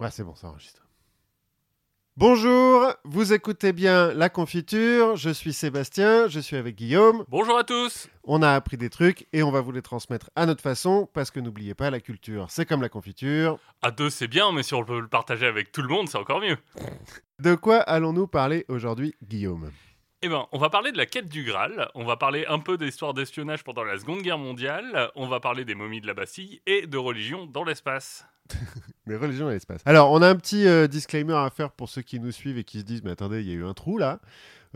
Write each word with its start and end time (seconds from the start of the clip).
Ouais, 0.00 0.10
c'est 0.10 0.24
bon, 0.24 0.34
ça 0.34 0.48
enregistre. 0.48 0.84
Bonjour, 2.16 2.92
vous 3.04 3.32
écoutez 3.32 3.72
bien 3.72 4.12
La 4.12 4.28
Confiture, 4.28 5.16
je 5.16 5.30
suis 5.30 5.52
Sébastien, 5.52 6.28
je 6.28 6.38
suis 6.38 6.56
avec 6.56 6.76
Guillaume. 6.76 7.24
Bonjour 7.28 7.58
à 7.58 7.64
tous 7.64 8.08
On 8.22 8.40
a 8.42 8.50
appris 8.50 8.76
des 8.76 8.88
trucs 8.88 9.26
et 9.32 9.42
on 9.42 9.50
va 9.50 9.60
vous 9.60 9.72
les 9.72 9.82
transmettre 9.82 10.30
à 10.36 10.46
notre 10.46 10.62
façon 10.62 11.08
parce 11.12 11.32
que 11.32 11.40
n'oubliez 11.40 11.74
pas, 11.74 11.90
la 11.90 11.98
culture, 11.98 12.46
c'est 12.50 12.66
comme 12.66 12.82
la 12.82 12.88
confiture. 12.88 13.58
À 13.82 13.90
deux, 13.90 14.10
c'est 14.10 14.28
bien, 14.28 14.52
mais 14.52 14.62
si 14.62 14.74
on 14.74 14.84
peut 14.84 15.00
le 15.00 15.08
partager 15.08 15.46
avec 15.46 15.72
tout 15.72 15.82
le 15.82 15.88
monde, 15.88 16.08
c'est 16.08 16.18
encore 16.18 16.40
mieux. 16.40 16.56
De 17.40 17.56
quoi 17.56 17.78
allons-nous 17.78 18.28
parler 18.28 18.64
aujourd'hui, 18.68 19.14
Guillaume? 19.22 19.70
Eh 20.22 20.28
ben, 20.28 20.46
on 20.52 20.58
va 20.58 20.70
parler 20.70 20.92
de 20.92 20.96
la 20.96 21.06
quête 21.06 21.28
du 21.28 21.44
Graal, 21.44 21.90
on 21.94 22.04
va 22.04 22.16
parler 22.16 22.46
un 22.46 22.58
peu 22.58 22.78
d'histoire 22.78 23.12
d'espionnage 23.12 23.62
pendant 23.64 23.84
la 23.84 23.98
Seconde 23.98 24.22
Guerre 24.22 24.38
mondiale, 24.38 25.10
on 25.16 25.26
va 25.26 25.38
parler 25.40 25.64
des 25.64 25.74
momies 25.74 26.00
de 26.00 26.06
la 26.06 26.14
Bastille 26.14 26.62
et 26.66 26.86
de 26.86 26.96
religion 26.96 27.46
dans 27.46 27.64
l'espace. 27.64 28.24
Les 29.06 29.16
religions 29.16 29.50
et 29.50 29.54
l'espace. 29.54 29.80
Alors, 29.84 30.10
on 30.12 30.22
a 30.22 30.28
un 30.28 30.36
petit 30.36 30.66
euh, 30.66 30.86
disclaimer 30.86 31.34
à 31.34 31.50
faire 31.50 31.70
pour 31.72 31.88
ceux 31.88 32.02
qui 32.02 32.20
nous 32.20 32.32
suivent 32.32 32.58
et 32.58 32.64
qui 32.64 32.80
se 32.80 32.84
disent 32.84 33.02
Mais 33.04 33.10
attendez, 33.10 33.40
il 33.42 33.48
y 33.48 33.52
a 33.52 33.54
eu 33.54 33.64
un 33.64 33.74
trou 33.74 33.98
là. 33.98 34.20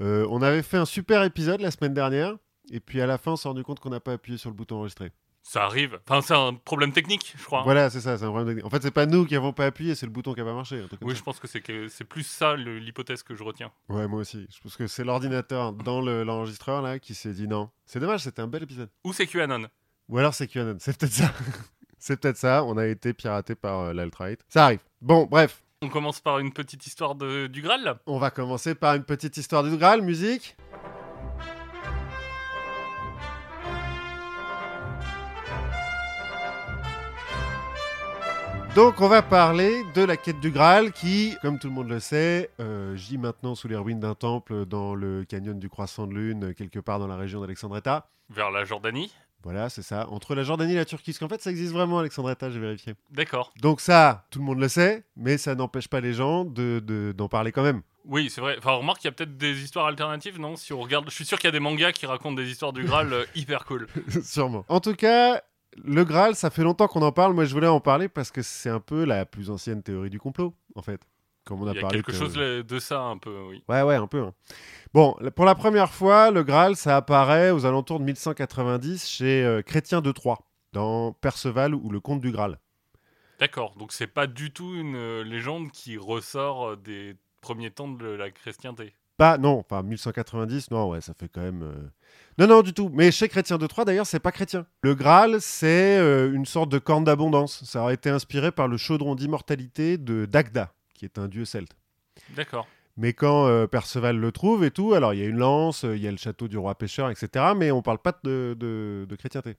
Euh, 0.00 0.26
on 0.30 0.42
avait 0.42 0.62
fait 0.62 0.76
un 0.76 0.84
super 0.84 1.22
épisode 1.24 1.60
la 1.60 1.70
semaine 1.70 1.94
dernière, 1.94 2.34
et 2.70 2.80
puis 2.80 3.00
à 3.00 3.06
la 3.06 3.18
fin, 3.18 3.32
on 3.32 3.36
s'est 3.36 3.48
rendu 3.48 3.64
compte 3.64 3.80
qu'on 3.80 3.90
n'a 3.90 4.00
pas 4.00 4.12
appuyé 4.12 4.38
sur 4.38 4.48
le 4.50 4.54
bouton 4.54 4.76
enregistrer. 4.76 5.10
Ça 5.42 5.64
arrive. 5.64 5.98
Enfin, 6.06 6.20
c'est 6.20 6.34
un 6.34 6.52
problème 6.54 6.92
technique, 6.92 7.34
je 7.38 7.42
crois. 7.42 7.62
Voilà, 7.62 7.88
c'est 7.88 8.00
ça, 8.02 8.18
c'est 8.18 8.24
un 8.24 8.28
problème 8.28 8.48
technique. 8.48 8.66
En 8.66 8.70
fait, 8.70 8.82
c'est 8.82 8.90
pas 8.90 9.06
nous 9.06 9.24
qui 9.24 9.34
avons 9.34 9.52
pas 9.54 9.64
appuyé, 9.64 9.94
c'est 9.94 10.04
le 10.04 10.12
bouton 10.12 10.34
qui 10.34 10.40
a 10.40 10.44
pas 10.44 10.52
marché. 10.52 10.76
un 10.82 10.86
truc 10.88 11.00
comme 11.00 11.08
Oui, 11.08 11.14
ça. 11.14 11.18
je 11.20 11.24
pense 11.24 11.40
que 11.40 11.46
c'est 11.48 11.62
que 11.62 11.88
c'est 11.88 12.04
plus 12.04 12.22
ça 12.26 12.54
le- 12.54 12.78
l'hypothèse 12.78 13.22
que 13.22 13.34
je 13.34 13.42
retiens. 13.42 13.72
Ouais, 13.88 14.06
moi 14.06 14.20
aussi. 14.20 14.46
Je 14.54 14.60
pense 14.60 14.76
que 14.76 14.86
c'est 14.86 15.04
l'ordinateur 15.04 15.72
dans 15.72 16.00
le- 16.02 16.22
l'enregistreur 16.22 16.82
là 16.82 16.98
qui 16.98 17.14
s'est 17.14 17.32
dit 17.32 17.48
non. 17.48 17.70
C'est 17.86 17.98
dommage, 17.98 18.20
c'était 18.20 18.42
un 18.42 18.46
bel 18.46 18.62
épisode. 18.62 18.90
Ou 19.04 19.12
c'est 19.14 19.26
QAnon. 19.26 19.68
Ou 20.10 20.18
alors 20.18 20.34
c'est 20.34 20.46
QAnon, 20.48 20.76
c'est 20.80 20.96
peut-être 20.98 21.12
ça. 21.12 21.32
c'est 21.98 22.20
peut-être 22.20 22.36
ça, 22.36 22.64
on 22.64 22.76
a 22.76 22.86
été 22.86 23.12
piraté 23.12 23.54
par 23.54 23.80
euh, 23.80 23.92
l'alt-right. 23.92 24.40
Ça 24.48 24.64
arrive. 24.66 24.80
Bon, 25.00 25.26
bref, 25.30 25.62
On 25.82 25.88
commence 25.88 26.20
par 26.20 26.38
une 26.40 26.52
petite 26.52 26.86
histoire 26.86 27.14
de- 27.14 27.46
du 27.46 27.62
Graal. 27.62 27.98
on 28.06 28.18
va 28.18 28.30
commencer 28.30 28.74
par 28.74 28.94
une 28.94 29.04
petite 29.04 29.36
histoire 29.36 29.62
du 29.64 29.76
Graal, 29.76 30.02
musique. 30.02 30.56
Donc 38.74 39.00
on 39.00 39.08
va 39.08 39.22
parler 39.22 39.82
de 39.94 40.02
la 40.04 40.16
quête 40.16 40.38
du 40.40 40.50
Graal 40.50 40.92
qui, 40.92 41.34
comme 41.42 41.58
tout 41.58 41.66
le 41.68 41.72
monde 41.74 41.88
le 41.88 41.98
sait, 42.00 42.50
euh, 42.60 42.94
gît 42.94 43.18
maintenant 43.18 43.54
sous 43.54 43.66
les 43.66 43.74
ruines 43.76 43.98
d'un 43.98 44.14
temple 44.14 44.66
dans 44.66 44.94
le 44.94 45.24
canyon 45.24 45.58
du 45.58 45.68
Croissant 45.68 46.06
de 46.06 46.14
Lune, 46.14 46.54
quelque 46.54 46.78
part 46.78 46.98
dans 47.00 47.08
la 47.08 47.16
région 47.16 47.40
d'Alexandretta. 47.40 48.08
Vers 48.30 48.50
la 48.50 48.64
Jordanie. 48.64 49.12
Voilà, 49.44 49.68
c'est 49.70 49.82
ça. 49.82 50.08
Entre 50.10 50.34
la 50.34 50.42
Jordanie 50.42 50.72
et 50.72 50.76
la 50.76 50.84
Turquie. 50.84 51.12
Parce 51.12 51.18
qu'en 51.20 51.28
fait, 51.28 51.40
ça 51.40 51.50
existe 51.50 51.72
vraiment, 51.72 52.00
Alexandretta, 52.00 52.50
j'ai 52.50 52.58
vérifié. 52.58 52.94
D'accord. 53.10 53.52
Donc 53.60 53.80
ça, 53.80 54.26
tout 54.30 54.40
le 54.40 54.44
monde 54.44 54.58
le 54.58 54.68
sait, 54.68 55.04
mais 55.16 55.38
ça 55.38 55.54
n'empêche 55.54 55.88
pas 55.88 56.00
les 56.00 56.12
gens 56.12 56.44
de, 56.44 56.82
de- 56.84 57.12
d'en 57.16 57.28
parler 57.28 57.52
quand 57.52 57.62
même. 57.62 57.82
Oui, 58.04 58.30
c'est 58.30 58.40
vrai. 58.40 58.56
Enfin, 58.58 58.72
remarque, 58.72 59.04
il 59.04 59.06
y 59.06 59.08
a 59.08 59.12
peut-être 59.12 59.36
des 59.36 59.62
histoires 59.62 59.86
alternatives, 59.86 60.40
non? 60.40 60.56
Si 60.56 60.72
on 60.72 60.80
regarde, 60.80 61.04
je 61.08 61.14
suis 61.14 61.24
sûr 61.24 61.38
qu'il 61.38 61.46
y 61.46 61.48
a 61.48 61.52
des 61.52 61.60
mangas 61.60 61.92
qui 61.92 62.06
racontent 62.06 62.34
des 62.34 62.50
histoires 62.50 62.72
du 62.72 62.82
Graal 62.84 63.12
euh, 63.12 63.24
hyper 63.34 63.64
cool. 63.64 63.86
Sûrement. 64.24 64.64
En 64.68 64.80
tout 64.80 64.94
cas, 64.94 65.42
le 65.84 66.04
Graal, 66.04 66.34
ça 66.34 66.50
fait 66.50 66.62
longtemps 66.62 66.88
qu'on 66.88 67.02
en 67.02 67.12
parle. 67.12 67.34
Moi, 67.34 67.44
je 67.44 67.52
voulais 67.54 67.66
en 67.68 67.80
parler 67.80 68.08
parce 68.08 68.30
que 68.32 68.42
c'est 68.42 68.70
un 68.70 68.80
peu 68.80 69.04
la 69.04 69.24
plus 69.26 69.50
ancienne 69.50 69.82
théorie 69.82 70.10
du 70.10 70.18
complot, 70.18 70.54
en 70.74 70.82
fait. 70.82 71.00
Comme 71.48 71.62
on 71.62 71.66
a 71.66 71.70
Il 71.72 71.76
y 71.76 71.78
a 71.78 71.80
parlé 71.80 71.96
quelque 72.02 72.12
chose 72.12 72.34
de 72.34 72.78
ça 72.78 73.00
un 73.00 73.16
peu, 73.16 73.34
oui. 73.48 73.64
Ouais, 73.70 73.80
ouais, 73.80 73.94
un 73.94 74.06
peu. 74.06 74.20
hein. 74.22 74.34
Bon, 74.92 75.16
pour 75.34 75.46
la 75.46 75.54
première 75.54 75.90
fois, 75.90 76.30
le 76.30 76.42
Graal, 76.42 76.76
ça 76.76 76.96
apparaît 76.98 77.50
aux 77.50 77.64
alentours 77.64 77.98
de 78.00 78.04
1190 78.04 79.08
chez 79.08 79.42
euh, 79.44 79.62
Chrétien 79.62 80.02
de 80.02 80.12
Troyes, 80.12 80.38
dans 80.74 81.12
Perceval 81.12 81.74
ou 81.74 81.88
le 81.88 82.00
Comte 82.00 82.20
du 82.20 82.30
Graal. 82.32 82.58
D'accord, 83.40 83.74
donc 83.78 83.92
c'est 83.92 84.06
pas 84.08 84.26
du 84.26 84.52
tout 84.52 84.74
une 84.74 84.96
euh, 84.96 85.24
légende 85.24 85.70
qui 85.70 85.96
ressort 85.96 86.70
euh, 86.70 86.76
des 86.76 87.16
premiers 87.40 87.70
temps 87.70 87.88
de 87.88 88.06
la 88.06 88.30
chrétienté. 88.30 88.92
Pas, 89.16 89.38
non, 89.38 89.62
pas 89.62 89.82
1190, 89.82 90.70
non, 90.70 90.90
ouais, 90.90 91.00
ça 91.00 91.14
fait 91.14 91.28
quand 91.28 91.40
même. 91.40 91.62
euh, 91.62 91.88
Non, 92.38 92.46
non, 92.46 92.62
du 92.62 92.72
tout. 92.74 92.90
Mais 92.92 93.10
chez 93.10 93.28
Chrétien 93.28 93.56
de 93.56 93.66
Troyes, 93.66 93.84
d'ailleurs, 93.84 94.06
c'est 94.06 94.20
pas 94.20 94.32
chrétien. 94.32 94.66
Le 94.82 94.94
Graal, 94.94 95.40
c'est 95.40 95.98
une 96.32 96.44
sorte 96.46 96.68
de 96.68 96.78
corne 96.78 97.04
d'abondance. 97.04 97.64
Ça 97.64 97.82
aurait 97.82 97.94
été 97.94 98.10
inspiré 98.10 98.52
par 98.52 98.68
le 98.68 98.76
chaudron 98.76 99.14
d'immortalité 99.16 99.98
de 99.98 100.24
Dagda, 100.24 100.72
qui 100.98 101.04
est 101.06 101.18
un 101.18 101.28
dieu 101.28 101.44
celte. 101.44 101.76
D'accord. 102.36 102.66
Mais 102.96 103.12
quand 103.12 103.46
euh, 103.46 103.66
Perceval 103.68 104.18
le 104.18 104.32
trouve 104.32 104.64
et 104.64 104.70
tout, 104.72 104.92
alors 104.92 105.14
il 105.14 105.20
y 105.20 105.22
a 105.22 105.26
une 105.26 105.38
lance, 105.38 105.84
euh, 105.84 105.96
il 105.96 106.02
y 106.02 106.08
a 106.08 106.10
le 106.10 106.16
château 106.16 106.48
du 106.48 106.58
roi 106.58 106.74
pêcheur, 106.74 107.08
etc. 107.10 107.52
Mais 107.56 107.70
on 107.70 107.80
parle 107.80 107.98
pas 107.98 108.12
de, 108.24 108.56
de, 108.58 109.06
de 109.08 109.16
chrétienté. 109.16 109.56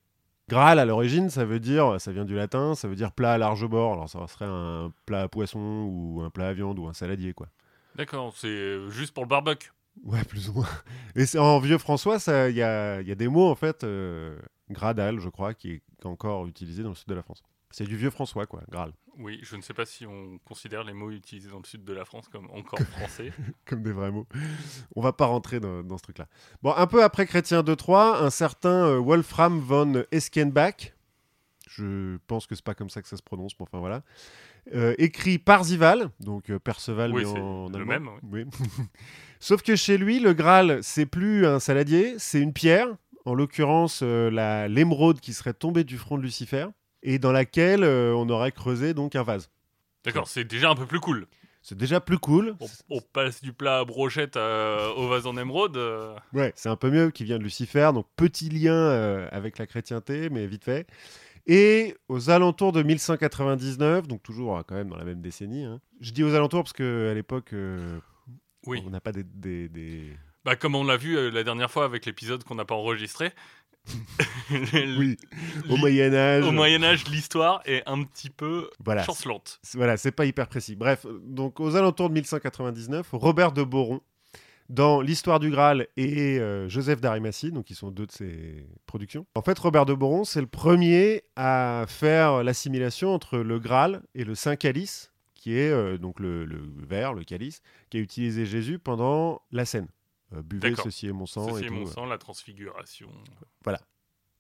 Graal, 0.50 0.78
à 0.80 0.86
l'origine, 0.86 1.30
ça 1.30 1.46
veut 1.46 1.60
dire, 1.60 2.02
ça 2.02 2.12
vient 2.12 2.26
du 2.26 2.36
latin, 2.36 2.76
ça 2.76 2.88
veut 2.88 2.96
dire 2.96 3.12
plat 3.14 3.34
à 3.34 3.38
large 3.38 3.66
bord. 3.68 3.94
Alors 3.94 4.10
ça 4.10 4.28
serait 4.28 4.46
un 4.48 4.92
plat 5.06 5.22
à 5.22 5.28
poisson 5.30 5.60
ou 5.60 6.22
un 6.22 6.30
plat 6.30 6.50
à 6.50 6.54
viande 6.54 6.80
ou 6.80 6.88
un 6.88 6.94
saladier, 6.94 7.34
quoi. 7.34 7.48
D'accord, 7.96 8.34
c'est 8.36 8.48
euh, 8.48 8.90
juste 8.90 9.14
pour 9.14 9.24
le 9.24 9.30
barbecue. 9.30 9.72
Ouais, 10.04 10.24
plus 10.24 10.50
ou 10.50 10.54
moins. 10.54 10.68
Et 11.16 11.26
c'est- 11.26 11.38
en 11.40 11.60
vieux 11.60 11.78
François, 11.78 12.18
il 12.50 12.56
y 12.56 12.62
a, 12.64 13.02
y 13.02 13.12
a 13.12 13.16
des 13.16 13.28
mots, 13.28 13.50
en 13.50 13.56
fait, 13.56 13.84
euh, 13.84 14.38
gradal, 14.70 15.20
je 15.20 15.30
crois, 15.30 15.54
qui 15.54 15.72
est 15.74 16.06
encore 16.06 16.46
utilisé 16.48 16.84
dans 16.84 16.90
le 16.90 16.96
sud 16.96 17.08
de 17.08 17.16
la 17.16 17.22
France. 17.24 17.42
C'est 17.72 17.86
du 17.86 17.96
vieux 17.96 18.10
François, 18.10 18.46
quoi, 18.48 18.62
Graal. 18.70 18.92
Oui, 19.20 19.40
je 19.44 19.56
ne 19.58 19.62
sais 19.62 19.74
pas 19.74 19.86
si 19.86 20.06
on 20.06 20.38
considère 20.46 20.84
les 20.84 20.94
mots 20.94 21.12
utilisés 21.12 21.50
dans 21.50 21.60
le 21.60 21.66
sud 21.66 21.84
de 21.84 21.94
la 21.94 22.06
France 22.06 22.28
comme 22.30 22.50
encore 22.52 22.80
français. 22.80 23.32
Comme 23.66 23.84
des 23.84 23.92
vrais 23.92 24.12
mots. 24.12 24.26
On 24.96 25.02
va 25.02 25.12
pas 25.14 25.26
rentrer 25.26 25.60
dans, 25.60 25.84
dans 25.84 25.98
ce 25.98 26.04
truc-là. 26.04 26.28
Bon, 26.64 26.74
un 26.74 26.88
peu 26.88 27.04
après 27.04 27.26
Chrétien 27.28 27.62
de 27.62 27.76
Troyes, 27.76 28.18
un 28.24 28.30
certain 28.30 28.86
euh, 28.88 28.98
Wolfram 28.98 29.60
von 29.60 30.04
Eskenbach, 30.12 30.94
je 31.70 32.18
pense 32.28 32.48
que 32.48 32.56
c'est 32.56 32.64
pas 32.64 32.74
comme 32.76 32.90
ça 32.90 33.02
que 33.02 33.08
ça 33.08 33.18
se 33.18 33.22
prononce, 33.22 33.54
mais 33.60 33.64
enfin 33.64 33.80
voilà, 33.80 34.04
euh, 34.74 34.96
écrit 34.98 35.38
Parzival, 35.38 36.10
donc 36.20 36.50
euh, 36.50 36.58
Perceval, 36.60 37.14
Oui, 37.14 37.24
mais 37.26 37.30
c'est 37.32 37.40
en 37.40 37.70
le 37.70 37.76
allemand. 37.76 37.86
même, 37.88 38.10
Oui. 38.32 38.46
Sauf 39.40 39.62
que 39.62 39.76
chez 39.76 39.98
lui, 39.98 40.20
le 40.20 40.34
Graal, 40.34 40.80
c'est 40.82 41.06
plus 41.06 41.46
un 41.46 41.60
saladier, 41.60 42.16
c'est 42.18 42.42
une 42.42 42.54
pierre, 42.54 42.88
en 43.26 43.34
l'occurrence 43.34 44.00
euh, 44.04 44.68
l'émeraude 44.68 45.20
qui 45.20 45.34
serait 45.34 45.54
tombée 45.54 45.84
du 45.84 45.98
front 45.98 46.18
de 46.18 46.24
Lucifer, 46.24 46.68
et 47.04 47.20
dans 47.20 47.32
laquelle 47.32 47.84
euh, 47.84 48.14
on 48.16 48.28
aurait 48.30 48.52
creusé 48.52 48.94
donc 48.94 49.16
un 49.16 49.24
vase. 49.24 49.50
D'accord, 50.04 50.28
c'est 50.28 50.44
déjà 50.46 50.70
un 50.70 50.76
peu 50.76 50.86
plus 50.86 51.00
cool. 51.00 51.28
C'est 51.62 51.78
déjà 51.78 52.00
plus 52.00 52.18
cool. 52.18 52.56
On, 52.62 52.98
on 52.98 53.02
passe 53.02 53.42
du 53.42 53.52
plat 53.52 53.80
à 53.80 53.86
brochette 53.86 54.38
à- 54.38 54.92
au 54.96 55.08
vase 55.10 55.28
en 55.28 55.36
émeraude. 55.38 55.76
euh, 55.78 56.16
Ouais, 56.34 56.54
c'est 56.56 56.70
un 56.70 56.78
peu 56.78 56.90
mieux 56.90 57.12
qui 57.12 57.26
vient 57.26 57.38
de 57.38 57.44
Lucifer, 57.44 57.92
donc 57.94 58.08
petit 58.16 58.50
lien 58.50 58.74
euh, 58.74 59.28
avec 59.32 59.58
la 59.58 59.68
chrétienté, 59.68 60.30
mais 60.30 60.48
vite 60.48 60.64
fait. 60.64 60.88
Et 61.48 61.96
aux 62.08 62.30
alentours 62.30 62.72
de 62.72 62.82
1199, 62.84 64.08
donc 64.08 64.24
toujours 64.24 64.58
euh, 64.58 64.62
quand 64.66 64.76
même 64.76 64.90
dans 64.90 64.96
la 64.98 65.04
même 65.04 65.22
décennie. 65.22 65.66
hein. 65.66 65.82
Je 66.00 66.12
dis 66.12 66.24
aux 66.24 66.34
alentours 66.34 66.64
parce 66.64 66.74
qu'à 66.74 67.14
l'époque, 67.14 67.52
euh, 67.54 68.00
Oui. 68.66 68.82
on 68.86 68.90
n'a 68.90 69.02
pas 69.02 69.12
des, 69.12 69.24
des- 69.24 69.68
des- 69.68 70.16
Bah, 70.46 70.56
comme 70.56 70.76
on 70.76 70.84
l'a 70.86 70.96
vu 70.98 71.18
euh, 71.18 71.30
la 71.30 71.44
dernière 71.44 71.70
fois 71.72 71.84
avec 71.86 72.06
l'épisode 72.06 72.44
qu'on 72.46 72.56
n'a 72.56 72.66
pas 72.66 72.76
enregistré. 72.76 73.32
Oui, 74.52 75.18
au 75.70 75.78
Moyen 75.78 76.14
Âge. 76.14 76.44
Au 76.46 76.52
Moyen 76.52 76.84
Âge, 76.84 77.08
l'histoire 77.08 77.62
est 77.66 77.84
un 77.86 78.04
petit 78.04 78.30
peu 78.30 78.70
Voilà, 78.84 79.04
chancelante. 79.04 79.60
voilà, 79.76 79.98
c'est 79.98 80.12
pas 80.12 80.26
hyper 80.26 80.48
précis. 80.48 80.76
Bref, 80.76 81.06
donc 81.24 81.60
aux 81.60 81.76
alentours 81.76 82.10
de 82.10 82.16
1199, 82.16 83.08
Robert 83.14 83.52
de 83.52 83.64
Boron, 83.64 84.02
dans 84.70 85.02
l'histoire 85.02 85.40
du 85.40 85.50
Graal 85.50 85.88
et 85.98 86.40
euh, 86.40 86.68
Joseph 86.70 87.02
d'Arimathie, 87.02 87.52
donc 87.52 87.66
qui 87.66 87.76
sont 87.76 87.90
deux 87.92 88.06
de 88.06 88.12
ses 88.12 88.68
productions. 88.86 89.26
En 89.36 89.42
fait, 89.42 89.58
Robert 89.58 89.86
de 89.86 89.94
Boron, 89.94 90.24
c'est 90.24 90.42
le 90.42 90.48
premier 90.48 91.24
à 91.36 91.86
faire 91.88 92.44
l'assimilation 92.44 93.14
entre 93.14 93.38
le 93.40 93.60
Graal 93.60 94.02
et 94.16 94.24
le 94.24 94.36
Saint 94.36 94.56
Calice, 94.56 95.12
qui 95.36 95.58
est 95.58 95.70
euh, 95.72 95.98
donc 95.98 96.20
le, 96.20 96.46
le 96.46 96.62
verre, 96.88 97.14
le 97.14 97.24
calice, 97.24 97.62
qu'a 97.90 98.00
utilisé 98.00 98.46
Jésus 98.46 98.78
pendant 98.78 99.42
la 99.52 99.66
scène. 99.66 99.88
Euh, 100.34 100.42
buvez, 100.42 100.76
ceci 100.76 101.08
est 101.08 101.12
mon 101.12 101.26
sang. 101.26 101.48
Ceci 101.50 101.64
et 101.64 101.66
est 101.66 101.70
tout, 101.70 101.74
mon 101.74 101.88
euh. 101.88 101.92
sang, 101.92 102.06
la 102.06 102.18
transfiguration. 102.18 103.10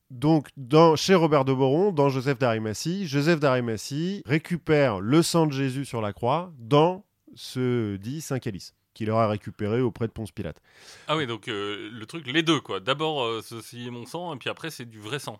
Donc, 0.10 0.48
dans, 0.58 0.96
chez 0.96 1.14
Robert 1.14 1.46
de 1.46 1.54
Boron, 1.54 1.92
dans 1.92 2.10
Joseph 2.10 2.40
d'Arimathie, 2.40 3.08
Joseph 3.08 3.40
d'Arimathie 3.40 4.24
récupère 4.26 5.02
le 5.02 5.22
sang 5.22 5.46
de 5.46 5.52
Jésus 5.52 5.86
sur 5.86 6.02
la 6.02 6.14
croix 6.14 6.52
dans 6.58 7.06
ce 7.36 7.96
dit 7.97 8.20
Saint 8.22 8.40
Calice, 8.40 8.74
qu'il 8.96 9.12
aura 9.12 9.28
récupéré 9.28 9.82
auprès 9.82 10.08
de 10.08 10.12
Ponce 10.12 10.32
Pilate. 10.32 10.59
Ah 11.08 11.16
oui, 11.16 11.28
donc 11.28 11.47
euh, 11.47 11.92
le 11.92 12.06
truc, 12.08 12.26
les 12.26 12.42
deux 12.42 12.59
quoi. 12.59 12.80
D'abord, 12.80 13.24
euh, 13.24 13.42
ceci 13.44 13.85
est 13.85 13.92
mon 13.92 14.08
sang, 14.08 14.34
et 14.34 14.38
puis 14.40 14.50
après, 14.50 14.72
c'est 14.72 14.85
du 14.85 15.00
vrai 15.00 15.20
sang. 15.20 15.40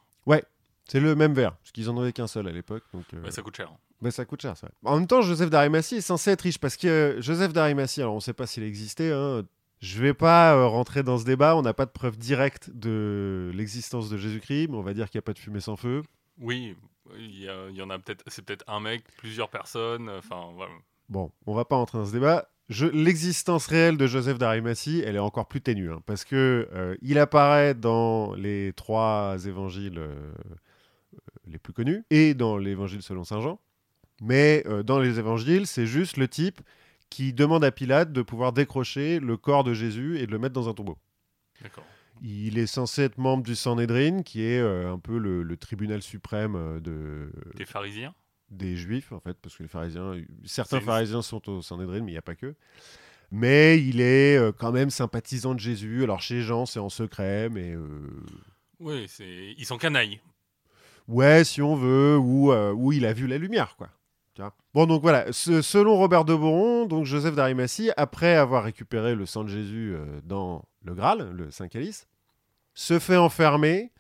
C'est 0.92 1.00
le 1.00 1.14
même 1.14 1.36
verre, 1.36 1.56
parce 1.58 1.72
qu'ils 1.72 1.88
en 1.92 1.98
avaient 2.00 2.12
qu'un 2.12 2.26
seul 2.26 2.48
à 2.48 2.52
l'époque. 2.52 2.84
Donc, 2.96 3.06
euh, 3.14 3.22
Ouais, 3.22 3.30
ça 3.30 3.44
coûte 3.44 3.56
cher. 3.56 3.72
bah, 4.02 4.10
ça 4.10 4.26
coûte 4.26 4.42
cher, 4.42 4.58
ça. 4.58 4.70
En 4.84 4.98
même 4.98 5.06
temps, 5.06 5.22
Joseph 5.22 5.52
d'Arimathie 5.52 5.98
est 5.98 6.02
censé 6.02 6.32
être 6.32 6.42
riche, 6.42 6.58
parce 6.58 6.78
que 6.78 7.18
Joseph 7.20 7.54
d'Arimathie, 7.54 8.02
alors 8.02 8.14
on 8.14 8.18
ne 8.18 8.22
sait 8.22 8.34
pas 8.34 8.48
s'il 8.48 8.64
existait, 8.64 9.12
hein, 9.12 9.44
je 9.80 10.02
vais 10.02 10.14
pas 10.14 10.56
euh, 10.56 10.68
rentrer 10.68 11.04
dans 11.04 11.18
ce 11.18 11.26
débat, 11.26 11.56
on 11.56 11.62
n'a 11.62 11.74
pas 11.74 11.86
de 11.86 11.92
preuve 11.92 12.18
directe 12.18 12.70
de 12.74 13.52
l'existence 13.54 14.10
de 14.10 14.18
Jésus-Christ, 14.18 14.68
mais 14.70 14.76
on 14.78 14.82
va 14.82 14.94
dire 14.94 15.10
qu'il 15.10 15.18
n'y 15.18 15.24
a 15.24 15.28
pas 15.28 15.34
de 15.34 15.40
fumée 15.40 15.60
sans 15.62 15.76
feu. 15.76 16.02
Oui, 16.40 16.76
il 17.18 17.40
y, 17.42 17.48
a- 17.50 17.70
il 17.70 17.76
y 17.76 17.82
en 17.82 17.90
a 17.90 17.98
peut-être. 18.00 18.24
C'est 18.28 18.44
peut-être 18.44 18.64
un 18.68 18.80
mec, 18.80 19.04
plusieurs 19.18 19.50
personnes. 19.50 20.10
Enfin, 20.10 20.50
voilà. 20.56 20.72
Bon, 21.10 21.32
on 21.48 21.54
va 21.56 21.66
pas 21.66 21.76
rentrer 21.76 21.98
dans 21.98 22.06
ce 22.06 22.12
débat. 22.12 22.50
L'existence 22.94 23.66
réelle 23.66 23.98
de 23.98 24.06
Joseph 24.06 24.38
d'Arimathie, 24.38 25.02
elle 25.04 25.16
est 25.16 25.20
encore 25.20 25.48
plus 25.48 25.60
ténue, 25.62 25.92
hein, 25.92 26.02
parce 26.06 26.24
que 26.24 26.68
euh, 26.72 26.96
il 27.02 27.18
apparaît 27.18 27.74
dans 27.74 28.36
les 28.36 28.74
trois 28.76 29.38
évangiles 29.48 29.98
euh, 29.98 30.32
les 31.48 31.58
plus 31.58 31.74
connus 31.74 32.04
et 32.12 32.36
dans 32.36 32.58
l'évangile 32.58 33.02
selon 33.02 33.24
saint 33.24 33.42
Jean. 33.42 33.60
Mais 34.22 34.64
euh, 34.68 34.84
dans 34.84 35.00
les 35.00 35.18
évangiles, 35.18 35.66
c'est 35.66 35.88
juste 35.88 36.18
le 36.18 36.28
type 36.28 36.62
qui 37.10 37.34
demande 37.34 37.64
à 37.64 37.72
Pilate 37.72 38.12
de 38.14 38.22
pouvoir 38.22 38.54
décrocher 38.54 39.20
le 39.20 39.36
corps 39.38 39.64
de 39.64 39.74
Jésus 39.74 40.18
et 40.20 40.28
de 40.28 40.32
le 40.32 40.40
mettre 40.40 40.54
dans 40.54 40.70
un 40.70 40.74
tombeau. 40.74 40.98
D'accord. 41.62 41.86
Il 42.22 42.58
est 42.58 42.68
censé 42.68 43.04
être 43.04 43.18
membre 43.18 43.44
du 43.44 43.56
Sanhédrin, 43.56 44.24
qui 44.24 44.44
est 44.44 44.60
euh, 44.60 44.92
un 44.94 45.00
peu 45.00 45.18
le, 45.18 45.42
le 45.42 45.58
tribunal 45.58 46.02
suprême 46.02 46.56
euh, 46.56 46.80
de, 46.80 47.32
Des 47.56 47.66
pharisiens 47.66 48.14
des 48.52 48.76
Juifs, 48.76 49.12
en 49.12 49.20
fait, 49.20 49.38
parce 49.40 49.56
que 49.56 49.62
les 49.64 49.70
pharisiens, 49.70 50.16
certains 50.44 50.78
C'est 50.78 50.82
une- 50.82 50.86
pharisiens 50.88 51.22
sont 51.22 51.48
au 51.50 51.62
Sanhédrin, 51.62 52.00
mais 52.02 52.08
il 52.12 52.14
n'y 52.14 52.18
a 52.18 52.22
pas 52.24 52.34
que. 52.36 52.56
Mais 53.32 53.80
il 53.80 54.02
est 54.02 54.38
euh, 54.38 54.52
quand 54.52 54.72
même 54.72 54.90
sympathisant 54.90 55.54
de 55.54 55.60
Jésus. 55.60 56.04
Alors 56.04 56.20
chez 56.20 56.42
gens, 56.42 56.66
c'est 56.66 56.80
en 56.80 56.90
secret, 56.90 57.48
mais 57.50 57.76
euh, 57.76 58.10
Oui, 58.80 59.06
ils 59.58 59.66
sont 59.66 59.78
canailles. 59.78 60.20
ouais, 61.08 61.44
si 61.44 61.62
on 61.62 61.76
veut, 61.76 62.18
ou, 62.18 62.52
euh, 62.52 62.72
ou 62.74 62.92
il 62.92 63.06
a 63.06 63.14
vu 63.14 63.28
la 63.28 63.38
lumière, 63.38 63.76
quoi. 63.78 63.90
Bon, 64.74 64.86
donc 64.86 65.02
voilà, 65.02 65.32
Ce- 65.32 65.62
selon 65.62 65.98
Robert 65.98 66.26
de 66.26 66.36
Boron, 66.36 66.86
donc 66.86 67.06
Joseph 67.06 67.36
d'Arimathie, 67.36 67.92
après 67.98 68.36
avoir 68.36 68.64
récupéré 68.64 69.16
le 69.16 69.26
sang 69.26 69.44
de 69.44 69.50
Jésus 69.50 69.94
euh, 69.96 70.22
dans 70.24 70.66
le 70.84 70.94
Graal, 70.94 71.32
le 71.32 71.52
Saint 71.52 71.68
Calice, 71.68 72.08
se 72.74 73.00
fait 73.00 73.18
enfermer, 73.18 73.92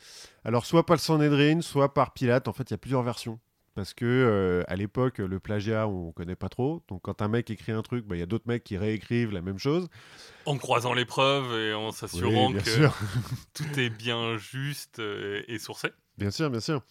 alors 0.45 0.65
soit 0.65 0.85
par 0.85 0.95
le 0.95 1.01
Sanhédrin, 1.01 1.61
soit 1.61 1.93
par 1.93 2.13
Pilate. 2.13 2.47
En 2.47 2.53
fait, 2.53 2.69
il 2.69 2.71
y 2.71 2.75
a 2.75 2.77
plusieurs 2.77 3.03
versions. 3.03 3.39
Parce 3.75 3.93
que 3.93 4.05
euh, 4.05 4.63
à 4.67 4.75
l'époque, 4.75 5.19
le 5.19 5.39
plagiat, 5.39 5.87
on 5.87 6.11
connaît 6.11 6.35
pas 6.35 6.49
trop. 6.49 6.83
Donc 6.89 7.01
quand 7.03 7.21
un 7.21 7.27
mec 7.29 7.49
écrit 7.49 7.71
un 7.71 7.81
truc, 7.81 8.05
bah, 8.05 8.15
il 8.15 8.19
y 8.19 8.21
a 8.21 8.25
d'autres 8.25 8.47
mecs 8.47 8.63
qui 8.63 8.77
réécrivent 8.77 9.31
la 9.31 9.41
même 9.41 9.57
chose. 9.57 9.87
En 10.45 10.57
croisant 10.57 10.93
les 10.93 11.05
preuves 11.05 11.57
et 11.57 11.73
en 11.73 11.91
s'assurant 11.91 12.51
Oui, 12.51 12.57
que 12.61 12.87
tout 13.53 13.79
est 13.79 13.89
bien 13.89 14.37
juste 14.37 14.99
euh, 14.99 15.43
et 15.47 15.59
sourcé. 15.59 15.89
Bien 16.17 16.31
sûr, 16.31 16.49
bien 16.49 16.59
sûr. 16.59 16.81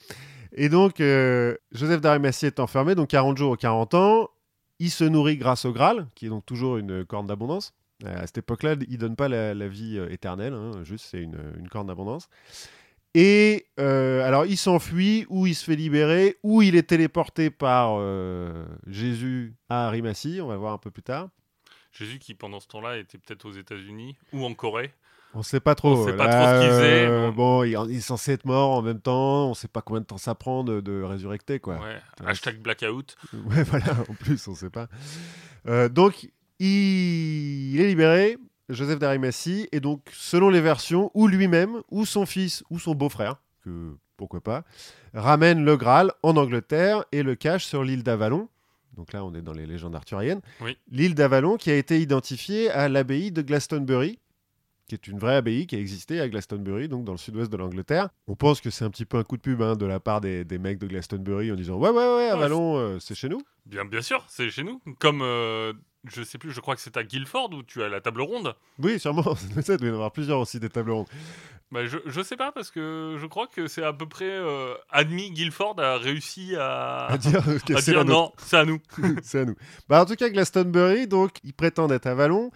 Et 0.53 0.69
donc, 0.69 1.01
euh, 1.01 1.57
Joseph 1.73 2.01
d'Arimathie 2.01 2.47
est 2.47 2.61
enfermé, 2.61 2.95
donc 2.95 3.09
40 3.09 3.37
jours 3.37 3.53
ou 3.53 3.57
40 3.57 3.95
ans. 3.95 4.31
Il 4.79 4.91
se 4.91 5.05
nourrit 5.05 5.37
grâce 5.37 5.65
au 5.65 5.73
Graal, 5.73 6.07
qui 6.15 6.27
est 6.27 6.29
donc 6.29 6.47
toujours 6.47 6.77
une 6.77 7.05
corne 7.05 7.27
d'abondance. 7.27 7.75
Euh, 8.05 8.23
à 8.23 8.27
cette 8.27 8.39
époque-là, 8.39 8.77
il 8.89 8.99
donne 8.99 9.17
pas 9.17 9.29
la, 9.29 9.69
vie 9.69 9.99
euh, 9.99 10.09
éternelle, 10.11 10.53
hein, 10.53 10.71
juste 10.85 11.07
c'est 11.11 11.21
une, 11.21 11.69
corne 11.71 11.89
d'abondance. 11.89 12.29
Et 13.15 13.67
alors, 13.77 14.47
il 14.47 14.57
s'enfuit, 14.57 15.27
ou 15.29 15.47
il 15.47 15.55
se 15.55 15.65
fait 15.65 15.75
libérer, 15.75 16.37
ou 16.45 16.63
il 16.63 16.77
est 16.77 16.85
téléporté 16.85 17.51
par 17.51 17.99
Jésus 18.87 19.55
à 19.69 19.89
Arimathie, 19.89 20.41
on 20.41 20.47
va 20.47 20.57
voir 20.57 20.75
un 20.75 20.79
peu 20.79 20.91
plus 20.91 21.03
tard. 21.03 21.29
Jésus 21.91 22.19
qui, 22.21 22.35
pendant 22.35 22.61
ce 22.61 22.69
temps-là, 22.69 22.99
était 22.99 23.19
peut-être 23.19 23.47
aux 23.47 23.53
États-Unis 23.53 24.17
ou 24.33 24.45
en 24.45 24.55
Corée. 24.55 24.93
On 25.35 25.43
sait 25.43 25.61
pas 25.61 25.75
trop. 25.75 25.95
On 25.97 26.07
sait 26.07 26.17
pas 26.17 26.27
Là, 26.27 26.33
trop 26.37 26.47
ce 26.47 26.61
qu'il 26.67 26.71
faisait, 26.77 27.07
euh, 27.07 27.31
bon. 27.31 27.63
il, 27.65 27.77
il 27.91 27.97
est 27.99 28.01
censé 28.01 28.33
être 28.33 28.45
mort 28.45 28.71
en 28.71 28.83
même 28.83 29.01
temps. 29.01 29.51
On 29.51 29.55
sait 29.55 29.69
pas 29.69 29.83
combien 29.83 30.01
de 30.01 30.07
temps 30.07 30.17
ça 30.19 30.35
prend 30.35 30.65
de, 30.65 30.81
de 30.81 31.03
résurrecter, 31.03 31.61
quoi. 31.61 31.75
Ouais. 31.75 32.01
Ouais, 32.21 32.27
Hashtag 32.27 32.61
blackout. 32.61 33.17
Ouais, 33.33 33.63
voilà, 33.63 33.93
en 34.09 34.15
plus, 34.15 34.47
on 34.49 34.55
sait 34.55 34.71
pas. 34.71 34.89
Euh, 35.67 35.89
donc, 35.89 36.29
il... 36.59 37.75
il 37.75 37.81
est 37.81 37.89
libéré, 37.89 38.39
Joseph 38.69 38.99
d'Arimathie, 38.99 39.69
et 39.73 39.81
donc, 39.81 40.03
selon 40.13 40.49
les 40.51 40.61
versions, 40.61 41.11
ou 41.15 41.29
lui-même, 41.29 41.83
ou 41.91 42.05
son 42.07 42.27
fils, 42.27 42.65
ou 42.71 42.79
son 42.79 42.95
beau-frère, 42.95 43.37
que 43.65 43.95
pourquoi 44.17 44.41
pas, 44.41 44.65
ramène 45.15 45.65
le 45.65 45.77
Graal 45.77 46.11
en 46.23 46.37
Angleterre 46.37 47.05
et 47.13 47.23
le 47.23 47.35
cache 47.37 47.65
sur 47.65 47.85
l'île 47.85 48.03
d'Avalon. 48.03 48.49
Donc 48.97 49.13
là, 49.13 49.25
on 49.25 49.33
est 49.35 49.43
dans 49.43 49.53
les 49.53 49.65
légendes 49.67 49.95
arthuriennes. 49.95 50.41
Oui. 50.61 50.77
L'île 50.91 51.15
d'Avalon 51.15 51.57
qui 51.57 51.71
a 51.71 51.77
été 51.77 52.01
identifiée 52.01 52.69
à 52.71 52.89
l'abbaye 52.89 53.31
de 53.31 53.43
Glastonbury, 53.43 54.19
qui 54.89 54.95
est 54.95 55.07
une 55.07 55.19
vraie 55.19 55.37
abbaye 55.37 55.67
qui 55.67 55.77
a 55.77 55.79
existé 55.79 56.21
à 56.21 56.29
Glastonbury, 56.29 56.89
donc 56.89 57.05
dans 57.05 57.13
le 57.13 57.19
sud-ouest 57.19 57.53
de 57.53 57.57
l'Angleterre. 57.57 58.09
On 58.27 58.35
pense 58.35 58.61
que 58.61 58.71
c'est 58.71 58.85
un 58.85 58.91
petit 58.91 59.05
peu 59.05 59.19
un 59.19 59.25
coup 59.25 59.37
de 59.37 59.43
pub 59.43 59.63
hein, 59.63 59.77
de 59.77 59.87
la 59.87 60.01
part 60.01 60.21
des, 60.21 60.45
des 60.45 60.59
mecs 60.59 60.79
de 60.79 60.87
Glastonbury 60.87 61.53
en 61.53 61.55
disant 61.55 61.77
Ouais, 61.77 61.91
ouais, 61.91 62.17
ouais, 62.17 62.29
Avalon, 62.31 62.79
euh, 62.79 62.99
c'est 62.99 63.15
chez 63.15 63.29
nous. 63.29 63.43
Bien, 63.67 63.85
bien 63.85 64.01
sûr, 64.01 64.25
c'est 64.29 64.51
chez 64.51 64.65
nous. 64.65 64.81
Comme, 64.99 65.21
euh, 65.23 65.75
je 66.11 66.23
sais 66.23 66.39
plus, 66.39 66.53
je 66.53 66.61
crois 66.61 66.75
que 66.75 66.81
c'est 66.81 66.97
à 66.97 67.05
Guildford 67.05 67.51
où 67.53 67.63
tu 67.63 67.83
as 67.83 67.89
la 67.89 68.01
table 68.01 68.23
ronde. 68.23 68.55
Oui, 68.79 68.99
sûrement. 68.99 69.35
Ça, 69.63 69.75
il 69.75 69.79
doit 69.79 69.89
y 69.89 69.91
en 69.91 69.95
avoir 69.95 70.13
plusieurs 70.13 70.41
aussi 70.41 70.59
des 70.59 70.71
tables 70.71 70.91
rondes. 70.91 71.09
Bah, 71.71 71.85
je, 71.85 71.99
je 72.07 72.23
sais 72.23 72.37
pas 72.37 72.51
parce 72.51 72.71
que 72.71 73.17
je 73.21 73.27
crois 73.27 73.47
que 73.47 73.67
c'est 73.67 73.83
à 73.83 73.93
peu 73.93 74.09
près 74.09 74.31
euh, 74.31 74.73
admis 74.89 75.31
Guildford 75.31 75.75
a 75.79 75.99
réussi 75.99 76.57
à, 76.57 77.09
À 77.09 77.19
dire 77.19 77.45
que 77.67 77.75
à 77.75 77.81
dire 77.83 78.05
non, 78.07 78.33
c'est 78.39 78.57
à 78.57 78.65
nous. 78.65 78.81
c'est 79.23 79.41
à 79.41 79.45
nous. 79.45 79.57
Bah, 79.87 80.03
en 80.03 80.07
tout 80.07 80.15
cas, 80.15 80.31
Glastonbury, 80.31 81.07
donc, 81.07 81.33
ils 81.45 81.53
prétendent 81.53 81.93
être 81.93 82.07
Avalon. 82.07 82.51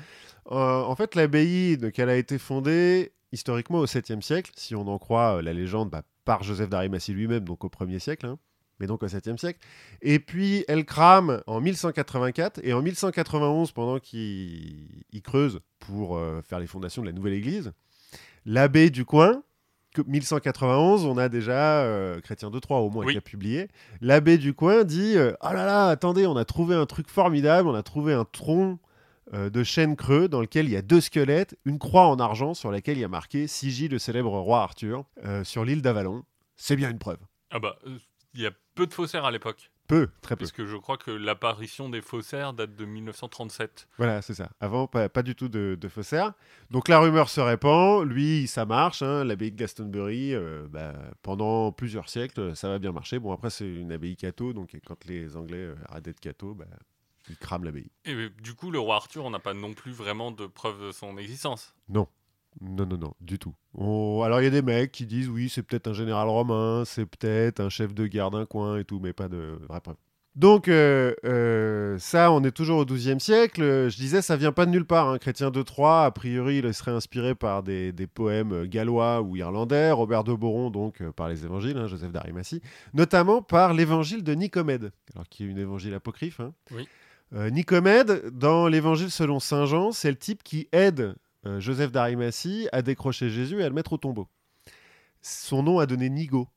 Euh, 0.51 0.83
en 0.83 0.95
fait, 0.97 1.15
l'abbaye, 1.15 1.77
donc, 1.77 1.99
elle 1.99 2.09
a 2.11 2.17
été 2.17 2.39
fondée 2.39 3.13
historiquement 3.33 3.79
au 3.79 3.87
7e 3.87 4.21
siècle, 4.21 4.51
si 4.57 4.75
on 4.75 4.87
en 4.89 4.99
croit 4.99 5.37
euh, 5.39 5.43
la 5.43 5.53
légende, 5.53 5.89
bah, 5.91 6.03
par 6.25 6.43
Joseph 6.43 6.69
d'Arimathie 6.69 7.13
lui-même, 7.13 7.45
donc 7.45 7.65
au 7.65 7.69
1er 7.69 7.99
siècle, 7.99 8.27
hein, 8.27 8.39
mais 8.79 8.87
donc 8.87 9.03
au 9.03 9.07
7e 9.07 9.39
siècle. 9.39 9.59
Et 10.03 10.19
puis, 10.19 10.65
elle 10.69 10.85
crame 10.85 11.43
en 11.47 11.61
1184, 11.61 12.61
et 12.63 12.73
en 12.73 12.83
1191, 12.83 13.73
pendant 13.73 13.99
qu'ils 13.99 15.05
ils 15.13 15.23
creusent 15.23 15.61
pour 15.79 16.17
euh, 16.17 16.43
faire 16.43 16.59
les 16.59 16.67
fondations 16.67 17.03
de 17.03 17.07
la 17.07 17.13
nouvelle 17.13 17.33
église, 17.35 17.73
l'abbé 18.45 18.91
du 18.91 19.05
coin, 19.05 19.43
que 19.95 20.03
1191, 20.07 21.05
on 21.05 21.19
a 21.19 21.29
déjà 21.29 21.83
euh, 21.83 22.21
Chrétien 22.21 22.51
de 22.51 22.59
Troyes 22.59 22.81
au 22.81 22.89
moins 22.91 23.05
Oui. 23.05 23.13
qui 23.13 23.19
a 23.19 23.21
publié. 23.21 23.69
L'abbé 24.01 24.39
du 24.39 24.55
coin 24.55 24.85
dit 24.85 25.17
euh, 25.17 25.33
Oh 25.43 25.53
là 25.53 25.67
là, 25.67 25.89
attendez, 25.89 26.27
on 26.27 26.37
a 26.37 26.45
trouvé 26.47 26.75
un 26.75 26.87
truc 26.87 27.09
formidable, 27.09 27.69
on 27.69 27.75
a 27.75 27.83
trouvé 27.83 28.15
un 28.15 28.25
tronc 28.25 28.79
euh, 29.35 29.51
de 29.51 29.63
chêne 29.63 29.97
creux 29.97 30.29
dans 30.29 30.41
lequel 30.41 30.67
il 30.67 30.73
y 30.73 30.77
a 30.77 30.83
deux 30.83 31.01
squelettes, 31.01 31.57
une 31.65 31.79
croix 31.79 32.07
en 32.07 32.19
argent 32.19 32.55
sur 32.55 32.71
laquelle 32.71 32.99
il 32.99 33.01
y 33.01 33.05
a 33.05 33.09
marqué 33.09 33.47
Sigil 33.47 33.91
le 33.91 33.99
célèbre 33.99 34.39
roi 34.39 34.63
Arthur 34.63 35.05
euh, 35.25 35.45
sur 35.45 35.65
l'île 35.65 35.83
d'Avalon. 35.83 36.25
C'est 36.57 36.77
bien 36.77 36.91
une 36.91 36.99
preuve. 36.99 37.19
Ah 37.51 37.59
bah, 37.59 37.77
euh, 37.87 37.99
il 38.35 38.41
y 38.41 38.47
a 38.47 38.53
peu 38.75 38.87
de 38.87 38.95
faussaires 38.95 39.25
à 39.25 39.31
l'époque. 39.31 39.71
Peu, 39.89 40.09
très 40.23 40.37
peu. 40.37 40.41
Parce 40.41 40.53
que 40.53 40.65
je 40.65 40.77
crois 40.77 40.97
que 40.97 41.11
l'apparition 41.11 41.89
des 41.89 42.01
faussaires 42.01 42.53
date 42.53 42.77
de 42.77 42.85
1937. 42.85 43.89
Voilà, 43.99 44.23
c'est 44.23 44.35
ça. 44.35 44.51
Avant, 44.61 44.87
pas, 44.87 45.09
pas 45.09 45.23
du 45.23 45.35
tout 45.35 45.49
de, 45.49 45.77
de 45.79 45.89
faussaires. 45.89 46.33
Donc 46.71 46.89
la 46.89 46.99
rumeur 46.99 47.29
se 47.29 47.41
répand. 47.41 48.07
Lui, 48.07 48.47
ça 48.47 48.65
marche. 48.65 49.03
Hein, 49.03 49.25
L'abbaye 49.25 49.51
de 49.51 49.57
Glastonbury, 49.57 50.35
euh, 50.35 50.67
bah, 50.71 50.95
pendant 51.23 51.73
plusieurs 51.73 52.09
siècles, 52.09 52.57
ça 52.57 52.69
va 52.69 52.79
bien 52.79 52.93
marcher. 52.93 53.19
Bon, 53.19 53.33
après, 53.33 53.51
c'est 53.51 53.69
une 53.69 53.93
abbaye 53.93 54.17
catho. 54.17 54.53
Donc 54.53 54.77
quand 54.87 55.05
les 55.07 55.37
Anglais 55.37 55.71
arrêtent 55.89 56.05
d'être 56.05 56.21
catho, 56.21 56.55
bah, 56.55 56.67
ils 57.33 57.37
crament 57.39 57.65
l'abbaye. 57.65 57.91
Et 58.05 58.15
du 58.43 58.55
coup, 58.55 58.71
le 58.71 58.79
roi 58.79 58.97
Arthur, 58.97 59.25
on 59.25 59.31
n'a 59.31 59.39
pas 59.41 59.55
non 59.55 59.73
plus 59.75 59.93
vraiment 59.93 60.31
de 60.31 60.47
preuve 60.47 60.81
de 60.87 60.93
son 60.93 61.17
existence. 61.19 61.75
Non. 61.89 62.07
Non, 62.61 62.85
non, 62.87 62.99
non, 62.99 63.15
du 63.21 63.39
tout. 63.39 63.55
On- 63.75 64.23
Alors, 64.23 64.41
il 64.41 64.45
y 64.45 64.47
a 64.47 64.51
des 64.51 64.61
mecs 64.63 64.93
qui 64.93 65.07
disent 65.07 65.29
oui, 65.31 65.49
c'est 65.49 65.63
peut-être 65.63 65.89
un 65.89 65.95
général 65.95 66.29
romain, 66.29 66.85
c'est 66.85 67.07
peut-être 67.07 67.61
un 67.61 67.71
chef 67.71 67.95
de 67.95 68.07
guerre 68.07 68.31
d'un 68.31 68.45
coin 68.45 68.77
et 68.79 68.85
tout, 68.85 69.01
mais 69.01 69.15
pas 69.15 69.29
de 69.29 69.59
vraie 69.69 69.81
preuve. 69.81 69.97
Donc, 70.35 70.69
euh, 70.69 71.15
euh, 71.25 71.99
ça, 71.99 72.33
on 72.33 72.43
est 72.43 72.51
toujours 72.53 72.79
au 72.79 72.85
XIIe 72.87 73.21
siècle. 73.21 73.61
Je 73.91 73.97
disais, 73.97 74.23
ça 74.23 74.37
vient 74.37 74.53
pas 74.53 74.65
de 74.65 74.71
nulle 74.71 74.87
part. 74.87 75.09
hein. 75.11 75.19
Chrétien 75.19 75.51
de 75.51 75.61
Troyes, 75.63 76.05
a 76.05 76.11
priori, 76.11 76.59
il 76.65 76.73
serait 76.75 76.91
inspiré 76.91 77.35
par 77.35 77.63
des, 77.63 77.93
des 77.93 78.07
poèmes 78.07 78.65
gallois 78.67 79.21
ou 79.21 79.37
irlandais. 79.37 79.91
Robert 79.91 80.25
de 80.25 80.33
Boron, 80.35 80.71
donc, 80.71 81.03
euh, 81.03 81.13
par 81.13 81.29
les 81.29 81.45
évangiles, 81.45 81.77
hein, 81.77 81.87
Joseph 81.87 82.13
d'Arimathie. 82.13 82.63
Notamment 82.95 83.43
par 83.43 83.75
l'évangile 83.75 84.25
de 84.25 84.33
Nicomède, 84.33 84.93
alors 85.15 85.29
qui 85.29 85.45
est 85.45 85.47
une 85.47 85.59
évangile 85.59 85.93
apocryphe. 85.93 86.41
hein. 86.41 86.55
Oui. 86.71 86.89
Euh, 87.35 87.51
Nicomède, 87.51 88.29
dans 88.31 88.69
l'évangile 88.69 89.11
selon 89.11 89.41
saint 89.41 89.65
Jean, 89.65 89.93
c'est 89.93 90.11
le 90.11 90.17
type 90.19 90.43
qui 90.43 90.69
aide 90.73 91.15
euh, 91.47 91.61
Joseph 91.61 91.91
d'Arimathie 91.91 92.69
à 92.73 92.83
décrocher 92.83 93.31
Jésus 93.31 93.61
et 93.61 93.65
à 93.65 93.69
le 93.69 93.75
mettre 93.75 93.95
au 93.95 93.97
tombeau. 93.99 94.29
Son 95.23 95.63
nom 95.63 95.79
a 95.79 95.87
donné 95.87 96.11
Nigo, 96.11 96.49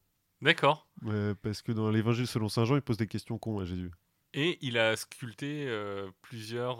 D'accord. 0.41 0.87
euh, 1.07 1.33
parce 1.41 1.61
que 1.61 1.71
dans 1.71 1.89
l'évangile 1.91 2.27
selon 2.27 2.49
saint 2.49 2.65
Jean, 2.65 2.75
il 2.75 2.81
pose 2.81 2.97
des 2.97 3.07
questions 3.07 3.37
cons 3.37 3.59
à 3.59 3.65
Jésus. 3.65 3.91
Et 4.33 4.57
il 4.61 4.77
a 4.77 4.97
sculpté 4.97 5.69
plusieurs 6.21 6.79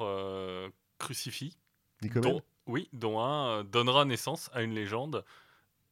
crucifix. 0.98 1.58
Nicomède 2.02 2.34
Dont, 2.34 2.42
oui, 2.68 2.90
dont 2.92 3.22
un 3.22 3.64
donnera 3.64 4.04
naissance 4.04 4.50
à 4.54 4.62
une 4.62 4.74
légende 4.74 5.24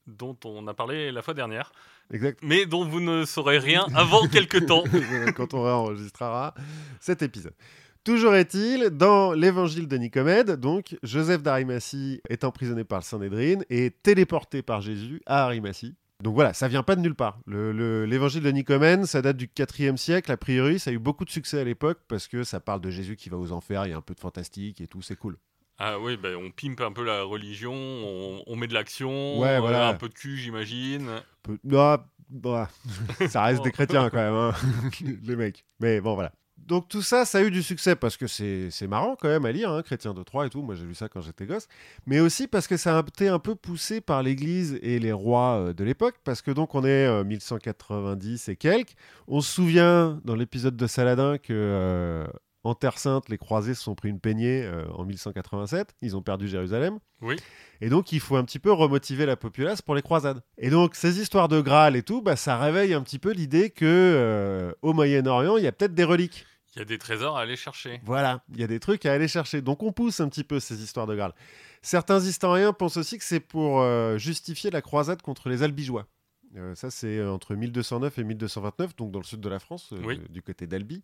dont 0.05 0.38
on 0.43 0.67
a 0.67 0.74
parlé 0.74 1.13
la 1.13 1.22
fois 1.22 1.33
dernière, 1.33 1.72
Exact. 2.12 2.39
mais 2.41 2.65
dont 2.65 2.86
vous 2.86 3.00
ne 3.00 3.24
saurez 3.24 3.60
rien 3.60 3.88
avant 3.95 4.27
quelques 4.27 4.65
temps. 4.65 4.83
Quand 5.38 5.53
on 5.53 5.63
réenregistrera 5.63 6.53
cet 7.00 7.22
épisode. 7.22 7.55
Toujours 8.03 8.36
est-il, 8.36 8.89
dans 8.89 9.31
l'évangile 9.31 9.88
de 9.88 9.95
Nicomède, 9.98 10.51
donc, 10.60 10.98
Joseph 11.03 11.41
d'Arimathie 11.41 12.22
est 12.29 12.43
emprisonné 12.43 12.83
par 12.83 13.00
le 13.00 13.03
Saint-Nédrine 13.03 13.63
et 13.69 13.91
téléporté 13.91 14.62
par 14.62 14.81
Jésus 14.81 15.22
à 15.25 15.45
Arimathie. 15.45 15.95
Donc 16.22 16.36
voilà, 16.36 16.53
ça 16.53 16.67
vient 16.67 16.83
pas 16.83 16.95
de 16.98 17.01
nulle 17.01 17.15
part. 17.15 17.39
Le- 17.45 17.72
le- 17.72 18.05
L'évangile 18.05 18.43
de 18.43 18.50
Nicomède, 18.51 19.05
ça 19.05 19.22
date 19.22 19.38
du 19.38 19.48
4e 19.48 19.95
siècle. 19.98 20.31
A 20.31 20.38
priori, 20.38 20.79
ça 20.79 20.89
a 20.89 20.93
eu 20.93 21.00
beaucoup 21.00 21.24
de 21.25 21.29
succès 21.29 21.60
à 21.60 21.63
l'époque 21.63 22.00
parce 22.10 22.27
que 22.27 22.43
ça 22.43 22.60
parle 22.60 22.81
de 22.81 22.89
Jésus 22.89 23.15
qui 23.15 23.29
va 23.29 23.38
aux 23.38 23.51
enfers, 23.53 23.86
il 23.86 23.91
y 23.91 23.93
a 23.93 23.98
un 23.98 24.01
peu 24.01 24.13
de 24.13 24.19
fantastique 24.19 24.81
et 24.81 24.88
tout, 24.88 25.01
c'est 25.01 25.15
cool. 25.17 25.38
Ah 25.79 25.98
oui, 26.00 26.17
ben, 26.17 26.36
on 26.36 26.51
pimpe 26.51 26.81
un 26.81 26.91
peu 26.91 27.03
la 27.03 27.24
religion, 27.24 27.74
on, 27.74 28.43
on 28.45 28.55
met 28.55 28.67
de 28.67 28.74
l'action, 28.74 29.39
Ouais, 29.39 29.48
euh, 29.55 29.60
voilà. 29.60 29.89
un 29.89 29.93
peu 29.95 30.07
de 30.10 30.13
cul, 30.13 30.38
j'imagine. 30.38 31.07
Peu- 31.41 31.57
Ah, 31.74 32.05
bah, 32.29 32.69
ça 33.29 33.43
reste 33.43 33.63
des 33.63 33.72
chrétiens 33.72 34.10
quand 34.10 34.17
même, 34.17 34.33
hein, 34.33 34.53
les 35.24 35.36
mecs. 35.36 35.65
Mais 35.79 36.00
bon, 36.00 36.13
voilà. 36.13 36.31
Donc 36.67 36.88
tout 36.88 37.01
ça, 37.01 37.25
ça 37.25 37.39
a 37.39 37.41
eu 37.41 37.51
du 37.51 37.62
succès 37.62 37.96
parce 37.96 38.17
que 38.17 38.27
c'est 38.27 38.88
marrant 38.88 39.15
quand 39.20 39.27
même 39.27 39.46
à 39.46 39.51
lire, 39.51 39.72
hein, 39.72 39.82
Chrétien 39.82 40.13
de 40.13 40.24
Troyes 40.24 40.48
et 40.48 40.50
tout. 40.50 40.62
Moi 40.62 40.75
j'ai 40.75 40.86
lu 40.86 40.96
ça 40.96 41.10
quand 41.10 41.22
j'étais 41.22 41.46
gosse, 41.46 41.67
mais 42.05 42.20
aussi 42.20 42.48
parce 42.48 42.67
que 42.67 42.77
ça 42.77 42.98
a 42.98 43.01
été 43.01 43.27
un 43.27 43.39
peu 43.39 43.55
poussé 43.55 44.01
par 44.01 44.24
l'Église 44.24 44.79
et 44.82 45.00
les 45.00 45.12
rois 45.12 45.58
euh, 45.58 45.74
de 45.74 45.84
l'époque, 45.84 46.15
parce 46.24 46.41
que 46.41 46.51
donc 46.51 46.75
on 46.75 46.84
est 46.84 47.05
euh, 47.05 47.24
1190 47.24 48.50
et 48.50 48.55
quelques. 48.55 48.96
On 49.27 49.41
se 49.41 49.51
souvient 49.51 50.22
dans 50.24 50.36
l'épisode 50.36 50.77
de 50.77 50.88
Saladin 50.88 51.38
que 51.38 51.53
euh, 51.53 52.25
en 52.63 52.75
Terre 52.75 52.98
Sainte, 52.98 53.27
les 53.27 53.38
croisés 53.38 53.74
se 53.74 53.84
sont 53.84 53.96
pris 53.96 54.10
une 54.10 54.20
peignée 54.22 54.63
euh, 54.63 54.86
en 54.93 55.03
1187. 55.03 55.96
Ils 56.01 56.15
ont 56.15 56.22
perdu 56.22 56.48
Jérusalem. 56.48 57.00
Oui. 57.22 57.36
Et 57.82 57.89
donc, 57.89 58.13
il 58.13 58.22
faut 58.22 58.38
un 58.38 58.46
petit 58.46 58.60
peu 58.60 58.72
remotiver 58.72 59.25
la 59.25 59.36
populace 59.36 59.82
pour 59.82 59.96
les 59.96 60.01
croisades. 60.01 60.41
Et 60.58 60.70
donc, 60.70 60.96
ces 60.96 61.20
histoires 61.20 61.50
de 61.50 61.60
Graal 61.60 61.98
et 61.98 62.03
tout, 62.03 62.22
bah, 62.22 62.38
ça 62.38 62.58
réveille 62.58 62.93
un 62.93 63.01
petit 63.01 63.20
peu 63.20 63.32
l'idée 63.34 63.70
que 63.70 63.86
euh, 63.86 64.72
au 64.82 64.93
Moyen-Orient, 64.93 65.58
il 65.58 65.63
y 65.63 65.67
a 65.67 65.74
peut-être 65.74 65.93
des 65.93 66.05
reliques. 66.05 66.46
Il 66.75 66.79
y 66.79 66.81
a 66.81 66.85
des 66.85 66.97
trésors 66.97 67.37
à 67.37 67.41
aller 67.41 67.55
chercher. 67.55 68.01
Voilà, 68.03 68.43
il 68.53 68.59
y 68.59 68.63
a 68.63 68.67
des 68.67 68.79
trucs 68.79 69.05
à 69.05 69.13
aller 69.13 69.27
chercher. 69.27 69.61
Donc, 69.61 69.83
on 69.83 69.91
pousse 69.91 70.19
un 70.19 70.29
petit 70.29 70.43
peu 70.43 70.59
ces 70.59 70.81
histoires 70.83 71.05
de 71.07 71.15
Graal. 71.15 71.33
Certains 71.81 72.19
historiens 72.19 72.73
pensent 72.73 72.97
aussi 72.97 73.17
que 73.17 73.23
c'est 73.23 73.39
pour 73.39 73.81
euh, 73.81 74.17
justifier 74.17 74.71
la 74.71 74.81
croisade 74.81 75.21
contre 75.21 75.49
les 75.49 75.61
Albigeois. 75.63 76.07
Euh, 76.55 76.75
ça, 76.75 76.91
c'est 76.91 77.17
euh, 77.17 77.31
entre 77.31 77.55
1209 77.55 78.17
et 78.19 78.23
1229, 78.23 78.95
donc 78.95 79.11
dans 79.11 79.19
le 79.19 79.25
sud 79.25 79.39
de 79.39 79.49
la 79.49 79.59
France, 79.59 79.89
euh, 79.93 80.01
Oui. 80.03 80.19
du 80.29 80.41
côté 80.41 80.67
d'Albi. 80.67 81.03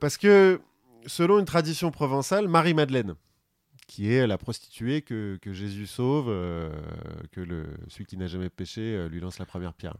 Parce 0.00 0.16
que, 0.16 0.60
selon 1.06 1.38
une 1.38 1.44
tradition 1.44 1.90
provençale, 1.90 2.48
Marie-Madeleine, 2.48 3.14
qui 3.86 4.12
est 4.12 4.26
la 4.26 4.38
prostituée 4.38 5.02
que, 5.02 5.38
que 5.42 5.52
Jésus 5.52 5.86
sauve, 5.86 6.26
que 7.32 7.40
le, 7.40 7.66
celui 7.88 8.06
qui 8.06 8.16
n'a 8.16 8.26
jamais 8.26 8.48
péché 8.48 9.06
lui 9.10 9.20
lance 9.20 9.38
la 9.38 9.44
première 9.44 9.74
pierre. 9.74 9.94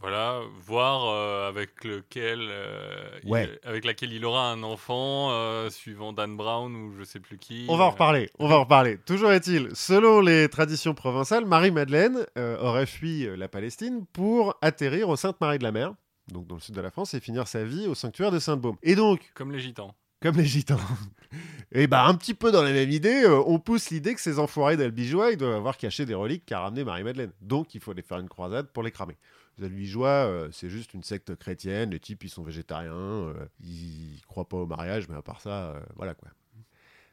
Voilà, 0.00 0.40
voir 0.62 1.08
euh, 1.08 1.48
avec 1.48 1.84
lequel, 1.84 2.40
euh, 2.50 3.10
il- 3.22 3.58
avec 3.64 3.84
laquelle 3.84 4.12
il 4.12 4.24
aura 4.24 4.50
un 4.50 4.62
enfant, 4.62 5.30
euh, 5.30 5.68
suivant 5.70 6.12
Dan 6.12 6.36
Brown 6.36 6.74
ou 6.74 6.94
je 6.98 7.04
sais 7.04 7.20
plus 7.20 7.36
qui. 7.38 7.66
On 7.68 7.76
va 7.76 7.84
en 7.84 7.90
reparler, 7.90 8.30
on 8.38 8.48
va 8.48 8.56
en 8.56 8.60
reparler. 8.60 8.96
Toujours 8.98 9.30
est-il, 9.32 9.68
selon 9.74 10.20
les 10.20 10.48
traditions 10.48 10.94
provençales, 10.94 11.44
Marie-Madeleine 11.44 12.24
aurait 12.36 12.86
fui 12.86 13.26
la 13.36 13.48
Palestine 13.48 14.04
pour 14.12 14.56
atterrir 14.62 15.08
au 15.10 15.16
Sainte-Marie 15.16 15.58
de 15.58 15.64
la 15.64 15.72
Mer, 15.72 15.92
donc 16.32 16.46
dans 16.46 16.54
le 16.54 16.60
sud 16.62 16.74
de 16.74 16.80
la 16.80 16.90
France, 16.90 17.12
et 17.14 17.20
finir 17.20 17.46
sa 17.46 17.64
vie 17.64 17.86
au 17.86 17.94
sanctuaire 17.94 18.30
de 18.30 18.38
Sainte-Baume. 18.38 18.76
Et 18.82 18.94
donc, 18.94 19.30
Comme 19.34 19.52
les 19.52 19.60
gitans. 19.60 19.94
comme 20.22 20.36
les 20.36 20.44
gitans, 20.46 20.78
et 21.72 21.86
bah 21.86 22.06
un 22.06 22.14
petit 22.14 22.34
peu 22.34 22.50
dans 22.52 22.62
la 22.62 22.72
même 22.72 22.90
idée, 22.90 23.22
euh, 23.24 23.42
on 23.46 23.58
pousse 23.58 23.90
l'idée 23.90 24.14
que 24.14 24.20
ces 24.20 24.38
enfoirés 24.38 24.76
d'Albigeois, 24.76 25.30
ils 25.32 25.36
doivent 25.36 25.54
avoir 25.56 25.76
caché 25.76 26.06
des 26.06 26.14
reliques 26.14 26.44
qu'a 26.46 26.60
ramené 26.60 26.84
Marie-Madeleine. 26.84 27.32
Donc 27.42 27.74
il 27.74 27.80
faut 27.80 27.90
aller 27.92 28.02
faire 28.02 28.18
une 28.18 28.28
croisade 28.28 28.68
pour 28.72 28.82
les 28.82 28.90
cramer. 28.90 29.16
Les 29.58 29.66
Albigeois, 29.66 30.08
euh, 30.08 30.48
c'est 30.52 30.70
juste 30.70 30.94
une 30.94 31.02
secte 31.02 31.34
chrétienne, 31.36 31.90
les 31.90 32.00
types 32.00 32.24
ils 32.24 32.30
sont 32.30 32.42
végétariens, 32.42 32.92
euh, 32.92 33.46
ils 33.62 34.20
croient 34.26 34.48
pas 34.48 34.56
au 34.56 34.66
mariage, 34.66 35.08
mais 35.08 35.16
à 35.16 35.22
part 35.22 35.40
ça, 35.40 35.72
euh, 35.72 35.80
voilà 35.96 36.14
quoi. 36.14 36.28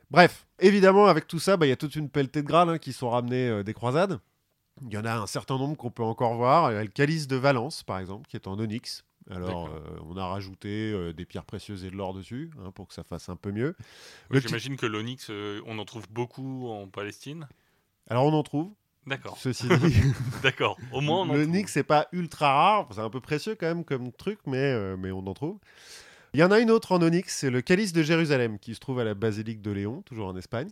Bref, 0.10 0.48
évidemment, 0.60 1.08
avec 1.08 1.28
tout 1.28 1.40
ça, 1.40 1.58
bah, 1.58 1.66
il 1.66 1.70
y 1.70 1.74
a 1.74 1.76
toute 1.78 1.96
une 1.96 2.10
pelletée 2.10 2.42
de 2.42 2.48
Graal 2.48 2.70
hein, 2.70 2.78
qui 2.78 2.94
sont 2.94 3.10
ramenés 3.10 3.50
euh, 3.50 3.64
des 3.64 3.74
croisades. 3.74 4.20
Il 4.86 4.94
y 4.94 4.98
en 4.98 5.06
a 5.06 5.14
un 5.14 5.28
certain 5.28 5.58
nombre 5.58 5.76
qu'on 5.76 5.92
peut 5.92 6.04
encore 6.04 6.36
voir. 6.36 6.72
Il 6.72 6.76
y 6.76 6.78
a 6.78 6.84
le 6.84 6.90
calice 6.90 7.28
de 7.28 7.36
Valence, 7.36 7.84
par 7.84 8.00
exemple, 8.00 8.28
qui 8.30 8.38
est 8.38 8.48
en 8.48 8.58
onyx. 8.60 9.04
Alors, 9.30 9.68
euh, 9.68 9.82
on 10.06 10.16
a 10.16 10.26
rajouté 10.26 10.94
euh, 10.94 11.12
des 11.12 11.26
pierres 11.26 11.44
précieuses 11.44 11.84
et 11.84 11.90
de 11.90 11.96
l'or 11.98 12.14
dessus, 12.14 12.52
hein, 12.64 12.72
pour 12.72 12.88
que 12.88 12.94
ça 12.94 13.04
fasse 13.04 13.28
un 13.28 13.36
peu 13.36 13.52
mieux. 13.52 13.76
Oui, 14.32 14.40
J'imagine 14.40 14.78
que 14.78 14.86
l'onyx, 14.86 15.30
on 15.66 15.78
en 15.80 15.86
trouve 15.86 16.06
beaucoup 16.10 16.70
en 16.70 16.88
Palestine. 16.88 17.48
Alors, 18.10 18.26
on 18.26 18.34
en 18.34 18.44
trouve, 18.44 18.72
D'accord, 19.08 19.38
ceci 19.40 19.68
dit. 19.82 19.96
d'accord. 20.44 20.78
Au 20.92 21.02
moins, 21.02 21.22
on 21.22 21.30
en 21.30 21.34
L'onyx, 21.34 21.72
c'est 21.72 21.84
pas 21.84 22.08
ultra 22.12 22.54
rare. 22.54 22.88
C'est 22.92 23.00
un 23.00 23.10
peu 23.10 23.22
précieux 23.22 23.56
quand 23.60 23.66
même 23.68 23.84
comme 23.86 24.12
truc, 24.12 24.40
mais, 24.46 24.58
euh, 24.58 24.96
mais 25.00 25.12
on 25.12 25.26
en 25.26 25.34
trouve. 25.34 25.58
Il 26.34 26.40
y 26.40 26.44
en 26.44 26.52
a 26.52 26.60
une 26.60 26.70
autre 26.70 26.92
en 26.92 27.02
onyx, 27.02 27.34
c'est 27.36 27.50
le 27.50 27.62
calice 27.62 27.94
de 27.94 28.04
Jérusalem, 28.04 28.60
qui 28.60 28.76
se 28.76 28.80
trouve 28.80 29.00
à 29.00 29.04
la 29.06 29.14
basilique 29.14 29.62
de 29.62 29.72
Léon, 29.72 30.02
toujours 30.04 30.28
en 30.28 30.36
Espagne. 30.36 30.68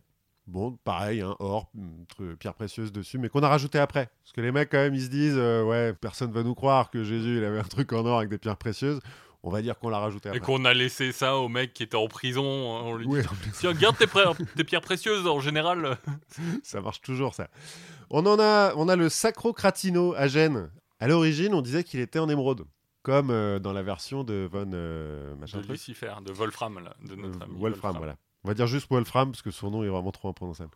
Bon, 0.48 0.78
pareil, 0.84 1.22
hein, 1.22 1.36
or, 1.40 1.72
tr- 2.20 2.36
pierre 2.36 2.54
précieuse 2.54 2.92
dessus, 2.92 3.18
mais 3.18 3.30
qu'on 3.30 3.42
a 3.42 3.48
rajouté 3.50 3.80
après. 3.80 4.10
Parce 4.24 4.34
que 4.34 4.42
les 4.42 4.52
mecs, 4.52 4.70
quand 4.70 4.78
même, 4.78 4.94
ils 4.94 5.02
se 5.02 5.10
disent, 5.10 5.38
euh, 5.38 5.64
ouais, 5.64 5.94
personne 5.94 6.32
va 6.32 6.44
nous 6.44 6.54
croire 6.54 6.92
que 6.92 7.04
Jésus, 7.04 7.38
il 7.38 7.44
avait 7.44 7.58
un 7.60 7.64
truc 7.64 7.92
en 7.94 8.06
or 8.06 8.18
avec 8.20 8.30
des 8.30 8.38
pierres 8.38 8.58
précieuses. 8.58 9.00
On 9.42 9.50
va 9.50 9.62
dire 9.62 9.78
qu'on 9.80 9.90
l'a 9.90 10.00
rajouté 10.00 10.28
Et 10.28 10.32
après. 10.32 10.40
qu'on 10.42 10.66
a 10.66 10.74
laissé 10.74 11.12
ça 11.12 11.38
au 11.38 11.48
mec 11.50 11.74
qui 11.74 11.84
était 11.84 11.96
en 11.96 12.08
prison. 12.08 12.44
hein, 12.44 12.82
On 12.84 12.96
lui 12.96 13.08
dit 13.08 13.12
Oui, 13.14 13.22
Tiens, 13.60 13.74
garde 13.74 13.96
tes, 13.98 14.06
tes 14.56 14.64
pierres 14.64 14.82
précieuses 14.82 15.26
en 15.26 15.40
général. 15.40 15.98
ça 16.64 16.82
marche 16.82 17.02
toujours, 17.02 17.34
ça. 17.34 17.48
On 18.10 18.26
en 18.26 18.40
a, 18.40 18.74
on 18.76 18.88
a 18.88 18.96
le 18.96 19.10
Sacro-Cratino 19.10 20.14
à 20.16 20.28
Gênes. 20.28 20.70
À 21.00 21.08
l'origine, 21.08 21.54
on 21.54 21.62
disait 21.62 21.84
qu'il 21.84 22.00
était 22.00 22.20
en 22.20 22.30
émeraude, 22.30 22.66
comme 23.04 23.30
euh, 23.30 23.60
dans 23.60 23.74
la 23.74 23.84
version 23.84 24.24
de 24.24 24.48
Von 24.52 24.72
euh, 24.74 25.36
machin 25.36 25.58
De 25.58 25.64
truc. 25.64 25.74
Lucifer, 25.78 26.14
de 26.24 26.32
Wolfram, 26.32 26.80
là, 26.84 26.96
de 27.04 27.16
notre 27.16 27.40
Euh, 27.42 27.46
ami. 27.46 27.60
Wolfram, 27.60 27.98
voilà. 27.98 28.16
On 28.44 28.48
va 28.48 28.54
dire 28.54 28.68
juste 28.68 28.88
Wolfram 28.92 29.32
parce 29.32 29.42
que 29.42 29.52
son 29.52 29.72
nom 29.72 29.84
est 29.84 29.88
vraiment 29.90 30.12
trop 30.12 30.30
imprononçable. 30.30 30.70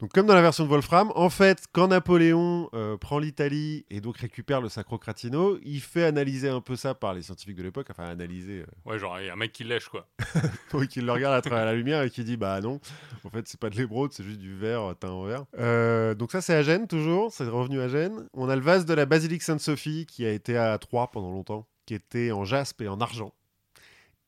Donc, 0.00 0.12
comme 0.12 0.26
dans 0.26 0.34
la 0.36 0.42
version 0.42 0.62
de 0.64 0.68
Wolfram, 0.68 1.10
en 1.16 1.28
fait, 1.28 1.64
quand 1.72 1.88
Napoléon 1.88 2.70
euh, 2.72 2.96
prend 2.96 3.18
l'Italie 3.18 3.84
et 3.90 4.00
donc 4.00 4.18
récupère 4.18 4.60
le 4.60 4.68
Sacro-Cratino, 4.68 5.58
il 5.64 5.80
fait 5.80 6.04
analyser 6.04 6.48
un 6.48 6.60
peu 6.60 6.76
ça 6.76 6.94
par 6.94 7.14
les 7.14 7.22
scientifiques 7.22 7.56
de 7.56 7.64
l'époque, 7.64 7.88
enfin 7.90 8.04
analyser, 8.04 8.60
euh, 8.60 8.66
Ouais, 8.90 8.96
genre, 9.00 9.18
il 9.18 9.26
y 9.26 9.28
a 9.28 9.32
un 9.32 9.36
mec 9.36 9.50
qui 9.50 9.64
lèche, 9.64 9.88
quoi. 9.88 10.06
oui, 10.74 10.86
qu'il 10.86 11.04
le 11.04 11.10
regarde 11.10 11.34
à 11.34 11.42
travers 11.42 11.64
la 11.64 11.74
lumière 11.74 12.02
et 12.02 12.10
qui 12.10 12.22
dit 12.22 12.36
bah 12.36 12.60
non, 12.60 12.78
en 13.24 13.30
fait 13.30 13.48
c'est 13.48 13.58
pas 13.58 13.70
de 13.70 13.76
l'émeraude, 13.76 14.12
c'est 14.12 14.22
juste 14.22 14.38
du 14.38 14.54
verre 14.56 14.82
euh, 14.90 14.94
teint 14.94 15.10
en 15.10 15.24
vert. 15.24 15.46
Euh, 15.58 16.14
donc 16.14 16.30
ça 16.30 16.40
c'est 16.42 16.54
à 16.54 16.62
Gênes 16.62 16.86
toujours, 16.86 17.32
c'est 17.32 17.48
revenu 17.48 17.80
à 17.80 17.88
Gênes. 17.88 18.28
On 18.34 18.48
a 18.48 18.54
le 18.54 18.62
vase 18.62 18.86
de 18.86 18.94
la 18.94 19.04
basilique 19.04 19.42
Sainte-Sophie 19.42 20.06
qui 20.06 20.24
a 20.24 20.30
été 20.30 20.56
à 20.56 20.78
Troyes 20.78 21.08
pendant 21.10 21.32
longtemps, 21.32 21.66
qui 21.86 21.94
était 21.94 22.30
en 22.30 22.44
jaspe 22.44 22.82
et 22.82 22.88
en 22.88 23.00
argent. 23.00 23.32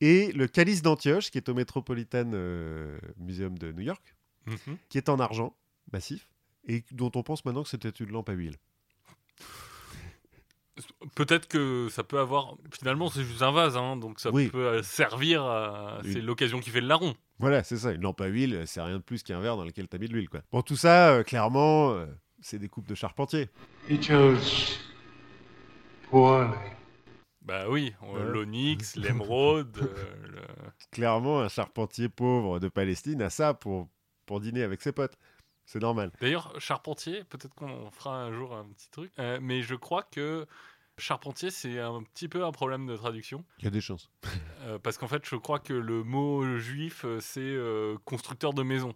Et 0.01 0.33
le 0.33 0.47
calice 0.47 0.81
d'Antioche 0.81 1.31
qui 1.31 1.37
est 1.37 1.47
au 1.47 1.53
Metropolitan 1.53 2.29
euh, 2.33 2.97
Museum 3.17 3.57
de 3.57 3.71
New 3.71 3.83
York, 3.83 4.15
Mhm. 4.47 4.77
qui 4.89 4.97
est 4.97 5.07
en 5.07 5.19
argent 5.19 5.55
massif 5.93 6.27
et 6.67 6.83
dont 6.91 7.11
on 7.15 7.23
pense 7.23 7.43
maintenant 7.45 7.63
que 7.63 7.69
c'était 7.69 7.89
une 7.89 8.11
lampe 8.11 8.29
à 8.29 8.33
huile. 8.33 8.57
Peut-être 11.15 11.47
que 11.47 11.89
ça 11.91 12.03
peut 12.03 12.19
avoir. 12.19 12.55
Finalement, 12.71 13.09
c'est 13.09 13.23
juste 13.23 13.41
un 13.41 13.51
vase, 13.51 13.75
hein, 13.77 13.97
donc 13.97 14.19
ça 14.19 14.31
Oui. 14.31 14.47
peut 14.49 14.65
euh, 14.65 14.83
servir. 14.83 15.43
à-. 15.43 15.99
C'est 16.03 16.21
l'occasion 16.21 16.59
qui 16.59 16.69
fait 16.69 16.81
le 16.81 16.87
larron. 16.87 17.13
Voilà, 17.39 17.63
c'est 17.63 17.77
ça, 17.77 17.91
une 17.91 18.01
lampe 18.01 18.21
à 18.21 18.27
huile, 18.27 18.63
c'est 18.65 18.81
rien 18.81 18.97
de 18.97 19.03
plus 19.03 19.21
qu'un 19.23 19.39
verre 19.41 19.57
dans 19.57 19.65
lequel 19.65 19.87
t'as 19.87 19.97
mis 19.97 20.07
de 20.07 20.13
l'huile 20.13 20.29
quoi. 20.29 20.41
Bon 20.51 20.61
tout 20.61 20.75
ça, 20.75 21.11
euh, 21.13 21.23
clairement, 21.23 21.91
euh, 21.91 22.05
c'est 22.39 22.57
des 22.59 22.69
coupes 22.69 22.87
de 22.87 22.95
charpentier. 22.95 23.49
He 23.89 24.01
chose 24.01 24.77
poorly. 26.09 26.53
Bah 27.41 27.65
oui, 27.69 27.93
euh, 28.03 28.13
Ouais. 28.27 28.31
l'onyx, 28.31 28.95
l'émeraude. 28.95 29.77
euh, 29.81 30.27
le- 30.27 30.71
clairement, 30.91 31.41
un 31.41 31.49
charpentier 31.49 32.09
pauvre 32.09 32.59
de 32.59 32.69
Palestine 32.69 33.21
a 33.23 33.29
ça 33.31 33.53
pour, 33.55 33.89
pour 34.27 34.39
dîner 34.39 34.61
avec 34.63 34.81
ses 34.81 34.91
potes. 34.91 35.17
C'est 35.71 35.79
normal. 35.79 36.11
D'ailleurs, 36.19 36.53
Charpentier, 36.59 37.23
peut-être 37.23 37.53
qu'on 37.55 37.89
fera 37.91 38.15
un 38.23 38.33
jour 38.33 38.53
un 38.53 38.65
petit 38.65 38.89
truc, 38.91 39.09
euh, 39.19 39.39
mais 39.41 39.61
je 39.61 39.75
crois 39.75 40.03
que 40.03 40.45
Charpentier, 40.97 41.49
c'est 41.49 41.79
un 41.79 42.03
petit 42.03 42.27
peu 42.27 42.43
un 42.43 42.51
problème 42.51 42.85
de 42.87 42.97
traduction. 42.97 43.45
Il 43.59 43.63
y 43.63 43.67
a 43.67 43.71
des 43.71 43.79
chances. 43.79 44.09
euh, 44.63 44.77
parce 44.79 44.97
qu'en 44.97 45.07
fait, 45.07 45.23
je 45.25 45.35
crois 45.37 45.59
que 45.59 45.71
le 45.73 46.03
mot 46.03 46.57
juif, 46.57 47.05
euh, 47.05 47.19
c'est 47.21 47.39
euh, 47.39 47.95
constructeur 48.03 48.53
de 48.53 48.63
maison. 48.63 48.93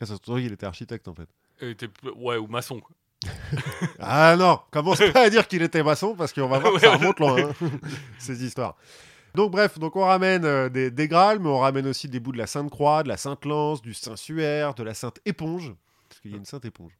Ah, 0.00 0.06
ça 0.06 0.16
se 0.16 0.20
trouve 0.20 0.38
qu'il 0.40 0.52
était 0.52 0.66
architecte 0.66 1.08
en 1.08 1.14
fait. 1.14 1.28
P- 1.58 1.88
ouais, 2.16 2.36
ou 2.36 2.46
maçon. 2.46 2.80
quoi. 2.80 2.94
Ah 3.98 4.36
non, 4.38 4.60
commence 4.70 4.98
pas 5.12 5.22
à 5.24 5.30
dire 5.30 5.48
qu'il 5.48 5.62
était 5.62 5.82
maçon 5.82 6.14
parce 6.14 6.32
qu'on 6.34 6.46
va 6.48 6.58
voir 6.58 6.72
que 6.72 6.76
Ouais, 6.76 6.80
ça 6.84 6.90
ouais. 6.90 6.96
remonte 6.96 7.20
loin, 7.20 7.38
hein, 7.38 7.52
ces 8.18 8.44
histoires. 8.44 8.76
Donc 9.34 9.52
bref, 9.52 9.78
donc 9.78 9.96
on 9.96 10.04
ramène 10.04 10.44
euh, 10.44 10.68
des, 10.68 10.90
des 10.90 11.08
Graals, 11.08 11.38
mais 11.38 11.48
on 11.48 11.58
ramène 11.60 11.86
aussi 11.86 12.08
des 12.08 12.20
bouts 12.20 12.32
de 12.32 12.38
la 12.38 12.46
Sainte 12.46 12.70
Croix, 12.70 13.02
de 13.02 13.08
la 13.08 13.16
Sainte 13.16 13.44
Lance, 13.44 13.82
du 13.82 13.94
Saint 13.94 14.16
Suaire, 14.16 14.74
de 14.74 14.82
la 14.82 14.94
Sainte 14.94 15.20
Éponge. 15.24 15.74
Parce 16.08 16.20
qu'il 16.20 16.32
y 16.32 16.34
a 16.34 16.36
une 16.36 16.44
Sainte 16.44 16.64
Éponge. 16.64 16.92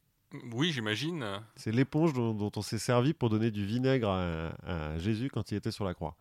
Oui, 0.53 0.71
j'imagine. 0.73 1.41
C'est 1.57 1.73
l'éponge 1.73 2.13
dont, 2.13 2.33
dont 2.35 2.53
on 2.55 2.63
s'est 2.63 2.79
servi 2.79 3.15
pour 3.15 3.31
donner 3.31 3.51
du 3.51 3.67
vinaigre 3.67 4.09
à, 4.09 4.53
à 4.65 4.99
Jésus 4.99 5.29
quand 5.29 5.51
il 5.51 5.57
était 5.57 5.73
sur 5.73 5.85
la 5.85 5.95
croix. 5.95 6.17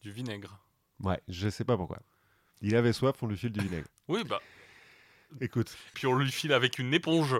Du 0.00 0.10
vinaigre. 0.10 0.58
Ouais, 1.00 1.20
je 1.28 1.48
sais 1.48 1.64
pas 1.64 1.76
pourquoi. 1.76 1.98
Il 2.62 2.74
avait 2.76 2.92
soif, 2.92 3.22
on 3.22 3.26
lui 3.26 3.36
file 3.36 3.52
du 3.52 3.60
vinaigre. 3.60 3.88
Oui, 4.08 4.24
bah. 4.24 4.40
Écoute. 5.40 5.74
Puis 5.94 6.06
on 6.06 6.14
lui 6.14 6.30
file 6.30 6.52
avec 6.52 6.78
une 6.78 6.92
éponge. 6.92 7.36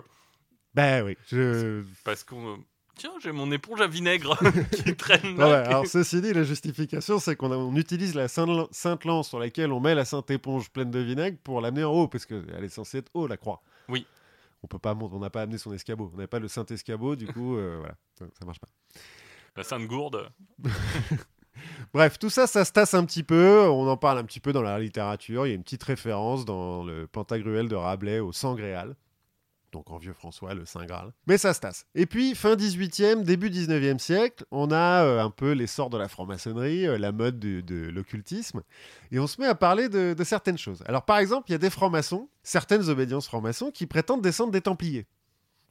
Ben 0.73 1.03
oui, 1.03 1.17
je, 1.27 1.83
Parce 2.03 2.23
qu'on. 2.23 2.63
Tiens, 2.95 3.11
j'ai 3.21 3.31
mon 3.31 3.51
éponge 3.51 3.81
à 3.81 3.87
vinaigre 3.87 4.37
qui 4.71 4.95
traîne 4.95 5.33
Ouais, 5.33 5.37
là. 5.37 5.47
ouais, 5.47 5.67
alors 5.67 5.87
ceci 5.87 6.21
dit, 6.21 6.31
la 6.33 6.43
justification, 6.43 7.19
c'est 7.19 7.35
qu'on 7.35 7.51
on 7.51 7.75
utilise 7.75 8.13
la 8.13 8.27
sainte, 8.27 9.05
lance 9.05 9.27
sur 9.27 9.39
laquelle 9.39 9.71
on 9.71 9.79
met 9.79 9.95
la 9.95 10.05
sainte 10.05 10.29
éponge 10.31 10.69
pleine 10.69 10.91
de 10.91 10.99
vinaigre 10.99 11.37
pour 11.43 11.59
l'amener 11.59 11.83
en 11.83 11.91
haut, 11.91 12.07
parce 12.07 12.25
qu'elle 12.25 12.63
est 12.63 12.69
censée 12.69 12.99
être 12.99 13.09
haut, 13.13 13.27
la 13.27 13.37
croix. 13.37 13.61
Oui. 13.89 14.05
On 14.61 14.67
peut 14.67 14.79
pas 14.79 14.95
on 14.95 15.19
n'a 15.19 15.29
pas 15.29 15.41
amené 15.41 15.57
son 15.57 15.73
escabeau. 15.73 16.11
On 16.13 16.17
n'a 16.17 16.27
pas 16.27 16.39
le 16.39 16.47
saint 16.47 16.65
escabeau, 16.67 17.15
du 17.15 17.27
coup, 17.27 17.57
euh, 17.57 17.77
voilà, 17.79 17.95
ça, 18.17 18.25
ça 18.39 18.45
marche 18.45 18.59
pas. 18.59 18.67
La 19.55 19.63
Sainte 19.63 19.85
Gourde. 19.87 20.29
Bref, 21.93 22.17
tout 22.17 22.29
ça, 22.29 22.47
ça 22.47 22.65
se 22.65 22.71
tasse 22.71 22.93
un 22.93 23.05
petit 23.05 23.23
peu. 23.23 23.67
On 23.67 23.87
en 23.87 23.97
parle 23.97 24.17
un 24.19 24.23
petit 24.23 24.39
peu 24.39 24.53
dans 24.53 24.61
la 24.61 24.79
littérature. 24.79 25.45
Il 25.45 25.49
y 25.49 25.51
a 25.51 25.55
une 25.55 25.63
petite 25.63 25.83
référence 25.83 26.45
dans 26.45 26.83
le 26.83 27.07
Pantagruel 27.07 27.67
de 27.67 27.75
Rabelais 27.75 28.19
au 28.19 28.31
sang 28.31 28.55
gréal, 28.55 28.95
donc 29.73 29.91
en 29.91 29.97
vieux 29.97 30.13
François, 30.13 30.53
le 30.53 30.65
Saint 30.65 30.85
Graal. 30.85 31.11
Mais 31.27 31.37
ça 31.37 31.53
se 31.53 31.59
tasse. 31.59 31.85
Et 31.95 32.05
puis, 32.05 32.35
fin 32.35 32.55
18e, 32.55 33.23
début 33.23 33.49
19e 33.49 33.97
siècle, 33.97 34.45
on 34.51 34.71
a 34.71 35.03
euh, 35.03 35.21
un 35.21 35.29
peu 35.29 35.51
l'essor 35.51 35.89
de 35.89 35.97
la 35.97 36.07
franc-maçonnerie, 36.07 36.87
euh, 36.87 36.97
la 36.97 37.11
mode 37.11 37.39
de, 37.39 37.89
l'occultisme, 37.89 38.61
et 39.11 39.19
on 39.19 39.27
se 39.27 39.41
met 39.41 39.47
à 39.47 39.55
parler 39.55 39.89
de, 39.89 40.13
de 40.13 40.23
certaines 40.23 40.57
choses. 40.57 40.83
Alors, 40.85 41.03
par 41.03 41.17
exemple, 41.17 41.49
il 41.49 41.53
y 41.53 41.55
a 41.55 41.59
des 41.59 41.69
francs-maçons, 41.69 42.29
certaines 42.43 42.87
obédiences 42.89 43.25
francs-maçons, 43.25 43.71
qui 43.71 43.87
prétendent 43.87 44.21
descendre 44.21 44.51
des 44.51 44.61
Templiers. 44.61 45.07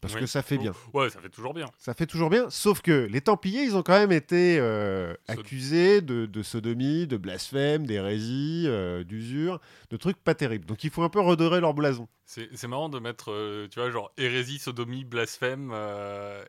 Parce 0.02 0.14
Oui. 0.14 0.20
que 0.20 0.26
ça 0.26 0.42
fait 0.42 0.58
bien. 0.58 0.72
Ouais, 0.92 1.08
ça 1.10 1.20
fait 1.20 1.28
toujours 1.30 1.54
bien. 1.54 1.66
Ça 1.78 1.94
fait 1.94 2.06
toujours 2.06 2.28
bien, 2.28 2.50
sauf 2.50 2.82
que 2.82 3.06
les 3.08 3.20
Templiers, 3.20 3.62
ils 3.62 3.76
ont 3.76 3.84
quand 3.84 3.96
même 3.98 4.10
été 4.10 4.58
euh, 4.58 5.14
accusés 5.28 6.00
de, 6.02 6.26
de 6.26 6.42
sodomie, 6.42 7.06
de 7.06 7.16
blasphème, 7.16 7.86
d'hérésie, 7.86 8.64
euh, 8.66 9.04
d'usure, 9.04 9.60
de 9.90 9.96
trucs 9.96 10.16
pas 10.18 10.34
terribles. 10.34 10.66
Donc 10.66 10.82
il 10.82 10.90
faut 10.90 11.04
un 11.04 11.08
peu 11.08 11.20
redorer 11.20 11.60
leur 11.60 11.72
blason. 11.72 12.08
C'est 12.26 12.66
marrant 12.66 12.88
de 12.88 12.98
mettre, 12.98 13.30
euh, 13.30 13.68
tu 13.70 13.78
vois, 13.78 13.90
genre 13.90 14.12
hérésie, 14.18 14.58
sodomie, 14.58 15.04
blasphème 15.04 15.72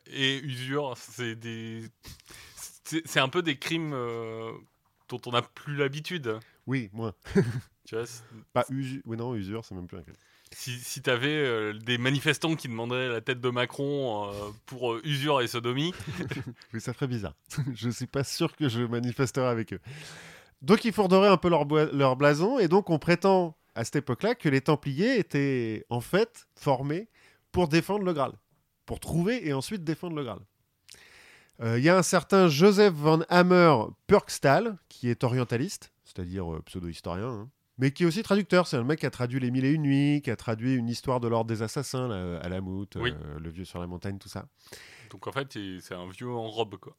et 0.07 0.39
usure. 0.39 0.95
C'est 0.97 1.35
des. 1.35 1.83
C'est 3.05 3.19
un 3.19 3.29
peu 3.29 3.41
des 3.43 3.57
crimes 3.57 3.91
dont 5.09 5.21
on 5.27 5.31
n'a 5.31 5.41
plus 5.43 5.75
l'habitude. 5.75 6.39
Oui, 6.65 6.89
moins. 6.91 7.13
Tu 7.85 7.95
vois, 7.95 8.05
Pas 8.53 8.65
usure. 8.69 9.01
Oui, 9.05 9.15
non, 9.15 9.35
usure, 9.35 9.63
c'est 9.63 9.75
même 9.75 9.85
plus 9.87 9.97
un 9.97 10.01
crime. 10.01 10.15
Si, 10.55 10.71
si 10.79 11.01
t'avais 11.01 11.73
des 11.73 11.97
manifestants 11.97 12.55
qui 12.55 12.67
demanderaient 12.67 13.09
la 13.09 13.21
tête 13.21 13.41
de 13.41 13.49
Macron 13.49 14.29
euh, 14.29 14.31
pour 14.65 14.93
euh, 14.93 15.01
usure 15.03 15.41
et 15.41 15.47
sodomie, 15.47 15.93
Oui, 16.73 16.81
ça 16.81 16.93
ferait 16.93 17.07
bizarre. 17.07 17.35
je 17.73 17.89
suis 17.89 18.07
pas 18.07 18.23
sûr 18.23 18.55
que 18.55 18.69
je 18.69 18.81
manifesterai 18.81 19.47
avec 19.47 19.73
eux. 19.73 19.79
Donc 20.61 20.85
il 20.85 20.93
faut 20.93 21.03
redorer 21.03 21.27
un 21.27 21.37
peu 21.37 21.49
leur, 21.49 22.15
blason, 22.15 22.57
et 22.59 22.67
donc 22.67 22.89
on 22.89 22.97
prétend 22.97 23.57
à 23.75 23.83
cette 23.83 23.97
époque-là 23.97 24.35
que 24.35 24.47
les 24.47 24.61
Templiers 24.61 25.19
étaient 25.19 25.85
en 25.89 25.99
fait 25.99 26.47
formés 26.55 27.09
pour 27.51 27.67
défendre 27.67 28.05
le 28.05 28.13
Graal, 28.13 28.31
pour 28.85 28.99
trouver 28.99 29.47
et 29.47 29.53
ensuite 29.53 29.83
défendre 29.83 30.15
le 30.15 30.23
Graal. 30.23 30.39
Euh, 31.61 31.77
Il 31.77 31.83
y 31.83 31.89
a 31.89 31.97
un 31.97 32.03
certain 32.03 32.47
Joseph 32.47 32.93
van 32.93 33.21
Hammer 33.29 33.75
Purkstal, 34.07 34.77
qui 34.89 35.09
est 35.09 35.23
orientaliste, 35.23 35.91
c'est-à-dire 36.05 36.51
euh, 36.51 36.61
pseudo-historien, 36.65 37.27
hein, 37.27 37.49
mais 37.77 37.91
qui 37.91 38.03
est 38.03 38.05
aussi 38.05 38.23
traducteur. 38.23 38.67
C'est 38.67 38.77
un 38.77 38.83
mec 38.83 38.99
qui 38.99 39.05
a 39.05 39.11
traduit 39.11 39.39
Les 39.39 39.51
Mille 39.51 39.65
et 39.65 39.71
Une 39.71 39.81
Nuits, 39.83 40.21
qui 40.21 40.31
a 40.31 40.35
traduit 40.35 40.75
une 40.75 40.87
histoire 40.89 41.19
de 41.19 41.27
l'ordre 41.27 41.47
des 41.49 41.61
assassins, 41.61 42.07
là, 42.07 42.37
à 42.39 42.49
la 42.49 42.61
moute, 42.61 42.97
Oui. 42.99 43.11
euh, 43.11 43.39
Le 43.39 43.49
Vieux 43.49 43.65
sur 43.65 43.79
la 43.79 43.87
montagne, 43.87 44.17
tout 44.19 44.29
ça. 44.29 44.47
donc 45.09 45.27
en 45.27 45.31
fait, 45.31 45.57
c'est 45.81 45.93
un 45.95 46.07
vieux 46.09 46.29
en 46.29 46.47
robe, 46.47 46.77
quoi. 46.77 46.95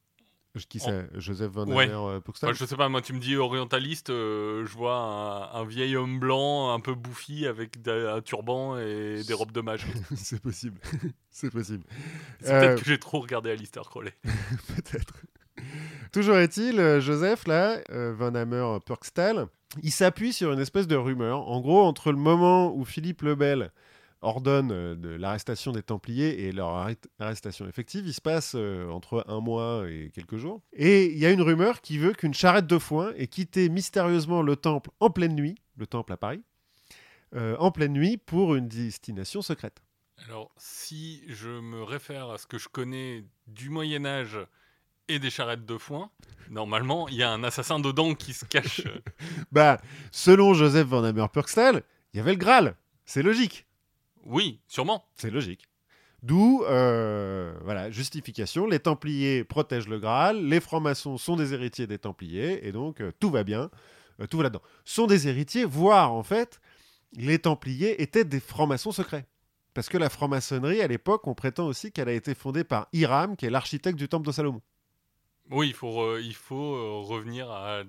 Qui 0.69 0.79
c'est? 0.79 1.09
Joseph 1.15 1.51
van 1.51 1.67
Ouais. 1.67 1.89
Euh, 1.91 2.21
Enfin, 2.29 2.53
je 2.53 2.65
sais 2.65 2.77
pas, 2.77 2.89
moi, 2.89 3.03
tu 3.03 3.13
me 3.13 3.19
dis 3.19 3.35
orientaliste, 3.35 4.11
euh, 4.11 4.65
je 4.65 4.73
vois 4.77 4.95
un, 4.97 5.61
un 5.61 5.65
vieil 5.65 5.97
homme 5.97 6.21
blanc, 6.21 6.73
un 6.73 6.79
peu 6.79 6.95
bouffi, 6.95 7.45
avec 7.49 7.77
un 7.89 8.21
turban 8.21 8.79
et 8.79 9.23
des 9.27 9.35
robes 9.35 9.51
de 9.51 9.61
mage. 9.61 9.85
c'est 10.15 10.41
possible. 10.41 10.81
c'est 11.29 11.51
possible. 11.51 11.83
C'est 12.41 12.53
Euh, 12.53 12.61
peut-être 12.61 12.83
que 12.85 12.87
j'ai 12.89 12.99
trop 13.01 13.19
regardé 13.19 13.51
Alistair 13.51 13.83
Crowley. 13.83 14.15
Peut-être. 14.77 15.15
Toujours 16.13 16.37
est-il, 16.37 16.79
euh, 16.79 17.01
Joseph, 17.01 17.47
là, 17.47 17.79
euh, 17.91 18.15
Van 18.17 18.35
Hammer 18.35 18.79
Purkstal, 18.85 19.47
il 19.83 19.91
s'appuie 19.91 20.33
sur 20.33 20.53
une 20.53 20.61
espèce 20.61 20.87
de 20.87 20.97
rumeur. 20.97 21.49
En 21.49 21.61
gros, 21.61 21.83
entre 21.83 22.13
le 22.13 22.19
moment 22.19 22.75
où 22.75 22.85
Philippe 22.85 23.23
le 23.23 23.35
Bel 23.35 23.71
ordonne 24.25 24.73
euh, 24.73 25.19
l'arrestation 25.19 25.73
des 25.73 25.83
Templiers 25.83 26.45
et 26.47 26.53
leur 26.53 26.89
arrestation 27.19 27.69
effective, 27.69 28.07
il 28.07 28.15
se 28.15 28.21
passe 28.21 28.55
euh, 28.57 28.89
entre 28.89 29.25
un 29.29 29.41
mois 29.41 29.85
et 29.89 30.11
quelques 30.15 30.37
jours. 30.37 30.63
Et 30.73 31.13
il 31.13 31.19
y 31.19 31.27
a 31.27 31.31
une 31.31 31.43
rumeur 31.43 31.81
qui 31.81 31.99
veut 31.99 32.13
qu'une 32.13 32.35
charrette 32.35 32.67
de 32.67 32.79
foin 32.79 33.13
ait 33.17 33.27
quitté 33.27 33.69
mystérieusement 33.69 34.43
le 34.43 34.57
temple 34.57 34.91
en 35.01 35.11
pleine 35.11 35.35
nuit, 35.35 35.57
le 35.77 35.87
temple 35.87 36.13
à 36.13 36.17
Paris, 36.17 36.43
euh, 37.35 37.57
en 37.59 37.71
pleine 37.71 37.93
nuit 37.93 38.17
pour 38.17 38.55
une 38.55 38.69
destination 38.69 39.43
secrète. 39.43 39.83
Alors, 40.29 40.51
si 40.57 41.23
je 41.29 41.49
me 41.49 41.83
réfère 41.83 42.31
à 42.31 42.39
ce 42.39 42.47
que 42.47 42.59
je 42.59 42.69
connais 42.69 43.25
du 43.47 43.69
Moyen-Âge 43.69 44.39
et 45.09 45.19
des 45.19 45.31
charrettes 45.31 45.67
de 45.67 45.79
foin, 45.79 46.11
normalement, 46.51 47.09
il 47.09 47.17
y 47.17 47.23
a 47.23 47.31
un 47.31 47.45
assassin 47.45 47.79
dedans 47.79 48.15
qui 48.15 48.33
se 48.33 48.45
cache. 48.45 48.83
Bah, 49.53 49.81
selon 50.11 50.55
Joseph 50.55 50.87
Van 50.87 51.05
Hammer 51.05 51.27
Purkstal, 51.33 51.83
il 52.13 52.19
y 52.19 52.21
avait 52.21 52.33
le 52.33 52.39
Graal. 52.39 52.77
C'est 53.05 53.23
logique. 53.23 53.67
oui, 54.25 54.61
sûrement. 54.67 55.05
C'est 55.15 55.31
logique. 55.31 55.69
D'où, 56.23 56.65
euh, 56.65 57.53
voilà, 57.65 57.91
justification. 57.91 58.67
Les 58.67 58.79
Templiers 58.79 59.45
protègent 59.45 59.89
le 59.89 59.99
Graal, 59.99 60.43
les 60.43 60.59
francs-maçons 60.59 61.19
sont 61.19 61.37
des 61.37 61.53
héritiers 61.53 61.87
des 61.87 61.99
Templiers, 61.99 62.67
et 62.67 62.73
donc 62.73 63.03
euh, 63.03 63.13
tout 63.21 63.31
va 63.31 63.45
bien, 63.45 63.71
euh, 64.21 64.27
tout 64.27 64.39
va 64.39 64.45
là-dedans. 64.45 64.63
Sont 64.87 65.07
des 65.07 65.29
héritiers, 65.29 65.67
voire 65.67 66.15
en 66.15 66.23
fait, 66.23 66.63
les 67.13 67.39
Templiers 67.39 68.01
étaient 68.01 68.25
des 68.25 68.41
francs-maçons 68.41 68.91
secrets. 68.91 69.27
Parce 69.75 69.91
que 69.91 69.99
la 69.99 70.09
franc-maçonnerie, 70.09 70.81
à 70.81 70.87
l'époque, 70.87 71.27
on 71.27 71.35
prétend 71.35 71.67
aussi 71.67 71.93
qu'elle 71.93 72.09
a 72.09 72.13
été 72.13 72.35
fondée 72.35 72.65
par 72.65 72.89
Hiram, 72.95 73.37
qui 73.37 73.45
est 73.45 73.51
l'architecte 73.51 73.99
du 73.99 74.09
temple 74.09 74.27
de 74.27 74.33
Salomon. 74.33 74.63
Oui, 75.51 75.69
il 75.69 75.75
faut, 75.75 76.19
il 76.19 76.35
faut 76.35 76.75
euh, 76.75 77.01
revenir 77.05 77.51
à 77.51 77.83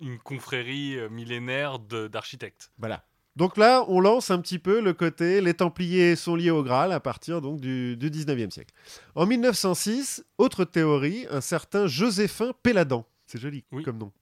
une 0.00 0.18
confrérie 0.18 0.96
euh, 0.96 1.08
millénaire 1.08 1.78
d'architectes. 1.78 2.70
Voilà. 2.78 3.04
Donc 3.34 3.56
là, 3.56 3.84
on 3.88 4.00
lance 4.00 4.30
un 4.30 4.40
petit 4.40 4.58
peu 4.58 4.80
le 4.82 4.92
côté 4.92 5.40
les 5.40 5.54
Templiers 5.54 6.16
sont 6.16 6.36
liés 6.36 6.50
au 6.50 6.62
Graal 6.62 6.92
à 6.92 7.00
partir 7.00 7.40
donc 7.40 7.60
du, 7.60 7.96
du 7.96 8.10
19e 8.10 8.50
siècle. 8.50 8.74
En 9.14 9.24
1906, 9.26 10.22
autre 10.36 10.64
théorie, 10.64 11.26
un 11.30 11.40
certain 11.40 11.86
Joséphin 11.86 12.52
Péladan. 12.62 13.06
C'est 13.26 13.38
joli 13.40 13.64
Oui. 13.72 13.82
comme 13.82 13.96
nom. 13.98 14.12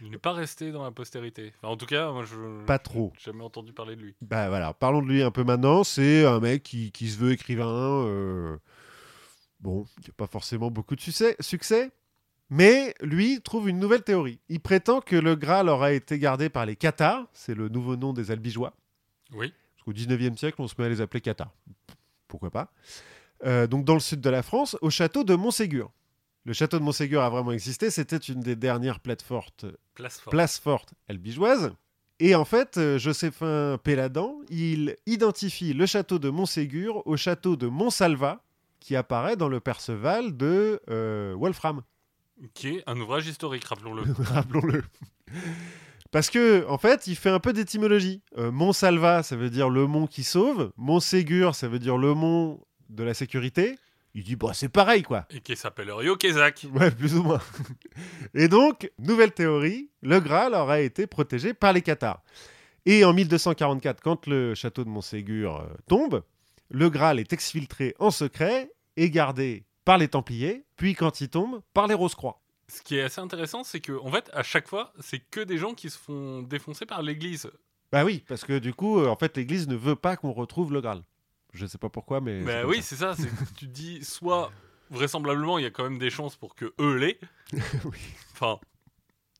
Il 0.00 0.10
n'est 0.10 0.18
pas 0.18 0.32
resté 0.32 0.72
dans 0.72 0.82
la 0.82 0.90
postérité. 0.90 1.52
Enfin, 1.58 1.68
en 1.72 1.76
tout 1.76 1.86
cas, 1.86 2.10
moi, 2.10 2.24
je 2.24 2.64
Pas 2.64 2.78
trop. 2.80 3.12
jamais 3.22 3.44
entendu 3.44 3.72
parler 3.72 3.94
de 3.96 4.00
lui. 4.02 4.14
Bah 4.22 4.48
voilà, 4.48 4.72
parlons 4.74 5.02
de 5.02 5.06
lui 5.08 5.22
un 5.22 5.30
peu 5.30 5.44
maintenant. 5.44 5.84
C'est 5.84 6.24
un 6.24 6.40
mec 6.40 6.62
qui, 6.64 6.90
qui 6.90 7.08
se 7.10 7.18
veut 7.18 7.32
écrivain. 7.32 7.66
euh, 8.06 8.56
Bon, 9.60 9.84
il 9.98 10.04
n'y 10.04 10.10
a 10.10 10.12
pas 10.16 10.26
forcément 10.28 10.70
beaucoup 10.70 10.94
de 10.96 11.00
succès, 11.00 11.36
succès, 11.40 11.90
mais 12.50 12.94
lui 13.00 13.40
trouve 13.42 13.68
une 13.68 13.78
nouvelle 13.78 14.02
théorie. 14.02 14.38
Il 14.48 14.60
prétend 14.60 15.00
que 15.00 15.16
le 15.16 15.34
Graal 15.36 15.68
aurait 15.68 15.96
été 15.96 16.18
gardé 16.18 16.48
par 16.48 16.66
les 16.66 16.76
Cathares, 16.76 17.26
c'est 17.32 17.54
le 17.54 17.68
nouveau 17.68 17.96
nom 17.96 18.12
des 18.12 18.30
Albigeois. 18.30 18.72
Oui. 19.32 19.52
Parce 19.76 19.84
qu'au 19.84 19.92
19e 19.92 20.36
siècle, 20.36 20.56
on 20.60 20.68
se 20.68 20.74
met 20.78 20.84
à 20.86 20.88
les 20.88 21.00
appeler 21.00 21.20
Cathares. 21.20 21.52
Pourquoi 22.26 22.50
pas 22.50 22.70
Euh, 23.44 23.66
Donc 23.66 23.84
dans 23.84 23.94
le 23.94 24.00
sud 24.00 24.20
de 24.20 24.30
la 24.30 24.42
France, 24.42 24.76
au 24.80 24.90
château 24.90 25.24
de 25.24 25.34
Montségur. 25.34 25.90
Le 26.44 26.52
château 26.54 26.78
de 26.78 26.84
Montségur 26.84 27.20
a 27.22 27.28
vraiment 27.28 27.52
existé, 27.52 27.90
c'était 27.90 28.16
une 28.16 28.40
des 28.40 28.56
dernières 28.56 29.00
places 29.00 29.22
fortes 29.22 29.66
Place 29.94 30.18
forte. 30.18 30.30
place 30.32 30.58
forte 30.58 30.94
albigeoise. 31.08 31.72
Et 32.20 32.34
en 32.34 32.44
fait, 32.46 32.78
euh, 32.78 32.98
Joséphin 32.98 33.78
Péladan, 33.82 34.40
il 34.48 34.96
identifie 35.06 35.74
le 35.74 35.84
château 35.86 36.18
de 36.18 36.30
Montségur 36.30 37.06
au 37.06 37.16
château 37.16 37.54
de 37.56 37.66
Montsalva, 37.66 38.42
qui 38.80 38.96
apparaît 38.96 39.36
dans 39.36 39.48
le 39.48 39.60
Perceval 39.60 40.36
de 40.36 40.80
euh, 40.88 41.34
Wolfram. 41.36 41.82
Qui 42.54 42.76
est 42.76 42.84
un 42.86 42.98
ouvrage 43.00 43.26
historique, 43.26 43.64
rappelons-le. 43.64 44.02
Rappelons-le. 44.18 44.82
Parce 46.10 46.30
que, 46.30 46.66
en 46.68 46.78
fait, 46.78 47.06
il 47.06 47.16
fait 47.16 47.30
un 47.30 47.40
peu 47.40 47.52
d'étymologie. 47.52 48.22
Euh, 48.38 48.50
Montsalva, 48.50 49.22
ça 49.22 49.36
veut 49.36 49.50
dire 49.50 49.68
le 49.68 49.86
mont 49.86 50.06
qui 50.06 50.24
sauve. 50.24 50.72
Montségur, 50.76 51.54
ça 51.54 51.68
veut 51.68 51.78
dire 51.78 51.98
le 51.98 52.14
mont 52.14 52.60
de 52.88 53.04
la 53.04 53.12
sécurité. 53.12 53.76
Il 54.14 54.24
dit, 54.24 54.36
bah, 54.36 54.52
c'est 54.54 54.70
pareil, 54.70 55.02
quoi. 55.02 55.26
Et 55.30 55.40
qui 55.40 55.54
s'appelle 55.54 55.92
Rio 55.92 56.16
Kezak. 56.16 56.66
Ouais, 56.72 56.90
plus 56.90 57.14
ou 57.14 57.22
moins. 57.22 57.40
Et 58.34 58.48
donc, 58.48 58.90
nouvelle 58.98 59.32
théorie, 59.32 59.90
le 60.02 60.18
Graal 60.18 60.54
aurait 60.54 60.86
été 60.86 61.06
protégé 61.06 61.52
par 61.52 61.72
les 61.72 61.82
Cathares. 61.82 62.22
Et 62.86 63.04
en 63.04 63.12
1244, 63.12 64.00
quand 64.00 64.26
le 64.26 64.54
château 64.54 64.82
de 64.82 64.88
Montségur 64.88 65.60
euh, 65.60 65.66
tombe, 65.88 66.22
le 66.70 66.88
Graal 66.88 67.20
est 67.20 67.32
exfiltré 67.32 67.94
en 67.98 68.10
secret 68.10 68.72
et 68.96 69.10
gardé 69.10 69.64
par 69.88 69.96
les 69.96 70.08
Templiers, 70.08 70.66
puis 70.76 70.94
quand 70.94 71.22
il 71.22 71.30
tombe, 71.30 71.62
par 71.72 71.86
les 71.86 71.94
Rose-Croix. 71.94 72.42
Ce 72.68 72.82
qui 72.82 72.98
est 72.98 73.00
assez 73.00 73.22
intéressant, 73.22 73.64
c'est 73.64 73.80
que 73.80 73.98
en 73.98 74.10
fait, 74.10 74.28
à 74.34 74.42
chaque 74.42 74.68
fois, 74.68 74.92
c'est 75.00 75.18
que 75.18 75.40
des 75.40 75.56
gens 75.56 75.72
qui 75.72 75.88
se 75.88 75.96
font 75.96 76.42
défoncer 76.42 76.84
par 76.84 77.00
l'Église. 77.00 77.50
Bah 77.90 78.04
oui, 78.04 78.22
parce 78.28 78.44
que 78.44 78.58
du 78.58 78.74
coup, 78.74 79.00
euh, 79.00 79.08
en 79.08 79.16
fait, 79.16 79.34
l'Église 79.38 79.66
ne 79.66 79.76
veut 79.76 79.96
pas 79.96 80.18
qu'on 80.18 80.32
retrouve 80.32 80.74
le 80.74 80.82
Graal. 80.82 81.02
Je 81.54 81.64
sais 81.64 81.78
pas 81.78 81.88
pourquoi, 81.88 82.20
mais. 82.20 82.42
Bah 82.42 82.66
oui, 82.66 82.80
c'est 82.82 82.96
ça. 82.96 83.14
tu 83.56 83.66
dis, 83.66 84.04
soit 84.04 84.52
vraisemblablement, 84.90 85.56
il 85.56 85.62
y 85.62 85.66
a 85.66 85.70
quand 85.70 85.84
même 85.84 85.98
des 85.98 86.10
chances 86.10 86.36
pour 86.36 86.54
que 86.54 86.74
eux 86.78 86.96
l'aient. 86.96 87.18
Oui. 87.86 87.98
Enfin, 88.34 88.60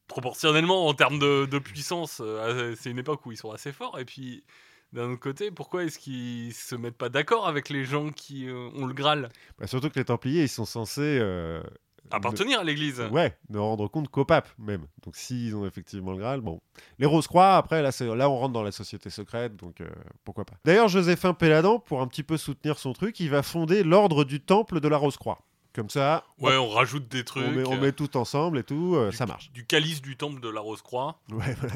proportionnellement, 0.06 0.86
en 0.86 0.94
termes 0.94 1.18
de, 1.18 1.44
de 1.44 1.58
puissance, 1.58 2.22
euh, 2.24 2.74
c'est 2.80 2.90
une 2.90 2.98
époque 2.98 3.26
où 3.26 3.32
ils 3.32 3.36
sont 3.36 3.50
assez 3.50 3.70
forts. 3.70 3.98
Et 3.98 4.06
puis, 4.06 4.44
d'un 4.92 5.10
autre 5.12 5.20
côté, 5.20 5.50
pourquoi 5.50 5.84
est-ce 5.84 5.98
qu'ils 5.98 6.52
se 6.54 6.74
mettent 6.74 6.96
pas 6.96 7.08
d'accord 7.08 7.46
avec 7.46 7.68
les 7.68 7.84
gens 7.84 8.10
qui 8.10 8.48
euh, 8.48 8.70
ont 8.74 8.86
le 8.86 8.94
Graal? 8.94 9.28
Bah, 9.58 9.66
surtout 9.66 9.90
que 9.90 9.98
les 9.98 10.04
Templiers, 10.04 10.42
ils 10.44 10.48
sont 10.48 10.64
censés. 10.64 11.18
euh, 11.20 11.62
Appartenir 12.10 12.60
à 12.60 12.64
l'Église. 12.64 13.00
Ouais, 13.12 13.36
ne 13.50 13.58
rendre 13.58 13.86
compte 13.86 14.08
qu'au 14.08 14.24
pape 14.24 14.48
même. 14.58 14.86
Donc 15.04 15.14
s'ils 15.14 15.54
ont 15.54 15.66
effectivement 15.66 16.12
le 16.12 16.18
Graal, 16.18 16.40
bon. 16.40 16.58
Les 16.98 17.04
Rose-Croix, 17.04 17.56
après, 17.56 17.82
là, 17.82 17.90
on 18.30 18.36
rentre 18.38 18.54
dans 18.54 18.62
la 18.62 18.72
société 18.72 19.10
secrète, 19.10 19.56
donc 19.56 19.82
euh, 19.82 19.88
pourquoi 20.24 20.46
pas. 20.46 20.54
D'ailleurs, 20.64 20.88
Joséphin 20.88 21.34
Péladan, 21.34 21.78
pour 21.80 22.00
un 22.00 22.06
petit 22.06 22.22
peu 22.22 22.38
soutenir 22.38 22.78
son 22.78 22.94
truc, 22.94 23.20
il 23.20 23.28
va 23.28 23.42
fonder 23.42 23.82
l'ordre 23.82 24.24
du 24.24 24.40
Temple 24.40 24.80
de 24.80 24.88
la 24.88 24.96
Rose-Croix. 24.96 25.40
Comme 25.74 25.90
ça, 25.90 26.24
Ouais, 26.38 26.56
on 26.56 26.70
rajoute 26.70 27.08
des 27.08 27.20
on, 27.20 27.24
trucs. 27.24 27.54
met, 27.54 27.68
on 27.68 27.76
met 27.78 27.92
tout 27.92 28.16
ensemble 28.16 28.58
et 28.58 28.64
tout, 28.64 28.94
euh, 28.96 29.10
du- 29.10 29.16
ça 29.16 29.26
marche. 29.26 29.52
Du 29.52 29.66
calice 29.66 30.00
du 30.00 30.16
temple 30.16 30.40
de 30.40 30.48
la 30.48 30.62
Rose-Croix. 30.62 31.20
Ouais, 31.30 31.54
voilà. 31.60 31.74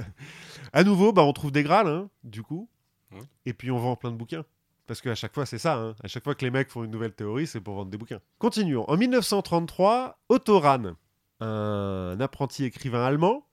À 0.73 0.83
nouveau, 0.83 1.13
bah, 1.13 1.23
on 1.25 1.33
trouve 1.35 1.53
des 1.53 1.63
Graals, 1.63 1.89
hein, 1.89 2.09
du 2.25 2.43
coup. 2.43 2.71
Et 3.47 3.53
puis 3.53 3.71
on 3.71 3.79
vend 3.79 3.97
plein 3.97 4.11
de 4.11 4.17
bouquins. 4.17 4.45
Parce 4.87 5.01
qu'à 5.01 5.15
chaque 5.15 5.33
fois, 5.35 5.47
c'est 5.47 5.59
ça. 5.59 5.77
hein. 5.77 5.95
À 6.03 6.09
chaque 6.09 6.25
fois 6.25 6.35
que 6.35 6.45
les 6.45 6.51
mecs 6.51 6.69
font 6.69 6.83
une 6.85 6.91
nouvelle 6.91 7.13
théorie, 7.13 7.47
c'est 7.47 7.61
pour 7.61 7.75
vendre 7.77 7.91
des 7.91 7.97
bouquins. 7.99 8.21
Continuons. 8.39 8.85
En 8.91 8.97
1933, 8.97 10.19
Otto 10.29 10.59
Rahn, 10.59 10.95
un 11.41 12.21
apprenti 12.21 12.65
écrivain 12.65 13.05
allemand, 13.05 13.47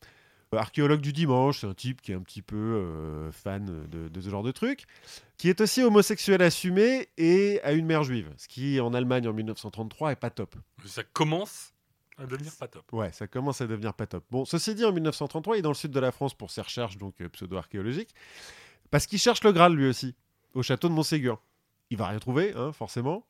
euh, 0.53 0.57
archéologue 0.57 1.01
du 1.01 1.13
dimanche, 1.13 1.61
c'est 1.61 1.67
un 1.67 1.73
type 1.75 2.01
qui 2.01 2.11
est 2.11 2.15
un 2.15 2.21
petit 2.21 2.41
peu 2.41 2.55
euh, 2.55 3.31
fan 3.31 3.65
de, 3.87 4.07
de 4.09 4.21
ce 4.21 4.29
genre 4.29 4.41
de 4.43 4.51
truc, 4.51 4.85
qui 5.37 5.49
est 5.49 5.61
aussi 5.61 5.83
homosexuel 5.83 6.41
assumé 6.41 7.09
et 7.17 7.61
a 7.63 7.73
une 7.73 7.85
mère 7.85 8.03
juive, 8.03 8.31
ce 8.37 8.47
qui 8.47 8.79
en 8.79 8.93
Allemagne 8.93 9.27
en 9.27 9.33
1933 9.33 10.11
est 10.13 10.15
pas 10.15 10.31
top. 10.31 10.55
Ça 10.85 11.03
commence 11.03 11.73
à 12.17 12.25
devenir 12.25 12.51
pas 12.59 12.67
top. 12.67 12.91
Ouais, 12.91 13.11
ça 13.11 13.27
commence 13.27 13.61
à 13.61 13.67
devenir 13.67 13.93
pas 13.93 14.07
top. 14.07 14.25
Bon, 14.31 14.43
ceci 14.45 14.73
dit, 14.75 14.83
en 14.83 14.91
1933, 14.91 15.55
il 15.55 15.59
est 15.59 15.61
dans 15.61 15.69
le 15.69 15.75
sud 15.75 15.91
de 15.91 15.99
la 15.99 16.11
France 16.11 16.33
pour 16.33 16.49
ses 16.51 16.61
recherches 16.61 16.97
donc 16.97 17.21
euh, 17.21 17.29
pseudo-archéologiques, 17.29 18.13
parce 18.91 19.07
qu'il 19.07 19.19
cherche 19.19 19.43
le 19.43 19.51
Graal 19.51 19.73
lui 19.73 19.87
aussi, 19.87 20.15
au 20.53 20.63
château 20.63 20.89
de 20.89 20.93
Montségur. 20.93 21.41
Il 21.89 21.97
va 21.97 22.07
rien 22.07 22.19
trouver, 22.19 22.53
hein, 22.55 22.71
forcément, 22.71 23.25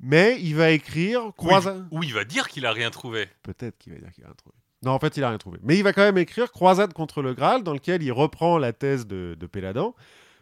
mais 0.00 0.38
il 0.40 0.54
va 0.54 0.70
écrire 0.70 1.32
croisade. 1.36 1.86
Ou 1.90 2.02
il 2.02 2.12
va 2.12 2.24
dire 2.24 2.48
qu'il 2.48 2.66
a 2.66 2.72
rien 2.72 2.90
trouvé. 2.90 3.28
Peut-être 3.42 3.78
qu'il 3.78 3.92
va 3.92 3.98
dire 3.98 4.12
qu'il 4.12 4.24
a 4.24 4.26
rien 4.26 4.34
trouvé. 4.34 4.54
Non, 4.82 4.92
en 4.92 4.98
fait, 4.98 5.16
il 5.16 5.24
a 5.24 5.28
rien 5.28 5.38
trouvé. 5.38 5.58
Mais 5.62 5.78
il 5.78 5.82
va 5.82 5.92
quand 5.92 6.02
même 6.02 6.18
écrire 6.18 6.50
Croisade 6.50 6.92
contre 6.92 7.22
le 7.22 7.34
Graal, 7.34 7.62
dans 7.62 7.72
lequel 7.72 8.02
il 8.02 8.10
reprend 8.10 8.58
la 8.58 8.72
thèse 8.72 9.06
de, 9.06 9.36
de 9.38 9.46
Péladan, 9.46 9.94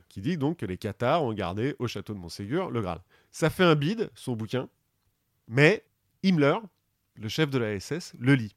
qui 0.09 0.22
dit 0.22 0.38
donc 0.38 0.59
que 0.59 0.66
les 0.66 0.78
Cathares 0.78 1.22
ont 1.22 1.35
gardé 1.35 1.76
au 1.78 1.87
château 1.87 2.14
de 2.14 2.18
Montségur 2.18 2.70
le 2.70 2.80
Graal. 2.80 3.00
Ça 3.30 3.50
fait 3.50 3.64
un 3.64 3.74
bide, 3.74 4.11
son 4.14 4.35
bouquin, 4.35 4.68
mais 5.46 5.85
Himmler, 6.22 6.56
le 7.16 7.28
chef 7.28 7.50
de 7.50 7.59
la 7.59 7.78
SS, 7.78 8.14
le 8.18 8.35
lit. 8.35 8.56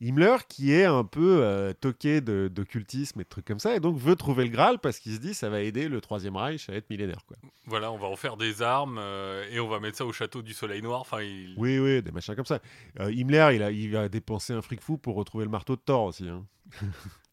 Himmler, 0.00 0.36
qui 0.48 0.72
est 0.72 0.84
un 0.84 1.04
peu 1.04 1.40
euh, 1.42 1.72
toqué 1.72 2.20
d'occultisme 2.20 3.20
et 3.20 3.24
de 3.24 3.28
trucs 3.28 3.44
comme 3.44 3.60
ça, 3.60 3.76
et 3.76 3.80
donc 3.80 3.96
veut 3.96 4.16
trouver 4.16 4.44
le 4.44 4.50
Graal 4.50 4.78
parce 4.78 4.98
qu'il 4.98 5.12
se 5.14 5.18
dit 5.18 5.34
ça 5.34 5.48
va 5.48 5.60
aider 5.60 5.88
le 5.88 6.00
Troisième 6.00 6.36
Reich 6.36 6.68
à 6.68 6.74
être 6.74 6.90
millénaire. 6.90 7.24
Quoi. 7.26 7.36
Voilà, 7.66 7.90
on 7.92 7.98
va 7.98 8.08
en 8.08 8.16
faire 8.16 8.36
des 8.36 8.60
armes 8.60 8.98
euh, 8.98 9.46
et 9.50 9.60
on 9.60 9.68
va 9.68 9.80
mettre 9.80 9.96
ça 9.98 10.04
au 10.04 10.12
château 10.12 10.42
du 10.42 10.52
Soleil 10.52 10.82
Noir. 10.82 11.00
Enfin, 11.00 11.22
il... 11.22 11.54
Oui, 11.56 11.78
oui, 11.78 12.02
des 12.02 12.10
machins 12.10 12.34
comme 12.34 12.44
ça. 12.44 12.60
Euh, 13.00 13.10
Himmler, 13.12 13.50
il 13.54 13.62
a, 13.62 13.70
il 13.70 13.92
va 13.92 14.08
dépenser 14.08 14.52
un 14.52 14.62
fric 14.62 14.80
fou 14.80 14.98
pour 14.98 15.14
retrouver 15.14 15.44
le 15.44 15.50
marteau 15.50 15.76
de 15.76 15.80
Thor 15.80 16.04
aussi. 16.04 16.28
hein. 16.28 16.44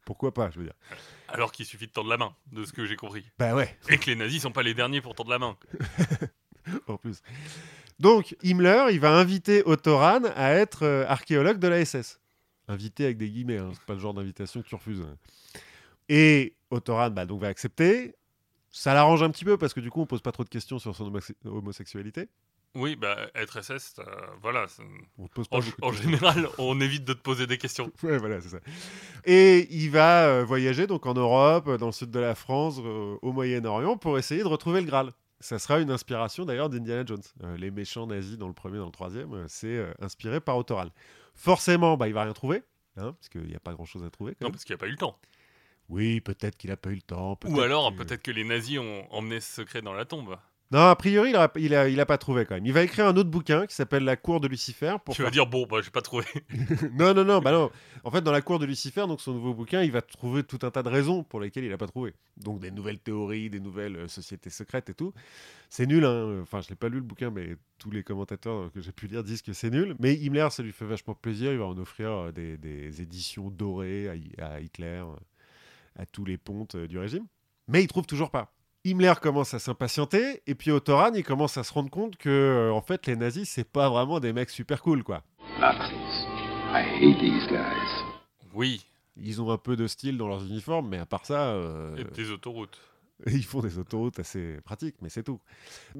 Pourquoi 0.06 0.34
pas, 0.34 0.50
je 0.50 0.60
veux 0.60 0.65
dire. 0.65 0.74
Alors 1.28 1.52
qu'il 1.52 1.65
suffit 1.65 1.88
de 1.88 1.91
tendre 1.91 2.10
la 2.10 2.17
main, 2.17 2.34
de 2.52 2.63
ce 2.63 2.74
que 2.74 2.86
j'ai 2.86 2.95
compris. 2.95 3.24
Bah 3.38 3.54
ouais. 3.56 3.78
Et 3.89 3.97
que 3.97 4.08
les 4.08 4.15
nazis 4.15 4.41
sont 4.41 4.52
pas 4.52 4.63
les 4.63 4.74
derniers 4.74 5.02
pour 5.02 5.13
tendre 5.13 5.30
la 5.30 5.39
main. 5.39 5.56
en 6.88 6.97
plus. 6.97 7.21
Donc, 8.00 8.36
Himmler, 8.43 8.86
il 8.91 9.00
va 9.00 9.12
inviter 9.12 9.62
Otto 9.65 9.97
Rahn 9.97 10.32
à 10.36 10.54
être 10.54 11.06
archéologue 11.08 11.60
de 11.60 11.67
la 11.67 11.86
SS. 11.86 12.21
Invité 12.67 13.06
avec 13.06 13.17
des 13.17 13.30
guillemets, 13.30 13.58
hein, 13.58 13.71
c'est 13.74 13.84
pas 13.86 13.93
le 13.95 14.00
genre 14.00 14.13
d'invitation 14.13 14.62
que 14.62 14.67
tu 14.67 14.76
refuses. 14.76 15.02
hein. 15.02 15.15
Et 16.10 16.56
Otto 16.69 16.95
Rahn 16.95 17.13
bah, 17.13 17.26
donc, 17.26 17.41
va 17.41 17.47
accepter. 17.47 18.15
Ça 18.69 18.93
l'arrange 18.93 19.21
un 19.24 19.30
petit 19.30 19.43
peu 19.45 19.58
parce 19.58 19.74
que 19.74 19.80
du 19.82 19.89
coup, 19.89 20.02
on 20.02 20.06
pose 20.06 20.21
pas 20.21 20.32
trop 20.32 20.43
de 20.43 20.50
questions 20.50 20.80
sur 20.80 20.95
son 20.95 21.08
homose- 21.12 21.34
homosexualité. 21.45 22.30
Oui, 22.74 22.95
bah, 22.95 23.17
être 23.36 23.62
SS, 23.62 23.95
euh, 24.00 24.04
voilà. 24.41 24.65
On 25.17 25.28
pose 25.28 25.50
pas 25.50 25.58
En, 25.82 25.88
en 25.89 25.91
général, 25.91 26.47
on 26.58 26.80
évite 26.80 27.04
de 27.04 27.12
te 27.12 27.19
poser 27.21 27.45
des 27.47 27.58
questions. 27.58 27.91
Ouais, 28.04 28.17
voilà, 28.17 28.39
c'est 28.39 28.47
ça. 28.50 28.60
Et 29.26 29.67
il 29.76 29.89
va 29.89 30.28
euh, 30.28 30.45
voyager 30.45 30.88
donc 30.88 31.06
en 31.06 31.13
Europe, 31.13 31.67
euh, 31.67 31.78
dans 31.78 31.88
le 31.88 31.91
sud 31.91 32.12
de 32.12 32.19
la 32.19 32.34
France, 32.34 32.78
euh, 32.80 33.17
au 33.21 33.34
Moyen-Orient, 33.34 33.97
pour 33.97 34.17
essayer 34.17 34.41
de 34.41 34.47
retrouver 34.47 34.80
le 34.80 34.88
Graal. 34.88 35.12
Ça 35.41 35.60
sera 35.60 35.80
une 35.82 35.91
inspiration 35.91 36.45
d'ailleurs 36.45 36.69
d'Indiana 36.69 37.04
Jones. 37.06 37.24
Les 37.58 37.71
méchants 37.71 38.06
nazis 38.08 38.38
dans 38.38 38.47
le 38.47 38.54
premier, 38.54 38.78
dans 38.78 38.86
le 38.86 38.91
troisième, 38.91 39.43
c'est 39.47 39.84
inspiré 40.00 40.39
par 40.39 40.56
Otto 40.56 40.76
Rahn. 40.76 40.91
Forcément, 41.41 41.97
bah, 41.97 42.08
il 42.08 42.13
va 42.13 42.23
rien 42.23 42.34
trouver, 42.34 42.62
hein, 42.97 43.13
parce 43.13 43.27
qu'il 43.30 43.41
n'y 43.47 43.56
a 43.56 43.60
pas 43.60 43.73
grand-chose 43.73 44.04
à 44.04 44.10
trouver. 44.12 44.34
quand 44.34 44.41
Non, 44.41 44.47
même. 44.47 44.51
parce 44.54 44.63
qu'il 44.63 44.73
n'y 44.75 44.80
a 44.80 44.80
pas 44.80 44.88
eu 44.88 44.91
le 44.91 44.97
temps. 44.97 45.17
Oui, 45.89 46.21
peut-être 46.21 46.56
qu'il 46.56 46.69
a 46.71 46.77
pas 46.77 46.91
eu 46.91 46.95
le 46.95 47.01
temps. 47.01 47.38
Ou 47.45 47.60
alors, 47.62 47.91
que- 47.91 47.97
peut-être 48.04 48.21
que 48.21 48.30
les 48.32 48.43
nazis 48.43 48.77
ont 48.77 49.08
emmené 49.12 49.39
ce 49.41 49.51
secret 49.56 49.82
dans 49.82 49.93
la 49.93 50.06
tombe. 50.06 50.38
Non, 50.72 50.80
a 50.90 50.96
priori, 50.96 51.32
il 51.32 51.36
a, 51.36 51.52
il, 51.58 51.76
a, 51.76 51.90
il 51.90 52.00
a 52.00 52.06
pas 52.06 52.18
trouvé 52.18 52.46
quand 52.46 52.56
même. 52.56 52.66
Il 52.66 52.72
va 52.72 52.82
écrire 52.82 53.06
un 53.06 53.18
autre 53.18 53.30
bouquin 53.30 53.66
qui 53.68 53.76
s'appelle 53.76 54.06
La 54.06 54.16
Cour 54.16 54.40
de 54.40 54.48
Lucifer. 54.48 54.96
Pour 55.04 55.14
tu 55.16 55.22
vas 55.22 55.26
faire- 55.28 55.32
dire, 55.32 55.46
bon, 55.48 55.66
bah, 55.70 55.82
j'ai 55.84 55.92
pas 55.92 56.02
trouvé. 56.02 56.24
non, 56.94 57.14
non, 57.14 57.26
non, 57.26 57.40
bah 57.40 57.52
non. 57.52 57.70
En 58.06 58.10
fait, 58.12 58.22
dans 58.22 58.32
la 58.32 58.42
cour 58.42 58.58
de 58.58 58.66
Lucifer, 58.66 59.02
donc 59.06 59.20
son 59.20 59.34
nouveau 59.34 59.54
bouquin, 59.54 59.82
il 59.84 59.92
va 59.92 60.02
trouver 60.02 60.44
tout 60.44 60.60
un 60.62 60.72
tas 60.72 60.82
de 60.82 60.88
raisons 60.88 61.24
pour 61.24 61.42
lesquelles 61.42 61.66
il 61.66 61.70
n'a 61.72 61.78
pas 61.78 61.88
trouvé. 61.88 62.14
Donc 62.38 62.62
des 62.62 62.72
nouvelles 62.72 63.00
théories, 63.00 63.50
des 63.50 63.60
nouvelles 63.60 63.98
euh, 63.98 64.08
sociétés 64.08 64.50
secrètes 64.50 64.90
et 64.90 64.94
tout. 64.94 65.14
C'est 65.70 65.86
nul, 65.86 66.06
hein. 66.06 66.40
Enfin, 66.42 66.62
je 66.62 66.70
l'ai 66.70 66.76
pas 66.76 66.88
lu 66.88 66.96
le 66.96 67.04
bouquin, 67.04 67.32
mais 67.32 67.58
tous 67.78 67.92
les 67.92 68.02
commentateurs 68.04 68.72
que 68.72 68.80
j'ai 68.82 68.94
pu 68.94 69.08
lire 69.08 69.24
disent 69.26 69.42
que 69.42 69.52
c'est 69.54 69.70
nul. 69.72 69.96
Mais 70.00 70.14
Himmler, 70.16 70.48
ça 70.52 70.64
lui 70.64 70.72
fait 70.72 70.86
vachement 70.86 71.16
plaisir. 71.16 71.52
Il 71.52 71.58
va 71.60 71.66
en 71.66 71.78
offrir 71.78 72.10
euh, 72.12 72.32
des, 72.32 72.58
des 72.58 73.02
éditions 73.02 73.50
dorées 73.50 74.08
à, 74.40 74.46
à 74.54 74.60
Hitler, 74.62 75.02
euh, 75.04 75.16
à 76.00 76.06
tous 76.06 76.24
les 76.24 76.38
pontes 76.38 76.78
du 76.78 76.98
régime. 76.98 77.26
Mais 77.68 77.84
il 77.84 77.88
trouve 77.88 78.06
toujours 78.08 78.32
pas. 78.32 78.54
Himmler 78.86 79.13
commence 79.22 79.54
à 79.54 79.60
s'impatienter, 79.60 80.41
et 80.48 80.56
puis 80.56 80.72
Otto 80.72 80.96
Rahn, 80.96 81.15
il 81.15 81.24
commence 81.24 81.58
à 81.58 81.63
se 81.63 81.72
rendre 81.72 81.89
compte 81.91 82.15
que, 82.17 82.30
euh, 82.30 82.74
en 82.74 82.82
fait, 82.82 83.06
les 83.06 83.15
nazis, 83.15 83.48
c'est 83.48 83.63
pas 83.70 83.89
vraiment 83.89 84.20
des 84.20 84.34
mecs 84.34 84.50
super 84.50 84.82
cool, 84.82 85.04
quoi. 85.04 85.24
Nazis. 85.60 86.26
I 86.74 86.84
hate 87.00 87.20
these 87.20 87.48
guys. 87.48 88.04
Oui, 88.54 88.86
Ils 89.17 89.41
ont 89.41 89.52
un 89.52 89.58
peu 89.58 89.76
de 89.76 89.86
style 89.88 90.17
dans 90.17 90.28
leurs 90.28 90.44
uniformes, 90.44 90.89
mais 90.89 90.98
à 90.98 91.06
part 91.06 91.26
ça, 91.26 91.50
euh, 91.50 91.96
et 91.98 92.04
des 92.06 92.32
autoroutes. 92.32 92.80
ils 93.28 93.46
font 93.46 93.60
des 93.60 93.78
autoroutes 93.78 94.17
assez 94.20 94.60
pratiques, 94.65 94.96
mais 95.02 95.10
c'est 95.10 95.24
tout. 95.24 95.39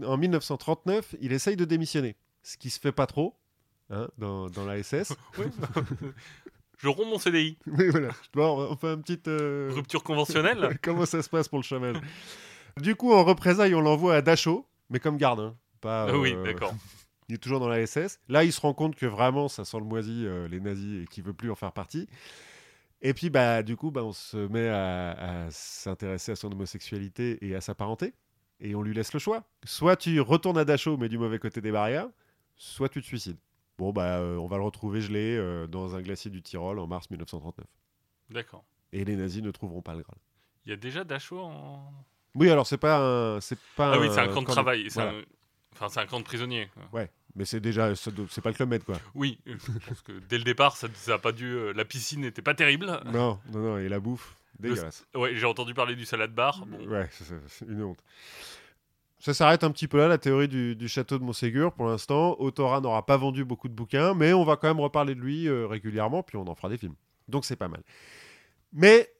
En 0.04 0.18
1939, 0.18 1.16
il 1.22 1.34
essaye 1.34 1.56
de 1.56 1.66
démissionner, 1.66 2.16
ce 2.42 2.58
qui 2.58 2.72
se 2.72 2.80
fait 2.80 2.92
pas 2.92 3.06
trop 3.06 3.36
hein, 3.92 4.08
dans, 4.18 4.50
dans 4.50 4.66
la 4.66 4.82
SS. 4.82 5.14
Oui. 5.38 5.46
Je 6.80 6.88
romps 6.88 7.06
mon 7.06 7.20
CDI. 7.20 7.60
mais 7.68 7.90
voilà, 7.92 8.10
bon, 8.34 8.70
on 8.72 8.76
fait 8.76 8.90
un 8.90 8.98
petit... 8.98 9.20
euh, 9.28 9.70
Rupture 9.72 10.02
conventionnelle 10.02 10.80
Comment 10.82 11.06
ça 11.06 11.22
se 11.22 11.30
passe 11.30 11.48
pour 11.48 11.60
le 11.60 11.64
chômage 11.64 11.98
Du 12.78 12.96
coup, 12.96 13.12
en 13.14 13.24
représailles, 13.24 13.76
on 13.76 13.82
l'envoie 13.82 14.16
à 14.16 14.22
Dachau, 14.22 14.68
mais 14.90 15.00
comme 15.00 15.18
garde, 15.18 15.40
hein, 15.40 15.56
pas... 15.82 16.08
Ah 16.10 16.18
Oui, 16.18 16.34
euh, 16.34 16.44
d'accord. 16.44 16.74
Il 17.30 17.36
est 17.36 17.38
toujours 17.38 17.60
dans 17.60 17.70
la 17.70 17.86
SS. 17.86 18.20
Là, 18.28 18.44
il 18.44 18.52
se 18.52 18.60
rend 18.60 18.74
compte 18.74 18.94
que 18.96 19.06
vraiment, 19.06 19.48
ça 19.48 19.64
sent 19.64 19.78
le 19.78 19.86
moisi, 19.86 20.26
euh, 20.26 20.50
les 20.50 20.60
nazis, 20.60 21.04
et 21.04 21.08
qu'il 21.08 21.24
veut 21.24 21.34
plus 21.34 21.50
en 21.50 21.56
faire 21.56 21.72
partie. 21.72 22.10
Et 23.02 23.14
puis, 23.14 23.30
bah, 23.30 23.64
du 23.64 23.78
coup, 23.78 23.90
bah, 23.90 24.04
on 24.04 24.12
se 24.12 24.36
met 24.36 24.68
à, 24.68 25.46
à 25.46 25.52
s'intéresser 25.52 26.34
à 26.34 26.36
son 26.36 26.52
homosexualité 26.52 27.38
et 27.46 27.56
à 27.56 27.62
sa 27.62 27.74
parenté. 27.74 28.14
Et 28.60 28.76
on 28.76 28.82
lui 28.82 28.94
laisse 28.94 29.14
le 29.14 29.20
choix. 29.20 29.44
Soit 29.64 29.96
tu 29.96 30.20
retournes 30.20 30.58
à 30.58 30.66
Dachau, 30.66 30.98
mais 30.98 31.08
du 31.08 31.18
mauvais 31.18 31.40
côté 31.40 31.62
des 31.62 31.72
barrières, 31.72 32.10
soit 32.58 32.90
tu 32.90 33.02
te 33.02 33.08
suicides. 33.08 33.38
Bon, 33.78 33.92
bah, 33.92 34.20
euh, 34.20 34.36
on 34.38 34.48
va 34.48 34.58
le 34.58 34.64
retrouver 34.64 35.02
gelé 35.02 35.36
euh, 35.36 35.66
dans 35.66 35.96
un 35.96 36.02
glacier 36.02 36.30
du 36.30 36.44
Tyrol 36.44 36.78
en 36.78 36.86
mars 36.86 37.10
1939. 37.10 37.66
D'accord. 38.30 38.64
Et 38.94 39.04
les 39.04 39.16
nazis 39.16 39.42
ne 39.42 39.50
trouveront 39.50 39.82
pas 39.82 39.96
le 39.96 40.04
Graal. 40.04 40.20
Il 40.66 40.70
y 40.70 40.74
a 40.74 40.76
déjà 40.76 41.04
Dachau 41.04 41.40
en. 41.40 41.92
Oui, 42.36 42.50
alors 42.50 42.66
c'est 42.68 42.78
pas 42.78 42.98
un, 43.36 43.42
c'est 43.42 43.58
pas 43.76 43.94
Ah 43.94 44.00
oui, 44.00 44.08
c'est 44.12 44.20
un 44.22 44.28
camp 44.34 44.42
de 44.42 44.48
travail. 44.48 44.86
c'est 44.90 45.02
voilà. 45.02 45.18
un- 45.18 45.22
Enfin, 45.74 45.88
c'est 45.90 46.00
un 46.00 46.06
camp 46.06 46.20
de 46.20 46.26
prisonniers. 46.26 46.70
Ouais, 46.94 47.10
mais 47.36 47.46
c'est 47.46 47.60
déjà, 47.62 47.96
c'est 47.96 48.42
pas 48.42 48.50
le 48.50 48.54
club 48.56 48.70
Med 48.70 48.84
quoi. 48.84 48.96
Oui, 49.16 49.40
je 49.46 49.56
pense 49.88 50.02
que 50.02 50.12
dès 50.30 50.38
le 50.38 50.44
départ, 50.44 50.76
ça, 50.78 50.88
ça 50.94 51.14
a 51.16 51.18
pas 51.18 51.32
dû. 51.32 51.46
euh, 51.46 51.74
la 51.74 51.86
piscine 51.86 52.22
n'était 52.22 52.42
pas 52.42 52.54
terrible. 52.54 52.88
Non, 53.06 53.40
non, 53.52 53.60
non, 53.60 53.78
et 53.78 53.88
la 53.90 54.00
bouffe, 54.00 54.36
dégueulasse. 54.60 55.06
Ouais, 55.16 55.34
j'ai 55.36 55.46
entendu 55.46 55.74
parler 55.74 55.96
du 55.96 56.06
salade 56.06 56.34
bar. 56.36 56.66
Bon, 56.66 56.88
Ouais, 56.88 57.10
c'est- 57.12 57.66
une 57.66 57.84
honte. 57.84 58.00
Ça 59.20 59.34
s'arrête 59.34 59.64
un 59.64 59.72
petit 59.72 59.88
peu 59.88 59.98
là, 60.00 60.08
la 60.08 60.18
théorie 60.18 60.48
du, 60.48 60.76
du 60.76 60.88
château 60.88 61.20
de 61.20 61.24
Montségur. 61.24 61.74
Pour 61.74 61.86
l'instant, 61.88 62.36
Autora 62.40 62.82
n'aura 62.82 63.06
pas 63.06 63.18
vendu 63.18 63.46
beaucoup 63.46 63.70
de 63.70 63.74
bouquins, 63.74 64.14
mais 64.16 64.34
on 64.34 64.44
va 64.44 64.56
quand 64.58 64.68
même 64.68 64.80
reparler 64.80 65.14
de 65.16 65.20
lui 65.22 65.48
euh, 65.48 65.68
régulièrement, 65.68 66.24
puis 66.24 66.38
on 66.38 66.48
en 66.48 66.56
fera 66.56 66.70
des 66.70 66.78
films. 66.78 66.96
Donc 67.28 67.46
c'est 67.46 67.56
pas 67.56 67.68
mal. 67.68 67.82
Mais 68.74 69.12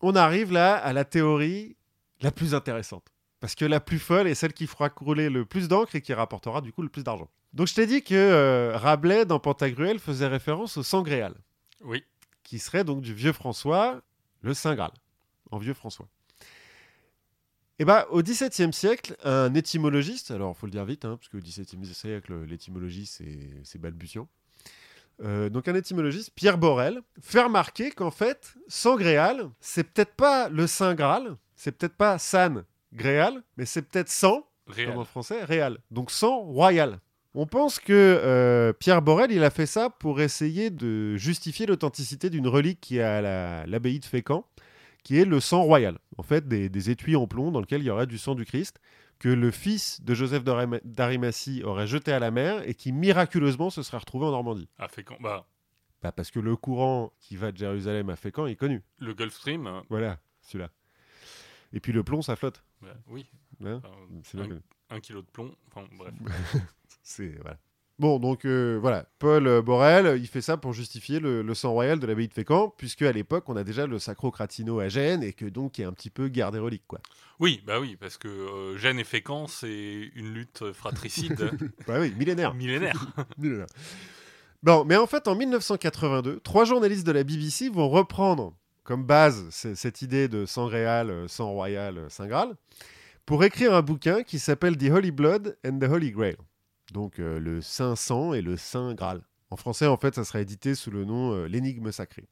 on 0.00 0.14
arrive 0.14 0.52
là 0.52 0.76
à 0.76 0.92
la 0.92 1.04
théorie 1.04 1.76
la 2.20 2.30
plus 2.30 2.54
intéressante. 2.54 3.12
Parce 3.40 3.54
que 3.54 3.64
la 3.64 3.80
plus 3.80 3.98
folle 3.98 4.28
est 4.28 4.34
celle 4.34 4.52
qui 4.52 4.66
fera 4.66 4.90
couler 4.90 5.30
le 5.30 5.46
plus 5.46 5.66
d'encre 5.68 5.96
et 5.96 6.02
qui 6.02 6.12
rapportera 6.12 6.60
du 6.60 6.72
coup 6.72 6.82
le 6.82 6.90
plus 6.90 7.02
d'argent. 7.02 7.30
Donc 7.52 7.68
je 7.68 7.74
t'ai 7.74 7.86
dit 7.86 8.02
que 8.02 8.14
euh, 8.14 8.76
Rabelais, 8.76 9.24
dans 9.24 9.40
Pantagruel, 9.40 9.98
faisait 9.98 10.26
référence 10.26 10.76
au 10.76 10.82
sang 10.82 11.02
gréal, 11.02 11.34
oui. 11.82 12.04
qui 12.42 12.58
serait 12.58 12.84
donc 12.84 13.00
du 13.00 13.14
vieux 13.14 13.32
François, 13.32 14.02
le 14.42 14.54
Saint 14.54 14.74
Graal, 14.74 14.92
en 15.50 15.58
vieux 15.58 15.74
François. 15.74 16.06
Et 17.78 17.86
bah, 17.86 18.06
au 18.10 18.22
XVIIe 18.22 18.74
siècle, 18.74 19.16
un 19.24 19.54
étymologiste, 19.54 20.30
alors 20.30 20.54
faut 20.54 20.66
le 20.66 20.72
dire 20.72 20.84
vite, 20.84 21.06
hein, 21.06 21.16
parce 21.16 21.30
qu'au 21.30 21.38
XVIIe 21.38 21.94
siècle, 21.94 22.44
l'étymologie 22.44 23.06
c'est 23.06 23.78
balbutiant. 23.78 24.28
Euh, 25.22 25.48
donc 25.50 25.68
un 25.68 25.74
étymologiste, 25.74 26.30
Pierre 26.34 26.56
Borel, 26.58 27.00
fait 27.20 27.42
remarquer 27.42 27.90
qu'en 27.90 28.10
fait, 28.10 28.54
sang 28.68 28.96
gréal, 28.96 29.50
c'est 29.60 29.84
peut-être 29.84 30.14
pas 30.14 30.48
le 30.48 30.66
Saint 30.66 30.94
Graal, 30.94 31.36
c'est 31.56 31.72
peut-être 31.76 31.96
pas 31.96 32.18
San 32.18 32.64
Gréal, 32.92 33.42
mais 33.56 33.66
c'est 33.66 33.82
peut-être 33.82 34.08
sang, 34.08 34.46
comme 34.66 34.98
en 34.98 35.04
français, 35.04 35.44
réal. 35.44 35.78
Donc 35.90 36.10
sang 36.10 36.38
royal. 36.40 37.00
On 37.34 37.46
pense 37.46 37.78
que 37.78 37.92
euh, 37.92 38.72
Pierre 38.72 39.02
Borel, 39.02 39.30
il 39.30 39.44
a 39.44 39.50
fait 39.50 39.66
ça 39.66 39.90
pour 39.90 40.20
essayer 40.20 40.70
de 40.70 41.16
justifier 41.16 41.66
l'authenticité 41.66 42.28
d'une 42.30 42.48
relique 42.48 42.80
qui 42.80 42.96
est 42.98 43.02
à 43.02 43.20
la- 43.20 43.66
l'abbaye 43.66 44.00
de 44.00 44.04
Fécamp, 44.04 44.44
qui 45.04 45.18
est 45.20 45.24
le 45.24 45.38
sang 45.38 45.62
royal. 45.62 45.98
En 46.18 46.22
fait, 46.24 46.48
des, 46.48 46.68
des 46.68 46.90
étuis 46.90 47.14
en 47.14 47.26
plomb 47.28 47.50
dans 47.52 47.60
lesquels 47.60 47.82
il 47.82 47.86
y 47.86 47.90
aurait 47.90 48.06
du 48.08 48.18
sang 48.18 48.34
du 48.34 48.44
Christ, 48.44 48.80
que 49.20 49.28
le 49.28 49.50
fils 49.52 50.00
de 50.02 50.14
Joseph 50.14 50.42
d'Arima- 50.42 50.80
d'Arimathie 50.82 51.62
aurait 51.62 51.86
jeté 51.86 52.10
à 52.12 52.18
la 52.18 52.30
mer 52.32 52.66
et 52.68 52.74
qui 52.74 52.90
miraculeusement 52.90 53.70
se 53.70 53.82
serait 53.84 53.98
retrouvé 53.98 54.26
en 54.26 54.30
Normandie. 54.32 54.68
Fait 54.88 55.04
quand 55.04 55.20
bah, 55.20 55.46
Bah, 56.02 56.10
parce 56.10 56.30
que 56.32 56.40
le 56.40 56.56
courant 56.56 57.12
qui 57.20 57.36
va 57.36 57.52
de 57.52 57.56
Jérusalem 57.58 58.10
à 58.10 58.16
Fécamp 58.16 58.46
est 58.46 58.56
connu. 58.56 58.82
le 58.98 59.14
Gulf 59.14 59.34
Stream. 59.34 59.66
euh, 59.66 59.80
Voilà, 59.90 60.18
celui-là. 60.40 60.70
Et 61.72 61.78
puis 61.80 61.92
le 61.92 62.02
plomb, 62.02 62.22
ça 62.22 62.34
flotte. 62.34 62.64
Bah, 62.82 62.88
oui. 63.06 63.26
hein. 63.64 63.80
Enfin, 64.18 64.58
un, 64.88 65.00
kilo 65.00 65.22
de 65.22 65.26
plomb. 65.28 65.54
Enfin, 65.68 65.86
bref. 65.92 66.14
C'est 67.02 67.36
voilà. 67.42 67.58
Bon, 68.00 68.18
donc 68.18 68.46
euh, 68.46 68.78
voilà, 68.80 69.04
Paul 69.18 69.46
euh, 69.46 69.60
Borel, 69.60 70.18
il 70.18 70.26
fait 70.26 70.40
ça 70.40 70.56
pour 70.56 70.72
justifier 70.72 71.20
le, 71.20 71.42
le 71.42 71.54
sang 71.54 71.72
royal 71.72 72.00
de 72.00 72.06
l'abbaye 72.06 72.28
de 72.28 72.32
Fécamp, 72.32 72.72
puisque 72.78 73.02
à 73.02 73.12
l'époque, 73.12 73.44
on 73.48 73.56
a 73.56 73.62
déjà 73.62 73.86
le 73.86 73.98
Sacro 73.98 74.30
Cratino 74.30 74.80
à 74.80 74.88
Gênes 74.88 75.22
et 75.22 75.34
que 75.34 75.44
donc 75.44 75.76
il 75.76 75.84
a 75.84 75.88
un 75.88 75.92
petit 75.92 76.08
peu 76.08 76.28
guerre 76.28 76.50
des 76.50 76.58
reliques, 76.58 76.86
quoi. 76.86 77.00
Oui, 77.40 77.62
bah 77.66 77.78
oui, 77.78 77.98
parce 78.00 78.16
que 78.16 78.26
euh, 78.26 78.78
Gênes 78.78 78.98
et 78.98 79.04
Fécamp, 79.04 79.48
c'est 79.48 80.10
une 80.14 80.32
lutte 80.32 80.72
fratricide 80.72 81.50
Bah 81.86 81.98
oui, 82.00 82.14
millénaire. 82.18 82.54
millénaire. 82.54 83.04
Millénaire. 83.36 83.66
Bon, 84.62 84.86
mais 84.86 84.96
en 84.96 85.06
fait, 85.06 85.28
en 85.28 85.34
1982, 85.34 86.40
trois 86.40 86.64
journalistes 86.64 87.06
de 87.06 87.12
la 87.12 87.22
BBC 87.22 87.68
vont 87.68 87.90
reprendre 87.90 88.54
comme 88.82 89.04
base 89.04 89.46
cette 89.50 90.00
idée 90.00 90.26
de 90.26 90.46
sang 90.46 90.64
réal, 90.68 91.28
sang 91.28 91.50
royal, 91.50 92.06
saint 92.08 92.26
Graal, 92.28 92.54
pour 93.26 93.44
écrire 93.44 93.74
un 93.74 93.82
bouquin 93.82 94.22
qui 94.22 94.38
s'appelle 94.38 94.78
The 94.78 94.90
Holy 94.90 95.10
Blood 95.10 95.58
and 95.66 95.78
the 95.78 95.84
Holy 95.84 96.12
Grail. 96.12 96.36
Donc 96.92 97.18
euh, 97.18 97.38
le 97.38 97.60
saint 97.60 97.96
sang 97.96 98.32
et 98.34 98.42
le 98.42 98.56
saint 98.56 98.94
Graal. 98.94 99.22
En 99.50 99.56
français, 99.56 99.86
en 99.86 99.96
fait, 99.96 100.14
ça 100.14 100.24
sera 100.24 100.40
édité 100.40 100.74
sous 100.74 100.90
le 100.90 101.04
nom 101.04 101.32
euh, 101.32 101.46
L'énigme 101.46 101.90
sacrée. 101.92 102.26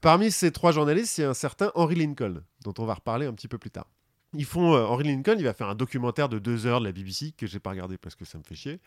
Parmi 0.00 0.30
ces 0.30 0.50
trois 0.52 0.72
journalistes, 0.72 1.18
il 1.18 1.22
y 1.22 1.24
a 1.24 1.30
un 1.30 1.34
certain 1.34 1.70
Henry 1.74 1.96
Lincoln, 1.96 2.42
dont 2.64 2.74
on 2.78 2.86
va 2.86 2.94
reparler 2.94 3.26
un 3.26 3.34
petit 3.34 3.48
peu 3.48 3.58
plus 3.58 3.70
tard. 3.70 3.86
Ils 4.32 4.44
font 4.44 4.74
euh, 4.74 4.84
Henry 4.86 5.04
Lincoln, 5.04 5.34
il 5.38 5.44
va 5.44 5.52
faire 5.54 5.68
un 5.68 5.74
documentaire 5.74 6.28
de 6.28 6.38
deux 6.38 6.66
heures 6.66 6.80
de 6.80 6.86
la 6.86 6.92
BBC 6.92 7.32
que 7.36 7.46
j'ai 7.46 7.58
pas 7.58 7.70
regardé 7.70 7.98
parce 7.98 8.14
que 8.14 8.24
ça 8.24 8.38
me 8.38 8.44
fait 8.44 8.54
chier. 8.54 8.80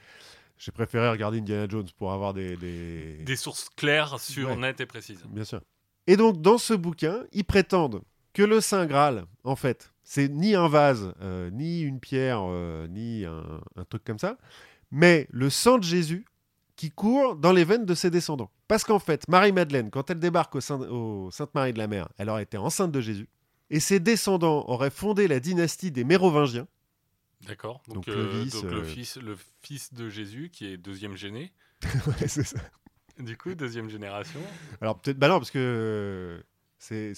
J'ai 0.57 0.71
préféré 0.71 1.09
regarder 1.09 1.39
Indiana 1.39 1.67
Jones 1.69 1.87
pour 1.97 2.13
avoir 2.13 2.33
des, 2.33 2.55
des... 2.55 3.17
Des 3.23 3.35
sources 3.35 3.69
claires, 3.75 4.19
sûres, 4.19 4.49
Ouais. 4.49 4.55
nettes 4.55 4.79
et 4.81 4.85
précises. 4.85 5.23
Bien 5.27 5.43
sûr. 5.43 5.61
Et 6.07 6.15
donc, 6.15 6.41
dans 6.41 6.57
ce 6.57 6.73
bouquin, 6.73 7.23
ils 7.33 7.43
prétendent 7.43 8.01
que 8.33 8.43
le 8.43 8.61
Saint 8.61 8.85
Graal, 8.85 9.25
en 9.43 9.55
fait, 9.55 9.91
c'est 10.03 10.29
ni 10.29 10.55
un 10.55 10.67
vase, 10.67 11.13
euh, 11.21 11.49
ni 11.51 11.81
une 11.81 11.99
pierre, 11.99 12.39
euh, 12.43 12.87
ni 12.87 13.25
un, 13.25 13.61
un 13.75 13.85
truc 13.85 14.03
comme 14.03 14.19
ça, 14.19 14.37
mais 14.93 15.27
le 15.31 15.49
sang 15.49 15.79
de 15.79 15.83
Jésus 15.83 16.23
qui 16.75 16.91
court 16.91 17.35
dans 17.35 17.51
les 17.51 17.63
veines 17.65 17.85
de 17.85 17.95
ses 17.95 18.11
descendants. 18.11 18.51
Parce 18.67 18.83
qu'en 18.83 18.99
fait, 18.99 19.27
Marie-Madeleine, 19.27 19.89
quand 19.89 20.09
elle 20.11 20.19
débarque 20.19 20.55
au, 20.55 20.61
Saint- 20.61 20.79
au 20.89 21.31
Sainte-Marie 21.31 21.73
de 21.73 21.79
la 21.79 21.87
Mer, 21.87 22.07
elle 22.17 22.29
aurait 22.29 22.43
été 22.43 22.57
enceinte 22.57 22.91
de 22.91 23.01
Jésus, 23.01 23.27
et 23.71 23.79
ses 23.79 23.99
descendants 23.99 24.63
auraient 24.69 24.91
fondé 24.91 25.27
la 25.27 25.39
dynastie 25.39 25.91
des 25.91 26.03
Mérovingiens. 26.03 26.67
D'accord. 27.41 27.81
Donc, 27.87 28.05
Donc, 28.05 28.07
euh, 28.07 28.29
Clovis, 28.29 28.53
donc 28.53 28.65
euh, 28.65 28.75
le, 28.75 28.83
fils, 28.83 29.17
le 29.17 29.37
fils 29.61 29.93
de 29.93 30.09
Jésus, 30.09 30.49
qui 30.51 30.67
est 30.67 30.77
deuxième 30.77 31.15
géné. 31.15 31.51
Ouais, 32.07 32.27
c'est 32.27 32.43
ça. 32.43 32.59
Du 33.19 33.35
coup, 33.35 33.53
deuxième 33.55 33.89
génération. 33.89 34.39
Alors 34.79 34.99
peut-être, 34.99 35.17
bah 35.19 35.27
non, 35.27 35.37
parce 35.39 35.51
que 35.51 35.59
euh, 35.59 36.41
c'est 36.79 37.13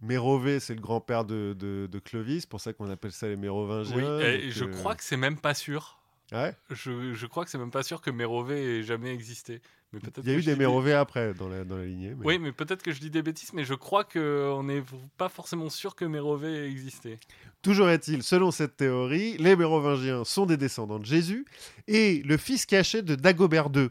Mérové, 0.00 0.60
c'est 0.60 0.74
le 0.74 0.80
grand-père 0.80 1.24
de, 1.24 1.54
de, 1.58 1.86
de 1.90 1.98
Clovis, 1.98 2.46
pour 2.46 2.60
ça 2.60 2.72
qu'on 2.72 2.88
appelle 2.90 3.12
ça 3.12 3.28
les 3.28 3.36
Mérovingiens. 3.36 4.18
Oui, 4.18 4.24
et 4.24 4.50
je 4.50 4.64
euh, 4.64 4.68
crois 4.68 4.94
que 4.94 5.04
c'est 5.04 5.16
même 5.18 5.38
pas 5.38 5.54
sûr. 5.54 5.99
Ouais, 6.32 6.54
Je, 6.70 7.12
je 7.14 7.26
crois 7.26 7.44
que 7.44 7.50
c'est 7.50 7.58
même 7.58 7.70
pas 7.72 7.82
sûr 7.82 8.00
que 8.00 8.10
Mérové 8.10 8.78
ait 8.78 8.82
jamais 8.82 9.12
existé. 9.12 9.60
Mais 9.92 9.98
peut-être 9.98 10.20
il 10.22 10.30
y 10.30 10.34
a 10.34 10.38
eu 10.38 10.42
des 10.42 10.52
dis 10.52 10.58
Mérovés 10.58 10.92
après 10.92 11.34
dans 11.34 11.48
la, 11.48 11.64
dans 11.64 11.76
la 11.76 11.84
lignée. 11.84 12.14
mais- 12.16 12.24
Oui, 12.24 12.38
mais 12.38 12.52
peut-être 12.52 12.80
que 12.82 12.92
je 12.92 13.00
dis 13.00 13.10
des 13.10 13.22
bêtises, 13.22 13.52
mais 13.52 13.64
je 13.64 13.74
crois 13.74 14.04
qu'on 14.04 14.62
n'est 14.62 14.84
pas 15.18 15.28
forcément 15.28 15.68
sûr 15.68 15.96
que 15.96 16.04
Mérové 16.04 16.48
ait 16.66 16.70
existé. 16.70 17.18
Toujours 17.62 17.90
est-il, 17.90 18.22
selon 18.22 18.52
cette 18.52 18.76
théorie, 18.76 19.36
les 19.38 19.56
Mérovingiens 19.56 20.22
sont 20.24 20.46
des 20.46 20.56
descendants 20.56 21.00
de 21.00 21.04
Jésus 21.06 21.44
et 21.88 22.22
le 22.24 22.36
fils 22.36 22.66
caché 22.66 23.02
de 23.02 23.16
Dagobert 23.16 23.68
II, 23.74 23.88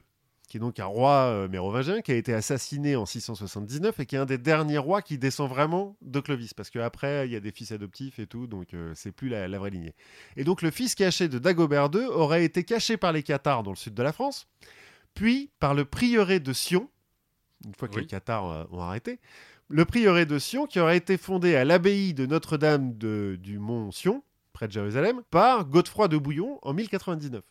qui 0.49 0.57
est 0.57 0.59
donc 0.59 0.79
un 0.79 0.85
roi 0.85 1.11
euh, 1.27 1.47
mérovingien 1.47 2.01
qui 2.01 2.11
a 2.11 2.15
été 2.15 2.33
assassiné 2.33 2.95
en 2.95 3.05
679 3.05 3.99
et 3.99 4.05
qui 4.05 4.15
est 4.15 4.19
un 4.19 4.25
des 4.25 4.37
derniers 4.39 4.79
rois 4.79 5.01
qui 5.01 5.17
descend 5.19 5.47
vraiment 5.49 5.95
de 6.01 6.19
Clovis, 6.19 6.53
parce 6.53 6.69
qu'après 6.71 7.27
il 7.27 7.31
y 7.31 7.35
a 7.35 7.39
des 7.39 7.51
fils 7.51 7.71
adoptifs 7.71 8.19
et 8.19 8.25
tout, 8.27 8.47
donc 8.47 8.73
euh, 8.73 8.91
c'est 8.95 9.11
plus 9.11 9.29
la, 9.29 9.47
la 9.47 9.59
vraie 9.59 9.69
lignée. 9.69 9.93
Et 10.35 10.43
donc 10.43 10.61
le 10.61 10.71
fils 10.71 10.95
caché 10.95 11.29
de 11.29 11.37
Dagobert 11.39 11.89
II 11.93 12.05
aurait 12.05 12.43
été 12.43 12.63
caché 12.63 12.97
par 12.97 13.11
les 13.13 13.23
Cathares 13.23 13.63
dans 13.63 13.71
le 13.71 13.77
sud 13.77 13.93
de 13.93 14.03
la 14.03 14.11
France, 14.11 14.47
puis 15.13 15.51
par 15.59 15.73
le 15.75 15.85
prieuré 15.85 16.39
de 16.39 16.51
Sion, 16.51 16.89
une 17.65 17.75
fois 17.75 17.87
que 17.87 17.95
Oui. 17.95 18.01
les 18.01 18.07
Cathares 18.07 18.49
euh, 18.51 18.63
ont 18.71 18.81
arrêté, 18.81 19.19
le 19.67 19.85
prieuré 19.85 20.25
de 20.25 20.39
Sion 20.39 20.65
qui 20.65 20.79
aurait 20.79 20.97
été 20.97 21.17
fondé 21.17 21.55
à 21.55 21.63
l'abbaye 21.63 22.15
de 22.15 22.25
Notre-Dame 22.25 22.93
du 22.93 23.59
Mont 23.59 23.91
Sion, 23.91 24.23
près 24.51 24.67
de 24.67 24.71
Jérusalem, 24.71 25.21
par 25.29 25.65
Godefroy 25.65 26.07
de 26.07 26.17
Bouillon 26.17 26.57
en 26.63 26.73
1099. 26.73 27.43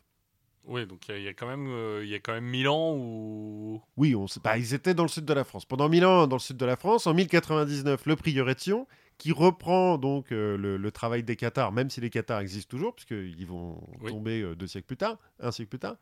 Oui, 0.68 0.86
donc 0.86 1.08
il 1.08 1.12
y 1.12 1.14
a- 1.14 1.18
il 1.18 1.24
y, 1.24 1.28
a 1.28 1.32
quand 1.34 1.46
même, 1.46 1.66
euh, 1.68 2.02
il 2.04 2.10
y 2.10 2.14
a 2.14 2.18
quand 2.20 2.32
même 2.34 2.44
1000 2.44 2.68
ans 2.68 2.94
où. 2.94 3.80
Oui, 3.96 4.14
on 4.14 4.26
sait 4.28 4.40
pas, 4.40 4.58
ils 4.58 4.74
étaient 4.74 4.92
dans 4.94 5.02
le 5.04 5.08
sud 5.08 5.24
de 5.24 5.32
la 5.32 5.44
France. 5.44 5.64
Pendant 5.64 5.88
1000 5.88 6.04
ans 6.04 6.26
dans 6.26 6.36
le 6.36 6.40
sud 6.40 6.56
de 6.58 6.66
la 6.66 6.76
France, 6.76 7.06
en 7.06 7.14
1099, 7.14 8.04
le 8.06 8.16
Sion, 8.58 8.86
qui 9.16 9.32
reprend 9.32 9.96
donc 9.98 10.30
euh, 10.30 10.56
le, 10.56 10.76
le 10.76 10.90
travail 10.92 11.22
des 11.22 11.36
Cathares, 11.36 11.72
même 11.72 11.88
si 11.90 12.00
les 12.00 12.10
Cathares 12.10 12.40
existent 12.40 12.68
toujours, 12.70 12.94
puisqu'ils 12.94 13.46
vont 13.46 13.80
Oui. 14.02 14.12
tomber 14.12 14.42
euh, 14.42 14.54
deux 14.54 14.66
siècles 14.66 14.86
plus 14.86 14.96
tard, 14.98 15.16
un 15.40 15.50
siècle 15.50 15.70
plus 15.70 15.78
tard. 15.78 15.96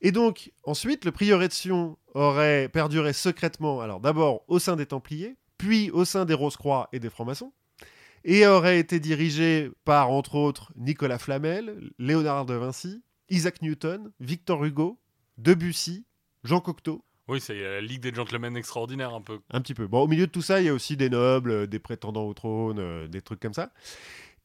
Et 0.00 0.10
donc, 0.10 0.52
ensuite, 0.64 1.04
le 1.04 1.12
prieuré 1.12 1.46
de 1.48 1.52
Sion 1.52 1.96
aurait 2.14 2.68
perduré 2.68 3.12
secrètement, 3.12 3.80
alors 3.80 4.00
d'abord 4.00 4.42
au 4.48 4.58
sein 4.58 4.76
des 4.76 4.86
Templiers, 4.86 5.36
puis 5.58 5.90
au 5.90 6.04
sein 6.04 6.24
des 6.24 6.34
Rose-Croix 6.34 6.88
et 6.92 6.98
des 6.98 7.10
Francs-Maçons, 7.10 7.52
et 8.24 8.46
aurait 8.46 8.78
été 8.78 8.98
dirigé 9.00 9.70
par, 9.84 10.10
entre 10.10 10.34
autres, 10.34 10.72
Nicolas 10.76 11.18
Flamel, 11.18 11.90
Léonard 11.98 12.44
de 12.44 12.54
Vinci, 12.54 13.02
Isaac 13.28 13.62
Newton, 13.62 14.12
Victor 14.20 14.64
Hugo, 14.64 14.98
Debussy, 15.38 16.04
Jean 16.44 16.60
Cocteau, 16.60 17.04
Oui, 17.28 17.40
c'est 17.40 17.60
la 17.60 17.80
Ligue 17.80 18.02
des 18.02 18.14
Gentlemen 18.14 18.56
extraordinaire 18.56 19.14
un 19.14 19.20
peu. 19.20 19.40
un 19.50 19.60
petit 19.60 19.74
peu. 19.74 19.86
Bon, 19.86 20.02
au 20.02 20.06
milieu 20.06 20.26
de 20.26 20.32
tout 20.32 20.42
ça, 20.42 20.60
il 20.60 20.66
y 20.66 20.68
a 20.68 20.74
aussi 20.74 20.96
des 20.96 21.10
nobles, 21.10 21.50
euh, 21.50 21.66
des 21.66 21.78
prétendants 21.78 22.24
au 22.26 22.34
trône, 22.34 22.78
euh, 22.78 23.08
des 23.08 23.20
trucs 23.20 23.40
comme 23.40 23.54
ça. 23.54 23.72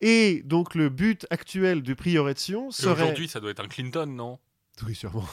Et 0.02 0.42
donc, 0.46 0.74
le 0.74 0.90
but 0.90 1.28
actuel 1.30 1.84
du 1.84 1.96
prieuré 1.96 2.34
de 2.34 2.40
Sion 2.40 2.72
serait... 2.72 3.04
Aujourd'hui, 3.04 3.28
ça 3.28 3.40
doit 3.40 3.52
être 3.52 3.64
un 3.64 3.68
Clinton, 3.68 4.08
non? 4.08 4.40
Oui, 4.86 4.96
sûrement. 4.96 5.26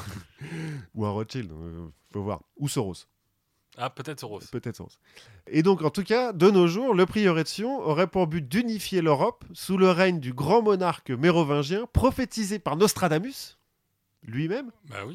Ou 0.94 1.06
un 1.06 1.10
Rothschild, 1.10 1.50
euh, 1.50 1.88
faut 2.12 2.22
voir. 2.22 2.42
Ou 2.56 2.68
Soros. 2.68 3.06
Ah, 3.80 3.90
peut-être 3.90 4.18
Soros. 4.20 4.40
Peut-être 4.50 4.76
Soros. 4.76 4.90
Et 5.46 5.62
donc, 5.62 5.82
en 5.82 5.90
tout 5.90 6.02
cas, 6.02 6.32
de 6.32 6.50
nos 6.50 6.66
jours, 6.66 6.94
le 6.94 7.06
prieuré 7.06 7.44
de 7.44 7.48
Sion 7.48 7.78
aurait 7.80 8.08
pour 8.08 8.26
but 8.26 8.46
d'unifier 8.46 9.00
l'Europe 9.02 9.44
sous 9.52 9.76
le 9.78 9.90
règne 9.90 10.18
du 10.18 10.32
grand 10.32 10.62
monarque 10.62 11.10
mérovingien 11.10 11.86
prophétisé 11.92 12.58
par 12.58 12.76
Nostradamus 12.76 13.56
lui-même, 14.24 14.72
Bah 14.90 15.06
oui. 15.06 15.14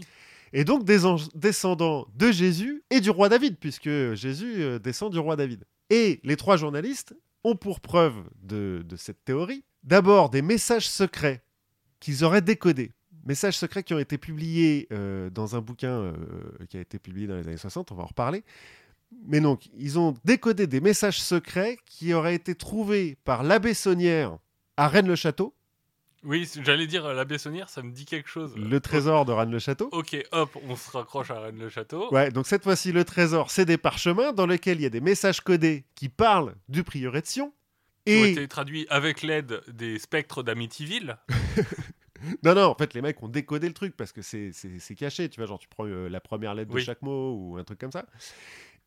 et 0.53 0.63
donc 0.63 0.85
des 0.85 0.99
descendants 1.35 2.07
de 2.15 2.31
Jésus 2.31 2.83
et 2.89 3.01
du 3.01 3.09
roi 3.09 3.27
David, 3.27 3.57
puisque 3.59 4.13
Jésus 4.13 4.61
euh, 4.63 4.79
descend 4.79 5.11
du 5.11 5.19
roi 5.19 5.35
David. 5.35 5.65
Et 5.89 6.21
les 6.23 6.37
trois 6.37 6.55
journalistes 6.55 7.13
ont 7.43 7.57
pour 7.57 7.81
preuve 7.81 8.15
de, 8.41 8.81
de 8.87 8.95
cette 8.95 9.23
théorie 9.25 9.65
d'abord 9.83 10.29
des 10.29 10.41
messages 10.41 10.87
secrets 10.87 11.43
qu'ils 11.99 12.23
auraient 12.23 12.41
décodés. 12.41 12.91
Messages 13.25 13.57
secrets 13.57 13.83
qui 13.83 13.93
ont 13.93 13.99
été 13.99 14.17
publiés 14.17 14.87
euh, 14.91 15.29
dans 15.29 15.55
un 15.55 15.61
bouquin 15.61 15.91
euh, 15.91 16.13
qui 16.69 16.77
a 16.77 16.81
été 16.81 16.99
publié 16.99 17.27
dans 17.27 17.35
les 17.35 17.47
années 17.47 17.57
60, 17.57 17.91
on 17.91 17.95
va 17.95 18.03
en 18.03 18.07
reparler. 18.07 18.43
Mais 19.25 19.39
donc, 19.39 19.69
ils 19.77 19.97
ont 19.99 20.15
décodé 20.25 20.67
des 20.67 20.81
messages 20.81 21.21
secrets 21.21 21.77
qui 21.85 22.13
auraient 22.13 22.35
été 22.35 22.55
trouvés 22.55 23.17
par 23.23 23.43
l'abbé 23.43 23.73
Saunière 23.73 24.37
à 24.75 24.87
Rennes-le-Château, 24.87 25.53
Oui, 26.23 26.49
j'allais 26.63 26.87
dire 26.87 27.05
euh, 27.05 27.13
la 27.13 27.23
Bessonnière, 27.25 27.69
ça 27.69 27.83
me 27.83 27.91
dit 27.91 28.05
quelque 28.05 28.27
chose. 28.29 28.55
le 28.57 28.79
trésor 28.79 29.23
de 29.25 29.31
Rennes-le-Château. 29.31 29.89
Ok, 29.91 30.17
hop, 30.31 30.57
on 30.67 30.75
se 30.75 30.89
raccroche 30.91 31.29
à 31.31 31.39
Rennes-le-Château. 31.39 32.11
Ouais, 32.11 32.31
donc 32.31 32.47
cette 32.47 32.63
fois-ci, 32.63 32.91
le 32.91 33.03
trésor, 33.05 33.51
c'est 33.51 33.65
des 33.65 33.77
parchemins 33.77 34.33
dans 34.33 34.47
lesquels 34.47 34.79
il 34.79 34.83
y 34.83 34.87
a 34.87 34.89
des 34.89 34.99
messages 35.01 35.41
codés 35.41 35.85
qui 35.95 36.09
parlent 36.09 36.55
du 36.69 36.83
prieuré 36.83 37.21
de 37.21 37.27
Sion. 37.27 37.53
Qui 38.05 38.13
ont 38.13 38.25
Et 38.25 38.31
été 38.31 38.47
traduits 38.47 38.85
avec 38.89 39.21
l'aide 39.21 39.61
des 39.67 39.97
spectres 39.99 40.43
d'Amityville. 40.43 41.17
non, 42.43 42.55
non, 42.55 42.63
en 42.65 42.75
fait, 42.75 42.93
les 42.93 43.01
mecs 43.01 43.21
ont 43.23 43.27
décodé 43.27 43.67
le 43.67 43.73
truc 43.73 43.95
parce 43.97 44.11
que 44.11 44.21
c'est 44.21 44.95
caché, 44.95 45.29
tu 45.29 45.39
vois, 45.39 45.47
genre 45.47 45.59
tu 45.59 45.67
prends 45.67 45.85
euh, 45.85 46.07
la 46.09 46.19
première 46.21 46.53
lettre 46.55 46.71
Oui. 46.73 46.81
de 46.81 46.85
chaque 46.85 47.01
mot 47.01 47.33
ou 47.35 47.57
un 47.57 47.63
truc 47.63 47.79
comme 47.79 47.91
ça. 47.91 48.05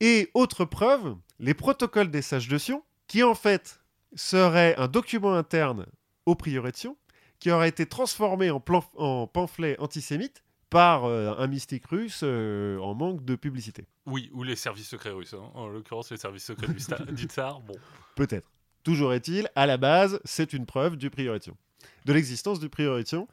Et 0.00 0.30
autre 0.34 0.64
preuve, 0.64 1.16
les 1.38 1.54
protocoles 1.54 2.10
des 2.10 2.22
sages 2.22 2.48
de 2.48 2.58
Sion, 2.58 2.82
qui 3.06 3.22
en 3.22 3.34
fait 3.34 3.80
seraient 4.14 4.74
un 4.76 4.88
document 4.88 5.34
interne 5.34 5.86
au 6.26 6.34
prieuré 6.34 6.72
de 6.72 6.76
Sion, 6.76 6.96
qui 7.38 7.50
aurait 7.50 7.68
été 7.68 7.86
transformé 7.86 8.50
en, 8.50 8.60
plan- 8.60 8.84
en 8.96 9.26
pamphlet 9.26 9.76
antisémite 9.78 10.42
par 10.70 11.04
euh, 11.04 11.34
un 11.38 11.46
mystique 11.46 11.86
russe 11.86 12.20
euh, 12.24 12.78
en 12.80 12.94
manque 12.94 13.24
de 13.24 13.36
publicité. 13.36 13.86
Oui, 14.06 14.30
ou 14.32 14.42
les 14.42 14.56
services 14.56 14.88
secrets 14.88 15.10
russes. 15.10 15.34
hein. 15.34 15.50
En 15.54 15.68
l'occurrence, 15.68 16.10
les 16.10 16.16
services 16.16 16.44
secrets 16.44 16.72
du 17.12 17.24
tsar. 17.26 17.60
Bon, 17.60 17.74
Peut-être. 18.16 18.50
Toujours 18.82 19.12
est-il, 19.14 19.48
à 19.54 19.66
la 19.66 19.76
base, 19.78 20.20
c'est 20.24 20.52
une 20.52 20.64
preuve 20.66 20.96
du 20.96 21.10
prieuré 21.10 21.38
de 21.38 21.44
Sion, 21.44 21.56
de 22.04 22.12
l'existence 22.12 22.58
du 22.60 22.68
Sion. 23.04 23.28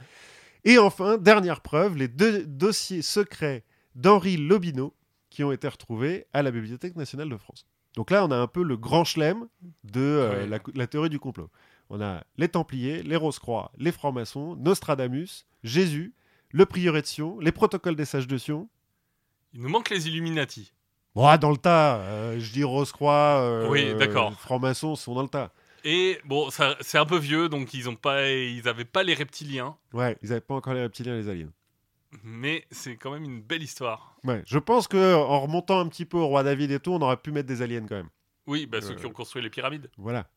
Et 0.65 0.77
enfin, 0.77 1.17
dernière 1.17 1.61
preuve, 1.61 1.97
les 1.97 2.07
deux 2.07 2.45
dossiers 2.45 3.01
secrets 3.01 3.63
d'Henri 3.95 4.37
Lobineau 4.37 4.93
qui 5.29 5.43
ont 5.43 5.51
été 5.51 5.67
retrouvés 5.67 6.25
à 6.33 6.41
la 6.43 6.51
Bibliothèque 6.51 6.95
nationale 6.95 7.29
de 7.29 7.37
France. 7.37 7.65
Donc 7.95 8.09
là, 8.11 8.25
on 8.25 8.31
a 8.31 8.37
un 8.37 8.47
peu 8.47 8.63
le 8.63 8.77
grand 8.77 9.03
chelem 9.03 9.47
de 9.83 9.99
euh, 10.01 10.41
Ouais. 10.43 10.47
la, 10.47 10.59
la 10.73 10.87
théorie 10.87 11.09
du 11.09 11.19
complot. 11.19 11.49
On 11.89 12.01
a 12.01 12.23
les 12.37 12.47
Templiers, 12.47 13.03
les 13.03 13.15
Rose-Croix, 13.15 13.71
les 13.77 13.91
francs-maçons, 13.91 14.55
Nostradamus, 14.55 15.45
Jésus, 15.63 16.13
le 16.51 16.65
prieuré 16.65 17.01
de 17.01 17.07
Sion, 17.07 17.39
les 17.39 17.51
protocoles 17.51 17.95
des 17.95 18.05
sages 18.05 18.27
de 18.27 18.37
Sion. 18.37 18.69
il 19.53 19.61
nous 19.61 19.69
manque 19.69 19.89
les 19.89 20.07
Illuminati. 20.07 20.71
Bon, 21.13 21.27
ah, 21.27 21.37
dans 21.37 21.51
le 21.51 21.57
tas, 21.57 21.97
euh, 21.97 22.39
je 22.39 22.51
dis 22.51 22.63
Rose-Croix, 22.63 23.41
euh, 23.41 23.67
Oui, 23.69 23.93
d'accord. 23.95 24.33
francs-maçons 24.39 24.95
sont 24.95 25.13
dans 25.13 25.21
le 25.21 25.27
tas. 25.27 25.51
Et 25.83 26.17
bon, 26.25 26.49
c'est 26.49 26.97
un 26.97 27.05
peu 27.05 27.17
vieux, 27.17 27.49
donc 27.49 27.73
ils 27.73 27.89
ont 27.89 27.95
pas, 27.95 28.29
ils 28.31 28.67
avaient 28.67 28.85
pas 28.85 29.03
les 29.03 29.13
reptiliens, 29.13 29.75
Ouais, 29.93 30.17
ils 30.23 30.29
n'avaient 30.29 30.41
pas 30.41 30.55
encore 30.55 30.73
les 30.73 30.81
reptiliens 30.81 31.15
les 31.15 31.27
aliens. 31.29 31.51
mais 32.23 32.65
c'est 32.71 32.95
quand 32.95 33.11
même 33.11 33.23
une 33.25 33.41
belle 33.41 33.63
histoire. 33.63 34.15
Ouais, 34.23 34.43
je 34.45 34.59
pense 34.59 34.87
que 34.87 35.13
en 35.15 35.41
remontant 35.41 35.79
un 35.79 35.87
petit 35.89 36.05
peu 36.05 36.17
au 36.17 36.27
roi 36.27 36.43
David 36.43 36.71
et 36.71 36.79
tout, 36.79 36.91
on 36.91 37.01
aurait 37.01 37.17
pu 37.17 37.31
mettre 37.31 37.47
des 37.47 37.61
aliens 37.61 37.85
quand 37.87 37.95
même. 37.95 38.09
Oui, 38.47 38.65
bah, 38.65 38.81
ceux 38.81 38.91
Euh. 38.91 38.95
qui 38.95 39.05
ont 39.05 39.11
construit 39.11 39.41
les 39.41 39.49
pyramides. 39.49 39.89
Voilà. 39.97 40.29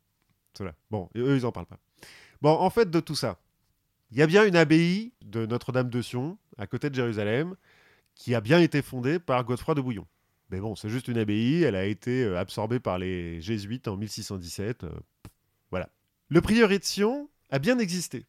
Cela. 0.56 0.74
Bon, 0.90 1.08
et 1.14 1.20
eux, 1.20 1.36
ils 1.36 1.44
en 1.46 1.52
parlent 1.52 1.66
pas. 1.66 1.78
Bon, 2.42 2.50
en 2.50 2.70
fait, 2.70 2.90
de 2.90 3.00
tout 3.00 3.14
ça, 3.14 3.38
il 4.10 4.18
y 4.18 4.22
a 4.22 4.26
bien 4.26 4.44
une 4.46 4.56
abbaye 4.56 5.12
de 5.24 5.44
Notre-Dame 5.46 5.90
de 5.90 6.00
Sion, 6.02 6.38
à 6.58 6.66
côté 6.66 6.88
de 6.90 6.94
Jérusalem, 6.94 7.54
qui 8.14 8.34
a 8.34 8.40
bien 8.40 8.60
été 8.60 8.80
fondée 8.82 9.18
par 9.18 9.44
Godefroy 9.44 9.74
de 9.74 9.80
Bouillon. 9.80 10.06
Mais 10.50 10.60
bon, 10.60 10.76
c'est 10.76 10.88
juste 10.88 11.08
une 11.08 11.18
abbaye, 11.18 11.64
elle 11.64 11.74
a 11.74 11.84
été 11.84 12.22
euh, 12.24 12.38
absorbée 12.38 12.78
par 12.80 12.98
les 12.98 13.40
jésuites 13.40 13.88
en 13.88 13.96
1617. 13.96 14.86
Le 16.28 16.40
prieuré 16.40 16.78
de 16.78 16.84
Sion 16.84 17.28
a 17.50 17.58
bien 17.58 17.78
existé. 17.78 18.26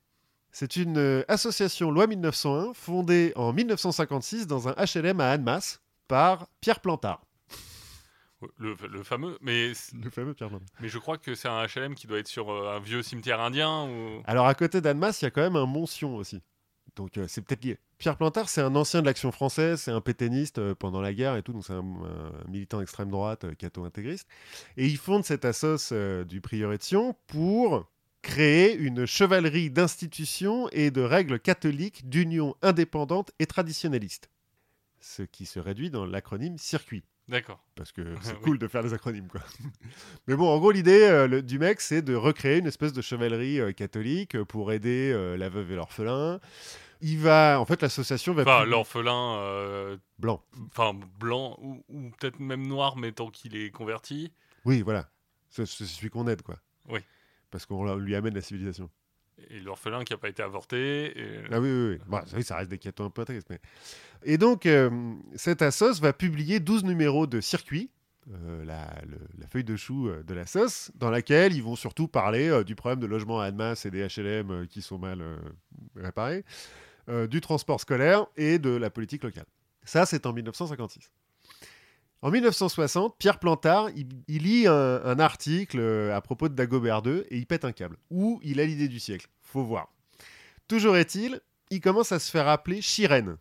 C'est 0.51 0.75
une 0.75 0.97
euh, 0.97 1.23
association 1.27 1.91
loi 1.91 2.07
1901 2.07 2.73
fondée 2.73 3.33
en 3.35 3.53
1956 3.53 4.47
dans 4.47 4.67
un 4.67 4.73
HLM 4.73 5.19
à 5.19 5.31
Annemasse 5.31 5.81
par 6.07 6.47
Pierre 6.61 6.79
Plantard. 6.79 7.21
Le, 8.57 8.75
le 8.87 9.03
fameux, 9.03 9.37
mais, 9.41 9.71
Le 9.99 10.09
fameux 10.11 10.35
Pierre 10.35 10.49
Plantard. 10.49 10.67
mais 10.79 10.89
je 10.89 10.99
crois 10.99 11.17
que 11.17 11.33
c'est 11.33 11.47
un 11.47 11.65
HLM 11.65 11.95
qui 11.95 12.05
doit 12.05 12.19
être 12.19 12.27
sur 12.27 12.51
euh, 12.51 12.75
un 12.75 12.79
vieux 12.79 13.01
cimetière 13.01 13.41
indien 13.41 13.87
ou. 13.89 14.21
Alors 14.25 14.47
à 14.47 14.53
côté 14.53 14.79
d'Annemasse, 14.79 15.21
il 15.21 15.25
y 15.25 15.27
a 15.27 15.31
quand 15.31 15.41
même 15.41 15.55
un 15.55 15.65
Montsion 15.65 16.15
aussi. 16.15 16.41
Donc 16.95 17.17
euh, 17.17 17.25
c'est 17.27 17.41
peut-être 17.41 17.63
lié. 17.65 17.79
Pierre 17.97 18.15
Plantard, 18.15 18.47
c'est 18.47 18.61
un 18.61 18.75
ancien 18.75 19.01
de 19.01 19.07
l'action 19.07 19.31
française, 19.31 19.81
c'est 19.81 19.91
un 19.91 20.01
pétainiste 20.01 20.59
euh, 20.59 20.75
pendant 20.75 21.01
la 21.01 21.13
guerre 21.13 21.35
et 21.35 21.41
tout, 21.41 21.51
donc 21.51 21.65
c'est 21.65 21.73
un, 21.73 21.79
un 21.79 22.47
militant 22.49 22.79
d'extrême 22.79 23.09
droite, 23.09 23.45
euh, 23.45 23.53
catho-intégriste. 23.55 24.27
Et 24.77 24.85
il 24.85 24.97
fonde 24.97 25.23
cette 25.25 25.45
assoce 25.45 25.89
euh, 25.93 26.23
du 26.23 26.39
prieuré 26.39 26.77
de 26.77 26.83
Sion 26.83 27.15
pour 27.25 27.89
créer 28.21 28.75
une 28.75 29.05
chevalerie 29.07 29.71
d'institutions 29.71 30.69
et 30.73 30.91
de 30.91 31.01
règles 31.01 31.39
catholiques 31.39 32.07
d'union 32.07 32.55
indépendante 32.61 33.31
et 33.39 33.47
traditionnaliste. 33.47 34.29
Ce 34.99 35.23
qui 35.23 35.45
se 35.45 35.59
réduit 35.59 35.89
dans 35.89 36.05
l'acronyme 36.05 36.57
circuit 36.57 37.03
D'accord. 37.29 37.63
parce 37.75 37.91
que 37.91 38.01
c'est 38.21 38.33
Oui. 38.33 38.39
cool 38.43 38.59
de 38.59 38.67
faire 38.67 38.83
des 38.83 38.93
acronymes 38.93 39.27
quoi. 39.27 39.41
Mais 40.27 40.35
bon, 40.35 40.47
en 40.49 40.59
gros 40.59 40.71
l'idée 40.71 41.01
euh, 41.03 41.41
du 41.41 41.57
mec 41.59 41.81
c'est 41.81 42.01
de 42.01 42.13
recréer 42.15 42.57
une 42.57 42.67
espèce 42.67 42.93
de 42.93 43.01
chevalerie 43.01 43.59
euh, 43.59 43.71
catholique 43.71 44.41
pour 44.43 44.71
aider 44.71 45.11
euh, 45.13 45.35
la 45.37 45.49
veuve 45.49 45.71
et 45.71 45.75
l'orphelin. 45.75 46.39
Il 47.01 47.19
va 47.19 47.59
en 47.59 47.65
fait 47.65 47.81
l'association 47.81 48.33
va 48.33 48.41
Enfin, 48.43 48.65
l'orphelin, 48.65 49.35
euh, 49.37 49.97
blanc. 50.19 50.43
enfin 50.67 50.97
blanc 51.19 51.57
ou, 51.61 51.83
ou 51.89 52.09
peut-être 52.11 52.39
même 52.39 52.65
noir, 52.67 52.97
mais 52.97 53.11
tant 53.11 53.29
qu'il 53.29 53.55
est 53.55 53.69
converti. 53.71 54.31
Oui, 54.65 54.81
voilà. 54.81 55.09
C'est 55.49 55.65
celui 55.65 56.09
qu'on 56.09 56.27
aide 56.27 56.41
quoi. 56.41 56.57
Oui. 56.89 56.99
Parce 57.51 57.65
qu'on 57.65 57.95
lui 57.95 58.15
amène 58.15 58.33
la 58.35 58.41
civilisation. 58.41 58.89
Et 59.49 59.59
l'orphelin 59.59 60.03
qui 60.03 60.13
a 60.13 60.17
pas 60.17 60.29
été 60.29 60.41
avorté. 60.41 61.17
et- 61.17 61.41
Ah 61.51 61.59
oui, 61.59 61.69
oui, 61.69 61.89
oui. 61.91 61.99
Bon, 62.07 62.19
oui, 62.35 62.43
ça 62.43 62.57
reste 62.57 62.71
des 62.71 62.79
cathos 62.79 63.05
un 63.05 63.09
peu 63.11 63.23
tristes, 63.23 63.47
mais... 63.51 63.59
Et 64.23 64.37
donc, 64.39 64.65
euh, 64.65 64.89
cette 65.35 65.61
assos 65.61 65.99
va 66.01 66.11
publier 66.11 66.59
12 66.59 66.83
numéros 66.83 67.27
de 67.27 67.39
circuit, 67.39 67.91
euh, 68.33 68.65
la, 68.65 68.87
le- 69.07 69.19
la 69.37 69.47
feuille 69.47 69.63
de 69.63 69.75
chou 69.75 70.09
de 70.09 70.33
la 70.33 70.43
dans 70.95 71.11
laquelle 71.11 71.53
ils 71.53 71.61
vont 71.61 71.75
surtout 71.75 72.07
parler 72.07 72.49
euh, 72.49 72.63
du 72.63 72.73
problème 72.75 72.99
de 72.99 73.05
logement 73.05 73.39
à 73.39 73.45
Annemasse 73.45 73.85
et 73.85 73.91
des 73.91 74.07
HLM 74.07 74.49
euh, 74.51 74.65
qui 74.65 74.81
sont 74.81 74.97
mal 74.97 75.23
réparés, 75.95 76.43
euh, 77.09 77.27
du 77.27 77.41
transport 77.41 77.79
scolaire 77.79 78.25
et 78.35 78.59
de 78.59 78.69
la 78.69 78.89
politique 78.89 79.23
locale. 79.23 79.45
Ça, 79.83 80.05
c'est 80.05 80.25
en 80.25 80.33
1956. 80.33 81.11
En 82.21 82.31
1960, 82.31 83.15
Pierre 83.17 83.39
Plantard, 83.39 83.89
il, 83.95 84.07
il 84.27 84.43
lit 84.43 84.67
un, 84.67 84.73
un 85.03 85.19
article 85.19 85.79
euh, 85.79 86.15
à 86.15 86.21
propos 86.21 86.49
de 86.49 86.55
Dagobert 86.55 87.01
II 87.05 87.23
et 87.29 87.37
il 87.37 87.45
pète 87.45 87.63
un 87.63 87.71
câble. 87.71 87.97
Ou 88.09 88.39
il 88.43 88.59
a 88.59 88.65
l'idée 88.65 88.87
du 88.87 88.99
siècle. 88.99 89.27
Faut 89.41 89.63
voir. 89.63 89.93
Toujours 90.67 90.97
est-il, 90.97 91.39
il 91.69 91.79
commence 91.79 92.11
à 92.11 92.19
se 92.19 92.31
faire 92.31 92.47
appeler 92.47 92.81
Chirène. 92.81 93.37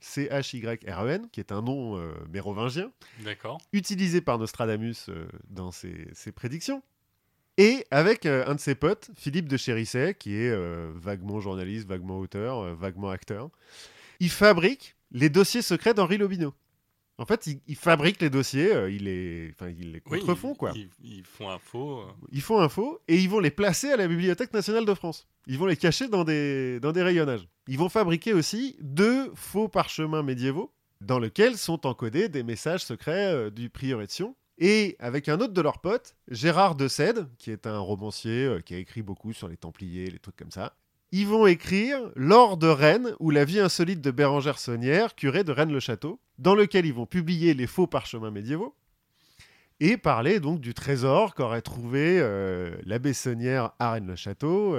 C-H-Y-R-E-N, 0.00 1.28
qui 1.30 1.40
est 1.40 1.52
un 1.52 1.60
nom 1.60 1.98
euh, 1.98 2.12
mérovingien, 2.30 2.92
D'accord. 3.24 3.58
utilisé 3.72 4.20
par 4.20 4.38
Nostradamus 4.38 5.08
euh, 5.08 5.26
dans 5.48 5.72
ses, 5.72 6.08
ses 6.14 6.30
prédictions. 6.32 6.82
Et 7.58 7.84
avec 7.90 8.24
euh, 8.24 8.44
un 8.46 8.54
de 8.54 8.60
ses 8.60 8.76
potes, 8.76 9.10
Philippe 9.16 9.48
de 9.48 9.56
Chérisset, 9.56 10.14
qui 10.14 10.36
est 10.36 10.48
euh, 10.48 10.92
vaguement 10.94 11.40
journaliste, 11.40 11.88
vaguement 11.88 12.20
auteur, 12.20 12.60
euh, 12.60 12.74
vaguement 12.74 13.10
acteur, 13.10 13.50
il 14.20 14.30
fabrique 14.30 14.94
les 15.10 15.28
dossiers 15.28 15.60
secrets 15.60 15.92
d'Henri 15.92 16.18
Lobineau. 16.18 16.54
En 17.18 17.26
fait, 17.26 17.48
il, 17.48 17.58
il 17.66 17.74
fabrique 17.74 18.22
les 18.22 18.30
dossiers, 18.30 18.70
il 18.90 19.04
les, 19.04 19.52
il 19.76 19.92
les 19.92 20.02
Oui, 20.08 20.20
contrefond, 20.20 20.54
quoi. 20.54 20.70
Ils, 20.76 20.88
ils 21.02 21.24
font 21.24 21.50
un 21.50 21.58
faux. 21.58 22.04
Ils 22.30 22.42
font 22.42 22.60
un 22.60 22.68
faux 22.68 23.00
et 23.08 23.16
ils 23.16 23.28
vont 23.28 23.40
les 23.40 23.50
placer 23.50 23.90
à 23.90 23.96
la 23.96 24.06
Bibliothèque 24.06 24.52
nationale 24.52 24.84
de 24.84 24.94
France. 24.94 25.26
Ils 25.48 25.58
vont 25.58 25.66
les 25.66 25.76
cacher 25.76 26.06
dans 26.06 26.22
des, 26.22 26.78
dans 26.78 26.92
des 26.92 27.02
rayonnages. 27.02 27.48
Ils 27.66 27.76
vont 27.76 27.88
fabriquer 27.88 28.34
aussi 28.34 28.76
deux 28.80 29.32
faux 29.34 29.66
parchemins 29.66 30.22
médiévaux 30.22 30.72
dans 31.00 31.18
lesquels 31.18 31.58
sont 31.58 31.86
encodés 31.86 32.28
des 32.28 32.44
messages 32.44 32.84
secrets 32.84 33.50
du 33.50 33.68
prieuré 33.68 34.06
de 34.06 34.12
Sion. 34.12 34.36
Et 34.58 34.96
avec 34.98 35.28
un 35.28 35.40
autre 35.40 35.52
de 35.52 35.60
leurs 35.60 35.80
potes, 35.80 36.16
Gérard 36.28 36.74
de 36.74 36.88
Sède, 36.88 37.28
qui 37.38 37.52
est 37.52 37.66
un 37.66 37.78
romancier 37.78 38.44
euh, 38.44 38.60
qui 38.60 38.74
a 38.74 38.78
écrit 38.78 39.02
beaucoup 39.02 39.32
sur 39.32 39.48
les 39.48 39.56
Templiers, 39.56 40.10
les 40.10 40.18
trucs 40.18 40.36
comme 40.36 40.50
ça, 40.50 40.74
ils 41.12 41.26
vont 41.26 41.46
écrire 41.46 42.10
L'or 42.16 42.56
de 42.56 42.66
Rennes 42.66 43.14
ou 43.20 43.30
la 43.30 43.44
vie 43.44 43.60
insolite 43.60 44.00
de 44.00 44.10
Bérangère 44.10 44.58
Saunière, 44.58 45.14
curé 45.14 45.44
de 45.44 45.52
Rennes-le-Château, 45.52 46.20
dans 46.38 46.54
lequel 46.54 46.86
ils 46.86 46.92
vont 46.92 47.06
publier 47.06 47.54
les 47.54 47.66
faux 47.66 47.86
parchemins 47.86 48.30
médiévaux 48.30 48.74
et 49.80 49.96
parler 49.96 50.40
donc 50.40 50.60
du 50.60 50.74
trésor 50.74 51.36
qu'aurait 51.36 51.62
trouvé 51.62 52.18
euh, 52.20 52.76
l'abbé 52.84 53.12
Saunière 53.12 53.70
à 53.78 53.92
Rennes-le-Château. 53.92 54.74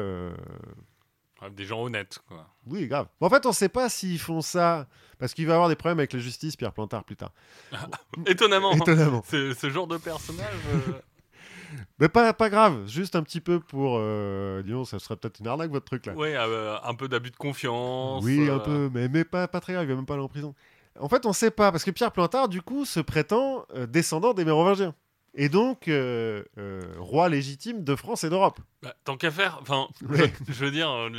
Des 1.52 1.66
gens 1.66 1.82
honnêtes, 1.84 2.20
quoi. 2.28 2.48
Oui, 2.68 2.88
grave. 2.88 3.08
En 3.22 3.30
fait, 3.30 3.46
on 3.46 3.50
ne 3.50 3.54
sait 3.54 3.70
pas 3.70 3.90
s'ils 3.90 4.20
font 4.20 4.42
ça 4.42 4.88
parce 5.20 5.34
qu'il 5.34 5.48
va 5.48 5.54
avoir 5.54 5.70
des 5.70 5.76
problèmes 5.76 6.00
avec 6.00 6.14
la 6.14 6.20
justice, 6.20 6.56
Pierre 6.56 6.74
Plantard, 6.74 7.04
plus 7.04 7.16
tard. 7.16 7.32
Étonnamment. 8.26 8.74
Étonnamment. 8.74 9.24
Ce, 9.28 9.54
ce 9.54 9.70
genre 9.70 9.88
de 9.88 9.98
personnage. 9.98 10.54
euh, 10.74 10.92
Mais 12.00 12.10
pas, 12.10 12.34
pas 12.34 12.50
grave, 12.50 12.88
juste 12.88 13.16
un 13.16 13.24
petit 13.24 13.42
peu 13.42 13.60
pour. 13.60 13.98
Euh, 14.00 14.64
disons, 14.64 14.86
ça 14.86 15.00
serait 15.00 15.16
peut-être 15.16 15.40
une 15.40 15.48
arnaque, 15.48 15.72
votre 15.72 15.86
truc 15.86 16.06
là. 16.06 16.14
ouais, 16.14 16.36
euh, 16.36 16.78
un 16.84 16.96
peu 16.96 17.08
d'abus 17.08 17.32
de 17.32 17.36
confiance. 17.36 18.24
Oui, 18.24 18.50
un 18.50 18.56
euh, 18.56 18.60
peu, 18.60 18.90
mais, 18.94 19.08
mais 19.08 19.24
pas, 19.24 19.48
pas 19.48 19.60
très 19.60 19.74
grave, 19.74 19.86
il 19.86 19.90
va 19.90 19.96
même 19.96 20.06
pas 20.06 20.16
aller 20.16 20.24
en 20.24 20.30
prison. 20.30 20.56
En 21.00 21.08
fait, 21.08 21.26
on 21.26 21.34
sait 21.34 21.52
pas, 21.52 21.72
parce 21.72 21.84
que 21.84 21.92
Pierre 21.92 22.12
Plantard, 22.12 22.50
du 22.50 22.62
coup, 22.62 22.86
se 22.86 23.00
prétend 23.00 23.66
descendant 23.88 24.34
des 24.34 24.44
Mérovingiens. 24.44 24.94
Et 25.36 25.48
donc, 25.50 25.88
euh, 25.88 26.44
euh, 26.58 26.82
roi 26.98 27.30
légitime 27.30 27.84
de 27.84 27.96
France 27.96 28.24
et 28.24 28.30
d'Europe. 28.30 28.60
bah, 28.82 28.96
tant 29.04 29.16
qu'à 29.18 29.32
faire, 29.32 29.60
enfin, 29.62 29.88
Ouais. 30.10 30.34
je, 30.48 30.54
je 30.54 30.66
veux 30.66 30.72
dire, 30.72 30.90
euh, 30.90 31.10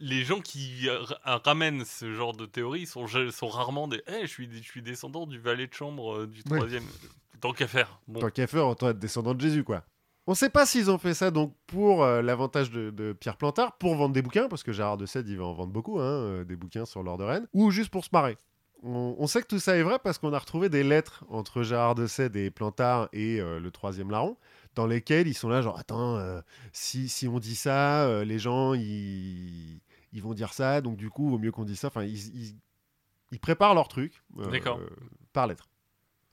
les 0.00 0.24
gens 0.24 0.40
qui 0.40 0.88
ra- 0.90 1.40
ramènent 1.44 1.84
ce 1.84 2.12
genre 2.12 2.34
de 2.36 2.46
théorie 2.46 2.86
sont, 2.86 3.06
rarement 3.48 3.88
des. 3.88 4.02
Eh, 4.06 4.22
je 4.22 4.26
suis, 4.26 4.48
je 4.52 4.62
suis 4.62 4.82
descendant 4.82 5.26
du 5.26 5.38
valet 5.38 5.66
de 5.66 5.74
chambre 5.74 6.26
du 6.26 6.42
Ouais. 6.50 6.58
troisième. 6.58 6.84
Tant 7.40 7.52
qu'à 7.52 7.66
faire. 7.66 8.00
Bon. 8.08 8.20
Tant 8.20 8.30
qu'à 8.30 8.46
faire, 8.46 8.66
autant 8.66 8.88
être 8.90 8.98
descendant 8.98 9.34
de 9.34 9.40
Jésus, 9.40 9.64
quoi. 9.64 9.84
On 10.26 10.32
sait 10.34 10.48
pas 10.48 10.64
s'ils 10.64 10.90
ont 10.90 10.96
fait 10.96 11.12
ça 11.12 11.30
donc 11.30 11.54
pour 11.66 12.02
euh, 12.02 12.22
l'avantage 12.22 12.70
de, 12.70 12.88
de 12.90 13.12
Pierre 13.12 13.36
Plantard, 13.36 13.76
pour 13.76 13.94
vendre 13.94 14.14
des 14.14 14.22
bouquins, 14.22 14.48
parce 14.48 14.62
que 14.62 14.72
Gérard 14.72 14.96
de 14.96 15.04
Sède, 15.04 15.28
il 15.28 15.36
va 15.36 15.44
en 15.44 15.52
vendre 15.52 15.72
beaucoup, 15.72 16.00
hein, 16.00 16.04
euh, 16.04 16.44
des 16.44 16.56
bouquins 16.56 16.86
sur 16.86 17.02
l'or 17.02 17.18
de 17.18 17.24
Rennes, 17.24 17.46
ou 17.52 17.70
juste 17.70 17.90
pour 17.90 18.02
se 18.04 18.08
marrer. 18.12 18.38
On, 18.84 19.16
on 19.18 19.26
sait 19.26 19.40
que 19.42 19.46
tout 19.46 19.58
ça 19.58 19.76
est 19.76 19.82
vrai 19.82 19.98
parce 20.02 20.18
qu'on 20.18 20.32
a 20.32 20.38
retrouvé 20.38 20.68
des 20.68 20.84
lettres 20.84 21.24
entre 21.28 21.62
Gérard 21.62 21.94
de 21.94 22.06
Sède 22.06 22.36
et 22.36 22.50
Plantard 22.50 23.08
et 23.12 23.40
euh, 23.40 23.58
le 23.58 23.70
troisième 23.70 24.10
larron, 24.10 24.36
dans 24.74 24.86
lesquelles 24.86 25.26
ils 25.26 25.34
sont 25.34 25.48
là, 25.48 25.62
genre, 25.62 25.78
attends, 25.78 26.16
euh, 26.16 26.40
si, 26.72 27.08
si 27.08 27.26
on 27.26 27.38
dit 27.38 27.54
ça, 27.54 28.04
euh, 28.06 28.24
les 28.24 28.38
gens, 28.38 28.74
ils, 28.74 29.80
ils 30.12 30.22
vont 30.22 30.34
dire 30.34 30.52
ça, 30.52 30.80
donc 30.80 30.96
du 30.96 31.08
coup, 31.10 31.30
vaut 31.30 31.38
mieux 31.38 31.50
qu'on 31.52 31.64
dise 31.64 31.78
ça. 31.80 31.88
Enfin, 31.88 32.02
ils, 32.04 32.28
ils- 32.36 32.56
ils 33.32 33.40
préparent 33.40 33.74
leur 33.74 33.88
truc 33.88 34.22
par 35.32 35.46
lettre. 35.48 35.68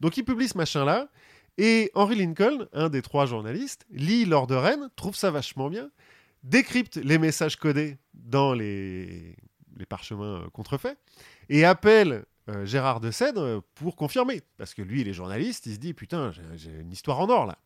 Donc 0.02 0.18
ils 0.18 0.24
publient 0.26 0.50
ce 0.50 0.58
machin-là, 0.58 1.08
et 1.58 1.90
Henry 1.96 2.16
Lincoln, 2.16 2.68
un 2.74 2.90
des 2.90 3.02
trois 3.02 3.26
journalistes, 3.26 3.86
lit 3.92 4.26
l'or 4.26 4.46
de 4.46 4.56
Rennes, 4.56 4.90
trouve 4.96 5.16
ça 5.16 5.32
vachement 5.32 5.70
bien, 5.70 5.90
décrypte 6.44 6.98
les 6.98 7.18
messages 7.18 7.56
codés 7.56 7.98
dans 8.14 8.54
les, 8.54 9.36
les 9.78 9.86
parchemins 9.86 10.48
contrefaits, 10.54 10.98
et 11.50 11.66
appelle 11.66 12.26
euh, 12.52 12.66
Gérard 12.66 13.00
de 13.00 13.12
euh, 13.38 13.62
pour 13.76 13.96
confirmer. 13.96 14.42
Parce 14.58 14.74
que 14.74 14.82
lui, 14.82 15.02
il 15.02 15.08
est 15.08 15.14
journaliste, 15.14 15.66
il 15.66 15.74
se 15.74 15.80
dit, 15.80 15.94
putain, 15.94 16.32
j'ai- 16.56 16.80
une 16.82 16.92
histoire 16.92 17.20
en 17.20 17.30
or 17.30 17.46
là. 17.46 17.58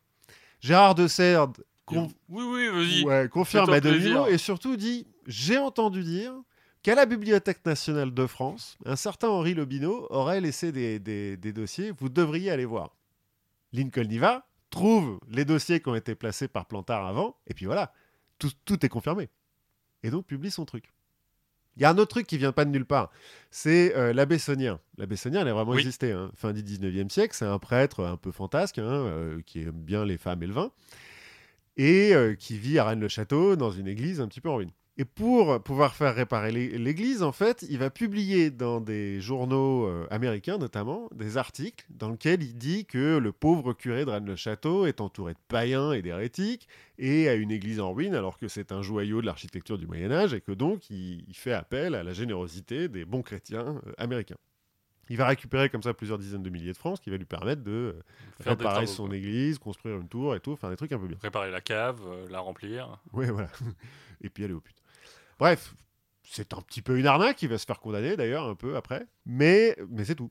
Gérard 0.60 0.94
de 0.94 1.06
con- 1.84 2.10
Oui, 2.28 2.44
oui, 2.44 2.68
vas-y. 2.68 3.04
ouais, 3.04 3.28
confirme 3.28 3.70
à 3.72 3.80
plaisir. 3.80 4.26
et 4.28 4.38
surtout 4.38 4.76
dit, 4.76 5.06
j'ai 5.26 5.58
entendu 5.58 6.02
dire 6.02 6.32
qu'à 6.82 6.94
la 6.94 7.04
Bibliothèque 7.06 7.64
nationale 7.66 8.12
de 8.14 8.26
France, 8.26 8.76
un 8.84 8.96
certain 8.96 9.28
Henri 9.28 9.54
Lobineau 9.54 10.06
aurait 10.10 10.40
laissé 10.40 10.72
des, 10.72 10.98
des- 10.98 11.36
des 11.36 11.52
dossiers, 11.52 11.92
vous 11.98 12.08
devriez 12.08 12.50
aller 12.50 12.64
voir. 12.64 12.96
Lincoln 13.72 14.08
y 14.10 14.18
va, 14.18 14.46
trouve 14.70 15.18
les 15.28 15.44
dossiers 15.44 15.80
qui 15.80 15.88
ont 15.88 15.94
été 15.94 16.14
placés 16.14 16.48
par 16.48 16.66
Plantard 16.66 17.06
avant, 17.06 17.36
et 17.46 17.54
puis 17.54 17.66
voilà, 17.66 17.92
tout, 18.38 18.50
tout 18.64 18.84
est 18.84 18.88
confirmé. 18.88 19.28
Et 20.02 20.10
donc 20.10 20.26
publie 20.26 20.50
son 20.50 20.64
truc. 20.64 20.92
Il 21.76 21.82
y 21.82 21.84
a 21.84 21.90
un 21.90 21.98
autre 21.98 22.08
truc 22.10 22.26
qui 22.26 22.38
vient 22.38 22.52
pas 22.52 22.64
de 22.64 22.70
nulle 22.70 22.86
part, 22.86 23.10
c'est 23.50 23.94
euh, 23.96 24.12
l'abbé 24.12 24.38
Saunien. 24.38 24.80
L'abbé 24.98 25.16
Saunien, 25.16 25.42
elle 25.42 25.48
a 25.48 25.52
vraiment 25.54 25.72
Oui. 25.72 25.80
existé. 25.80 26.12
hein. 26.12 26.30
Fin 26.34 26.52
du 26.52 26.62
19e 26.62 27.10
siècle, 27.10 27.34
c'est 27.36 27.44
un 27.44 27.58
prêtre 27.58 28.04
un 28.04 28.16
peu 28.16 28.32
fantasque, 28.32 28.78
hein, 28.78 28.84
euh, 28.84 29.40
qui 29.44 29.60
aime 29.62 29.72
bien 29.72 30.04
les 30.04 30.16
femmes 30.16 30.42
et 30.42 30.46
le 30.46 30.52
vin. 30.54 30.70
et 31.76 32.14
euh, 32.14 32.34
qui 32.34 32.56
vit 32.56 32.78
à 32.78 32.84
Rennes-le-Château 32.86 33.54
dans 33.56 33.70
une 33.70 33.86
église 33.86 34.20
un 34.22 34.28
petit 34.28 34.40
peu 34.40 34.48
en 34.48 34.56
ruine. 34.56 34.70
Et 34.98 35.04
pour 35.04 35.62
pouvoir 35.62 35.94
faire 35.94 36.14
réparer 36.14 36.50
l'é- 36.52 36.78
l'église, 36.78 37.22
en 37.22 37.30
fait, 37.32 37.66
il 37.68 37.76
va 37.78 37.90
publier 37.90 38.50
dans 38.50 38.80
des 38.80 39.20
journaux 39.20 39.86
euh, 39.86 40.06
américains 40.10 40.56
notamment 40.56 41.10
des 41.14 41.36
articles 41.36 41.84
dans 41.90 42.08
lesquels 42.08 42.42
il 42.42 42.56
dit 42.56 42.86
que 42.86 43.18
le 43.18 43.30
pauvre 43.30 43.74
curé 43.74 44.06
de 44.06 44.10
Rennes-le-Château 44.10 44.86
est 44.86 45.02
entouré 45.02 45.34
de 45.34 45.38
païens 45.48 45.92
et 45.92 46.00
d'hérétiques 46.00 46.66
et 46.98 47.28
a 47.28 47.34
une 47.34 47.50
église 47.50 47.78
en 47.78 47.92
ruine 47.92 48.14
alors 48.14 48.38
que 48.38 48.48
c'est 48.48 48.72
un 48.72 48.80
joyau 48.80 49.20
de 49.20 49.26
l'architecture 49.26 49.76
du 49.76 49.86
Moyen 49.86 50.10
Âge 50.10 50.32
et 50.32 50.40
que 50.40 50.52
donc 50.52 50.88
il, 50.88 51.26
fait 51.34 51.52
appel 51.52 51.94
à 51.94 52.02
la 52.02 52.14
générosité 52.14 52.88
des 52.88 53.04
bons 53.04 53.20
chrétiens 53.22 53.78
euh, 53.86 53.92
américains. 53.98 54.38
Il 55.10 55.18
va 55.18 55.26
récupérer 55.28 55.68
comme 55.68 55.82
ça 55.82 55.92
plusieurs 55.92 56.18
dizaines 56.18 56.42
de 56.42 56.50
milliers 56.50 56.72
de 56.72 56.76
francs, 56.78 56.96
ce 56.96 57.02
qui 57.02 57.10
va 57.10 57.18
lui 57.18 57.26
permettre 57.26 57.62
de 57.62 57.70
euh, 57.70 57.92
Faire 58.40 58.56
réparer 58.56 58.86
son 58.86 59.06
quoi. 59.08 59.16
église, 59.16 59.58
construire 59.58 59.98
une 60.00 60.08
tour 60.08 60.34
et 60.34 60.40
tout, 60.40 60.56
faire 60.56 60.70
des 60.70 60.76
trucs 60.76 60.90
un 60.92 60.98
peu 60.98 61.06
bien. 61.06 61.18
Réparer 61.22 61.50
la 61.50 61.60
cave, 61.60 62.00
euh, 62.06 62.26
la 62.30 62.40
remplir. 62.40 62.98
Ouais, 63.12 63.30
voilà. 63.30 63.50
Et 64.22 64.30
puis 64.30 64.42
aller 64.44 64.54
au 64.54 64.60
pute. 64.60 64.78
Bref, 65.38 65.74
c'est 66.22 66.54
un 66.54 66.60
petit 66.60 66.82
peu 66.82 66.98
une 66.98 67.06
arnaque, 67.06 67.42
il 67.42 67.48
va 67.48 67.58
se 67.58 67.66
faire 67.66 67.80
condamner 67.80 68.16
d'ailleurs 68.16 68.46
un 68.46 68.54
peu 68.54 68.76
après, 68.76 69.06
mais, 69.24 69.76
mais 69.90 70.04
c'est 70.04 70.14
tout. 70.14 70.30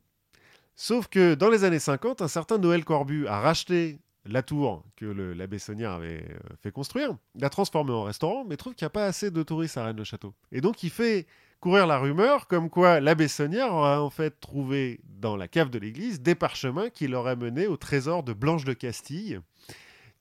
Sauf 0.76 1.08
que 1.08 1.36
dans 1.36 1.50
les 1.50 1.64
années 1.64 1.80
50, 1.80 2.22
un 2.22 2.28
certain 2.28 2.58
Noël 2.58 2.84
Corbu 2.84 3.28
a 3.28 3.40
racheté 3.40 4.00
la 4.26 4.42
tour 4.42 4.84
que 4.96 5.06
l'abbé 5.06 5.60
Saunière 5.60 5.92
avait 5.92 6.26
euh, 6.30 6.56
fait 6.62 6.72
construire, 6.72 7.16
l'a 7.36 7.50
transformée 7.50 7.92
en 7.92 8.04
restaurant, 8.04 8.44
mais 8.44 8.58
trouve 8.58 8.74
qu'il 8.74 8.84
n'y 8.84 8.88
a 8.88 8.92
pas 8.92 9.06
assez 9.06 9.32
de 9.32 9.44
touristes 9.44 9.78
à 9.78 9.86
Rennes-le-Château. 9.86 10.34
Et 10.52 10.62
donc 10.62 10.84
il 10.84 10.90
fait 10.90 11.28
courir 11.60 11.88
la 11.88 11.98
rumeur 11.98 12.48
comme 12.48 12.70
quoi 12.70 13.00
l'abbé 13.00 13.28
Saunière 13.28 13.74
aurait 13.74 13.98
en 13.98 14.10
fait 14.10 14.40
trouvé 14.40 15.00
dans 15.06 15.38
la 15.38 15.48
cave 15.48 15.70
de 15.70 15.80
l'église 15.80 16.22
des 16.22 16.36
parchemins 16.36 16.90
qui 16.90 17.08
l'auraient 17.08 17.36
mené 17.36 17.68
au 17.68 17.78
trésor 17.78 18.24
de 18.24 18.34
Blanche 18.34 18.66
de 18.66 18.74
Castille, 18.74 19.40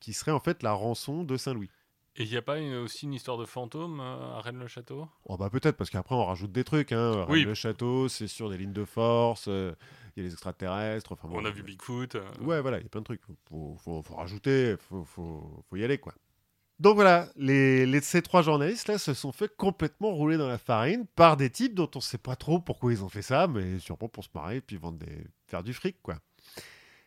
qui 0.01 0.12
serait 0.12 0.32
en 0.32 0.41
fait 0.41 0.62
la 0.62 0.72
rançon 0.72 1.24
de 1.24 1.37
Saint-Louis. 1.37 1.70
Et 2.17 2.23
il 2.25 2.31
n'y 2.31 2.37
a 2.37 2.43
pas 2.43 2.59
une- 2.59 2.77
aussi 2.77 3.07
une 3.07 3.15
histoire 3.15 3.39
de 3.39 3.45
fantôme 3.45 3.99
euh, 4.01 4.37
à 4.37 4.41
Rennes-le-Château 4.41 5.09
Oh 5.25 5.37
bah 5.37 5.51
peut-être, 5.51 5.77
parce 5.77 5.91
qu'après 5.91 6.15
on 6.15 6.25
rajoute 6.25 6.53
des 6.53 6.62
trucs. 6.65 6.93
Hein. 6.93 7.27
Oui. 7.29 7.43
Le 7.45 7.55
château, 7.55 8.09
c'est 8.09 8.29
sur 8.29 8.49
des 8.51 8.57
lignes 8.59 8.73
de 8.73 8.85
force, 8.85 9.47
euh, 9.49 9.73
il 10.17 10.23
y 10.23 10.27
a 10.27 10.29
les 10.29 10.33
extraterrestres. 10.33 11.12
Enfin, 11.12 11.27
bon, 11.29 11.41
On 11.41 11.45
a 11.45 11.51
vu 11.51 11.62
Bigfoot. 11.65 12.15
euh, 12.15 12.23
Ouais, 12.41 12.61
voilà, 12.61 12.79
il 12.79 12.85
y 12.85 12.87
a 12.87 12.89
plein 12.89 13.01
de 13.01 13.05
trucs. 13.07 13.23
Faut, 13.49 13.77
faut, 13.83 14.01
faut 14.03 14.15
rajouter, 14.15 14.77
faut, 14.79 15.05
faut, 15.05 15.65
faut 15.69 15.77
y 15.77 15.83
aller, 15.83 15.99
quoi. 15.99 16.15
Donc 16.81 16.95
voilà, 16.97 17.29
les, 17.37 17.85
les- 17.87 18.01
ces 18.01 18.21
trois 18.23 18.43
journalistes-là 18.43 18.99
se 18.99 19.15
sont 19.15 19.31
fait 19.33 19.53
complètement 19.57 20.11
rouler 20.12 20.37
dans 20.37 20.49
la 20.49 20.59
farine 20.59 21.07
par 21.17 21.37
des 21.37 21.49
types 21.51 21.75
dont 21.75 21.91
on 21.95 22.01
sait 22.01 22.19
pas 22.19 22.35
trop 22.37 22.59
pourquoi 22.61 22.93
ils 22.93 23.03
ont 23.05 23.09
fait 23.09 23.23
ça, 23.23 23.47
mais 23.49 23.79
sûrement 23.81 24.09
pour 24.09 24.25
se 24.25 24.29
marrer 24.35 24.57
et 24.57 24.61
puis 24.61 24.77
vendre 24.77 24.99
des... 24.99 25.25
faire 25.47 25.62
du 25.62 25.73
fric, 25.73 25.97
quoi. 26.03 26.17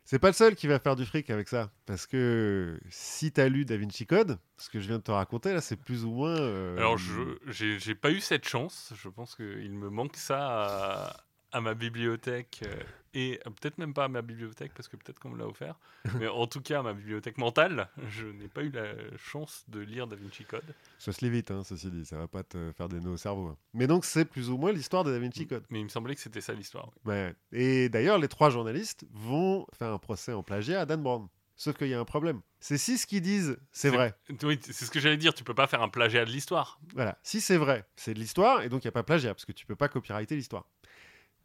C'est 0.09 0.19
pas 0.19 0.27
le 0.27 0.33
seul 0.33 0.55
qui 0.55 0.67
va 0.67 0.79
faire 0.79 0.95
du 0.95 1.05
fric 1.05 1.29
avec 1.29 1.49
ça, 1.49 1.69
parce 1.85 2.07
que 2.07 2.79
si 2.89 3.33
t'as 3.33 3.49
lu 3.49 3.65
Da 3.65 3.75
Vinci 3.75 4.05
Code, 4.07 4.39
ce 4.55 4.69
que 4.69 4.79
je 4.79 4.87
viens 4.87 4.99
de 4.99 5.03
te 5.03 5.11
raconter 5.11 5.51
là, 5.53 5.59
c'est 5.59 5.75
plus 5.75 6.05
ou 6.05 6.11
moins. 6.11 6.29
euh, 6.39 6.77
Alors, 6.77 6.97
je 6.97 7.13
j'ai 7.49 7.93
pas 7.93 8.11
eu 8.11 8.21
cette 8.21 8.47
chance. 8.47 8.93
Je 8.95 9.09
pense 9.09 9.35
qu'il 9.35 9.73
me 9.73 9.89
manque 9.89 10.15
ça 10.15 10.37
à, 10.39 11.26
à 11.57 11.61
ma 11.61 11.73
bibliothèque 11.73 12.61
euh, 12.65 12.83
et 13.13 13.39
peut-être 13.43 13.77
même 13.77 13.93
pas 13.93 14.05
à 14.05 14.07
ma 14.07 14.21
bibliothèque 14.21 14.73
parce 14.75 14.87
que 14.87 14.95
peut-être 14.95 15.19
qu'on 15.19 15.29
me 15.29 15.37
l'a 15.37 15.47
offert. 15.47 15.75
mais 16.19 16.27
en 16.27 16.45
tout 16.47 16.61
cas, 16.61 16.79
à 16.79 16.83
ma 16.83 16.93
bibliothèque 16.93 17.37
mentale, 17.37 17.89
je 18.09 18.27
n'ai 18.27 18.47
pas 18.47 18.63
eu 18.63 18.69
la 18.69 18.85
chance 19.17 19.63
de 19.67 19.79
lire 19.79 20.07
Da 20.07 20.15
Vinci 20.15 20.43
Code. 20.45 20.63
Ça 20.99 21.11
se 21.11 21.25
lit 21.25 21.31
vite, 21.31 21.51
hein, 21.51 21.63
ceci 21.63 21.89
dit, 21.89 22.05
ça 22.05 22.17
va 22.17 22.27
pas 22.27 22.43
te 22.43 22.71
faire 22.77 22.87
des 22.87 22.99
nœuds 22.99 23.11
au 23.11 23.17
cerveau. 23.17 23.47
hein. 23.47 23.57
Mais 23.73 23.87
donc 23.87 24.05
c'est 24.05 24.25
plus 24.25 24.49
ou 24.49 24.57
moins 24.57 24.71
l'histoire 24.71 25.03
de 25.03 25.11
Da 25.11 25.19
Vinci 25.19 25.47
Code. 25.47 25.63
Mais 25.69 25.79
il 25.79 25.85
me 25.85 25.89
semblait 25.89 26.15
que 26.15 26.21
c'était 26.21 26.41
ça 26.41 26.53
l'histoire. 26.53 26.91
oui. 27.05 27.13
Ouais. 27.13 27.35
Et 27.51 27.89
d'ailleurs, 27.89 28.19
les 28.19 28.27
trois 28.27 28.49
journalistes 28.49 29.05
vont 29.11 29.65
faire 29.77 29.91
un 29.91 29.99
procès 29.99 30.33
en 30.33 30.43
plagiat 30.43 30.81
à 30.81 30.85
Dan 30.85 31.01
Brown. 31.01 31.27
Sauf 31.59 31.75
qu'il 31.75 31.87
y 31.87 31.95
a 31.95 31.99
un 31.99 32.05
problème. 32.05 32.41
C'est 32.59 32.77
si 32.77 32.99
ce 32.99 33.07
qu'ils 33.07 33.21
disent, 33.23 33.57
c'est 33.71 33.89
vrai. 33.89 34.13
Oui, 34.43 34.59
c'est 34.61 34.85
ce 34.85 34.91
que 34.91 34.99
j'allais 34.99 35.17
dire. 35.17 35.33
Tu 35.33 35.43
peux 35.43 35.55
pas 35.55 35.65
faire 35.65 35.81
un 35.81 35.89
plagiat 35.89 36.23
de 36.23 36.29
l'histoire. 36.29 36.79
Voilà. 36.93 37.17
Si 37.23 37.41
c'est 37.41 37.57
vrai, 37.57 37.83
c'est 37.95 38.13
de 38.13 38.19
l'histoire, 38.19 38.61
et 38.61 38.69
donc 38.69 38.83
il 38.83 38.87
n'y 38.87 38.89
a 38.89 38.91
pas 38.91 39.01
plagiat, 39.01 39.33
parce 39.33 39.45
que 39.45 39.51
tu 39.51 39.65
peux 39.65 39.75
pas 39.75 39.89
copyrighter 39.89 40.35
l'histoire. 40.35 40.67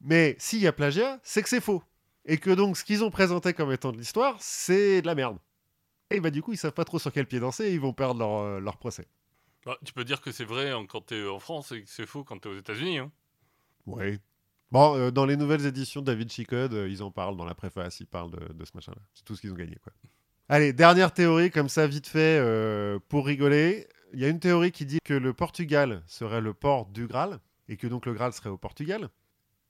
Mais 0.02 0.36
s'il 0.38 0.60
y 0.60 0.66
a 0.66 0.72
plagiat, 0.72 1.20
c'est 1.22 1.42
que 1.42 1.48
c'est 1.48 1.60
faux. 1.60 1.82
Et 2.24 2.38
que 2.38 2.50
donc 2.50 2.76
ce 2.76 2.84
qu'ils 2.84 3.02
ont 3.02 3.10
présenté 3.10 3.52
comme 3.54 3.72
étant 3.72 3.92
de 3.92 3.98
l'histoire, 3.98 4.36
c'est 4.40 5.02
de 5.02 5.06
la 5.06 5.14
merde. 5.14 5.38
Et 6.10 6.20
bah 6.20 6.30
du 6.30 6.42
coup, 6.42 6.52
ils 6.52 6.58
savent 6.58 6.72
pas 6.72 6.84
trop 6.84 6.98
sur 6.98 7.12
quel 7.12 7.26
pied 7.26 7.40
danser, 7.40 7.64
et 7.66 7.72
ils 7.72 7.80
vont 7.80 7.92
perdre 7.92 8.20
leur, 8.20 8.38
euh, 8.38 8.60
leur 8.60 8.76
procès. 8.76 9.06
Bah, 9.64 9.78
tu 9.84 9.92
peux 9.92 10.04
dire 10.04 10.20
que 10.20 10.32
c'est 10.32 10.44
vrai 10.44 10.72
quand 10.88 11.00
t'es 11.02 11.26
en 11.26 11.38
France 11.38 11.72
et 11.72 11.82
que 11.82 11.88
c'est 11.88 12.06
faux 12.06 12.24
quand 12.24 12.38
t'es 12.38 12.48
aux 12.48 12.58
États-Unis. 12.58 12.98
hein. 12.98 13.12
Oui. 13.86 14.18
Bon, 14.70 14.96
euh, 14.96 15.10
dans 15.10 15.26
les 15.26 15.36
nouvelles 15.36 15.66
éditions 15.66 16.00
de 16.00 16.06
David 16.06 16.30
euh, 16.52 16.88
ils 16.88 17.02
en 17.02 17.10
parlent 17.10 17.36
dans 17.36 17.44
la 17.44 17.54
préface, 17.54 18.00
ils 18.00 18.06
parlent 18.06 18.30
de, 18.30 18.52
de 18.52 18.64
ce 18.64 18.70
machin-là. 18.74 19.00
C'est 19.14 19.24
tout 19.24 19.36
ce 19.36 19.40
qu'ils 19.40 19.52
ont 19.52 19.56
gagné, 19.56 19.76
quoi. 19.82 19.92
Allez, 20.48 20.72
dernière 20.72 21.12
théorie, 21.12 21.50
comme 21.50 21.68
ça, 21.68 21.86
vite 21.86 22.06
fait, 22.06 22.38
euh, 22.40 22.98
pour 23.08 23.26
rigoler. 23.26 23.86
Il 24.12 24.20
y 24.20 24.24
a 24.24 24.28
une 24.28 24.40
théorie 24.40 24.72
qui 24.72 24.84
dit 24.86 24.98
que 25.04 25.14
le 25.14 25.32
Portugal 25.32 26.02
serait 26.06 26.40
le 26.40 26.54
port 26.54 26.86
du 26.86 27.06
Graal, 27.06 27.38
et 27.68 27.76
que 27.76 27.86
donc 27.86 28.06
le 28.06 28.14
Graal 28.14 28.32
serait 28.32 28.50
au 28.50 28.58
Portugal. 28.58 29.08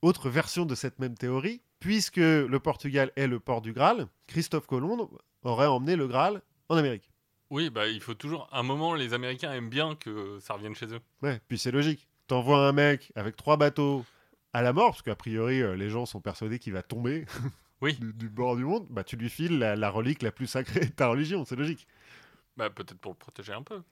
Autre 0.03 0.28
version 0.28 0.66
de 0.66 0.74
cette 0.74 0.98
même 0.98 1.16
théorie, 1.16 1.62
puisque 1.78 2.16
le 2.16 2.59
Portugal 2.59 3.12
est 3.16 3.26
le 3.28 3.38
port 3.40 3.62
du 3.62 3.72
Graal, 3.72 4.07
Christophe 4.26 4.66
Colomb 4.66 5.09
aurait 5.42 5.66
emmené 5.66 5.96
le 5.96 6.09
Graal 6.09 6.42
en 6.68 6.76
Amérique. 6.76 7.11
Oui, 7.50 7.70
bah 7.70 7.86
il 7.86 8.00
faut 8.00 8.14
toujours. 8.14 8.48
À 8.50 8.61
un 8.61 8.62
moment, 8.62 8.94
les 8.94 9.14
Américains 9.14 9.53
aiment 9.53 9.68
bien 9.68 9.94
que 9.94 10.38
ça 10.40 10.55
revienne 10.55 10.74
chez 10.74 10.86
eux. 10.86 11.00
Ouais, 11.22 11.40
puis 11.48 11.59
c'est 11.59 11.70
logique. 11.70 12.09
T'envoies 12.26 12.66
un 12.66 12.72
mec 12.72 13.12
avec 13.14 13.36
trois 13.36 13.57
bateaux 13.57 14.05
à 14.53 14.62
la 14.62 14.72
mort, 14.72 14.90
parce 14.90 15.03
qu'a 15.03 15.14
priori, 15.14 15.61
euh, 15.61 15.76
les 15.76 15.90
gens 15.90 16.07
sont 16.07 16.20
persuadés 16.20 16.59
qu'il 16.59 16.72
va 16.72 16.82
tomber 16.82 17.26
Oui. 17.80 17.94
du, 18.00 18.12
du 18.12 18.28
bord 18.28 18.57
du 18.57 18.64
monde, 18.64 18.86
bah 18.90 19.05
tu 19.05 19.16
lui 19.16 19.28
files 19.28 19.59
la, 19.59 19.76
la 19.76 19.90
relique 19.90 20.22
la 20.22 20.32
plus 20.32 20.46
sacrée 20.46 20.86
de 20.86 20.92
ta 20.92 21.09
religion, 21.09 21.44
c'est 21.44 21.57
logique. 21.57 21.86
Bah 22.57 22.70
peut-être 22.70 22.98
pour 22.98 23.12
le 23.12 23.18
protéger 23.18 23.53
un 23.53 23.62
peu. 23.62 23.82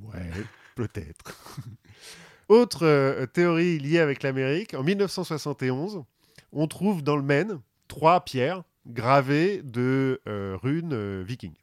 Ouais, 0.00 0.30
peut-être. 0.74 1.36
Autre 2.48 2.86
euh, 2.86 3.26
théorie 3.26 3.78
liée 3.78 3.98
avec 3.98 4.22
l'Amérique, 4.22 4.74
en 4.74 4.82
1971, 4.82 6.04
on 6.52 6.66
trouve 6.66 7.02
dans 7.02 7.16
le 7.16 7.22
Maine 7.22 7.60
trois 7.88 8.24
pierres 8.24 8.62
gravées 8.86 9.62
de 9.62 10.20
euh, 10.28 10.56
runes 10.60 10.92
euh, 10.92 11.22
vikings. 11.26 11.56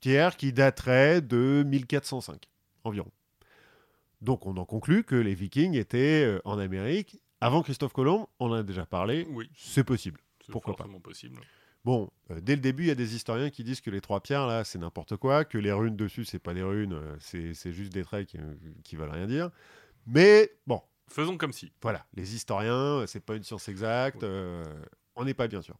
Pierres 0.00 0.36
qui 0.36 0.52
dateraient 0.52 1.20
de 1.20 1.62
1405 1.66 2.48
environ. 2.84 3.10
Donc 4.20 4.46
on 4.46 4.56
en 4.56 4.64
conclut 4.64 5.04
que 5.04 5.14
les 5.14 5.34
vikings 5.34 5.74
étaient 5.74 6.38
en 6.44 6.58
Amérique 6.58 7.20
avant 7.40 7.62
Christophe 7.62 7.92
Colomb, 7.94 8.28
on 8.38 8.50
en 8.50 8.54
a 8.54 8.62
déjà 8.62 8.84
parlé, 8.84 9.26
Oui, 9.30 9.50
c'est 9.56 9.84
possible. 9.84 10.20
Pourquoi 10.50 10.76
pas? 10.76 10.86
possible. 11.02 11.40
Bon, 11.84 12.10
euh, 12.30 12.40
dès 12.42 12.54
le 12.54 12.60
début, 12.60 12.84
il 12.84 12.88
y 12.88 12.90
a 12.90 12.94
des 12.96 13.14
historiens 13.14 13.48
qui 13.48 13.64
disent 13.64 13.80
que 13.80 13.90
les 13.90 14.02
trois 14.02 14.20
pierres, 14.20 14.46
là, 14.46 14.64
c'est 14.64 14.78
n'importe 14.78 15.16
quoi, 15.16 15.46
que 15.46 15.56
les 15.56 15.72
runes 15.72 15.96
dessus, 15.96 16.26
c'est 16.26 16.38
pas 16.38 16.52
des 16.52 16.62
runes, 16.62 16.98
c'est 17.20 17.54
juste 17.72 17.92
des 17.92 18.04
traits 18.04 18.28
qui, 18.28 18.38
qui 18.84 18.96
veulent 18.96 19.10
rien 19.10 19.26
dire. 19.26 19.50
Mais 20.06 20.50
bon, 20.66 20.82
Faisons 21.08 21.36
comme 21.36 21.52
si. 21.52 21.72
voilà, 21.82 22.06
les 22.14 22.34
historiens, 22.34 22.74
euh, 23.00 23.06
c'est 23.06 23.20
pas 23.20 23.34
une 23.36 23.42
science 23.42 23.68
exacte, 23.68 24.22
euh, 24.22 24.64
on 25.16 25.24
n'est 25.24 25.34
pas 25.34 25.48
bien 25.48 25.62
sûr. 25.62 25.76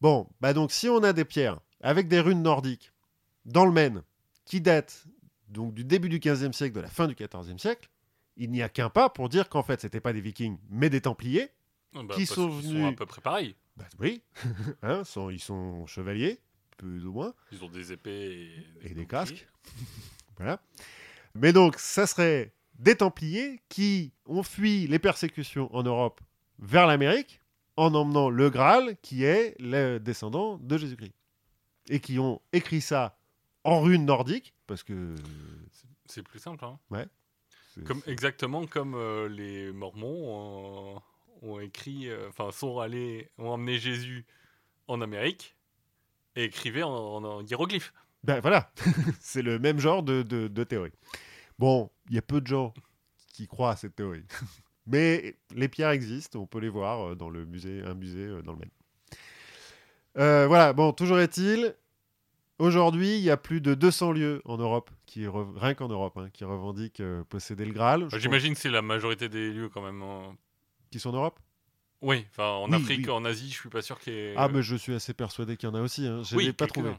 Bon, 0.00 0.28
bah 0.40 0.52
donc 0.52 0.72
si 0.72 0.88
on 0.88 1.02
a 1.02 1.12
des 1.12 1.24
pierres 1.24 1.60
avec 1.80 2.08
des 2.08 2.20
runes 2.20 2.42
nordiques 2.42 2.92
dans 3.44 3.64
le 3.64 3.72
Maine 3.72 4.02
qui 4.44 4.60
datent 4.60 5.06
donc 5.48 5.72
du 5.74 5.84
début 5.84 6.08
du 6.08 6.18
15e 6.18 6.52
siècle, 6.52 6.74
de 6.74 6.80
la 6.80 6.88
fin 6.88 7.06
du 7.06 7.14
14e 7.14 7.58
siècle, 7.58 7.88
il 8.36 8.50
n'y 8.50 8.62
a 8.62 8.68
qu'un 8.68 8.90
pas 8.90 9.08
pour 9.08 9.28
dire 9.28 9.48
qu'en 9.48 9.62
fait, 9.62 9.80
c'était 9.80 10.00
pas 10.00 10.12
des 10.12 10.20
vikings, 10.20 10.58
mais 10.68 10.90
des 10.90 11.00
templiers. 11.00 11.50
Ah 11.94 12.00
bah, 12.02 12.14
Qui 12.16 12.26
sont 12.26 12.48
venus- 12.48 12.84
à 12.86 12.92
peu 12.92 13.06
près 13.06 13.20
pareils. 13.22 13.54
Bah 13.76 13.84
oui, 14.00 14.22
hein, 14.82 15.04
sont- 15.04 15.30
ils 15.30 15.40
sont 15.40 15.86
chevaliers, 15.86 16.40
plus 16.76 17.06
ou 17.06 17.12
moins. 17.12 17.34
Ils 17.52 17.64
ont 17.64 17.68
des 17.68 17.92
épées 17.92 18.50
et, 18.82 18.90
et 18.90 18.94
des 18.94 19.06
casques. 19.06 19.46
voilà. 20.36 20.60
Mais 21.36 21.52
donc, 21.52 21.78
ça 21.78 22.06
serait 22.08 22.52
des 22.78 22.96
Templiers 22.96 23.60
qui 23.68 24.12
ont 24.26 24.42
fui 24.42 24.86
les 24.86 24.98
persécutions 24.98 25.74
en 25.74 25.82
Europe 25.82 26.20
vers 26.58 26.86
l'Amérique 26.86 27.40
en 27.76 27.94
emmenant 27.94 28.30
le 28.30 28.50
Graal, 28.50 28.96
qui 29.02 29.24
est 29.24 29.56
le 29.60 29.98
descendant 29.98 30.58
de 30.58 30.76
Jésus-Christ. 30.78 31.14
Et 31.88 32.00
qui 32.00 32.18
ont 32.18 32.40
écrit 32.52 32.80
ça 32.80 33.18
en 33.64 33.80
runes 33.80 34.04
nordiques, 34.06 34.54
parce 34.66 34.82
que. 34.82 35.14
C'est 36.06 36.22
plus 36.22 36.38
simple. 36.38 36.64
Hein. 36.64 36.78
c'est- 37.74 37.82
Comme, 37.84 38.00
exactement 38.06 38.66
comme 38.66 38.94
euh, 38.94 39.28
les 39.28 39.72
Mormons 39.72 40.94
ont, 40.94 41.02
ont 41.42 41.60
écrit, 41.60 42.08
euh, 42.08 42.28
enfin 42.28 42.50
sont 42.52 42.78
allés, 42.78 43.28
ont 43.38 43.48
emmené 43.48 43.78
Jésus 43.78 44.24
en 44.86 45.00
Amérique 45.00 45.56
et 46.36 46.44
écrivaient 46.44 46.82
en, 46.82 46.92
en- 46.94 47.24
en 47.24 47.42
hiéroglyphes. 47.44 47.92
Ben 48.22 48.40
voilà, 48.40 48.70
c'est 49.20 49.42
le 49.42 49.58
même 49.58 49.78
genre 49.78 50.02
de, 50.02 50.22
de- 50.22 50.48
de 50.48 50.64
théorie. 50.64 50.92
Bon, 51.58 51.90
il 52.08 52.14
y 52.14 52.18
a 52.18 52.22
peu 52.22 52.40
de 52.40 52.46
gens 52.46 52.74
qui 53.32 53.46
croient 53.46 53.70
à 53.70 53.76
cette 53.76 53.94
théorie. 53.96 54.24
Mais 54.86 55.36
les 55.54 55.68
pierres 55.68 55.90
existent, 55.90 56.38
on 56.40 56.46
peut 56.46 56.58
les 56.58 56.68
voir 56.68 57.08
euh, 57.10 57.14
dans 57.14 57.30
le 57.30 57.46
musée, 57.46 57.82
un 57.84 57.94
musée 57.94 58.26
euh, 58.26 58.42
dans 58.42 58.52
le 58.52 58.58
Maine. 58.58 58.70
Euh, 60.18 60.46
voilà, 60.46 60.72
bon, 60.72 60.92
toujours 60.92 61.18
est-il, 61.18 61.74
aujourd'hui, 62.58 63.16
il 63.16 63.22
y 63.22 63.30
a 63.30 63.36
plus 63.36 63.60
de 63.60 63.74
200 63.74 64.12
lieux 64.12 64.42
en 64.44 64.58
Europe, 64.58 64.90
qui 65.06 65.26
rien 65.26 65.74
qu'en 65.74 65.88
Europe, 65.88 66.16
hein, 66.18 66.28
qui 66.32 66.44
revendiquent 66.44 67.00
euh, 67.00 67.24
posséder 67.24 67.64
le 67.64 67.72
Graal. 67.72 68.08
Pense- 68.08 68.20
J'imagine 68.20 68.54
que 68.54 68.60
c'est 68.60 68.70
la 68.70 68.82
majorité 68.82 69.28
des 69.28 69.50
lieux 69.52 69.68
quand 69.68 69.82
même. 69.82 70.02
Qui 70.90 71.00
sont 71.00 71.10
en 71.10 71.14
Europe? 71.14 71.40
Oui, 72.02 72.26
enfin 72.30 72.48
en 72.50 72.68
Oui, 72.68 72.74
Afrique, 72.76 73.06
oui. 73.06 73.10
en 73.10 73.24
Asie, 73.24 73.48
je 73.50 73.54
suis 73.58 73.70
pas 73.70 73.80
sûr 73.82 73.98
qu'il 73.98 74.12
y 74.12 74.16
ait. 74.16 74.34
Ah, 74.36 74.48
mais 74.48 74.62
je 74.62 74.76
suis 74.76 74.92
assez 74.94 75.14
persuadé 75.14 75.56
qu'il 75.56 75.68
y 75.68 75.72
en 75.72 75.74
a 75.74 75.80
aussi. 75.80 76.06
Hein. 76.06 76.22
Je 76.22 76.34
ne 76.34 76.38
oui, 76.38 76.46
l'ai 76.46 76.52
pas 76.52 76.66
trouvé. 76.66 76.90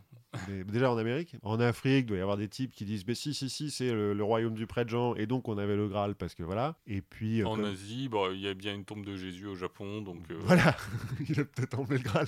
Mais 0.47 0.63
déjà 0.63 0.91
en 0.91 0.97
Amérique. 0.97 1.35
En 1.43 1.59
Afrique, 1.59 2.05
il 2.05 2.05
doit 2.07 2.17
y 2.17 2.21
avoir 2.21 2.37
des 2.37 2.47
types 2.47 2.71
qui 2.71 2.85
disent 2.85 3.05
Mais 3.07 3.15
si, 3.15 3.33
si, 3.33 3.49
si, 3.49 3.71
c'est 3.71 3.91
le, 3.91 4.13
le 4.13 4.23
royaume 4.23 4.53
du 4.53 4.67
prêtre 4.67 4.89
Jean, 4.89 5.15
et 5.15 5.25
donc 5.27 5.47
on 5.47 5.57
avait 5.57 5.75
le 5.75 5.87
Graal, 5.87 6.15
parce 6.15 6.35
que 6.35 6.43
voilà. 6.43 6.77
Et 6.87 7.01
puis. 7.01 7.41
euh, 7.41 7.47
En 7.47 7.55
comme- 7.55 7.65
Asie, 7.65 8.09
bah, 8.09 8.29
il 8.33 8.39
y 8.41 8.47
a 8.47 8.53
bien 8.53 8.73
une 8.75 8.85
tombe 8.85 9.05
de 9.05 9.15
Jésus 9.15 9.45
au 9.47 9.55
Japon, 9.55 10.01
donc 10.01 10.23
euh, 10.31 10.37
Voilà, 10.41 10.75
il 11.29 11.39
a 11.39 11.45
peut-être 11.45 11.79
emmené 11.79 11.97
le 11.97 12.03
Graal. 12.03 12.27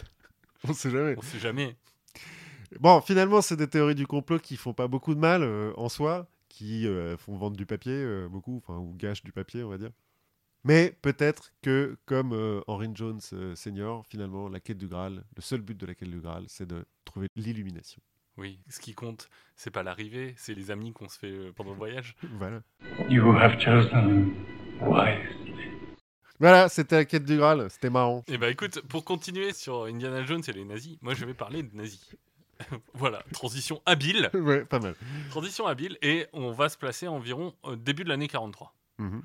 On 0.68 0.74
sait 0.74 0.89
jamais. 0.91 1.16
on 1.18 1.22
sait 1.22 1.39
jamais. 1.39 1.76
Bon, 2.80 2.99
finalement, 3.01 3.41
c'est 3.41 3.55
des 3.55 3.68
théories 3.68 3.95
du 3.95 4.08
complot 4.08 4.39
qui 4.39 4.58
font 4.58 4.74
pas 4.74 4.88
beaucoup 4.88 5.16
de 5.16 5.20
mal 5.20 5.41
euh, 5.43 5.72
en 5.78 5.88
soi, 5.89 6.28
qui 6.49 6.86
euh, 6.88 7.16
font 7.18 7.36
vendre 7.38 7.55
du 7.55 7.66
papier 7.66 8.05
beaucoup, 8.30 8.58
enfin, 8.58 8.78
ou 8.80 8.93
gâchent 8.97 9.24
du 9.24 9.32
papier, 9.32 9.64
on 9.64 9.70
va 9.70 9.78
dire. 9.78 9.91
Mais 10.68 10.93
peut-être 11.01 11.53
que, 11.61 11.97
comme 12.05 12.34
euh, 12.34 12.61
Henry 12.68 12.89
Jones 12.93 13.22
euh, 13.32 13.55
Senior, 13.55 14.05
finalement, 14.05 14.49
la 14.49 14.59
quête 14.59 14.78
du 14.78 14.88
Graal, 14.88 15.24
le 15.36 15.41
seul 15.41 15.61
but 15.61 15.78
de 15.78 15.86
la 15.86 15.95
quête 15.95 16.09
du 16.09 16.20
Graal, 16.20 16.43
c'est 16.47 16.68
de 16.68 16.86
trouver 17.05 17.30
l'illumination. 17.38 18.01
Oui, 18.38 18.59
ce 18.68 18.80
qui 18.80 18.93
compte, 18.93 19.30
c'est 19.55 19.72
pas 19.72 19.82
l'arrivée, 19.82 20.36
c'est 20.38 20.53
les 20.53 20.70
amis 20.70 20.91
qu'on 20.91 21.07
se 21.07 21.18
fait 21.18 21.32
euh, 21.32 21.53
pendant 21.55 21.72
le 21.72 21.78
voyage. 21.78 22.15
Voilà. 22.38 22.61
You 23.09 23.32
have 23.32 23.57
chosen 23.59 24.34
wisely. 24.82 25.53
Voilà, 26.39 26.68
c'était 26.68 26.97
la 26.97 27.05
quête 27.05 27.24
du 27.24 27.38
Graal, 27.38 27.70
c'était 27.70 27.89
marrant. 27.89 28.24
Et 28.28 28.38
bah 28.38 28.49
écoute, 28.49 28.82
pour 28.82 29.05
continuer 29.05 29.53
sur 29.53 29.86
Indiana 29.86 30.24
Jones 30.24 30.43
et 30.47 30.51
les 30.51 30.65
nazis, 30.65 30.97
moi 31.01 31.13
je 31.13 31.24
vais 31.26 31.34
parler 31.34 31.63
de 31.63 31.76
nazis. 31.76 32.13
voilà, 32.93 33.24
transition 33.32 33.82
habile, 33.86 34.30
ouais, 34.34 34.65
pas 34.65 34.80
mal. 34.80 34.95
transition 35.30 35.65
habile, 35.65 35.97
et 36.01 36.28
on 36.34 36.51
va 36.51 36.70
se 36.70 36.78
placer 36.78 37.07
environ 37.07 37.55
au 37.63 37.76
début 37.76 38.03
de 38.03 38.09
l'année 38.09 38.28
43. 38.28 38.74
Mhm. 38.99 39.24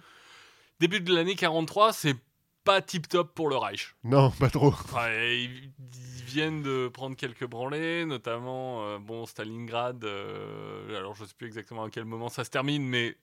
Début 0.82 1.00
de 1.00 1.14
l'année 1.14 1.36
43, 1.36 1.92
c'est 1.92 2.16
pas 2.64 2.82
tip 2.82 3.08
top 3.08 3.34
pour 3.36 3.48
le 3.48 3.56
Reich. 3.56 3.94
Non, 4.02 4.32
pas 4.32 4.50
trop. 4.50 4.66
Enfin, 4.68 5.12
ils, 5.12 5.70
ils 5.94 6.22
viennent 6.24 6.60
de 6.64 6.88
prendre 6.88 7.14
quelques 7.16 7.46
branlées, 7.46 8.04
notamment 8.04 8.82
euh, 8.84 8.98
bon 8.98 9.24
Stalingrad. 9.24 10.02
euh, 10.04 10.98
alors 10.98 11.14
je 11.14 11.24
sais 11.24 11.34
plus 11.38 11.46
exactement 11.46 11.84
à 11.84 11.90
quel 11.90 12.04
moment 12.04 12.28
ça 12.28 12.42
se 12.42 12.50
termine, 12.50 12.82
mais 12.84 13.16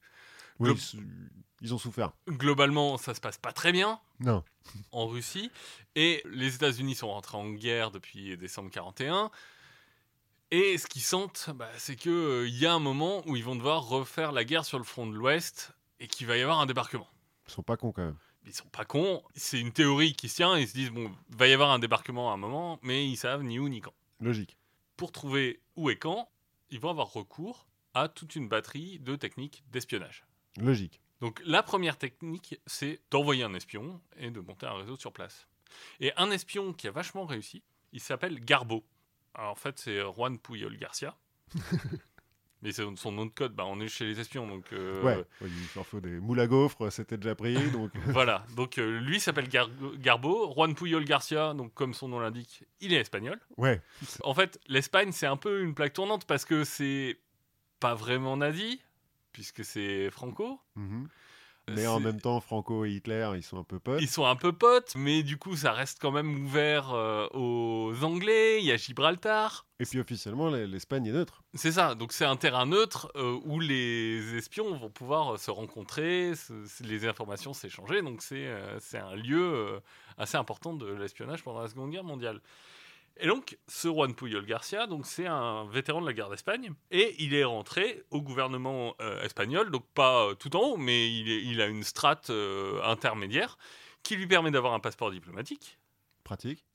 Oui, 0.60 0.72
ils, 1.62 1.74
ont 1.74 1.78
souffert. 1.78 2.12
globalement 2.30 2.98
ça 2.98 3.14
se 3.14 3.20
passe 3.20 3.38
pas 3.38 3.52
très 3.52 3.74
bien 3.74 4.00
Non. 4.22 4.42
en 4.94 5.08
Russie. 5.08 5.52
Et 5.98 6.24
les 6.32 6.56
États-Unis 6.56 6.96
sont 6.96 7.10
rentrés 7.10 7.36
en 7.38 7.50
guerre 7.50 7.92
depuis 7.92 8.38
décembre 8.38 8.70
41. 8.72 9.32
Et 10.52 10.78
ce 10.78 10.88
qu'ils 10.88 11.02
sentent, 11.02 11.50
bah, 11.56 11.68
c'est 11.78 11.98
qu'il 11.98 12.48
y 12.58 12.66
a 12.66 12.74
un 12.74 12.80
moment 12.80 13.22
où 13.28 13.36
ils 13.36 13.44
vont 13.44 13.58
devoir 13.58 13.86
refaire 13.86 14.32
la 14.32 14.46
guerre 14.46 14.64
sur 14.64 14.78
le 14.78 14.86
front 14.86 15.06
de 15.08 15.14
l'Ouest 15.14 15.74
et 16.00 16.08
qu'il 16.08 16.26
va 16.26 16.38
y 16.38 16.42
avoir 16.42 16.62
un 16.62 16.66
débarquement. 16.66 17.08
Ils 17.50 17.54
sont 17.54 17.64
pas 17.64 17.78
cons 17.78 17.92
quand 17.92 18.06
même. 18.06 18.18
Ils 18.46 18.54
sont 18.54 18.70
pas 18.70 18.86
cons, 18.86 19.24
c'est 19.36 19.60
une 19.60 19.72
théorie 19.72 20.14
qui 20.14 20.30
se 20.30 20.36
tient, 20.38 20.58
ils 20.58 20.68
se 20.68 20.74
disent, 20.74 20.92
bon, 20.92 21.12
va 21.30 21.48
y 21.48 21.54
avoir 21.54 21.72
un 21.72 21.80
débarquement 21.80 22.30
à 22.30 22.36
un 22.36 22.38
moment, 22.38 22.80
mais 22.84 23.08
ils 23.08 23.18
savent 23.18 23.44
ni 23.44 23.58
où 23.58 23.68
ni 23.68 23.82
quand. 23.82 23.94
Logique. 24.20 24.56
Pour 24.98 25.12
trouver 25.12 25.60
où 25.76 25.90
et 25.90 25.98
quand, 25.98 26.30
ils 26.70 26.80
vont 26.80 26.92
avoir 26.92 27.12
recours 27.12 27.66
à 27.96 28.08
toute 28.08 28.36
une 28.36 28.48
batterie 28.48 29.00
de 29.00 29.16
techniques 29.16 29.64
d'espionnage. 29.72 30.26
Logique. 30.58 31.02
Donc 31.22 31.42
la 31.44 31.64
première 31.64 31.98
technique, 31.98 32.60
c'est 32.68 33.02
d'envoyer 33.10 33.44
un 33.44 33.54
espion 33.56 34.00
et 34.18 34.30
de 34.30 34.40
monter 34.40 34.68
un 34.68 34.78
réseau 34.78 34.96
sur 34.96 35.12
place. 35.12 35.48
Et 36.00 36.14
un 36.16 36.30
espion 36.30 36.74
qui 36.74 36.88
a 36.88 36.92
vachement 36.92 37.26
réussi, 37.26 37.64
il 37.94 38.00
s'appelle 38.00 38.40
Garbo. 38.40 38.86
Alors 39.34 39.52
en 39.52 39.56
fait, 39.56 39.80
c'est 39.80 40.00
Juan 40.02 40.38
Puyol 40.38 40.78
Garcia. 40.78 41.18
Mais 42.62 42.74
c'est 42.74 42.84
son 42.98 43.12
nom 43.14 43.26
de 43.26 43.32
code, 43.32 43.54
bah, 43.54 43.64
on 43.66 43.80
est 43.80 43.88
chez 43.88 44.06
les 44.06 44.20
espions, 44.20 44.46
donc 44.46 44.66
euh, 44.74 45.02
Ouais, 45.02 45.24
il 45.42 45.50
leur 45.76 45.86
faut 45.86 46.02
des 46.02 46.20
moules 46.20 46.42
à 46.42 46.48
gaufres, 46.48 46.92
c'était 46.92 47.16
déjà 47.18 47.34
pris, 47.34 47.54
donc... 47.72 47.92
voilà. 48.08 48.46
Donc 48.58 48.78
euh, 48.78 49.00
lui 49.00 49.20
s'appelle 49.22 49.48
Gar- 49.48 49.70
Garbo, 49.98 50.52
Juan 50.54 50.76
Puyol 50.76 51.06
Garcia, 51.06 51.54
donc 51.54 51.74
comme 51.74 51.94
son 51.94 52.10
nom 52.10 52.20
l'indique, 52.20 52.66
il 52.82 52.94
est 52.94 53.00
espagnol. 53.00 53.40
ouais, 53.58 53.82
En 54.24 54.34
fait, 54.34 54.60
l'Espagne, 54.68 55.12
c'est 55.14 55.26
un 55.28 55.38
peu 55.38 55.62
une 55.62 55.74
plaque 55.74 55.94
tournante 55.94 56.26
parce 56.26 56.44
que 56.44 56.66
c'est 56.66 57.18
pas 57.80 57.96
vraiment 57.96 58.36
nazi, 58.36 58.82
puisque 59.32 59.64
c'est 59.64 60.10
Franco. 60.12 60.60
Mhm. 60.76 61.08
Mais 61.76 61.88
en 61.88 62.00
même 62.00 62.20
temps, 62.22 62.40
Franco 62.42 62.86
et 62.86 62.92
Hitler, 62.92 63.30
ils 63.36 63.44
sont 63.44 63.58
un 63.60 63.64
peu 63.64 63.80
potes. 63.80 64.02
Ils 64.02 64.08
sont 64.08 64.26
un 64.26 64.36
peu 64.36 64.52
potes, 64.54 64.94
mais 64.96 65.24
du 65.24 65.38
coup, 65.38 65.56
ça 65.56 65.72
reste 65.72 66.00
quand 66.02 66.12
même 66.12 66.44
ouvert 66.46 66.92
euh, 66.94 67.28
aux 67.34 67.94
Anglais. 68.04 68.60
Il 68.60 68.66
y 68.66 68.72
a 68.72 68.78
Gibraltar. 68.78 69.66
Et 69.80 69.86
puis 69.86 70.00
officiellement, 70.00 70.50
l'E- 70.50 70.66
l'Espagne 70.68 71.06
est 71.08 71.12
neutre. 71.12 71.42
C'est 71.54 71.72
ça, 71.72 71.96
donc 71.96 72.12
c'est 72.12 72.26
un 72.26 72.36
terrain 72.36 72.66
neutre 72.66 73.12
euh, 73.16 73.40
où 73.46 73.60
les 73.60 74.36
espions 74.36 74.76
vont 74.78 74.90
pouvoir 74.90 75.34
euh, 75.36 75.38
se 75.38 75.52
rencontrer, 75.52 76.34
se- 76.36 76.84
les 76.84 77.08
informations 77.08 77.54
s'échanger. 77.54 78.02
Donc 78.02 78.22
c'est 78.22 78.46
euh, 78.48 78.78
un 78.94 79.16
lieu 79.16 79.80
assez 80.18 80.36
important 80.38 80.74
de 80.74 80.86
l'espionnage 80.94 81.44
pendant 81.44 81.62
la 81.62 81.70
Seconde 81.70 81.92
Guerre 81.92 82.04
mondiale. 82.04 82.42
Et 83.22 83.28
donc, 83.28 83.58
ce 83.68 83.88
Juan 83.90 84.16
Puyol 84.16 84.46
Garcia, 84.46 84.88
donc 84.88 85.06
c'est 85.06 85.28
un 85.28 85.66
vétéran 85.66 86.00
de 86.02 86.06
la 86.06 86.14
guerre 86.14 86.30
d'Espagne, 86.30 86.72
et 86.90 87.16
il 87.22 87.34
est 87.34 87.44
rentré 87.44 88.04
au 88.12 88.22
gouvernement 88.22 88.96
euh, 89.02 89.22
espagnol, 89.24 89.72
donc 89.72 89.86
pas 89.94 90.28
euh, 90.28 90.36
tout 90.36 90.56
en 90.56 90.62
haut, 90.62 90.78
mais 90.78 91.12
il, 91.14 91.30
est- 91.30 91.44
il 91.44 91.60
a 91.62 91.68
une 91.68 91.84
strate 91.84 92.30
euh, 92.30 92.82
intermédiaire 92.84 93.58
qui 94.04 94.16
lui 94.16 94.26
permet 94.26 94.52
d'avoir 94.52 94.74
un 94.74 94.80
passeport 94.80 95.12
diplomatique 95.12 95.78
Pratique. 96.24 96.66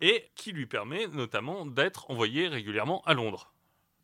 et 0.00 0.30
qui 0.36 0.52
lui 0.52 0.66
permet 0.66 1.08
notamment 1.08 1.66
d'être 1.66 2.08
envoyé 2.10 2.46
régulièrement 2.46 3.02
à 3.04 3.14
Londres. 3.14 3.52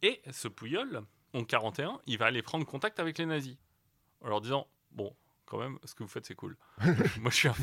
Et 0.02 0.20
ce 0.32 0.48
Pouyol, 0.48 1.02
en 1.32 1.44
41, 1.44 2.00
il 2.06 2.18
va 2.18 2.26
aller 2.26 2.42
prendre 2.42 2.66
contact 2.66 2.98
avec 2.98 3.18
les 3.18 3.26
nazis, 3.26 3.56
en 4.20 4.28
leur 4.28 4.40
disant 4.40 4.66
Bon, 4.90 5.14
quand 5.46 5.58
même, 5.58 5.78
ce 5.84 5.94
que 5.94 6.02
vous 6.02 6.08
faites, 6.08 6.26
c'est 6.26 6.34
cool. 6.34 6.56
moi, 7.20 7.30
je 7.30 7.36
suis 7.36 7.48
un, 7.48 7.54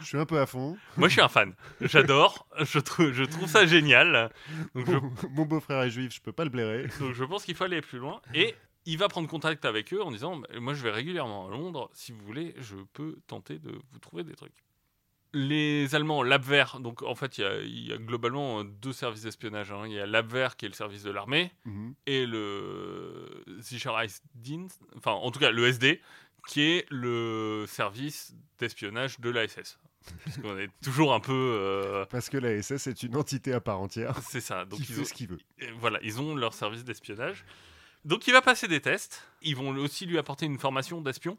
Je 0.00 0.04
suis 0.06 0.18
un 0.18 0.26
peu 0.26 0.38
à 0.40 0.46
fond. 0.46 0.76
moi, 0.96 1.08
je 1.08 1.12
suis 1.12 1.20
un 1.22 1.28
fan. 1.28 1.54
J'adore. 1.80 2.46
Je 2.60 2.78
trouve, 2.78 3.12
je 3.12 3.24
trouve 3.24 3.48
ça 3.48 3.66
génial. 3.66 4.30
Donc, 4.74 4.86
je, 4.90 4.96
Mon, 5.28 5.44
beau-frère 5.46 5.82
est 5.82 5.90
juif, 5.90 6.12
je 6.14 6.20
peux 6.20 6.32
pas 6.32 6.44
le 6.44 6.50
blairer. 6.50 6.88
donc, 6.98 7.12
je 7.12 7.24
pense 7.24 7.44
qu'il 7.44 7.54
faut 7.54 7.64
aller 7.64 7.80
plus 7.80 7.98
loin. 7.98 8.20
Et 8.34 8.54
il 8.86 8.98
va 8.98 9.08
prendre 9.08 9.28
contact 9.28 9.64
avec 9.64 9.92
eux 9.94 10.02
en 10.02 10.10
disant 10.10 10.36
Bah, 10.36 10.48
Moi, 10.58 10.74
je 10.74 10.82
vais 10.82 10.90
régulièrement 10.90 11.46
à 11.48 11.50
Londres. 11.50 11.90
Si 11.92 12.12
vous 12.12 12.24
voulez, 12.24 12.54
je 12.58 12.76
peux 12.92 13.16
tenter 13.26 13.58
de 13.58 13.70
vous 13.92 13.98
trouver 14.00 14.24
des 14.24 14.34
trucs. 14.34 14.52
Les 15.32 15.94
Allemands, 15.94 16.24
l'Abwehr, 16.24 16.80
donc 16.80 17.02
en 17.04 17.14
fait, 17.14 17.38
il 17.38 17.42
y 17.42 17.44
a- 17.44 17.60
il 17.60 17.86
y, 17.86 17.92
a 17.92 17.98
globalement 17.98 18.60
euh, 18.60 18.64
deux 18.64 18.92
services 18.92 19.22
d'espionnage. 19.22 19.70
hein. 19.70 19.84
Il 19.86 19.92
y 19.92 20.00
a 20.00 20.04
l'Abwehr 20.06 20.56
qui 20.56 20.64
est 20.66 20.68
le 20.68 20.74
service 20.74 21.04
de 21.04 21.12
l'armée 21.12 21.52
Mhm. 21.64 21.94
et 22.06 22.26
le 22.26 23.44
Sicherheitsdienst, 23.60 24.80
enfin 24.96 25.12
en 25.12 25.30
tout 25.30 25.38
cas 25.38 25.52
le 25.52 25.66
SD, 25.68 26.00
qui 26.48 26.62
est 26.62 26.86
le 26.90 27.64
service 27.68 28.34
d'espionnage 28.58 29.20
de 29.20 29.30
la 29.30 29.46
SS. 29.48 29.78
Parce 30.24 30.38
qu'on 30.38 30.58
est 30.58 30.70
toujours 30.82 31.12
un 31.14 31.20
peu. 31.20 31.32
euh, 31.32 32.06
Parce 32.06 32.30
que 32.30 32.38
la 32.38 32.60
SS 32.62 32.86
est 32.86 33.02
une 33.02 33.16
entité 33.16 33.52
à 33.52 33.60
part 33.60 33.80
entière 33.80 34.16
c'est 34.30 34.40
ça. 34.40 34.64
Donc 34.64 34.80
qui 34.80 34.86
ils 34.90 34.94
fait 34.94 35.00
ont, 35.02 35.04
ce 35.04 35.12
qu'il 35.12 35.28
veut. 35.28 35.38
voilà, 35.78 35.98
ils 36.02 36.20
ont 36.20 36.34
leur 36.34 36.54
service 36.54 36.84
d'espionnage. 36.84 37.44
Donc 38.06 38.26
il 38.26 38.32
va 38.32 38.40
passer 38.40 38.66
des 38.66 38.80
tests. 38.80 39.22
Ils 39.42 39.56
vont 39.56 39.68
aussi 39.76 40.06
lui 40.06 40.16
apporter 40.18 40.46
une 40.46 40.58
formation 40.58 41.00
d'espion. 41.02 41.38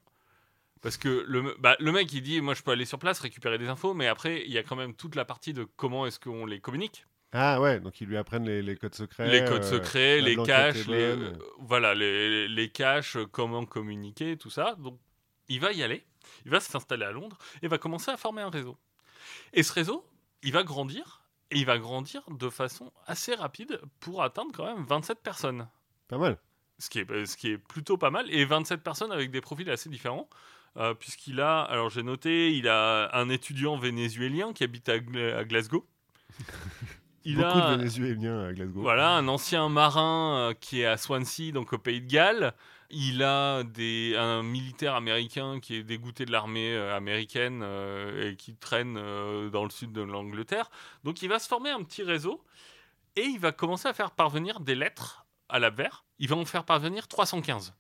Parce 0.82 0.98
que 0.98 1.24
le, 1.28 1.56
bah, 1.60 1.76
le 1.80 1.92
mec, 1.92 2.12
il 2.14 2.22
dit, 2.22 2.42
moi 2.42 2.54
je 2.56 2.62
peux 2.64 2.72
aller 2.72 2.86
sur 2.86 2.98
place, 3.00 3.20
récupérer 3.20 3.58
des 3.60 3.68
infos, 3.68 3.94
mais 3.94 4.08
après, 4.08 4.44
il 4.46 4.52
y 4.52 4.58
a 4.58 4.64
quand 4.64 4.76
même 4.76 4.94
toute 4.96 5.16
la 5.16 5.26
partie 5.26 5.54
de 5.54 5.64
comment 5.76 6.06
est-ce 6.08 6.20
qu'on 6.20 6.46
les 6.46 6.60
communique. 6.60 7.06
Ah 7.34 7.62
ouais, 7.62 7.80
donc 7.80 8.02
ils 8.02 8.08
lui 8.08 8.18
apprennent 8.18 8.46
les, 8.46 8.62
les 8.62 8.76
codes 8.76 8.94
secrets. 8.96 9.28
les 9.30 9.46
codes 9.46 9.64
euh, 9.64 9.70
secrets, 9.78 10.20
les 10.22 10.36
caches, 10.36 10.86
les, 10.88 11.16
bonne. 11.16 11.24
euh, 11.24 11.34
voilà, 11.60 11.94
les, 11.94 12.48
les 12.50 12.70
caches, 12.70 13.16
euh, 13.16 13.26
comment 13.26 13.66
communiquer, 13.66 14.36
tout 14.38 14.50
ça. 14.50 14.76
Donc, 14.80 15.00
il 15.48 15.60
va 15.62 15.72
y 15.72 15.82
aller, 15.82 16.04
il 16.46 16.52
va 16.52 16.60
s'installer 16.60 17.06
à 17.06 17.12
Londres 17.12 17.38
et 17.62 17.68
va 17.70 17.78
commencer 17.78 18.12
à 18.12 18.18
former 18.18 18.42
un 18.42 18.50
réseau. 18.50 18.78
Et 19.54 19.64
ce 19.64 19.72
réseau, 19.72 20.06
il 20.44 20.52
va 20.52 20.64
grandir, 20.64 21.22
et 21.52 21.58
il 21.60 21.66
va 21.66 21.78
grandir 21.78 22.22
de 22.30 22.50
façon 22.50 22.92
assez 23.08 23.34
rapide 23.36 23.80
pour 24.02 24.24
atteindre 24.24 24.52
quand 24.54 24.66
même 24.66 24.84
27 24.86 25.20
personnes. 25.22 25.70
Pas 26.10 26.18
mal. 26.18 26.38
Ce 26.80 26.90
qui, 26.90 27.00
est, 27.00 27.26
ce 27.26 27.38
qui 27.38 27.52
est 27.52 27.58
plutôt 27.58 27.98
pas 27.98 28.10
mal, 28.10 28.26
et 28.34 28.44
27 28.44 28.82
personnes 28.84 29.12
avec 29.14 29.32
des 29.32 29.40
profils 29.40 29.70
assez 29.70 29.88
différents. 29.90 30.28
euh, 30.78 30.94
Puisqu'il 30.96 31.40
a, 31.40 31.62
alors 31.62 31.90
j'ai 31.90 32.04
noté, 32.04 32.52
il 32.54 32.68
a 32.68 33.10
un 33.16 33.30
étudiant 33.30 33.78
vénézuélien 33.78 34.52
qui 34.52 34.64
habite 34.66 34.90
à 34.90 35.00
Glasgow. 35.00 35.86
Il 37.24 37.38
Beaucoup 37.38 37.58
a, 37.58 37.72
de 37.72 37.78
Vénézuéliens 37.78 38.46
à 38.46 38.54
Glasgow. 38.54 38.82
voilà, 38.82 39.12
un 39.12 39.28
ancien 39.28 39.70
marin 39.70 40.50
euh, 40.50 40.54
qui 40.54 40.82
est 40.82 40.86
à 40.86 40.98
Swansea, 40.98 41.52
donc 41.52 41.74
au 41.74 41.78
Pays 41.78 42.02
de 42.02 42.08
Galles. 42.08 42.54
Il 42.90 43.24
a 43.24 43.64
des, 43.64 44.16
un 44.18 44.44
militaire 44.44 44.96
américain 44.96 45.60
qui 45.62 45.76
est 45.76 45.84
dégoûté 45.84 46.26
de 46.26 46.32
l'armée 46.32 46.74
euh, 46.74 46.96
américaine 46.96 47.62
euh, 47.64 48.32
et 48.32 48.36
qui 48.36 48.56
traîne 48.56 48.96
dans 49.50 49.64
le 49.64 49.70
sud 49.70 49.92
de 49.94 50.02
l'Angleterre. 50.02 50.70
Donc 51.04 51.22
il 51.22 51.30
va 51.30 51.40
se 51.40 51.48
former 51.48 51.70
un 51.70 51.84
petit 51.84 52.04
réseau 52.04 52.44
et 53.16 53.24
il 53.24 53.40
va 53.40 53.52
commencer 53.52 53.88
à 53.88 53.94
faire 53.94 54.12
parvenir 54.12 54.60
des 54.60 54.76
lettres 54.76 55.26
à 55.48 55.60
l'Abwehr. 55.60 56.04
Il 56.20 56.28
va 56.28 56.36
en 56.36 56.46
faire 56.46 56.66
parvenir 56.66 57.08
315. 57.08 57.74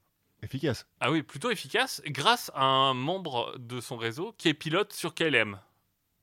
Efficace. 0.43 0.87
Ah 0.99 1.11
oui, 1.11 1.21
plutôt 1.23 1.51
efficace, 1.51 2.01
grâce 2.07 2.51
à 2.55 2.63
un 2.63 2.93
membre 2.93 3.55
de 3.59 3.79
son 3.79 3.97
réseau 3.97 4.33
qui 4.37 4.49
est 4.49 4.53
pilote 4.53 4.91
sur 4.93 5.13
KLM 5.13 5.59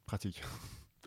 Pratique. 0.07 0.43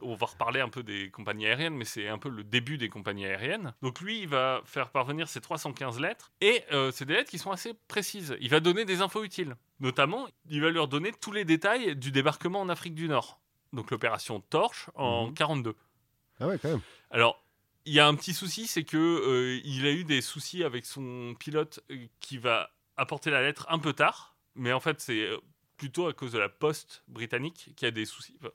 On 0.01 0.15
va 0.15 0.25
reparler 0.27 0.59
un 0.61 0.69
peu 0.69 0.83
des 0.83 1.09
compagnies 1.09 1.47
aériennes, 1.47 1.75
mais 1.75 1.85
c'est 1.85 2.07
un 2.07 2.17
peu 2.17 2.29
le 2.29 2.43
début 2.43 2.77
des 2.77 2.89
compagnies 2.89 3.25
aériennes. 3.25 3.73
Donc 3.81 3.99
lui, 4.01 4.21
il 4.21 4.27
va 4.27 4.61
faire 4.65 4.89
parvenir 4.89 5.27
ces 5.27 5.41
315 5.41 5.99
lettres, 5.99 6.31
et 6.41 6.63
euh, 6.71 6.91
c'est 6.91 7.05
des 7.05 7.13
lettres 7.13 7.29
qui 7.29 7.37
sont 7.39 7.51
assez 7.51 7.73
précises. 7.87 8.35
Il 8.41 8.49
va 8.49 8.59
donner 8.59 8.85
des 8.85 9.01
infos 9.01 9.23
utiles. 9.23 9.55
Notamment, 9.79 10.27
il 10.49 10.61
va 10.61 10.69
leur 10.69 10.87
donner 10.87 11.11
tous 11.11 11.31
les 11.31 11.45
détails 11.45 11.95
du 11.95 12.11
débarquement 12.11 12.61
en 12.61 12.69
Afrique 12.69 12.95
du 12.95 13.07
Nord. 13.07 13.39
Donc 13.73 13.89
l'opération 13.91 14.39
Torche 14.41 14.89
en 14.95 15.27
Mhm. 15.27 15.33
42. 15.33 15.75
Ah 16.39 16.47
ouais, 16.47 16.59
quand 16.59 16.69
même. 16.69 16.81
Alors, 17.09 17.43
il 17.85 17.93
y 17.93 17.99
a 17.99 18.07
un 18.07 18.13
petit 18.15 18.33
souci, 18.33 18.67
c'est 18.67 18.83
que 18.83 18.97
euh, 18.97 19.59
il 19.63 19.85
a 19.87 19.91
eu 19.91 20.03
des 20.03 20.21
soucis 20.21 20.63
avec 20.63 20.85
son 20.85 21.33
pilote 21.39 21.79
euh, 21.89 22.05
qui 22.19 22.37
va 22.37 22.69
apporter 22.97 23.31
la 23.31 23.41
lettre 23.41 23.65
un 23.69 23.79
peu 23.79 23.93
tard, 23.93 24.35
mais 24.55 24.71
en 24.73 24.79
fait 24.79 24.99
c'est 25.01 25.29
plutôt 25.77 26.05
à 26.07 26.13
cause 26.13 26.31
de 26.33 26.37
la 26.37 26.49
poste 26.49 27.03
britannique 27.07 27.71
qui 27.75 27.85
a 27.87 27.91
des 27.91 28.05
soucis. 28.05 28.37
Enfin, 28.39 28.51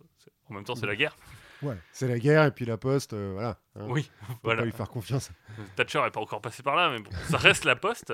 en 0.51 0.55
même 0.55 0.65
temps, 0.65 0.75
c'est 0.75 0.87
la 0.87 0.97
guerre. 0.97 1.17
Ouais, 1.63 1.77
c'est 1.91 2.07
la 2.07 2.19
guerre 2.19 2.45
et 2.45 2.51
puis 2.51 2.67
la 2.67 2.77
poste, 2.77 3.15
euh, 3.15 3.31
voilà. 3.33 3.59
hein. 3.77 3.87
Oui, 3.89 4.11
Faut 4.27 4.35
voilà. 4.43 4.61
pas 4.61 4.67
lui 4.67 4.73
faire 4.73 4.89
confiance. 4.91 5.31
Thatcher 5.77 6.03
n'est 6.03 6.11
pas 6.11 6.21
encore 6.21 6.43
passé 6.43 6.63
par 6.63 6.77
là, 6.77 6.91
mais 6.91 6.99
bon, 6.99 7.11
ça 7.31 7.39
reste 7.39 7.65
la 7.65 7.77
poste. 7.77 8.13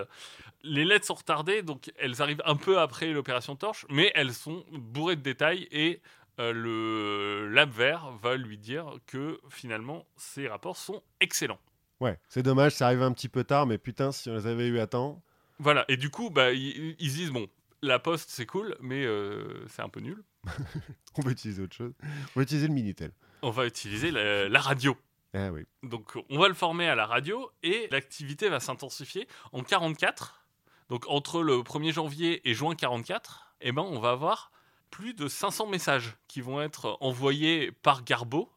Les 0.63 0.85
lettres 0.85 1.07
sont 1.07 1.15
retardées, 1.15 1.63
donc 1.63 1.91
elles 1.99 2.23
arrivent 2.23 2.43
un 2.45 2.55
peu 2.55 2.79
après 2.79 3.13
l'opération 3.13 3.57
Torche, 3.57 3.85
mais 3.91 4.13
elles 4.15 4.33
sont 4.33 4.65
bourrées 4.71 5.17
de 5.17 5.23
détails 5.23 5.67
et 5.73 6.01
euh, 6.39 6.53
le 6.53 7.49
lab 7.53 7.71
vert 7.73 8.13
va 8.23 8.37
lui 8.37 8.59
dire 8.59 8.87
que 9.07 9.41
finalement 9.51 10.07
ces 10.17 10.47
rapports 10.47 10.77
sont 10.77 11.03
excellents. 11.21 11.59
Ouais, 12.01 12.19
c'est 12.29 12.43
dommage, 12.45 12.73
ça 12.73 12.87
arrive 12.87 13.03
un 13.03 13.13
petit 13.13 13.29
peu 13.29 13.43
tard, 13.43 13.67
mais 13.67 13.77
putain, 13.79 14.13
si 14.13 14.31
on 14.31 14.35
les 14.35 14.47
avait 14.47 14.69
eu 14.69 14.79
à 14.79 14.87
temps. 14.87 15.21
Voilà, 15.59 15.85
et 15.89 15.97
du 15.97 16.11
coup, 16.11 16.31
bah, 16.31 16.53
ils, 16.53 16.95
ils 17.01 17.11
se 17.11 17.17
disent 17.17 17.31
bon, 17.33 17.49
la 17.83 17.99
poste 17.99 18.31
c'est 18.31 18.47
cool, 18.47 18.77
mais 18.81 19.05
euh, 19.05 19.67
c'est 19.69 19.83
un 19.83 19.89
peu 19.89 19.99
nul. 20.01 20.23
On 21.19 21.23
va 21.23 21.31
utiliser 21.31 21.63
autre 21.63 21.77
chose. 21.77 21.93
On 22.03 22.41
va 22.41 22.43
utiliser 22.43 22.69
le 22.69 22.75
Minitel. 22.75 23.13
On 23.43 23.51
va 23.51 23.67
utiliser 23.67 24.11
la, 24.11 24.49
la 24.49 24.61
radio. 24.61 24.97
Ah 25.35 25.51
oui. 25.51 25.65
Donc 25.83 26.19
on 26.31 26.39
va 26.39 26.49
le 26.49 26.55
former 26.55 26.87
à 26.89 26.95
la 26.95 27.07
radio 27.07 27.51
et 27.63 27.89
l'activité 27.91 28.49
va 28.49 28.61
s'intensifier 28.61 29.27
en 29.53 29.63
44. 29.63 30.45
Donc 30.91 31.05
entre 31.09 31.43
le 31.43 31.59
1er 31.59 31.93
janvier 31.93 32.47
et 32.49 32.55
juin 32.55 32.75
44, 32.75 33.55
eh 33.63 33.73
ben, 33.73 33.83
on 33.83 33.99
va 33.99 34.11
avoir 34.11 34.53
plus 34.91 35.15
de 35.15 35.29
500 35.29 35.67
messages 35.69 36.17
qui 36.29 36.41
vont 36.43 36.61
être 36.61 36.99
envoyés 37.01 37.73
par 37.73 38.05
Garbo. 38.05 38.53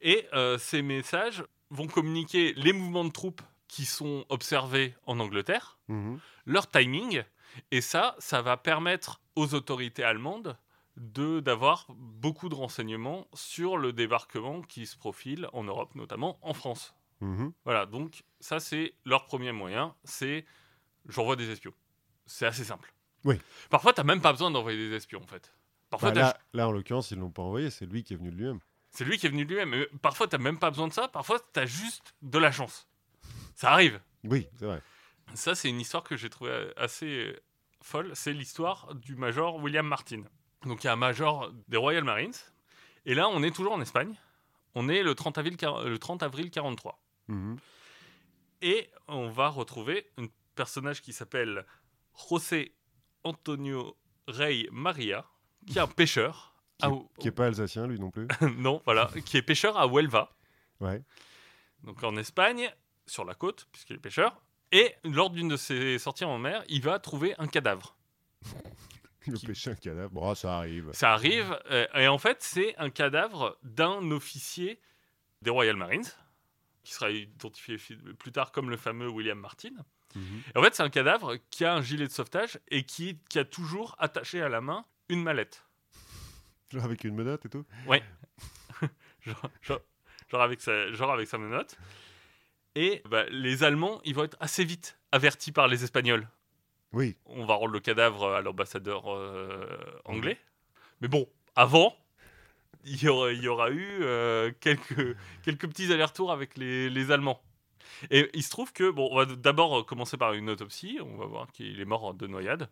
Et 0.00 0.26
euh, 0.32 0.58
ces 0.58 0.80
messages 0.82 1.44
vont 1.70 1.86
communiquer 1.88 2.52
les 2.54 2.72
mouvements 2.72 3.04
de 3.04 3.10
troupes 3.10 3.42
qui 3.66 3.84
sont 3.84 4.24
observés 4.28 4.94
en 5.06 5.18
Angleterre, 5.18 5.78
Mhm. 5.88 6.20
leur 6.46 6.68
timing. 6.70 7.24
Et 7.70 7.80
ça, 7.80 8.14
ça 8.18 8.42
va 8.42 8.56
permettre 8.56 9.20
aux 9.34 9.54
autorités 9.54 10.04
allemandes 10.04 10.44
de 10.44 10.54
d'avoir 10.96 11.86
beaucoup 11.90 12.48
de 12.48 12.54
renseignements 12.54 13.26
sur 13.32 13.76
le 13.78 13.92
débarquement 13.92 14.62
qui 14.62 14.86
se 14.86 14.96
profile 14.96 15.48
en 15.52 15.64
Europe, 15.64 15.94
notamment 15.94 16.38
en 16.42 16.54
France. 16.54 16.94
Mhm. 17.20 17.52
Voilà, 17.64 17.86
donc 17.86 18.24
ça 18.40 18.60
c'est 18.60 18.94
leur 19.04 19.24
premier 19.26 19.52
moyen, 19.52 19.94
c'est 20.04 20.44
j'envoie 21.08 21.36
des 21.36 21.50
espions. 21.50 21.72
C'est 22.26 22.46
assez 22.46 22.64
simple. 22.64 22.92
Oui. 23.24 23.36
Parfois, 23.70 23.92
t'as 23.92 24.02
même 24.04 24.20
pas 24.20 24.32
besoin 24.32 24.50
d'envoyer 24.50 24.88
des 24.88 24.94
espions 24.96 25.20
en 25.22 25.26
fait. 25.26 25.52
Parfois, 25.90 26.10
Bah, 26.10 26.20
là, 26.20 26.38
là, 26.52 26.68
en 26.68 26.72
l'occurrence, 26.72 27.10
ils 27.10 27.18
l'ont 27.18 27.30
pas 27.30 27.42
envoyé, 27.42 27.70
c'est 27.70 27.86
lui 27.86 28.02
qui 28.02 28.14
est 28.14 28.16
venu 28.16 28.30
de 28.30 28.36
lui-même. 28.36 28.58
c'est 28.90 29.04
lui 29.04 29.18
qui 29.18 29.26
est 29.26 29.30
venu 29.30 29.44
de 29.44 29.54
lui-même. 29.54 29.86
Parfois, 30.00 30.26
t'as 30.26 30.38
même 30.38 30.58
pas 30.58 30.70
besoin 30.70 30.88
de 30.88 30.92
ça. 30.92 31.08
Parfois, 31.08 31.38
t'as 31.52 31.66
juste 31.66 32.14
de 32.22 32.38
la 32.38 32.50
chance. 32.50 32.88
Ça 33.54 33.70
arrive. 33.72 34.00
Oui, 34.24 34.48
c'est 34.56 34.66
vrai. 34.66 34.82
Ça, 35.34 35.54
c'est 35.54 35.68
une 35.68 35.80
histoire 35.80 36.02
que 36.02 36.16
j'ai 36.16 36.30
trouvée 36.30 36.72
assez 36.76 37.38
folle. 37.82 38.10
C'est 38.14 38.32
l'histoire 38.32 38.94
du 38.94 39.14
major 39.16 39.56
William 39.56 39.86
Martin. 39.86 40.22
Donc, 40.64 40.84
il 40.84 40.86
y 40.86 40.90
a 40.90 40.92
un 40.92 40.96
major 40.96 41.52
des 41.68 41.76
Royal 41.76 42.04
Marines. 42.04 42.32
Et 43.06 43.14
là, 43.14 43.28
on 43.28 43.42
est 43.42 43.50
toujours 43.54 43.72
en 43.72 43.80
Espagne. 43.80 44.14
On 44.74 44.88
est 44.88 45.02
le 45.02 45.14
30 45.14 45.38
avril, 45.38 45.56
le 45.84 45.96
30 45.98 46.22
avril 46.22 46.50
43. 46.50 46.98
Mhm. 47.28 47.58
Et 48.62 48.88
on 49.08 49.28
va 49.28 49.48
retrouver 49.48 50.08
un 50.18 50.26
personnage 50.54 51.02
qui 51.02 51.12
s'appelle 51.12 51.66
José 52.28 52.74
Antonio 53.24 53.96
Rey 54.28 54.66
Maria, 54.70 55.24
qui 55.66 55.78
est 55.78 55.80
un 55.80 55.86
pêcheur. 55.88 56.54
Qui, 56.78 56.86
à- 56.86 56.90
qui 57.18 57.28
est 57.28 57.32
pas 57.32 57.46
alsacien, 57.46 57.86
lui 57.86 57.98
non 57.98 58.10
plus. 58.10 58.26
non, 58.58 58.80
voilà, 58.84 59.10
qui 59.24 59.36
est 59.36 59.42
pêcheur 59.42 59.76
à 59.76 59.86
Huelva, 59.86 60.30
Ouais. 60.80 61.02
donc 61.84 62.02
en 62.02 62.16
Espagne, 62.16 62.72
sur 63.06 63.24
la 63.24 63.34
côte, 63.34 63.66
puisqu'il 63.72 63.96
est 63.96 64.00
pêcheur. 64.00 64.40
Et 64.72 64.94
lors 65.04 65.30
d'une 65.30 65.48
de 65.48 65.56
ses 65.56 65.98
sorties 65.98 66.24
en 66.24 66.38
mer, 66.38 66.62
il 66.68 66.82
va 66.82 66.98
trouver 66.98 67.34
un 67.38 67.46
cadavre. 67.46 67.96
Il 69.26 69.34
Qui- 69.34 69.46
pêcher 69.46 69.70
un 69.70 69.74
cadavre. 69.74 70.10
Bon, 70.10 70.34
ça 70.34 70.58
arrive. 70.58 70.90
Ça 70.92 71.12
arrive, 71.12 71.56
euh, 71.70 71.86
et 71.94 72.08
en 72.08 72.18
fait, 72.18 72.38
c'est 72.42 72.76
un 72.78 72.90
cadavre 72.90 73.56
d'un 73.62 74.10
officier 74.10 74.80
des 75.42 75.50
Royal 75.50 75.76
Marines, 75.76 76.04
qui 76.82 76.92
sera 76.94 77.10
identifié 77.10 77.78
fi- 77.78 77.96
plus 77.96 78.32
tard 78.32 78.50
comme 78.52 78.68
le 78.70 78.76
fameux 78.76 79.08
William 79.08 79.38
Martin. 79.38 79.70
Mhm. 80.14 80.42
Et 80.54 80.58
en 80.58 80.62
fait, 80.62 80.74
c'est 80.74 80.82
un 80.82 80.90
cadavre 80.90 81.36
qui 81.50 81.64
a 81.64 81.72
un 81.74 81.82
gilet 81.82 82.06
de 82.06 82.12
sauvetage 82.12 82.58
et 82.68 82.84
qui, 82.84 83.18
qui 83.28 83.38
a 83.38 83.44
toujours 83.44 83.94
attaché 83.98 84.42
à 84.42 84.48
la 84.48 84.60
main 84.60 84.84
une 85.08 85.22
mallette. 85.22 85.64
Genre 86.70 86.84
avec 86.84 87.04
une 87.04 87.14
menotte 87.14 87.44
et 87.46 87.48
tout? 87.48 87.64
Genre, 89.24 89.50
genre- 89.60 89.80
genre 90.30 90.42
avec, 90.42 90.60
sa, 90.60 90.90
genre 90.92 91.12
avec 91.12 91.28
sa 91.28 91.38
menotte. 91.38 91.76
Et 92.74 93.02
bah, 93.08 93.24
les 93.30 93.62
Allemands, 93.62 94.00
ils 94.04 94.14
vont 94.14 94.24
être 94.24 94.36
assez 94.40 94.64
vite 94.64 94.98
avertis 95.12 95.52
par 95.52 95.68
les 95.68 95.84
Espagnols. 95.84 96.26
Oui. 96.92 97.16
On 97.26 97.44
va 97.46 97.54
rendre 97.54 97.72
le 97.72 97.80
cadavre 97.80 98.32
à 98.34 98.42
l'ambassadeur 98.42 99.12
euh, 99.12 99.66
anglais. 100.04 100.38
Mais 101.00 101.08
bon, 101.08 101.26
avant, 101.56 101.94
il 102.84 103.02
y 103.02 103.08
aura, 103.08 103.32
il 103.32 103.42
y 103.42 103.48
aura 103.48 103.70
eu 103.70 103.98
euh, 104.02 104.52
quelques, 104.60 105.16
quelques 105.42 105.68
petits 105.68 105.92
allers-retours 105.92 106.32
avec 106.32 106.56
les, 106.56 106.90
les 106.90 107.10
Allemands. 107.10 107.40
Et 108.10 108.30
il 108.34 108.42
se 108.42 108.50
trouve 108.50 108.72
que, 108.72 108.90
bon, 108.90 109.08
on 109.10 109.16
va 109.16 109.26
d'abord 109.26 109.84
commencer 109.86 110.16
par 110.16 110.32
une 110.32 110.50
autopsie. 110.50 110.98
On 111.02 111.16
va 111.16 111.26
voir 111.26 111.52
qu'il 111.52 111.80
est 111.80 111.84
mort 111.84 112.14
de 112.14 112.26
noyade. 112.26 112.68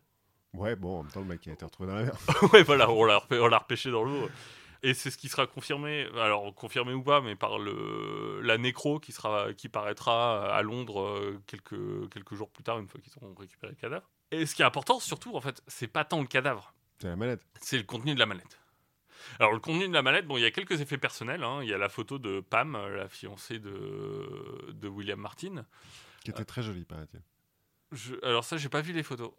Ouais, 0.52 0.74
bon, 0.74 0.98
en 0.98 1.02
même 1.04 1.12
temps, 1.12 1.20
le 1.20 1.26
mec 1.26 1.46
a 1.46 1.52
été 1.52 1.64
retrouvé 1.64 1.88
dans 1.88 1.96
la 1.96 2.02
mer. 2.04 2.16
ouais, 2.52 2.62
voilà, 2.62 2.90
on 2.90 3.04
l'a 3.04 3.18
repê- 3.18 3.38
on 3.40 3.46
l'a 3.46 3.58
repêché 3.58 3.90
dans 3.90 4.02
l'eau. 4.02 4.28
Et 4.82 4.94
c'est 4.94 5.10
ce 5.10 5.18
qui 5.18 5.28
sera 5.28 5.46
confirmé, 5.46 6.06
alors 6.16 6.54
confirmé 6.54 6.94
ou 6.94 7.02
pas, 7.02 7.20
mais 7.20 7.36
par 7.36 7.58
le, 7.58 8.40
la 8.42 8.56
nécro 8.56 8.98
qui, 8.98 9.12
sera, 9.12 9.52
qui 9.52 9.68
paraîtra 9.68 10.54
à 10.56 10.62
Londres 10.62 11.02
euh, 11.02 11.38
quelques, 11.46 12.08
quelques 12.10 12.34
jours 12.34 12.48
plus 12.50 12.62
tard, 12.64 12.78
une 12.78 12.88
fois 12.88 12.98
qu'ils 13.00 13.12
auront 13.22 13.34
récupéré 13.34 13.72
le 13.72 13.78
cadavre. 13.78 14.08
Et 14.30 14.46
ce 14.46 14.54
qui 14.54 14.62
est 14.62 14.64
important, 14.64 14.98
surtout, 15.00 15.36
en 15.36 15.40
fait, 15.42 15.62
c'est 15.66 15.86
pas 15.86 16.04
tant 16.04 16.20
le 16.20 16.26
cadavre, 16.26 16.72
C'est 16.98 17.08
la 17.08 17.16
mallette. 17.16 17.44
c'est 17.60 17.76
le 17.76 17.84
contenu 17.84 18.14
de 18.14 18.18
la 18.18 18.24
mallette. 18.26 18.58
Alors, 19.38 19.52
le 19.52 19.58
contenu 19.60 19.86
de 19.86 19.92
la 19.92 20.00
mallette, 20.02 20.26
bon, 20.26 20.38
il 20.38 20.42
y 20.42 20.46
a 20.46 20.50
quelques 20.50 20.80
effets 20.80 20.96
personnels. 20.96 21.44
hein. 21.44 21.60
Il 21.62 21.68
y 21.68 21.74
a 21.74 21.78
la 21.78 21.90
photo 21.90 22.18
de 22.18 22.40
Pam, 22.40 22.72
la 22.96 23.06
fiancée 23.08 23.58
de, 23.58 24.70
de 24.72 24.88
William 24.88 25.20
Martin. 25.20 25.66
Qui 26.24 26.30
était 26.30 26.44
très 26.46 26.62
jolie, 26.62 26.84
paraît-il. 26.86 27.20
Je- 27.92 28.14
alors 28.24 28.44
ça, 28.44 28.56
j'ai 28.56 28.68
pas 28.70 28.80
vu 28.80 28.92
les 28.94 29.02
photos. 29.02 29.32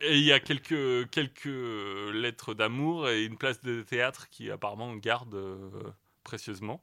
Et 0.00 0.16
il 0.16 0.24
y 0.24 0.32
a 0.32 0.40
quelques, 0.40 1.10
quelques 1.10 1.44
lettres 2.12 2.54
d'amour 2.54 3.08
et 3.08 3.24
une 3.24 3.36
place 3.36 3.60
de 3.62 3.82
théâtre 3.82 4.28
qui 4.30 4.50
apparemment 4.50 4.94
garde 4.96 5.34
euh, 5.34 5.58
précieusement. 6.24 6.82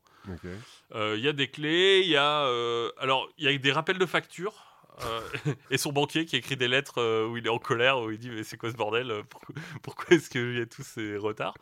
Euh, 0.94 1.16
Il 1.18 1.24
y 1.24 1.28
a 1.28 1.34
des 1.34 1.50
clés, 1.50 2.02
il 2.04 2.10
y 2.10 2.18
a 2.18 2.46
euh, 2.46 2.92
alors 3.00 3.28
il 3.38 3.46
y 3.46 3.54
a 3.54 3.58
des 3.58 3.72
rappels 3.72 3.98
de 3.98 4.06
factures. 4.06 4.70
et 5.72 5.80
son 5.80 5.92
banquier 5.92 6.24
qui 6.26 6.36
écrit 6.36 6.56
des 6.56 6.68
lettres 6.68 7.26
où 7.28 7.36
il 7.36 7.48
est 7.48 7.50
en 7.50 7.58
colère, 7.58 7.98
où 7.98 8.12
il 8.12 8.20
dit 8.20 8.30
mais 8.30 8.44
c'est 8.44 8.58
quoi 8.58 8.70
ce 8.70 8.76
bordel 8.76 9.24
Pourquoi, 9.28 9.56
pourquoi 9.82 10.06
est-ce 10.16 10.30
qu'il 10.30 10.56
y 10.56 10.62
a 10.62 10.68
tous 10.68 10.84
ces 10.84 11.18
retards? 11.18 11.56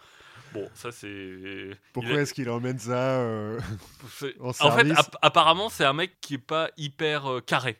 Bon, 0.54 0.70
ça 0.74 0.92
c'est. 0.92 1.72
Pourquoi 1.94 2.22
est-ce 2.22 2.34
qu'il 2.34 2.50
emmène 2.50 2.80
ça 2.80 3.20
euh, 3.20 3.60
en 4.39 4.50
En 4.50 4.72
fait, 4.72 4.88
apparemment, 5.22 5.70
c'est 5.70 5.86
un 5.86 5.94
mec 5.94 6.20
qui 6.20 6.36
est 6.36 6.38
pas 6.38 6.70
hyper 6.78 7.32
euh, 7.32 7.42
carré. 7.42 7.78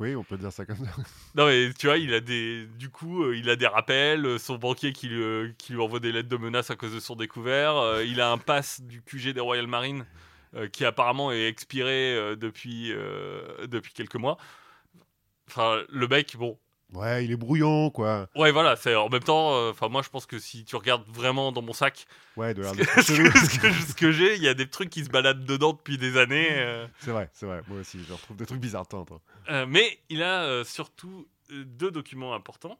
Oui, 0.00 0.16
on 0.16 0.24
peut 0.24 0.36
dire 0.36 0.52
ça 0.52 0.66
comme 0.66 0.76
ça. 0.76 0.90
Non 1.36 1.46
mais 1.46 1.72
tu 1.72 1.86
vois, 1.86 1.98
il 1.98 2.12
a 2.14 2.20
des, 2.20 2.66
du 2.78 2.90
coup, 2.90 3.24
euh, 3.24 3.36
il 3.36 3.48
a 3.48 3.56
des 3.56 3.66
rappels. 3.66 4.26
euh, 4.26 4.38
son 4.38 4.56
banquier 4.56 4.92
qui 4.92 5.08
lui, 5.08 5.22
euh, 5.22 5.52
qui 5.56 5.72
lui 5.72 5.80
envoie 5.80 6.00
des 6.00 6.10
lettres 6.12 6.28
de 6.28 6.36
menaces 6.36 6.70
à 6.70 6.76
cause 6.76 6.92
de 6.92 7.00
son 7.00 7.14
découvert. 7.16 8.02
il 8.02 8.20
a 8.20 8.30
un 8.30 8.38
pass 8.38 8.80
du 8.80 9.02
QG 9.02 9.32
des 9.32 9.40
Royal 9.40 9.66
Marines 9.66 10.06
qui 10.72 10.84
apparemment 10.84 11.32
est 11.32 11.48
expiré 11.48 12.36
depuis 12.36 12.92
depuis 13.66 13.92
quelques 13.92 14.14
mois. 14.14 14.38
Enfin, 15.48 15.82
le 15.88 16.06
mec, 16.08 16.36
bon, 16.36 16.58
Ouais, 16.94 17.24
il 17.24 17.32
est 17.32 17.36
brouillon, 17.36 17.90
quoi. 17.90 18.28
ouais, 18.36 18.52
voilà. 18.52 18.76
C'est 18.76 18.94
en 18.94 19.08
même 19.08 19.22
temps. 19.22 19.54
euh, 19.54 19.70
Enfin, 19.70 19.88
moi, 19.88 20.02
je 20.02 20.08
pense 20.08 20.26
que 20.26 20.38
si 20.38 20.64
tu 20.64 20.76
regardes 20.76 21.04
vraiment 21.08 21.50
dans 21.52 21.62
mon 21.62 21.72
sac, 21.72 22.06
Ouais, 22.36 22.54
de 22.54 22.62
ce 22.62 23.60
que, 23.60 23.70
ce 23.72 23.94
que- 23.94 24.12
j'ai, 24.12 24.36
il 24.36 24.42
y 24.42 24.48
a 24.48 24.54
des 24.54 24.68
trucs 24.68 24.90
qui 24.90 25.04
se 25.04 25.10
baladent 25.10 25.44
dedans 25.44 25.72
depuis 25.72 25.98
des 25.98 26.16
années. 26.16 26.48
euh. 26.52 26.86
C'est 27.00 27.10
vrai, 27.10 27.28
c'est 27.32 27.46
vrai. 27.46 27.62
Moi 27.68 27.80
aussi, 27.80 28.02
je 28.06 28.12
retrouve 28.12 28.36
des 28.36 28.46
trucs 28.46 28.60
bizarres 28.60 28.86
temps. 28.86 29.04
Euh, 29.50 29.66
mais 29.68 29.98
il 30.08 30.22
a 30.22 30.42
euh, 30.44 30.64
surtout 30.64 31.26
deux 31.50 31.90
documents 31.90 32.34
importants. 32.34 32.78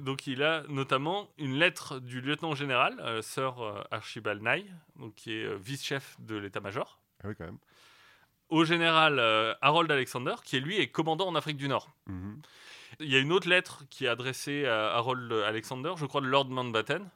Donc 0.00 0.26
il 0.26 0.42
a 0.42 0.62
notamment 0.68 1.28
une 1.38 1.54
lettre 1.58 1.98
du 2.00 2.20
lieutenant 2.22 2.54
général, 2.54 2.94
Sir 3.22 3.54
Archibald 3.90 4.42
Nye, 4.42 4.64
donc 4.98 5.14
qui 5.14 5.32
est 5.34 5.54
vice-chef 5.56 6.16
de 6.18 6.36
l'état-major, 6.36 6.98
Ah 7.22 7.28
oui, 7.28 7.34
quand 7.36 7.44
même. 7.44 7.58
au 8.48 8.64
général 8.64 9.20
Harold 9.60 9.90
Alexander, 9.90 10.34
qui 10.44 10.60
lui 10.60 10.78
est 10.80 10.88
commandant 10.88 11.26
en 11.28 11.34
Afrique 11.34 11.58
du 11.58 11.68
Nord. 11.68 11.90
Mhm. 12.06 12.40
Il 13.00 13.10
y 13.10 13.16
a 13.16 13.18
une 13.18 13.32
autre 13.32 13.48
lettre 13.48 13.84
qui 13.90 14.04
est 14.04 14.08
adressée 14.08 14.66
à 14.66 14.94
Harold 14.94 15.32
Alexander, 15.32 15.92
je 15.96 16.06
crois 16.06 16.20
de 16.20 16.26
Lord 16.26 16.46
Mountbatten. 16.48 17.08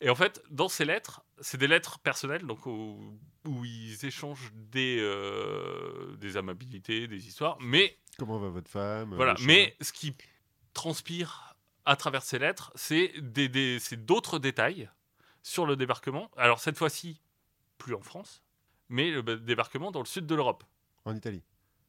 Et 0.00 0.08
en 0.08 0.14
fait, 0.14 0.42
dans 0.50 0.68
ces 0.68 0.84
lettres, 0.86 1.22
c'est 1.40 1.58
des 1.58 1.66
lettres 1.68 1.98
personnelles, 1.98 2.46
donc 2.46 2.64
où, 2.64 3.18
où 3.46 3.64
ils 3.64 4.04
échangent 4.06 4.50
des, 4.54 4.96
euh, 5.00 6.16
des 6.16 6.36
amabilités, 6.38 7.06
des 7.06 7.26
histoires, 7.28 7.58
mais 7.60 7.96
Comment 8.18 8.38
va 8.38 8.48
votre 8.48 8.70
femme 8.70 9.14
Voilà, 9.14 9.34
mais 9.44 9.76
ce 9.80 9.92
qui 9.92 10.14
transpire 10.74 11.54
à 11.84 11.96
travers 11.96 12.22
ces 12.22 12.38
lettres, 12.38 12.72
c'est 12.74 13.12
des, 13.18 13.48
des- 13.48 13.78
c'est 13.78 14.04
d'autres 14.04 14.38
détails 14.38 14.88
sur 15.42 15.66
le 15.66 15.76
débarquement. 15.76 16.30
Alors 16.36 16.60
cette 16.60 16.76
fois-ci, 16.76 17.20
plus 17.78 17.94
en 17.94 18.02
France, 18.02 18.42
mais 18.88 19.10
le 19.10 19.22
ba- 19.22 19.36
débarquement 19.36 19.90
dans 19.90 20.00
le 20.00 20.06
sud 20.06 20.26
de 20.26 20.34
l'Europe. 20.34 20.64
En 21.04 21.14
Italie. 21.14 21.42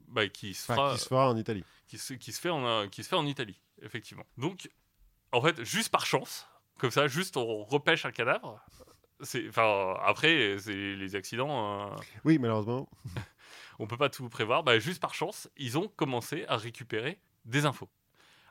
bah, 0.07 0.27
qui 0.27 0.53
se 0.53 0.63
Enfin, 0.71 0.75
fera, 0.75 0.93
qui 0.95 0.99
se 1.01 1.07
fera 1.07 1.29
en 1.29 1.37
Italie. 1.37 1.63
Qui 1.91 1.97
se, 1.97 2.13
qui 2.13 2.31
se 2.31 2.39
fait 2.39 2.49
en, 2.49 2.65
euh, 2.65 2.87
qui 2.87 3.03
se 3.03 3.09
fait 3.09 3.17
en 3.17 3.25
Italie, 3.25 3.59
effectivement. 3.81 4.23
Donc, 4.37 4.69
en 5.33 5.41
fait, 5.41 5.61
juste 5.65 5.89
par 5.89 6.05
chance, 6.05 6.47
comme 6.79 6.89
ça, 6.89 7.07
juste 7.07 7.35
on 7.35 7.63
repêche 7.65 8.05
un 8.05 8.13
cadavre. 8.13 8.63
C'est, 9.19 9.45
enfin, 9.49 9.97
après, 10.05 10.55
c'est 10.57 10.73
les 10.73 11.15
accidents, 11.17 11.91
euh, 11.91 11.95
Oui, 12.23 12.39
malheureusement. 12.39 12.89
on 13.79 13.87
peut 13.87 13.97
pas 13.97 14.07
tout 14.07 14.29
prévoir. 14.29 14.63
Bah, 14.63 14.79
juste 14.79 15.01
par 15.01 15.13
chance, 15.13 15.49
ils 15.57 15.77
ont 15.77 15.89
commencé 15.89 16.45
à 16.47 16.55
récupérer 16.55 17.19
des 17.43 17.65
infos. 17.65 17.89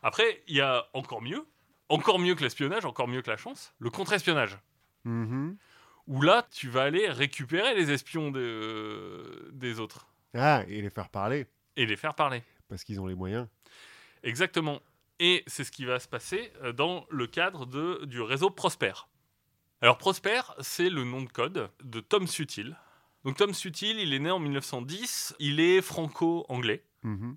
Après, 0.02 0.42
il 0.46 0.56
y 0.56 0.60
a 0.60 0.84
encore 0.92 1.22
mieux, 1.22 1.46
encore 1.88 2.18
mieux 2.18 2.34
que 2.34 2.42
l'espionnage, 2.42 2.84
encore 2.84 3.08
mieux 3.08 3.22
que 3.22 3.30
la 3.30 3.38
chance, 3.38 3.72
le 3.78 3.88
contre-espionnage. 3.88 4.58
Mhm. 5.04 5.56
Où 6.08 6.20
là, 6.20 6.46
tu 6.50 6.68
vas 6.68 6.82
aller 6.82 7.08
récupérer 7.08 7.74
les 7.74 7.90
espions 7.90 8.30
de- 8.30 9.48
des 9.54 9.80
autres 9.80 10.08
Ah, 10.34 10.62
et 10.68 10.82
les 10.82 10.90
faire 10.90 11.08
parler, 11.08 11.46
et 11.76 11.86
les 11.86 11.96
faire 11.96 12.14
parler. 12.14 12.42
Parce 12.70 12.84
qu'ils 12.84 13.00
ont 13.00 13.06
les 13.06 13.14
moyens. 13.14 13.46
Exactement. 14.22 14.80
Et 15.18 15.44
c'est 15.46 15.64
ce 15.64 15.70
qui 15.70 15.84
va 15.84 16.00
se 16.00 16.08
passer 16.08 16.50
euh, 16.62 16.72
dans 16.72 17.06
le 17.10 17.26
cadre 17.26 17.66
de, 17.66 18.04
du 18.06 18.22
réseau 18.22 18.48
Prosper. 18.48 18.92
Alors 19.82 19.98
Prosper, 19.98 20.40
c'est 20.60 20.88
le 20.88 21.04
nom 21.04 21.22
de 21.22 21.28
code 21.28 21.70
de 21.84 22.00
Tom 22.00 22.26
Sutil. 22.26 22.74
Donc 23.24 23.36
Tom 23.36 23.52
Sutil, 23.52 24.00
il 24.00 24.14
est 24.14 24.18
né 24.18 24.30
en 24.30 24.38
1910, 24.38 25.36
il 25.38 25.60
est 25.60 25.82
franco-anglais. 25.82 26.84
Mhm. 27.02 27.36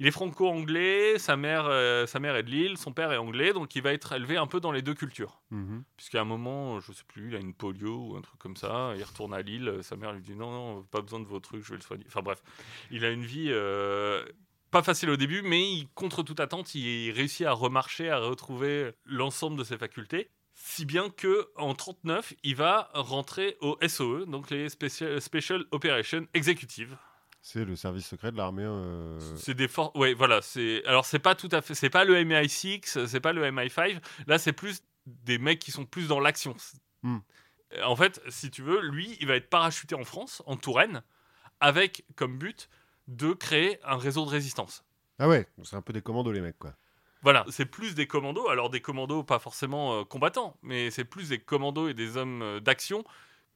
Il 0.00 0.06
est 0.06 0.10
franco-anglais, 0.10 1.18
sa 1.18 1.36
mère, 1.36 1.66
euh, 1.66 2.06
sa 2.06 2.20
mère 2.20 2.36
est 2.36 2.42
de 2.42 2.50
Lille, 2.50 2.76
son 2.76 2.92
père 2.92 3.10
est 3.12 3.16
anglais, 3.16 3.52
donc 3.52 3.74
il 3.74 3.82
va 3.82 3.92
être 3.92 4.12
élevé 4.12 4.36
un 4.36 4.46
peu 4.46 4.60
dans 4.60 4.70
les 4.70 4.82
deux 4.82 4.94
cultures. 4.94 5.40
Mhm. 5.50 5.82
Puisqu'à 5.96 6.20
un 6.20 6.24
moment, 6.24 6.78
je 6.80 6.92
sais 6.92 7.04
plus, 7.08 7.28
il 7.28 7.36
a 7.36 7.40
une 7.40 7.54
polio 7.54 8.10
ou 8.10 8.16
un 8.16 8.20
truc 8.20 8.38
comme 8.38 8.56
ça, 8.56 8.92
il 8.96 9.02
retourne 9.02 9.34
à 9.34 9.42
Lille, 9.42 9.78
sa 9.82 9.96
mère 9.96 10.12
lui 10.12 10.22
dit 10.22 10.36
non, 10.36 10.50
non, 10.50 10.82
pas 10.84 11.00
besoin 11.00 11.20
de 11.20 11.26
vos 11.26 11.40
trucs, 11.40 11.64
je 11.64 11.70
vais 11.70 11.76
le 11.76 11.82
soigner. 11.82 12.04
Enfin 12.06 12.22
bref, 12.22 12.42
il 12.90 13.04
a 13.04 13.10
une 13.10 13.24
vie 13.24 13.48
euh, 13.48 14.24
pas 14.70 14.82
facile 14.82 15.10
au 15.10 15.16
début, 15.16 15.42
mais 15.42 15.60
il, 15.62 15.88
contre 15.94 16.22
toute 16.22 16.40
attente, 16.40 16.74
il 16.74 17.10
réussit 17.12 17.46
à 17.46 17.52
remarcher, 17.52 18.10
à 18.10 18.18
retrouver 18.18 18.92
l'ensemble 19.04 19.56
de 19.58 19.64
ses 19.64 19.78
facultés. 19.78 20.30
Si 20.54 20.84
bien 20.84 21.08
que 21.10 21.48
en 21.56 21.74
39, 21.74 22.34
il 22.42 22.56
va 22.56 22.90
rentrer 22.94 23.56
au 23.60 23.78
SOE, 23.86 24.26
donc 24.26 24.50
les 24.50 24.68
Special, 24.68 25.20
Special 25.20 25.64
Operations 25.70 26.26
Executive. 26.34 26.96
C'est 27.40 27.64
le 27.64 27.76
service 27.76 28.06
secret 28.06 28.32
de 28.32 28.36
l'armée. 28.36 28.64
euh, 28.64 29.18
C'est 29.36 29.54
des 29.54 29.68
forces. 29.68 29.96
Ouais, 29.96 30.12
voilà. 30.14 30.42
C'est 30.42 30.84
alors 30.84 31.06
c'est 31.06 31.20
pas 31.20 31.34
tout 31.36 31.48
à 31.52 31.62
fait. 31.62 31.74
C'est 31.74 31.88
pas 31.90 32.04
le 32.04 32.16
MI6, 32.16 33.06
c'est 33.06 33.20
pas 33.20 33.32
le 33.32 33.44
MI5. 33.50 34.00
Là, 34.26 34.38
c'est 34.38 34.52
plus 34.52 34.82
des 35.06 35.38
mecs 35.38 35.60
qui 35.60 35.70
sont 35.70 35.86
plus 35.86 36.08
dans 36.08 36.18
l'action. 36.20 36.56
Hmm. 37.02 37.18
En 37.84 37.94
fait, 37.96 38.20
si 38.28 38.50
tu 38.50 38.62
veux, 38.62 38.80
lui, 38.80 39.16
il 39.20 39.28
va 39.28 39.36
être 39.36 39.48
parachuté 39.48 39.94
en 39.94 40.04
France, 40.04 40.42
en 40.46 40.56
Touraine, 40.56 41.02
avec 41.60 42.04
comme 42.16 42.36
but 42.36 42.68
de 43.08 43.32
créer 43.32 43.78
un 43.84 43.96
réseau 43.96 44.24
de 44.24 44.30
résistance. 44.30 44.84
Ah 45.18 45.28
ouais, 45.28 45.48
c'est 45.64 45.74
un 45.76 45.82
peu 45.82 45.92
des 45.92 46.02
commandos, 46.02 46.30
les 46.30 46.40
mecs, 46.40 46.58
quoi. 46.58 46.74
Voilà, 47.22 47.44
c'est 47.50 47.66
plus 47.66 47.96
des 47.96 48.06
commandos. 48.06 48.48
Alors 48.48 48.70
des 48.70 48.80
commandos 48.80 49.24
pas 49.24 49.40
forcément 49.40 49.98
euh, 50.00 50.04
combattants, 50.04 50.56
mais 50.62 50.90
c'est 50.92 51.04
plus 51.04 51.28
des 51.30 51.40
commandos 51.40 51.88
et 51.88 51.94
des 51.94 52.16
hommes 52.16 52.42
euh, 52.42 52.60
d'action 52.60 53.02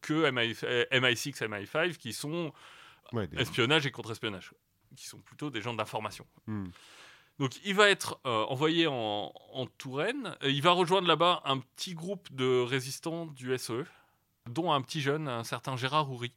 que 0.01 0.29
MI, 0.33 0.57
euh, 0.65 0.85
MI6, 0.91 1.43
MI5 1.47 1.97
qui 1.97 2.13
sont 2.13 2.53
Ouais, 3.13 3.29
des- 3.29 3.37
espionnage 3.41 3.87
et 3.87 3.93
contre-espionnage, 3.93 4.53
qui 4.97 5.07
sont 5.07 5.21
plutôt 5.21 5.51
des 5.51 5.61
gens 5.61 5.75
d'information. 5.75 6.27
Hmm. 6.49 6.71
Donc 7.39 7.53
il 7.65 7.75
va 7.77 7.89
être 7.89 8.19
euh, 8.27 8.45
envoyé 8.47 8.87
en, 8.89 9.33
en 9.53 9.67
Touraine. 9.67 10.37
Euh, 10.43 10.51
Il 10.51 10.63
va 10.63 10.73
rejoindre 10.73 11.07
là-bas 11.07 11.43
un 11.45 11.59
petit 11.59 11.95
groupe 11.95 12.33
de 12.35 12.63
résistants 12.63 13.27
du 13.27 13.57
SOE, 13.59 13.85
dont 14.49 14.73
un 14.73 14.83
petit 14.83 15.01
jeune, 15.01 15.29
un 15.29 15.45
certain 15.45 15.77
Gérard 15.77 16.11
Houry, 16.11 16.33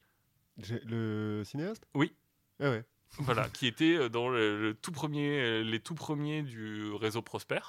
Le 0.86 1.42
cinéaste? 1.44 1.88
Oui. 1.96 2.14
Ah 2.60 2.70
ouais. 2.70 2.86
Voilà, 3.20 3.48
qui 3.50 3.68
était 3.68 3.96
euh, 3.96 4.10
dans 4.10 4.30
le, 4.30 4.62
le 4.62 4.74
tout 4.74 4.92
premier, 4.92 5.40
euh, 5.40 5.62
les 5.64 5.80
tout 5.80 5.96
premiers 5.96 6.42
du 6.44 6.92
réseau 6.94 7.22
Prosper, 7.22 7.60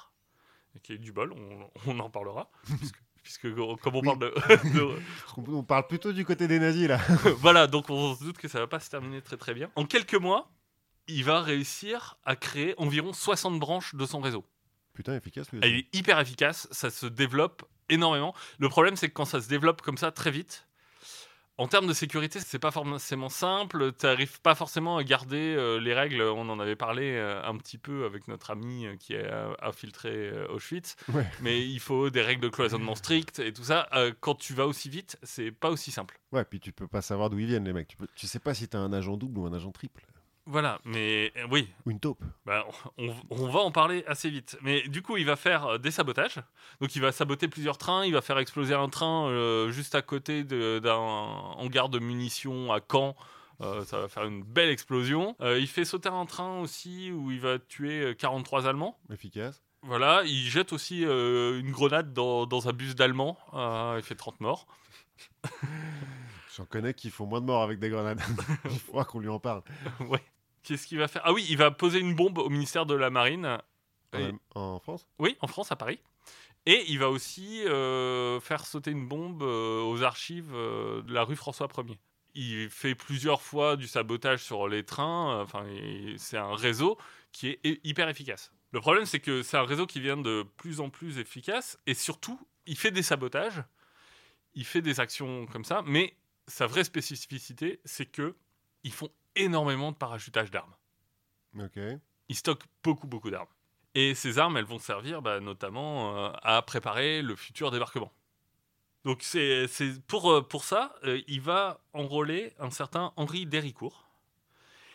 qui 0.83 0.93
eu 0.93 0.99
du 0.99 1.11
bol, 1.11 1.33
on, 1.33 1.69
on 1.87 1.99
en 1.99 2.09
parlera, 2.09 2.49
puisque, 2.77 2.99
puisque, 3.23 3.55
comme 3.55 3.95
on 3.95 4.01
Oui. 4.01 4.05
parle 4.05 4.19
de- 4.19 4.33
on 5.37 5.63
parle 5.63 5.87
plutôt 5.87 6.13
du 6.13 6.25
côté 6.25 6.47
des 6.47 6.59
nazis, 6.59 6.87
là. 6.87 6.97
voilà, 7.37 7.67
donc 7.67 7.89
on 7.89 8.15
se 8.15 8.23
doute 8.23 8.37
que 8.37 8.47
ça 8.47 8.59
va 8.59 8.67
pas 8.67 8.79
se 8.79 8.89
terminer 8.89 9.21
très 9.21 9.37
très 9.37 9.53
bien. 9.53 9.69
En 9.75 9.85
quelques 9.85 10.15
mois, 10.15 10.51
il 11.07 11.23
va 11.23 11.41
réussir 11.41 12.17
à 12.25 12.35
créer 12.35 12.75
environ 12.77 13.13
60 13.13 13.59
branches 13.59 13.95
de 13.95 14.05
son 14.05 14.19
réseau. 14.19 14.45
Putain, 14.93 15.15
efficace, 15.15 15.49
lui. 15.51 15.59
Elle 15.63 15.75
est 15.75 15.95
hyper 15.95 16.19
efficace, 16.19 16.67
ça 16.71 16.89
se 16.89 17.05
développe 17.05 17.63
énormément. 17.87 18.35
Le 18.59 18.67
problème, 18.67 18.95
c'est 18.97 19.07
que 19.07 19.13
quand 19.13 19.25
ça 19.25 19.39
se 19.41 19.47
développe 19.47 19.81
comme 19.81 19.97
ça 19.97 20.11
très 20.11 20.31
vite, 20.31 20.66
en 21.59 21.67
termes 21.67 21.87
de 21.87 21.93
sécurité, 21.93 22.39
c'est 22.39 22.59
pas 22.59 22.69
forcément 22.69 23.29
simple. 23.29 23.91
Tu 23.97 24.05
n'arrives 24.05 24.39
pas 24.41 24.53
forcément 24.53 24.97
à 24.97 25.03
garder 25.03 25.55
euh, 25.57 25.79
les 25.79 25.93
règles. 25.93 26.21
On 26.21 26.49
en 26.49 26.59
avait 26.59 26.75
parlé 26.75 27.13
euh, 27.13 27.41
un 27.43 27.57
petit 27.57 27.79
peu 27.79 28.05
avec 28.05 28.27
notre 28.27 28.51
ami 28.51 28.85
euh, 28.85 28.95
qui 28.95 29.15
a 29.15 29.55
infiltré 29.63 30.31
Auschwitz. 30.49 30.95
Ouais. 31.11 31.25
Mais 31.41 31.65
il 31.65 31.79
faut 31.79 32.11
des 32.11 32.21
règles 32.21 32.41
de 32.41 32.49
cloisonnement 32.49 32.93
strictes 32.93 33.39
et 33.39 33.51
tout 33.53 33.63
ça. 33.63 33.89
Quand 34.19 34.35
tu 34.35 34.53
vas 34.53 34.67
aussi 34.67 34.89
vite, 34.89 35.17
c'est 35.23 35.51
pas 35.51 35.69
aussi 35.69 35.91
simple. 35.91 36.19
Ouais, 36.31 36.45
puis 36.45 36.59
tu 36.59 36.71
peux 36.71 36.87
pas 36.87 37.01
savoir 37.01 37.29
d'où 37.29 37.39
ils 37.39 37.47
viennent, 37.47 37.65
les 37.65 37.73
mecs. 37.73 37.87
Tu, 37.87 37.97
peux... 37.97 38.07
tu 38.15 38.27
sais 38.27 38.39
pas 38.39 38.53
si 38.53 38.67
t'as 38.67 38.79
un 38.79 38.93
agent 38.93 39.17
double 39.17 39.39
ou 39.39 39.45
un 39.45 39.53
agent 39.53 39.71
triple. 39.71 40.05
Voilà, 40.49 40.79
mais 40.85 41.33
euh, 41.35 41.45
oui, 41.51 41.67
Ou 41.85 41.91
une 41.91 41.99
taupe. 41.99 42.23
Bah, 42.45 42.65
on, 42.97 43.13
on 43.29 43.49
va 43.49 43.59
en 43.59 43.71
parler 43.71 44.05
assez 44.07 44.29
vite. 44.29 44.57
Mais 44.61 44.87
du 44.87 45.01
coup, 45.01 45.17
il 45.17 45.25
va 45.25 45.35
faire 45.35 45.65
euh, 45.65 45.77
des 45.77 45.91
sabotages. 45.91 46.39
Donc, 46.79 46.95
il 46.95 47.01
va 47.01 47.11
saboter 47.11 47.49
plusieurs 47.49 47.77
trains. 47.77 48.05
Il 48.05 48.13
va 48.13 48.21
faire 48.21 48.37
exploser 48.37 48.73
un 48.73 48.87
train 48.87 49.27
euh, 49.27 49.71
juste 49.71 49.93
à 49.93 50.01
côté 50.01 50.45
d'un 50.45 50.93
hangar 50.95 51.89
de 51.89 51.99
munitions 51.99 52.71
à 52.71 52.79
Caen. 52.89 53.15
Ça 53.59 53.99
va 53.99 54.07
faire 54.07 54.23
une 54.23 54.43
belle 54.43 54.69
explosion. 54.69 55.35
Il 55.41 55.67
fait 55.67 55.83
sauter 55.83 56.09
un 56.09 56.25
train 56.25 56.59
aussi 56.59 57.11
où 57.11 57.31
il 57.31 57.39
va 57.41 57.59
tuer 57.59 58.05
euh, 58.05 58.13
43 58.13 58.67
Allemands. 58.67 58.97
Efficace. 59.11 59.61
Voilà, 59.83 60.23
il 60.25 60.49
jette 60.49 60.73
aussi 60.73 61.01
une 61.03 61.71
grenade 61.71 62.13
dans, 62.13 62.45
dans 62.45 62.67
un 62.69 62.73
bus 62.73 62.95
d'Allemands. 62.95 63.37
Euh, 63.53 63.95
il 63.97 64.03
fait 64.03 64.15
30 64.15 64.39
morts. 64.41 64.67
J'en 66.55 66.65
connais 66.65 66.93
qui 66.93 67.09
font 67.09 67.25
moins 67.25 67.41
de 67.41 67.45
morts 67.45 67.63
avec 67.63 67.79
des 67.79 67.89
grenades. 67.89 68.21
Il 68.65 68.79
faudra 68.79 69.05
qu'on 69.05 69.19
lui 69.19 69.29
en 69.29 69.39
parle. 69.39 69.61
ouais. 70.01 70.23
Qu'est-ce 70.67 70.85
qu'il 70.85 70.97
va 70.97 71.07
faire? 71.07 71.21
Ah 71.23 71.31
oui, 71.31 71.45
il 71.49 71.55
va 71.57 71.71
poser 71.71 71.99
une 71.99 72.13
bombe 72.13 72.37
au 72.39 72.49
ministère 72.49 72.85
de 72.85 72.93
la 72.93 73.09
Marine. 73.09 73.57
En, 74.13 74.19
Et- 74.19 74.33
en 74.53 74.79
France? 74.79 75.07
Oui, 75.17 75.37
en 75.39 75.47
France, 75.47 75.71
à 75.71 75.77
Paris. 75.77 75.99
Et 76.65 76.83
il 76.89 76.99
va 76.99 77.09
aussi 77.09 77.63
euh, 77.65 78.41
faire 78.41 78.65
sauter 78.65 78.91
une 78.91 79.07
bombe 79.07 79.43
euh, 79.43 79.81
aux 79.83 80.03
archives 80.03 80.51
euh, 80.53 81.01
de 81.03 81.13
la 81.13 81.23
rue 81.23 81.37
François 81.37 81.67
1er. 81.67 81.97
Il 82.35 82.69
fait 82.69 82.95
plusieurs 82.95 83.41
fois 83.41 83.77
du 83.77 83.87
sabotage 83.87 84.43
sur 84.43 84.67
les 84.67 84.83
trains. 84.83 85.41
Enfin, 85.41 85.65
c'est 86.17 86.35
un 86.37 86.53
réseau 86.53 86.97
qui 87.31 87.47
est 87.47 87.59
hy- 87.65 87.79
hyper 87.85 88.09
efficace. 88.09 88.51
Le 88.71 88.81
problème, 88.81 89.05
c'est 89.05 89.21
que 89.21 89.43
c'est 89.43 89.55
un 89.55 89.63
réseau 89.63 89.85
qui 89.87 90.01
vient 90.01 90.17
de 90.17 90.45
plus 90.57 90.81
en 90.81 90.89
plus 90.89 91.17
efficace. 91.19 91.79
Et 91.87 91.93
surtout, 91.93 92.37
il 92.65 92.77
fait 92.77 92.91
des 92.91 93.03
sabotages. 93.03 93.63
Il 94.53 94.65
fait 94.65 94.81
des 94.81 94.99
actions 94.99 95.45
comme 95.45 95.63
ça. 95.63 95.81
Mais 95.85 96.17
sa 96.47 96.67
vraie 96.67 96.83
spécificité, 96.83 97.79
c'est 97.85 98.05
que 98.07 98.35
ils 98.83 98.91
font 98.91 99.09
énormément 99.43 99.91
de 99.91 99.97
parachutage 99.97 100.51
d'armes 100.51 100.73
Ok. 101.59 101.79
ils 102.29 102.35
stockent 102.35 102.65
beaucoup, 102.83 103.07
beaucoup 103.07 103.29
d'armes. 103.31 103.47
Et 103.95 104.13
ces 104.13 104.37
armes, 104.37 104.57
elles 104.57 104.65
vont 104.65 104.77
servir 104.79 105.21
bah, 105.21 105.39
notamment 105.39 106.25
euh, 106.27 106.31
à 106.43 106.61
préparer 106.61 107.21
le 107.21 107.35
futur 107.35 107.71
débarquement. 107.71 108.11
Donc 109.05 109.23
c'est 109.23 109.67
pour, 110.07 110.31
euh, 110.31 110.41
pour 110.41 110.63
ça, 110.65 110.93
euh, 111.05 111.21
il 111.27 111.41
va 111.41 111.79
enrôler 111.93 112.53
un 112.59 112.69
certain 112.69 113.13
Henri 113.15 113.45
Déricourt. 113.45 114.05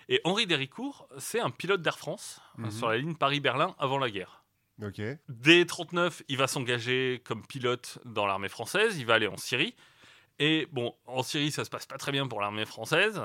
Et 0.08 0.20
Henri 0.24 0.46
Déricourt, 0.46 1.08
c'est 1.18 1.40
un 1.40 1.50
pilote 1.50 1.80
d'Air 1.82 1.98
France 1.98 2.40
Mhm. 2.58 2.70
sur 2.70 2.88
la 2.88 2.98
ligne 2.98 3.14
Paris-Berlin 3.16 3.74
avant 3.78 3.98
la 3.98 4.10
guerre. 4.10 4.42
Dès 5.28 5.64
39, 5.64 6.22
il 6.28 6.36
va 6.36 6.46
s'engager 6.48 7.22
comme 7.24 7.46
pilote 7.46 7.98
dans 8.04 8.26
l'armée 8.26 8.48
française. 8.48 8.98
Il 8.98 9.06
va 9.06 9.14
aller 9.14 9.28
en 9.28 9.36
Syrie. 9.36 9.74
Et 10.38 10.66
bon, 10.72 10.94
en 11.06 11.22
Syrie, 11.22 11.50
ça 11.52 11.64
se 11.64 11.70
passe 11.70 11.86
pas 11.86 11.98
très 11.98 12.10
bien 12.12 12.26
pour 12.26 12.40
l'armée 12.40 12.64
française. 12.66 13.22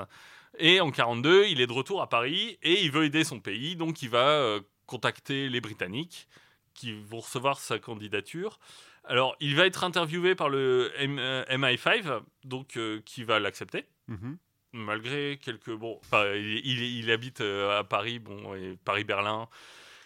Et 0.58 0.80
en 0.80 0.90
42, 0.90 1.46
il 1.48 1.60
est 1.60 1.66
de 1.66 1.72
retour 1.72 2.00
à 2.02 2.08
Paris 2.08 2.58
et 2.62 2.82
il 2.82 2.90
veut 2.90 3.04
aider 3.04 3.24
son 3.24 3.40
pays. 3.40 3.76
Donc, 3.76 4.02
il 4.02 4.08
va 4.08 4.28
euh, 4.28 4.60
contacter 4.86 5.48
les 5.48 5.60
Britanniques 5.60 6.26
qui 6.74 6.92
vont 6.92 7.20
recevoir 7.20 7.58
sa 7.60 7.78
candidature. 7.78 8.58
Alors, 9.04 9.36
il 9.40 9.54
va 9.56 9.66
être 9.66 9.84
interviewé 9.84 10.34
par 10.34 10.48
le 10.48 10.90
M- 10.96 11.18
euh, 11.18 11.44
MI5, 11.50 12.22
donc 12.44 12.76
euh, 12.76 13.00
qui 13.04 13.24
va 13.24 13.38
l'accepter 13.40 13.84
Mhm. 14.08 14.38
malgré 14.72 15.38
quelques 15.42 15.72
bon 15.74 15.98
enfin, 16.02 16.24
il, 16.34 16.60
il- 16.66 16.98
il 17.00 17.10
habite 17.10 17.40
à 17.40 17.84
Paris 17.84 18.18
bon 18.18 18.54
et 18.54 18.76
Paris 18.84 19.04
Berlin 19.04 19.48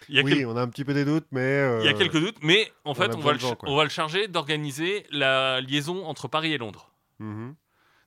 il 0.09 0.15
y 0.15 0.19
a 0.19 0.23
Oui, 0.23 0.33
quel- 0.33 0.47
on 0.47 0.55
a 0.57 0.61
un 0.61 0.67
petit 0.67 0.83
peu 0.85 0.93
des 0.93 1.05
doutes, 1.05 1.27
mais. 1.31 1.79
il 1.79 1.85
y 1.85 1.89
a 1.89 1.93
quelques 1.93 2.19
doutes, 2.19 2.37
mais 2.41 2.69
en 2.85 2.91
on 2.91 2.93
fait, 2.93 3.07
va 3.15 3.31
le, 3.33 3.39
gens, 3.39 3.55
on 3.63 3.75
va 3.77 3.83
le 3.83 3.89
charger 3.89 4.27
d'organiser 4.27 5.05
la 5.11 5.61
liaison 5.61 6.05
entre 6.05 6.27
Paris 6.27 6.51
et 6.53 6.57
Londres. 6.57 6.91
mhm. 7.19 7.55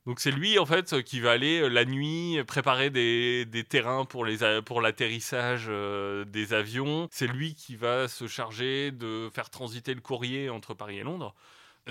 Donc 0.07 0.19
c'est 0.19 0.31
lui 0.31 0.57
en 0.57 0.65
fait 0.65 1.03
qui 1.03 1.19
va 1.19 1.31
aller 1.31 1.59
euh, 1.59 1.67
la 1.67 1.85
nuit 1.85 2.43
préparer 2.47 2.89
des, 2.89 3.45
des 3.45 3.63
terrains 3.63 4.05
pour 4.05 4.25
les 4.25 4.61
pour 4.63 4.81
l'atterrissage 4.81 5.65
euh, 5.67 6.25
des 6.25 6.53
avions. 6.53 7.07
C'est 7.11 7.27
lui 7.27 7.53
qui 7.53 7.75
va 7.75 8.07
se 8.07 8.25
charger 8.27 8.91
de 8.91 9.29
faire 9.31 9.49
transiter 9.51 9.93
le 9.93 10.01
courrier 10.01 10.49
entre 10.49 10.73
Paris 10.73 10.97
et 10.97 11.03
Londres 11.03 11.35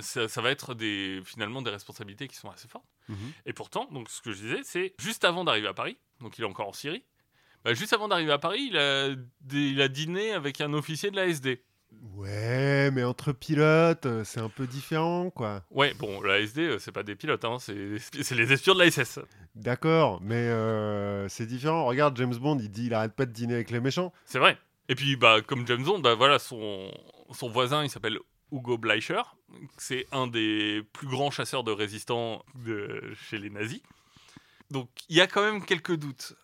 ça, 0.02 0.28
ça 0.28 0.42
va 0.42 0.50
être 0.50 0.74
des, 0.74 1.20
finalement 1.24 1.62
des 1.62 1.70
responsabilités 1.70 2.28
qui 2.28 2.36
sont 2.36 2.50
assez 2.50 2.68
fortes. 2.68 2.88
Mhm. 3.08 3.32
Et 3.46 3.52
pourtant, 3.52 3.88
donc 3.90 4.10
ce 4.10 4.20
que 4.20 4.32
je 4.32 4.42
disais, 4.42 4.60
c'est 4.64 4.94
juste 4.98 5.24
avant 5.24 5.44
d'arriver 5.44 5.68
à 5.68 5.74
Paris, 5.74 5.96
donc 6.20 6.38
il 6.38 6.42
est 6.42 6.46
encore 6.46 6.68
en 6.68 6.72
Syrie, 6.72 7.04
bah, 7.64 7.74
juste 7.74 7.92
avant 7.92 8.08
d'arriver 8.08 8.32
à 8.32 8.38
Paris, 8.38 8.68
il 8.70 8.76
a, 8.76 9.08
il 9.52 9.80
a 9.80 9.88
dîné 9.88 10.32
avec 10.32 10.60
un 10.60 10.72
officier 10.72 11.10
de 11.10 11.16
la 11.16 11.26
SD. 11.26 11.64
Ouais, 12.14 12.90
mais 12.92 13.04
entre 13.04 13.32
pilotes, 13.32 14.06
euh, 14.06 14.24
c'est 14.24 14.40
un 14.40 14.48
peu 14.48 14.66
différent, 14.66 15.30
quoi. 15.30 15.62
Ouais, 15.70 15.92
bon, 15.94 16.22
la 16.22 16.40
SD, 16.40 16.62
euh, 16.62 16.78
c'est 16.78 16.92
pas 16.92 17.02
des 17.02 17.14
pilotes, 17.14 17.44
hein, 17.44 17.58
c'est 17.60 17.98
c'est 17.98 18.34
les 18.34 18.52
espions 18.52 18.74
de 18.74 18.78
la 18.80 18.90
SS. 18.90 19.20
D'accord, 19.54 20.20
mais 20.22 20.34
euh, 20.34 21.28
c'est 21.28 21.46
différent. 21.46 21.84
Regarde, 21.84 22.16
James 22.16 22.34
Bond, 22.34 22.58
il 22.58 22.70
dit 22.70 22.86
il 22.86 22.94
arrête 22.94 23.14
pas 23.14 23.26
de 23.26 23.32
dîner 23.32 23.54
avec 23.54 23.70
les 23.70 23.80
méchants. 23.80 24.12
C'est 24.24 24.38
vrai. 24.38 24.58
Et 24.88 24.94
puis, 24.94 25.16
bah, 25.16 25.40
comme 25.42 25.66
James 25.66 25.82
Bond, 25.82 25.98
bah, 25.98 26.14
voilà, 26.14 26.38
son, 26.38 26.90
son 27.32 27.48
voisin, 27.48 27.84
il 27.84 27.90
s'appelle 27.90 28.18
Hugo 28.52 28.78
Bleicher. 28.78 29.22
C'est 29.76 30.06
un 30.12 30.26
des 30.26 30.82
plus 30.92 31.08
grands 31.08 31.30
chasseurs 31.30 31.64
de 31.64 31.72
résistants 31.72 32.44
de, 32.54 33.12
chez 33.28 33.38
les 33.38 33.50
nazis. 33.50 33.82
Donc, 34.70 34.88
il 35.08 35.16
y 35.16 35.20
a 35.20 35.26
quand 35.26 35.42
même 35.42 35.64
quelques 35.64 35.96
doutes. 35.96 36.34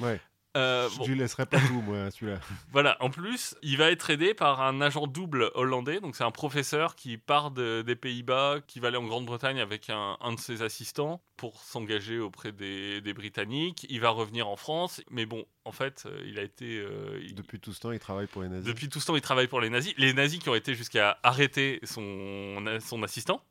Ouais. 0.00 0.20
Euh, 0.56 0.88
Je 0.88 0.98
bon, 0.98 1.06
lui 1.06 1.16
laisserai 1.16 1.46
pas 1.46 1.58
tout, 1.60 1.80
moi, 1.82 2.10
celui-là. 2.10 2.38
voilà, 2.72 2.96
en 3.00 3.10
plus, 3.10 3.56
il 3.62 3.76
va 3.76 3.90
être 3.90 4.10
aidé 4.10 4.34
par 4.34 4.60
un 4.62 4.80
agent 4.80 5.06
double 5.06 5.50
hollandais. 5.54 6.00
Donc, 6.00 6.14
c'est 6.16 6.24
un 6.24 6.30
professeur 6.30 6.94
qui 6.94 7.18
part 7.18 7.50
de- 7.50 7.82
des 7.82 7.96
Pays-Bas, 7.96 8.60
qui 8.66 8.78
va 8.80 8.88
aller 8.88 8.96
en 8.96 9.04
Grande-Bretagne 9.06 9.58
avec 9.60 9.90
un, 9.90 10.16
un 10.20 10.32
de 10.32 10.38
ses 10.38 10.62
assistants 10.62 11.20
pour 11.36 11.60
s'engager 11.62 12.18
auprès 12.20 12.52
des, 12.52 13.00
des 13.00 13.14
Britanniques. 13.14 13.86
Il 13.90 14.00
va 14.00 14.10
revenir 14.10 14.46
en 14.48 14.56
France. 14.56 15.02
Mais 15.10 15.26
bon, 15.26 15.44
en 15.64 15.72
fait, 15.72 16.04
euh, 16.06 16.22
il 16.26 16.38
a 16.38 16.42
été. 16.42 16.78
euh, 16.78 17.18
il- 17.22 17.34
Depuis 17.34 17.58
tout 17.58 17.72
ce 17.72 17.80
temps, 17.80 17.90
il 17.92 17.98
travaille 17.98 18.26
pour 18.28 18.42
les 18.42 18.48
nazis. 18.48 18.64
depuis 18.66 18.88
tout 18.88 19.00
ce 19.00 19.06
temps, 19.06 19.16
il 19.16 19.22
travaille 19.22 19.48
pour 19.48 19.60
les 19.60 19.70
nazis. 19.70 19.92
Les 19.98 20.12
nazis 20.12 20.38
qui 20.38 20.48
ont 20.48 20.54
été 20.54 20.74
jusqu'à 20.74 21.18
arrêter 21.24 21.80
son, 21.82 22.78
son 22.80 23.02
assistant, 23.02 23.42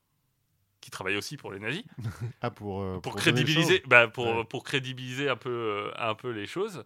qui 0.83 0.91
travaille 0.91 1.15
aussi 1.15 1.37
pour 1.37 1.49
les 1.51 1.59
nazis, 1.59 1.85
Ah, 2.41 2.51
pour, 2.51 2.81
euh, 2.81 2.99
pour, 2.99 3.15
crédibiliser, 3.15 3.81
bah, 3.87 4.09
pour, 4.09 4.25
Ouais. 4.25 4.43
pour 4.43 4.65
crédibiliser 4.65 5.29
un 5.29 5.37
peu, 5.37 5.49
euh, 5.49 5.91
un 5.95 6.13
peu 6.13 6.29
les 6.29 6.45
choses. 6.45 6.83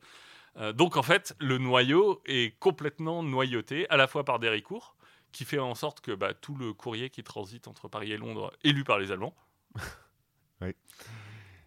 Euh, 0.58 0.72
donc 0.72 0.98
en 0.98 1.02
fait, 1.02 1.36
le 1.40 1.58
noyau 1.58 2.22
est 2.28 2.58
complètement 2.60 3.24
noyauté, 3.24 3.90
à 3.90 3.98
la 3.98 4.06
fois 4.08 4.24
par 4.24 4.38
Déricourt, 4.38 4.96
qui 5.32 5.46
fait 5.46 5.58
en 5.58 5.74
sorte 5.74 6.02
que 6.02 6.12
bah, 6.12 6.36
tout 6.36 6.56
le 6.56 6.74
courrier 6.74 7.10
qui 7.10 7.24
transite 7.24 7.68
entre 7.68 7.88
Paris 7.88 8.12
et 8.12 8.18
Londres 8.18 8.54
est 8.64 8.72
lu 8.72 8.84
par 8.84 9.00
les 9.00 9.12
Allemands. 9.12 9.36
Oui. 10.60 10.74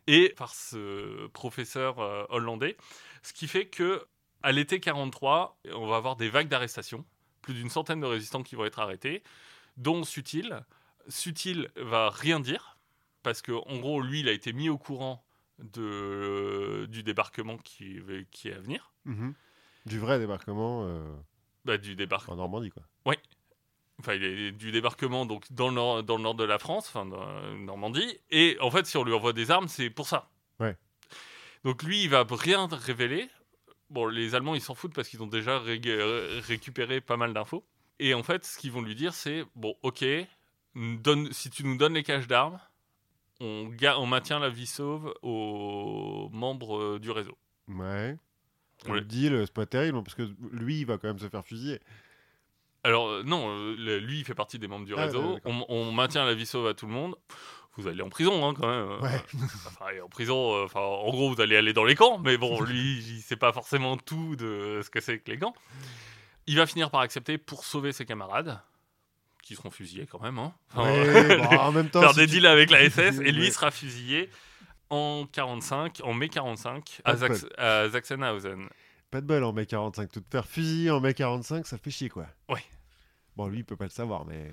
Et 0.09 0.31
par 0.37 0.53
ce 0.53 1.29
professeur 1.29 1.99
hollandais, 2.29 2.77
ce 3.23 3.33
qui 3.33 3.47
fait 3.47 3.67
que 3.67 4.05
à 4.43 4.51
l'été 4.51 4.81
43, 4.81 5.61
on 5.73 5.87
va 5.87 5.95
avoir 5.95 6.17
des 6.17 6.29
vagues 6.29 6.49
d'arrestations, 6.49 7.05
plus 7.41 7.55
d'une 7.55 7.71
centaine 7.71 8.01
de 8.01 8.07
résistants 8.07 8.43
qui 8.43 8.57
vont 8.57 8.65
être 8.65 8.81
arrêtés, 8.81 9.23
dont 9.77 10.03
Sutil. 10.03 10.53
Sutil 11.11 11.69
va 11.77 12.09
rien 12.11 12.41
dire 12.41 12.79
parce 13.23 13.43
que 13.43 13.53
en 13.53 13.79
gros, 13.79 14.01
lui, 14.01 14.21
il 14.21 14.29
a 14.29 14.33
été 14.33 14.53
mis 14.55 14.69
au 14.71 14.79
courant 14.79 15.23
de, 15.59 16.87
du 16.89 17.03
débarquement 17.03 17.59
qui, 17.59 17.99
qui 18.31 18.49
est 18.49 18.55
à 18.55 18.61
venir, 18.61 18.93
Mhm. 19.05 19.35
Du 19.87 19.99
vrai 19.99 20.19
débarquement 20.19 20.85
euh, 20.87 21.03
Bah, 21.65 21.79
du 21.79 21.97
débarquement. 21.97 22.35
en 22.35 22.37
Normandie, 22.37 22.71
quoi. 22.71 22.83
Enfin, 23.99 24.15
il 24.15 24.25
est 24.25 24.53
du 24.53 24.73
débarquement 24.73 25.27
donc 25.27 25.53
dans 25.53 25.69
le 25.69 25.75
nord, 25.75 26.03
dans 26.03 26.17
le 26.17 26.23
nord 26.23 26.35
de 26.35 26.45
la 26.45 26.59
France, 26.59 26.89
enfin 26.89 27.05
dans 27.05 27.23
la 27.23 27.53
Normandie. 27.59 28.19
Et 28.31 28.57
en 28.63 28.71
fait, 28.71 28.87
si 28.87 28.97
on 28.97 29.05
lui 29.05 29.13
envoie 29.13 29.35
des 29.35 29.51
armes, 29.51 29.69
c'est 29.69 29.91
pour 29.91 30.07
ça. 30.09 30.31
Ouais. 30.59 30.75
Donc 31.65 31.83
lui, 31.83 32.05
il 32.05 32.09
va 32.09 32.27
rien 32.31 32.67
révéler. 32.67 33.29
Bon, 33.91 34.07
les 34.07 34.35
Allemands, 34.35 34.55
ils 34.55 34.63
s'en 34.63 34.75
foutent 34.75 34.95
parce 34.95 35.07
qu'ils 35.09 35.23
ont 35.23 35.27
déjà 35.27 35.59
ré- 35.59 35.79
ré- 35.85 36.41
récupéré 36.41 37.03
pas 37.03 37.19
mal 37.19 37.35
d'infos. 37.35 37.63
Et 37.99 38.15
en 38.15 38.23
fait, 38.23 38.47
ce 38.47 38.57
qu'ils 38.59 38.73
vont 38.73 38.81
lui 38.81 38.95
dire, 38.95 39.13
c'est 39.13 39.45
bon, 39.55 39.75
ok, 39.83 40.03
donne, 40.97 41.33
si 41.33 41.51
tu 41.51 41.65
nous 41.65 41.77
donnes 41.77 41.95
les 41.95 42.03
caches 42.03 42.27
d'armes, 42.27 42.59
on, 43.41 43.71
on 43.97 44.07
maintient 44.07 44.39
la 44.39 44.51
vie 44.51 44.67
sauve 44.67 45.15
aux 45.23 46.29
membres 46.33 46.79
euh, 46.79 46.99
du 46.99 47.11
réseau. 47.11 47.37
Ouais. 47.69 48.17
Ouais. 48.87 48.95
Le 48.95 49.01
deal, 49.03 49.43
c'est 49.45 49.53
pas 49.53 49.67
terrible, 49.67 50.03
parce 50.03 50.15
que 50.15 50.29
lui, 50.53 50.81
il 50.81 50.87
va 50.87 50.97
quand 50.99 51.09
même 51.09 51.19
se 51.19 51.29
faire 51.29 51.45
fusiller. 51.45 51.81
Alors 52.83 53.09
euh, 53.09 53.23
non, 53.23 53.49
euh, 53.51 53.99
lui, 53.99 54.21
il 54.21 54.25
fait 54.25 54.35
partie 54.35 54.59
des 54.59 54.69
membres 54.69 54.87
du 54.87 54.95
Ah, 54.97 55.05
réseau. 55.05 55.39
on, 55.45 55.65
on 55.69 55.93
maintient 55.93 56.25
la 56.25 56.33
vie 56.35 56.47
sauve 56.47 56.67
à 56.67 56.75
tout 56.75 56.87
le 56.87 56.93
monde. 56.93 57.15
Vous 57.77 57.87
allez 57.87 58.03
en 58.03 58.09
prison, 58.09 58.47
hein, 58.49 58.55
quand 58.59 58.67
même. 58.67 58.89
euh, 58.91 59.01
Ouais. 59.01 59.23
Enfin, 59.67 59.87
en 60.03 60.09
prison, 60.09 60.55
euh, 60.57 60.65
enfin, 60.65 60.81
en 60.81 61.11
gros, 61.11 61.33
vous 61.33 61.41
allez 61.41 61.57
aller 61.57 61.73
dans 61.75 61.85
les 61.85 61.95
camps, 61.95 62.19
mais 62.19 62.37
bon, 62.39 62.61
lui, 62.63 62.99
il 62.99 63.21
sait 63.21 63.37
pas 63.37 63.53
forcément 63.53 63.97
tout 63.99 64.35
de 64.37 64.81
ce 64.83 64.89
que 64.91 65.01
c'est 65.01 65.19
que 65.21 65.31
les 65.31 65.39
camps. 65.39 65.55
Il 66.47 66.57
va 66.57 66.67
finir 66.67 66.91
par 66.91 67.01
accepter 67.03 67.37
pour 67.39 67.65
sauver 67.65 67.93
ses 67.93 68.07
camarades, 68.07 68.61
qui 69.51 69.57
seront 69.57 69.71
fusillés 69.73 70.07
quand 70.07 70.21
même. 70.23 70.39
Hein. 70.39 70.55
Enfin, 70.73 70.93
Ouais, 70.93 71.37
bon, 71.39 71.45
en 71.45 71.73
même 71.73 71.91
temps, 71.91 72.01
faire 72.03 72.11
si 72.13 72.19
des 72.21 72.27
tu- 72.27 72.33
deals 72.35 72.47
avec 72.47 72.71
la 72.71 72.89
SS, 72.89 73.19
et 73.19 73.33
lui 73.33 73.47
Ouais. 73.47 73.51
sera 73.51 73.73
fusillé 73.73 74.31
en 74.91 75.27
45, 75.33 76.01
en 76.05 76.15
mai 76.15 76.29
45, 76.29 77.01
Pas 77.05 77.11
à, 77.11 77.15
de 77.15 77.19
Zax- 77.35 77.53
à 77.59 77.91
Sachsenhausen. 77.91 78.69
Pas 79.11 79.21
de 79.21 79.27
bol 79.27 79.43
en 79.43 79.53
mai 79.53 79.67
45. 79.67 80.09
Tout 80.13 80.21
te 80.21 80.31
faire 80.31 80.47
fusiller 80.47 80.91
en 80.93 81.01
mai 81.01 81.15
45, 81.15 81.67
ça 81.67 81.79
fait 81.79 81.91
chier, 81.91 82.09
quoi. 82.09 82.27
Ouais. 82.49 82.63
Bon, 83.35 83.49
lui, 83.49 83.59
il 83.59 83.65
peut 83.65 83.75
pas 83.77 83.85
le 83.87 83.91
savoir, 83.91 84.25
mais 84.25 84.53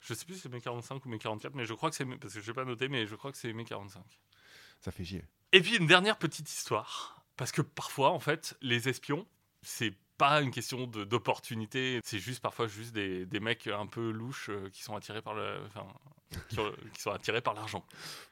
Je 0.00 0.14
sais 0.14 0.24
plus 0.24 0.36
si 0.36 0.40
c'est 0.40 0.48
mai 0.48 0.62
45 0.62 1.04
ou 1.04 1.08
mai 1.10 1.18
44, 1.18 1.54
mais 1.54 1.66
je 1.66 1.74
crois 1.74 1.90
que 1.90 1.96
c'est 1.96 2.06
parce 2.06 2.32
que 2.32 2.40
je 2.40 2.46
n'ai 2.50 2.54
pas 2.54 2.64
noté, 2.64 2.88
mais 2.88 3.06
je 3.06 3.14
crois 3.16 3.30
que 3.30 3.36
c'est 3.36 3.52
mai 3.52 3.64
45. 3.64 4.02
ça 4.80 4.90
fait 4.90 5.04
chier. 5.04 5.22
Et 5.52 5.60
puis 5.60 5.76
une 5.76 5.86
dernière 5.86 6.16
petite 6.16 6.48
histoire, 6.50 7.22
parce 7.36 7.52
que 7.52 7.60
parfois, 7.60 8.10
en 8.12 8.20
fait, 8.20 8.56
les 8.62 8.88
espions, 8.88 9.26
c'est 9.60 9.92
pas 10.20 10.40
une 10.42 10.50
question 10.50 10.86
d'opportunité, 10.86 12.00
c'est 12.04 12.18
juste 12.18 12.40
parfois 12.40 12.66
juste 12.68 12.92
des, 12.92 13.26
des 13.26 13.40
mecs 13.40 13.66
un 13.66 13.86
peu 13.86 14.10
louches 14.10 14.50
euh, 14.50 14.68
qui 14.70 14.82
sont 14.82 14.94
attirés 14.96 15.22
par 15.22 15.34
le, 15.34 15.58
enfin, 15.66 15.86
qui, 16.48 16.58
ont- 16.60 16.72
qui 16.94 17.00
sont 17.00 17.10
attirés 17.10 17.40
par 17.40 17.54
l'argent. 17.54 17.84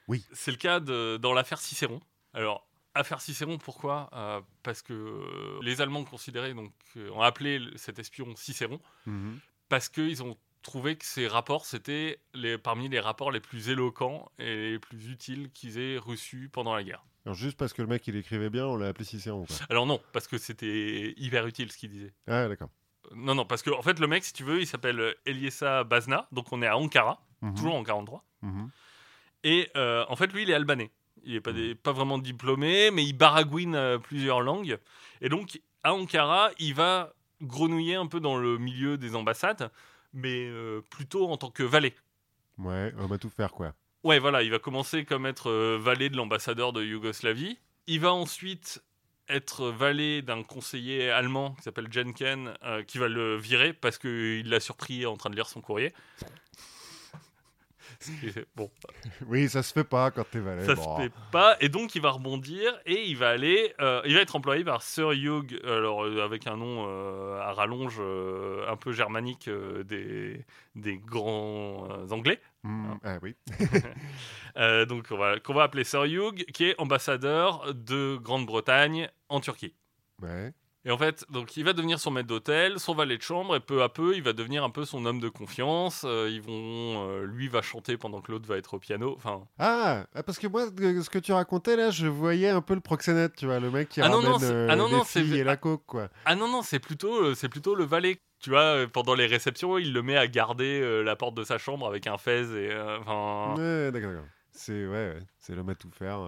Oui. 0.06 0.24
C'est 0.32 0.50
le 0.50 0.56
cas 0.56 0.80
de- 0.80 1.18
dans 1.20 1.32
l'affaire 1.32 1.58
Cicéron. 1.60 2.00
Alors. 2.34 2.64
Affaire 2.94 3.20
Cicéron, 3.20 3.58
pourquoi? 3.58 4.08
Euh, 4.12 4.40
Parce 4.64 4.82
que 4.82 4.92
euh, 4.92 5.58
les 5.62 5.80
Allemands 5.80 6.02
considéraient 6.04 6.54
donc 6.54 6.72
ont 7.12 7.20
appelé 7.20 7.60
cet 7.76 7.98
espion 8.00 8.34
Cicéron 8.34 8.80
Mhm. 9.06 9.38
parce 9.68 9.88
qu'ils 9.88 10.22
ont 10.24 10.36
trouvé 10.62 10.96
que 10.96 11.04
ces 11.04 11.28
rapports, 11.28 11.64
c'était 11.64 12.18
les, 12.34 12.58
parmi 12.58 12.88
les 12.88 12.98
rapports 12.98 13.30
les 13.30 13.38
plus 13.40 13.68
éloquents 13.68 14.32
et 14.40 14.72
les 14.72 14.78
plus 14.80 15.10
utiles 15.10 15.50
qu'ils 15.52 15.78
aient 15.78 15.96
reçus 15.98 16.48
pendant 16.52 16.74
la 16.74 16.82
guerre. 16.82 17.04
Alors, 17.28 17.36
juste 17.36 17.58
parce 17.58 17.74
que 17.74 17.82
le 17.82 17.88
mec, 17.88 18.06
il 18.06 18.16
écrivait 18.16 18.48
bien, 18.48 18.64
on 18.66 18.76
l'a 18.76 18.88
appelé 18.88 19.04
Cicéron, 19.04 19.44
quoi. 19.44 19.56
Alors 19.68 19.84
non, 19.84 20.00
parce 20.14 20.26
que 20.26 20.38
c'était 20.38 21.12
hyper 21.18 21.46
utile 21.46 21.70
ce 21.70 21.76
qu'il 21.76 21.90
disait. 21.90 22.14
Ah, 22.26 22.48
d'accord. 22.48 22.70
Euh, 23.12 23.14
Non, 23.16 23.34
non, 23.34 23.44
parce 23.44 23.60
que 23.62 23.68
en 23.68 23.82
fait, 23.82 23.98
le 24.00 24.06
mec, 24.06 24.24
si 24.24 24.32
tu 24.32 24.44
veux, 24.44 24.60
il 24.62 24.66
s'appelle 24.66 25.14
Eliessa 25.26 25.84
Bazna, 25.84 26.26
donc 26.32 26.50
on 26.52 26.62
est 26.62 26.66
à 26.66 26.78
Ankara, 26.78 27.20
Mhm. 27.42 27.54
toujours 27.54 27.74
en 27.74 27.84
43. 27.84 28.24
Mhm. 28.40 28.70
Et 29.44 29.68
euh, 29.76 30.06
en 30.08 30.16
fait, 30.16 30.32
lui, 30.32 30.44
il 30.44 30.50
est 30.50 30.54
albanais. 30.54 30.90
Il 31.22 31.34
n'est 31.34 31.40
pas, 31.42 31.52
des- 31.52 31.74
pas 31.74 31.92
vraiment 31.92 32.16
diplômé, 32.16 32.90
mais 32.90 33.04
il 33.04 33.12
baragouine 33.12 33.74
euh, 33.74 33.98
plusieurs 33.98 34.40
langues. 34.40 34.78
Et 35.20 35.28
donc, 35.28 35.60
à 35.82 35.92
Ankara, 35.92 36.48
il 36.58 36.72
va 36.74 37.12
grenouiller 37.42 37.96
un 37.96 38.06
peu 38.06 38.20
dans 38.20 38.38
le 38.38 38.56
milieu 38.56 38.96
des 38.96 39.14
ambassades, 39.14 39.70
mais 40.14 40.46
euh, 40.48 40.80
plutôt 40.90 41.28
en 41.30 41.36
tant 41.36 41.50
que 41.50 41.62
valet. 41.62 41.94
Ouais, 42.56 42.92
on 42.98 43.06
va 43.06 43.18
tout 43.18 43.28
faire, 43.30 43.52
quoi. 43.52 43.74
Ouais, 44.04 44.18
voilà, 44.18 44.42
il 44.42 44.50
va 44.50 44.58
commencer 44.58 45.04
comme 45.04 45.26
être 45.26 45.50
euh, 45.50 45.78
valet 45.80 46.08
de 46.08 46.16
l'ambassadeur 46.16 46.72
de 46.72 46.84
Yougoslavie. 46.84 47.58
Il 47.86 48.00
va 48.00 48.12
ensuite 48.12 48.82
être 49.28 49.66
valet 49.70 50.22
d'un 50.22 50.42
conseiller 50.42 51.10
allemand 51.10 51.54
qui 51.56 51.62
s'appelle 51.62 51.92
Jenken, 51.92 52.54
euh, 52.64 52.82
qui 52.82 52.96
va 52.98 53.08
le 53.08 53.36
virer 53.36 53.72
parce 53.72 53.98
qu'il 53.98 54.48
l'a 54.48 54.60
surpris 54.60 55.04
en 55.04 55.16
train 55.16 55.30
de 55.30 55.34
lire 55.36 55.48
son 55.48 55.60
courrier. 55.60 55.92
Bon, 58.54 58.70
Oui, 59.26 59.48
ça 59.48 59.62
se 59.64 59.72
fait 59.72 59.82
pas 59.84 60.10
quand 60.12 60.24
t'es 60.30 60.38
valet. 60.38 60.64
ça 60.64 60.74
bon. 60.76 60.96
se 60.96 61.02
fait 61.02 61.12
pas. 61.32 61.56
Et 61.60 61.68
donc, 61.68 61.94
il 61.96 62.02
va 62.02 62.10
rebondir 62.10 62.72
et 62.86 63.02
il 63.08 63.16
va 63.16 63.30
aller. 63.30 63.74
euh, 63.80 64.00
il 64.04 64.14
va 64.14 64.20
être 64.20 64.36
employé 64.36 64.62
par 64.62 64.82
Sir 64.82 65.10
Hugh, 65.12 65.58
alors 65.64 66.04
euh, 66.04 66.22
avec 66.24 66.46
un 66.46 66.56
nom 66.56 66.86
à 67.40 67.52
rallonge 67.52 68.00
un 68.00 68.76
peu 68.76 68.92
germanique 68.92 69.50
des, 69.84 70.44
des 70.76 70.96
grands 70.98 71.88
anglais. 72.12 72.40
Mhm. 72.64 72.98
Ah 73.04 73.18
oui. 73.22 73.36
Euh, 74.56 74.84
donc, 74.86 75.06
on 75.12 75.16
va- 75.16 75.38
qu'on 75.38 75.54
va 75.54 75.62
appeler 75.64 75.84
Sir 75.84 76.04
Hugh, 76.04 76.44
qui 76.52 76.64
est 76.64 76.74
ambassadeur 76.80 77.72
de 77.74 78.16
Grande-Bretagne 78.16 79.08
en 79.28 79.38
Turquie. 79.40 79.76
Ouais. 80.20 80.52
Et 80.84 80.90
en 80.90 80.96
fait, 80.96 81.24
donc 81.28 81.56
il 81.56 81.64
va 81.64 81.72
devenir 81.72 81.98
son 81.98 82.10
maître 82.12 82.28
d'hôtel, 82.28 82.78
son 82.78 82.94
valet 82.94 83.16
de 83.16 83.22
chambre, 83.22 83.56
et 83.56 83.60
peu 83.60 83.82
à 83.82 83.88
peu, 83.88 84.14
il 84.14 84.22
va 84.22 84.32
devenir 84.32 84.62
un 84.64 84.70
peu 84.70 84.84
son 84.84 85.04
homme 85.06 85.20
de 85.20 85.28
confiance. 85.28 86.02
Euh, 86.06 86.28
ils 86.30 86.40
vont, 86.40 87.08
euh, 87.08 87.26
lui 87.26 87.48
va 87.48 87.62
chanter 87.62 87.96
pendant 87.96 88.20
que 88.20 88.30
l'autre 88.30 88.48
va 88.48 88.56
être 88.56 88.74
au 88.74 88.78
piano. 88.78 89.12
Enfin, 89.16 89.42
Ah, 89.58 90.06
ah, 90.14 90.22
parce 90.22 90.38
que 90.38 90.46
moi, 90.46 90.66
ce 90.66 91.10
que 91.10 91.18
tu 91.18 91.32
racontais 91.32 91.76
là, 91.76 91.90
je 91.90 92.06
voyais 92.06 92.48
un 92.48 92.60
peu 92.62 92.74
le 92.74 92.80
proxénète, 92.80 93.34
tu 93.36 93.46
vois, 93.46 93.58
le 93.58 93.70
mec 93.70 93.88
qui 93.88 94.00
Ah 94.00 94.08
ramène 94.08 94.30
non, 94.30 94.38
euh, 94.42 94.68
ah 94.70 94.76
non, 94.76 94.88
non, 94.88 95.04
filles 95.04 95.38
et 95.38 95.44
la 95.44 95.56
coke, 95.56 95.84
quoi. 95.86 96.08
ah 96.24 96.36
non 96.36 96.48
non, 96.48 96.62
c'est 96.62 96.78
plutôt, 96.78 97.34
c'est 97.34 97.48
plutôt 97.48 97.74
le 97.74 97.84
valet. 97.84 98.20
Tu 98.40 98.50
vois, 98.50 98.86
pendant 98.92 99.14
les 99.14 99.26
réceptions, 99.26 99.78
il 99.78 99.92
le 99.92 100.02
met 100.02 100.16
à 100.16 100.28
garder 100.28 101.02
la 101.02 101.16
porte 101.16 101.34
de 101.34 101.42
sa 101.42 101.58
chambre 101.58 101.88
avec 101.88 102.06
un 102.06 102.18
fez 102.18 102.42
et 102.56 102.72
enfin. 103.00 103.54
Ouais, 103.58 103.90
d'accord, 103.90 104.10
d'accord. 104.12 104.26
C'est 104.52 104.86
ouais, 104.86 105.14
ouais, 105.14 105.18
c'est 105.40 105.56
l'homme 105.56 105.70
à 105.70 105.74
tout 105.74 105.90
faire. 105.90 106.20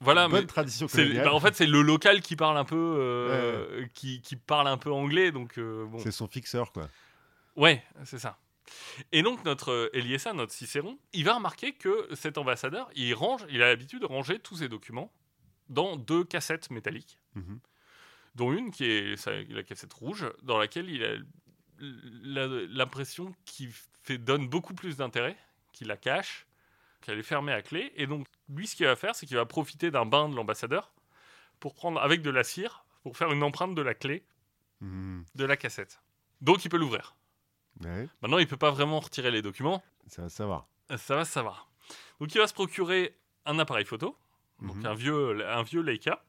Voilà, 0.00 0.28
bonne 0.28 0.40
mais 0.42 0.46
tradition 0.46 0.86
coloniale. 0.88 1.24
bah, 1.24 1.32
en 1.34 1.40
fait, 1.40 1.54
c'est 1.54 1.66
le 1.66 1.82
local 1.82 2.20
qui 2.20 2.36
parle 2.36 2.56
un 2.58 2.64
peu, 2.64 2.76
euh, 2.98 3.86
qui, 3.94 4.20
qui 4.20 4.36
parle 4.36 4.68
un 4.68 4.76
peu 4.78 4.90
anglais, 4.92 5.32
donc 5.32 5.58
euh, 5.58 5.86
bon. 5.86 5.98
C'est 5.98 6.10
son 6.12 6.28
fixeur, 6.28 6.72
quoi. 6.72 6.88
Ouais, 7.56 7.82
c'est 8.04 8.18
ça. 8.18 8.38
Et 9.10 9.22
donc 9.22 9.44
notre 9.44 9.72
euh, 9.72 9.90
Eliessa, 9.92 10.32
notre 10.32 10.52
Cicéron, 10.52 10.96
il 11.12 11.24
va 11.24 11.34
remarquer 11.34 11.72
que 11.72 12.08
cet 12.14 12.38
ambassadeur, 12.38 12.88
il 12.94 13.12
range, 13.14 13.44
il 13.50 13.62
a 13.62 13.66
l'habitude 13.68 14.00
de 14.02 14.06
ranger 14.06 14.38
tous 14.38 14.56
ses 14.58 14.68
documents 14.68 15.12
dans 15.68 15.96
deux 15.96 16.24
cassettes 16.24 16.70
métalliques, 16.70 17.18
Mhm. 17.34 17.58
dont 18.36 18.52
une 18.52 18.70
qui 18.70 18.84
est 18.84 19.26
la 19.50 19.62
cassette 19.64 19.92
rouge, 19.92 20.26
dans 20.42 20.58
laquelle 20.58 20.88
il 20.88 21.02
a 21.04 22.46
l'impression 22.68 23.34
qu'il 23.44 23.70
fait, 24.02 24.18
donne 24.18 24.48
beaucoup 24.48 24.74
plus 24.74 24.96
d'intérêt, 24.96 25.36
qu'il 25.72 25.86
la 25.88 25.96
cache, 25.96 26.46
qu'elle 27.00 27.18
est 27.18 27.22
fermée 27.22 27.52
à 27.52 27.62
clé. 27.62 27.92
Et 27.96 28.06
donc 28.06 28.26
lui, 28.48 28.66
ce 28.66 28.76
qu'il 28.76 28.86
va 28.86 28.96
faire, 28.96 29.14
c'est 29.14 29.26
qu'il 29.26 29.36
va 29.36 29.46
profiter 29.46 29.90
d'un 29.90 30.06
bain 30.06 30.28
de 30.28 30.34
l'ambassadeur 30.36 30.92
pour 31.58 31.74
prendre 31.74 32.00
avec 32.00 32.22
de 32.22 32.30
la 32.30 32.44
cire, 32.44 32.84
pour 33.02 33.16
faire 33.16 33.32
une 33.32 33.42
empreinte 33.42 33.74
de 33.74 33.82
la 33.82 33.94
clé 33.94 34.24
Mhm. 34.80 35.24
de 35.34 35.44
la 35.44 35.56
cassette. 35.56 36.00
Donc 36.40 36.64
il 36.64 36.68
peut 36.70 36.78
l'ouvrir. 36.78 37.14
Ouais, 37.84 38.08
Maintenant, 38.22 38.38
il 38.38 38.46
peut 38.46 38.56
pas 38.56 38.70
vraiment 38.70 39.00
retirer 39.00 39.30
les 39.30 39.42
documents. 39.42 39.82
ça 40.06 40.22
va 40.22 40.28
se 40.28 40.36
savoir. 40.36 40.66
Ça 40.96 41.16
va 41.16 41.24
savoir. 41.24 41.70
Donc 42.18 42.34
il 42.34 42.38
va 42.38 42.46
se 42.46 42.54
procurer 42.54 43.16
un 43.46 43.58
appareil 43.58 43.84
photo, 43.84 44.16
donc 44.60 44.76
Mhm. 44.76 44.86
un 44.86 44.94
vieux, 44.94 45.46
un 45.48 45.62
vieux 45.62 45.80
Leica. 45.82 46.24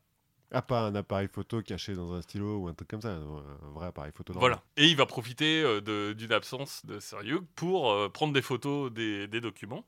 Ah, 0.54 0.62
pas 0.62 0.82
un 0.82 0.96
appareil 0.96 1.30
photo 1.30 1.62
caché 1.62 1.94
dans 1.96 2.14
un 2.14 2.22
stylo 2.22 2.58
ou 2.58 2.68
un 2.68 2.74
truc 2.74 2.90
comme 2.90 3.02
ça, 3.02 3.14
un 3.14 3.70
vrai 3.74 3.88
appareil 3.88 4.12
photo. 4.14 4.34
normal. 4.34 4.50
Voilà. 4.52 4.64
Et 4.76 4.90
il 4.90 4.98
va 4.98 5.06
profiter 5.06 5.64
euh, 5.64 6.14
d'une 6.14 6.34
absence 6.34 6.86
de 6.86 7.00
sérieux 7.00 7.42
pour 7.56 7.90
euh, 7.92 8.10
prendre 8.10 8.34
des 8.34 8.42
photos 8.42 8.92
des, 8.92 9.28
des 9.30 9.40
documents. 9.40 9.86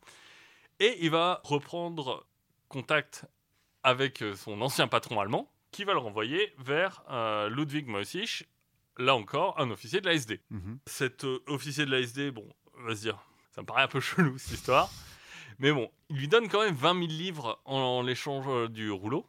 Et 0.79 0.97
il 1.01 1.09
va 1.11 1.41
reprendre 1.43 2.25
contact 2.67 3.25
avec 3.83 4.21
euh, 4.21 4.35
son 4.35 4.61
ancien 4.61 4.87
patron 4.87 5.19
allemand, 5.19 5.51
qui 5.71 5.83
va 5.83 5.93
le 5.93 5.99
renvoyer 5.99 6.53
vers 6.57 7.03
euh, 7.09 7.49
Ludwig 7.49 7.87
Moissich, 7.87 8.47
là 8.97 9.15
encore 9.15 9.59
un 9.59 9.69
officier 9.71 10.01
de 10.01 10.07
l'ASD. 10.07 10.39
Mhm. 10.49 10.79
Cet 10.85 11.25
euh, 11.25 11.43
officier 11.47 11.85
de 11.85 11.91
l'ASD, 11.91 12.31
bon, 12.31 12.47
on 12.77 12.83
va 12.83 12.95
se 12.95 13.01
dire, 13.01 13.17
ça 13.51 13.61
me 13.61 13.65
paraît 13.65 13.83
un 13.83 13.87
peu 13.87 13.99
chelou 13.99 14.37
cette 14.37 14.53
histoire. 14.53 14.89
Mais 15.59 15.71
bon, 15.71 15.91
il 16.09 16.17
lui 16.17 16.27
donne 16.27 16.47
quand 16.47 16.63
même 16.63 16.75
20 16.75 16.93
000 16.93 17.05
livres 17.07 17.59
en, 17.65 17.77
en 17.77 18.07
échange 18.07 18.45
euh, 18.47 18.67
du 18.67 18.91
rouleau, 18.91 19.27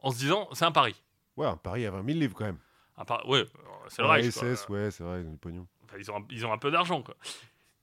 en 0.00 0.10
se 0.10 0.18
disant, 0.18 0.48
c'est 0.52 0.64
un 0.64 0.72
pari. 0.72 1.00
Ouais, 1.36 1.46
un 1.46 1.56
pari 1.56 1.86
à 1.86 1.90
20 1.90 2.04
000 2.04 2.18
livres 2.18 2.34
quand 2.34 2.44
même. 2.44 2.58
Un 2.96 3.04
pari 3.04 3.26
ouais, 3.28 3.44
c'est 3.88 4.02
Ouais, 4.02 4.20
quoi. 4.30 4.54
SS, 4.54 4.68
ouais, 4.68 4.90
c'est 4.90 5.02
vrai, 5.02 5.20
ils 5.22 5.26
ont 5.26 5.32
du 5.32 5.38
pognon. 5.38 5.66
Enfin, 5.84 5.96
ils, 5.98 6.10
ont 6.10 6.16
un, 6.18 6.26
ils 6.30 6.46
ont 6.46 6.52
un 6.52 6.58
peu 6.58 6.70
d'argent, 6.70 7.02
quoi. 7.02 7.16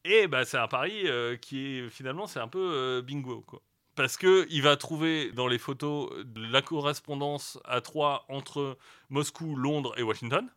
Et 0.04 0.28
bah, 0.28 0.46
c'est 0.46 0.58
un 0.58 0.68
pari 0.68 1.08
euh, 1.08 1.38
qui 1.38 1.78
est 1.80 1.90
finalement, 1.90 2.26
c'est 2.28 2.40
un 2.40 2.48
peu 2.48 2.72
euh, 2.74 3.02
bingo, 3.02 3.42
quoi. 3.42 3.62
Parce 3.96 4.18
que 4.18 4.48
il 4.50 4.62
va 4.64 4.78
trouver 4.78 5.32
dans 5.32 5.48
les 5.48 5.60
photos 5.60 6.10
de 6.26 6.46
la 6.48 6.62
correspondance 6.62 7.60
à 7.66 7.82
trois 7.82 8.26
entre 8.30 8.78
Moscou, 9.10 9.56
Londres 9.56 9.94
et 9.98 10.04
Washington, 10.04 10.50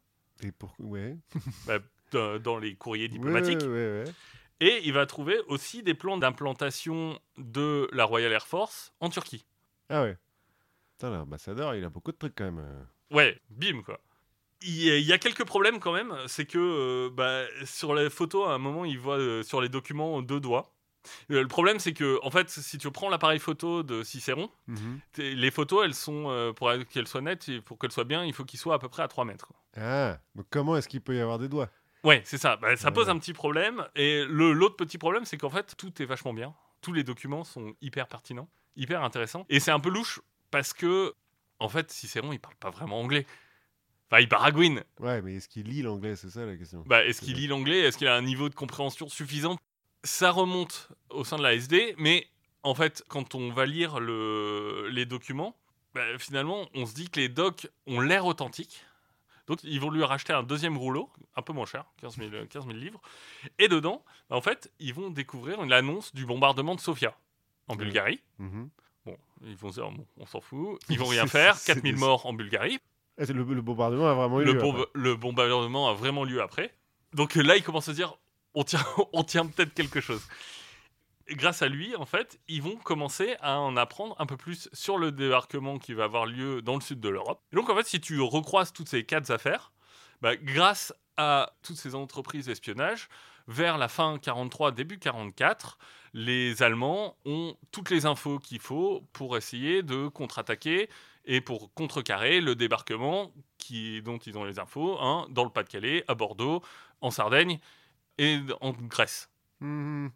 Et 0.42 0.52
pour... 0.52 0.74
Ouais. 0.78 1.18
dans, 2.12 2.38
dans 2.38 2.58
les 2.58 2.76
courriers 2.76 3.08
diplomatiques. 3.08 3.60
Ouais, 3.62 3.66
ouais, 3.68 4.04
ouais. 4.04 4.12
Et 4.60 4.80
il 4.86 4.92
va 4.92 5.04
trouver 5.04 5.38
aussi 5.48 5.82
des 5.82 5.94
plans 5.94 6.16
d'implantation 6.16 7.18
de 7.36 7.88
la 7.92 8.04
Royal 8.04 8.32
Air 8.32 8.46
Force 8.46 8.94
en 9.00 9.10
Turquie. 9.10 9.44
Ah 9.88 10.02
ouais. 10.04 10.16
Putain, 10.92 11.10
l'ambassadeur, 11.10 11.74
il 11.74 11.84
a 11.84 11.90
beaucoup 11.90 12.12
de 12.12 12.16
trucs 12.16 12.36
quand 12.36 12.44
même. 12.44 12.60
euh. 12.60 12.84
Ouais, 13.10 13.40
bim 13.50 13.82
quoi. 13.82 13.98
Il 14.66 15.00
y 15.00 15.12
a- 15.12 15.18
quelques 15.18 15.44
problèmes 15.44 15.78
quand 15.80 15.92
même, 15.92 16.14
c'est 16.26 16.46
que 16.46 16.58
euh, 16.58 17.10
bah, 17.12 17.42
sur 17.64 17.94
les 17.94 18.10
photos, 18.10 18.48
à 18.48 18.52
un 18.52 18.58
moment, 18.58 18.84
il 18.84 18.98
voit 18.98 19.18
euh, 19.18 19.42
sur 19.42 19.60
les 19.60 19.68
documents 19.68 20.22
deux 20.22 20.40
doigts. 20.40 20.70
Euh, 21.30 21.42
le 21.42 21.48
problème, 21.48 21.78
c'est 21.78 21.92
que, 21.92 22.18
en 22.22 22.30
fait, 22.30 22.48
si 22.48 22.78
tu 22.78 22.90
prends 22.90 23.10
l'appareil 23.10 23.38
photo 23.38 23.82
de 23.82 24.02
Cicéron, 24.02 24.50
Mhm. 24.68 25.00
les 25.18 25.50
photos, 25.50 25.84
elles 25.84 25.94
sont, 25.94 26.30
euh, 26.30 26.52
pour 26.52 26.70
qu'elles 26.90 27.06
soient 27.08 27.20
nettes, 27.20 27.48
et 27.50 27.60
pour 27.60 27.78
qu'elles 27.78 27.92
soient 27.92 28.04
bien, 28.04 28.24
il 28.24 28.32
faut 28.32 28.44
qu'ils 28.44 28.58
soient 28.58 28.74
à 28.74 28.78
peu 28.78 28.88
près 28.88 29.02
à 29.02 29.08
3 29.08 29.24
mètres. 29.26 29.52
Ah, 29.76 30.18
donc 30.34 30.46
comment 30.50 30.76
est-ce 30.76 30.88
qu'il 30.88 31.02
peut 31.02 31.14
y 31.14 31.20
avoir 31.20 31.38
des 31.38 31.48
doigts? 31.48 31.68
Ouais, 32.04 32.22
c'est 32.24 32.38
ça. 32.38 32.56
Bah, 32.56 32.74
ça 32.76 32.88
Ouais. 32.88 32.94
pose 32.94 33.08
un 33.10 33.18
petit 33.18 33.32
problème. 33.34 33.86
Et 33.96 34.24
l'autre 34.26 34.76
petit 34.76 34.96
problème, 34.98 35.24
c'est 35.26 35.36
qu'en 35.36 35.50
fait, 35.50 35.74
tout 35.76 35.92
est 36.02 36.06
vachement 36.06 36.32
bien. 36.34 36.54
Tous 36.80 36.92
les 36.92 37.02
documents 37.04 37.44
sont 37.44 37.74
hyper 37.82 38.06
pertinents, 38.08 38.48
hyper 38.76 39.02
intéressants. 39.02 39.44
Et 39.48 39.60
c'est 39.60 39.70
un 39.70 39.80
peu 39.80 39.88
louche 39.90 40.20
parce 40.50 40.72
que, 40.74 41.14
en 41.58 41.68
fait, 41.68 41.90
Cicéron, 41.90 42.32
il 42.32 42.38
parle 42.40 42.56
pas 42.56 42.70
vraiment 42.70 43.00
anglais. 43.00 43.26
Enfin, 44.10 44.20
il 44.20 44.28
baragouine. 44.28 44.82
Ouais, 45.00 45.22
mais 45.22 45.36
est-ce 45.36 45.48
qu'il 45.48 45.66
lit 45.68 45.82
l'anglais 45.82 46.14
C'est 46.16 46.30
ça 46.30 46.44
la 46.44 46.56
question. 46.56 46.84
Bah, 46.86 47.04
est-ce 47.04 47.20
qu'il 47.20 47.34
lit 47.36 47.46
l'anglais? 47.46 47.80
Est-ce 47.80 47.98
qu'il 47.98 48.06
a 48.06 48.14
un 48.14 48.22
niveau 48.22 48.48
de 48.48 48.54
compréhension 48.54 49.08
suffisant? 49.08 49.58
Ça 50.04 50.30
remonte 50.30 50.88
au 51.10 51.24
sein 51.24 51.36
de 51.36 51.42
la 51.42 51.54
SD, 51.54 51.94
mais 51.98 52.26
en 52.62 52.74
fait, 52.74 53.02
quand 53.08 53.34
on 53.34 53.50
va 53.50 53.64
lire 53.66 54.00
le- 54.00 54.88
les 54.90 55.06
documents, 55.06 55.56
bah, 55.94 56.02
finalement, 56.18 56.68
on 56.74 56.86
se 56.86 56.94
dit 56.94 57.08
que 57.08 57.18
les 57.20 57.28
docs 57.28 57.68
ont 57.86 58.00
l'air 58.00 58.26
authentiques. 58.26 58.84
Donc, 59.46 59.62
ils 59.64 59.80
vont 59.80 59.90
lui 59.90 60.02
racheter 60.04 60.32
un 60.32 60.42
deuxième 60.42 60.76
rouleau, 60.78 61.10
un 61.36 61.42
peu 61.42 61.52
moins 61.52 61.66
cher, 61.66 61.84
15 61.98 62.16
000, 62.16 62.30
15 62.48 62.66
000 62.66 62.76
livres. 62.78 63.00
Et 63.58 63.68
dedans, 63.68 64.04
bah, 64.30 64.36
en 64.36 64.40
fait, 64.40 64.70
ils 64.78 64.94
vont 64.94 65.10
découvrir 65.10 65.62
une 65.62 65.72
annonce 65.72 66.14
du 66.14 66.24
bombardement 66.26 66.74
de 66.74 66.80
Sofia, 66.80 67.14
en. 67.68 67.76
Bulgarie. 67.76 68.20
Mhm. 68.38 68.68
Bon, 69.06 69.16
ils 69.44 69.56
vont 69.56 69.70
se 69.70 69.80
dire, 69.80 69.90
bon, 69.90 70.06
on 70.18 70.26
s'en 70.26 70.40
fout. 70.40 70.78
Ils 70.88 70.98
vont 70.98 71.06
rien 71.08 71.26
faire. 71.26 71.56
c'est 71.56 71.74
4000 71.74 71.94
des- 71.94 72.00
morts 72.00 72.24
en 72.26 72.32
Bulgarie. 72.32 72.78
Le, 73.18 73.32
le 73.44 73.62
bombardement 73.62 74.08
a 74.08 74.14
vraiment 74.14 74.40
eu 74.40 74.44
Le, 74.44 74.52
lieu. 74.54 74.60
bombe- 74.60 74.86
le 74.92 75.14
bombardement 75.16 75.88
a 75.88 75.94
vraiment 75.94 76.24
lieu 76.24 76.42
après. 76.42 76.74
Donc 77.12 77.34
là, 77.36 77.56
il 77.56 77.62
commence 77.62 77.88
à 77.88 77.92
se 77.92 77.96
dire, 77.96 78.14
on 78.54 78.64
tient, 78.64 78.84
on 79.12 79.22
tient 79.24 79.46
peut-être 79.46 79.72
quelque 79.74 80.00
chose. 80.00 80.22
Et 81.26 81.36
grâce 81.36 81.62
à 81.62 81.68
lui, 81.68 81.94
en 81.96 82.04
fait, 82.04 82.38
ils 82.48 82.60
vont 82.60 82.76
commencer 82.76 83.36
à 83.40 83.58
en 83.58 83.76
apprendre 83.76 84.14
un 84.18 84.26
peu 84.26 84.36
plus 84.36 84.68
sur 84.72 84.98
le 84.98 85.10
débarquement 85.10 85.78
qui 85.78 85.94
va 85.94 86.04
avoir 86.04 86.26
lieu 86.26 86.60
dans 86.60 86.74
le 86.74 86.80
sud 86.82 87.00
de 87.00 87.08
l'Europe. 87.08 87.40
Et 87.52 87.56
donc, 87.56 87.70
en 87.70 87.76
fait, 87.76 87.86
si 87.86 88.00
tu 88.00 88.20
recroises 88.20 88.72
toutes 88.72 88.88
ces 88.88 89.04
quatre 89.04 89.30
affaires, 89.30 89.72
bah, 90.20 90.36
grâce 90.36 90.92
à 91.16 91.52
toutes 91.62 91.76
ces 91.76 91.94
entreprises 91.94 92.46
d'espionnage, 92.46 93.08
vers 93.46 93.78
la 93.78 93.88
fin 93.88 94.18
43, 94.18 94.72
début 94.72 94.98
44, 94.98 95.78
les 96.14 96.62
Allemands 96.62 97.16
ont 97.24 97.56
toutes 97.72 97.90
les 97.90 98.04
infos 98.06 98.38
qu'il 98.38 98.58
faut 98.60 99.02
pour 99.12 99.36
essayer 99.36 99.82
de 99.82 100.08
contre-attaquer 100.08 100.88
et 101.24 101.40
pour 101.40 101.72
contrecarrer 101.74 102.40
le 102.40 102.54
débarquement 102.54 103.32
qui, 103.58 104.02
dont 104.02 104.18
ils 104.18 104.36
ont 104.36 104.44
les 104.44 104.58
infos 104.58 104.98
hein, 105.00 105.26
dans 105.30 105.44
le 105.44 105.50
Pas-de-Calais, 105.50 106.04
à 106.08 106.14
Bordeaux, 106.14 106.62
en 107.00 107.10
Sardaigne 107.10 107.58
et 108.18 108.38
en 108.60 108.72
Grèce. 108.72 109.30
Mhm. 109.60 110.10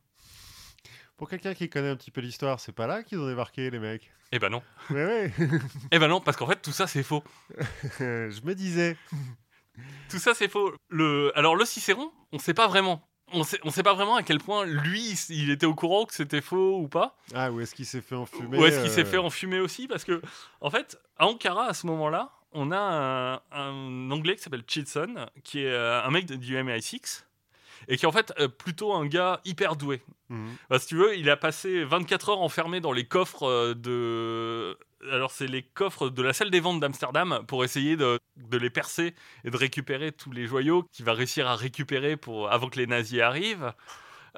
Pour 1.17 1.29
quelqu'un 1.29 1.55
qui 1.55 1.69
connaît 1.69 1.89
un 1.89 1.97
petit 1.97 2.13
peu 2.13 2.21
l'histoire, 2.21 2.61
c'est 2.61 2.73
pas 2.73 2.87
là 2.87 3.03
qu'ils 3.03 3.19
ont 3.19 3.27
débarqué, 3.27 3.71
les 3.71 3.79
mecs? 3.81 4.13
Eh 4.31 4.39
ben 4.39 4.51
non. 4.51 4.63
Ouais. 4.91 5.33
Eh 5.91 5.99
ben 5.99 6.07
non, 6.07 6.21
parce 6.21 6.37
qu'en 6.37 6.47
fait, 6.47 6.61
tout 6.61 6.73
ça, 6.73 6.87
c'est 6.87 7.03
faux. 7.03 7.25
Je 7.99 8.45
me 8.45 8.55
disais. 8.55 8.97
Tout 10.11 10.19
ça, 10.19 10.35
c'est 10.35 10.49
faux. 10.49 10.75
Le... 10.89 11.33
Alors, 11.37 11.57
le 11.57 11.65
Cicéron, 11.65 12.13
on 12.33 12.39
sait 12.39 12.55
pas 12.55 12.69
vraiment. 12.69 13.08
On 13.33 13.45
sait, 13.45 13.59
on 13.65 13.71
sait 13.71 13.83
pas 13.83 13.95
vraiment 13.95 14.17
à 14.17 14.23
quel 14.23 14.39
point 14.39 14.65
lui, 14.65 15.15
il 15.29 15.51
était 15.51 15.67
au 15.67 15.75
courant 15.75 16.05
que 16.07 16.15
c'était 16.15 16.41
faux 16.41 16.79
ou 16.81 16.89
pas. 16.89 17.17
Ah, 17.35 17.51
où 17.51 17.61
est-ce 17.61 17.75
qu'il 17.75 17.87
s'est 17.87 18.01
fait 18.01 18.15
enfumer 18.15 18.59
Ou 18.59 18.65
est-ce 18.65 18.81
qu'il 18.81 18.91
s'est 18.91 19.03
euh, 19.03 19.05
fait 19.05 19.19
enfumer 19.19 19.61
aussi 19.61 19.87
Parce 19.87 20.05
que, 20.05 20.23
en 20.61 20.71
fait, 20.71 20.99
à 21.19 21.27
Ankara, 21.27 21.67
à 21.67 21.75
ce 21.75 21.87
moment-là, 21.87 22.31
on 22.53 22.73
a 22.73 22.79
un, 22.79 23.41
un 23.53 24.11
Anglais 24.11 24.37
qui 24.37 24.43
s'appelle 24.43 24.65
Chilson, 24.67 25.27
qui 25.45 25.61
est 25.61 25.71
euh, 25.71 26.03
un 26.03 26.11
mec 26.11 26.27
du 26.27 26.57
MI6, 26.57 27.25
et 27.87 27.97
qui 27.97 28.05
est 28.05 28.09
en 28.09 28.13
fait 28.13 28.33
euh, 28.39 28.49
plutôt 28.49 28.93
un 28.93 29.07
gars 29.07 29.41
hyper 29.45 29.77
doué. 29.77 30.03
Mhm. 30.29 30.57
Bah, 30.69 30.79
si 30.79 30.89
tu 30.89 30.97
veux, 30.97 31.17
il 31.17 31.31
a 31.31 31.37
passé 31.37 31.85
24 31.85 32.31
heures 32.31 32.41
enfermé 32.41 32.81
dans 32.81 32.93
les 32.93 33.05
coffres 33.05 33.45
euh, 33.49 33.75
de. 33.75 34.77
Alors, 35.13 35.31
c'est 35.31 35.47
les 35.47 35.63
coffres 35.63 36.09
de 36.09 36.23
la 36.23 36.33
salle 36.33 36.51
des 36.51 36.59
ventes 36.59 36.81
d'Amsterdam 36.81 37.45
pour 37.47 37.63
essayer 37.63 37.97
de, 37.97 38.19
de 38.37 38.59
les 38.59 38.71
percer 38.71 39.15
et 39.45 39.51
de 39.51 39.57
récupérer 39.57 40.11
tous 40.11 40.33
les 40.33 40.47
joyaux 40.47 40.85
qu'il 40.93 41.05
va 41.05 41.13
réussir 41.13 41.47
à 41.47 41.55
récupérer 41.55 42.17
pour, 42.17 42.51
avant 42.51 42.69
que 42.69 42.79
les 42.79 42.89
nazis 42.89 43.21
arrivent. 43.21 43.73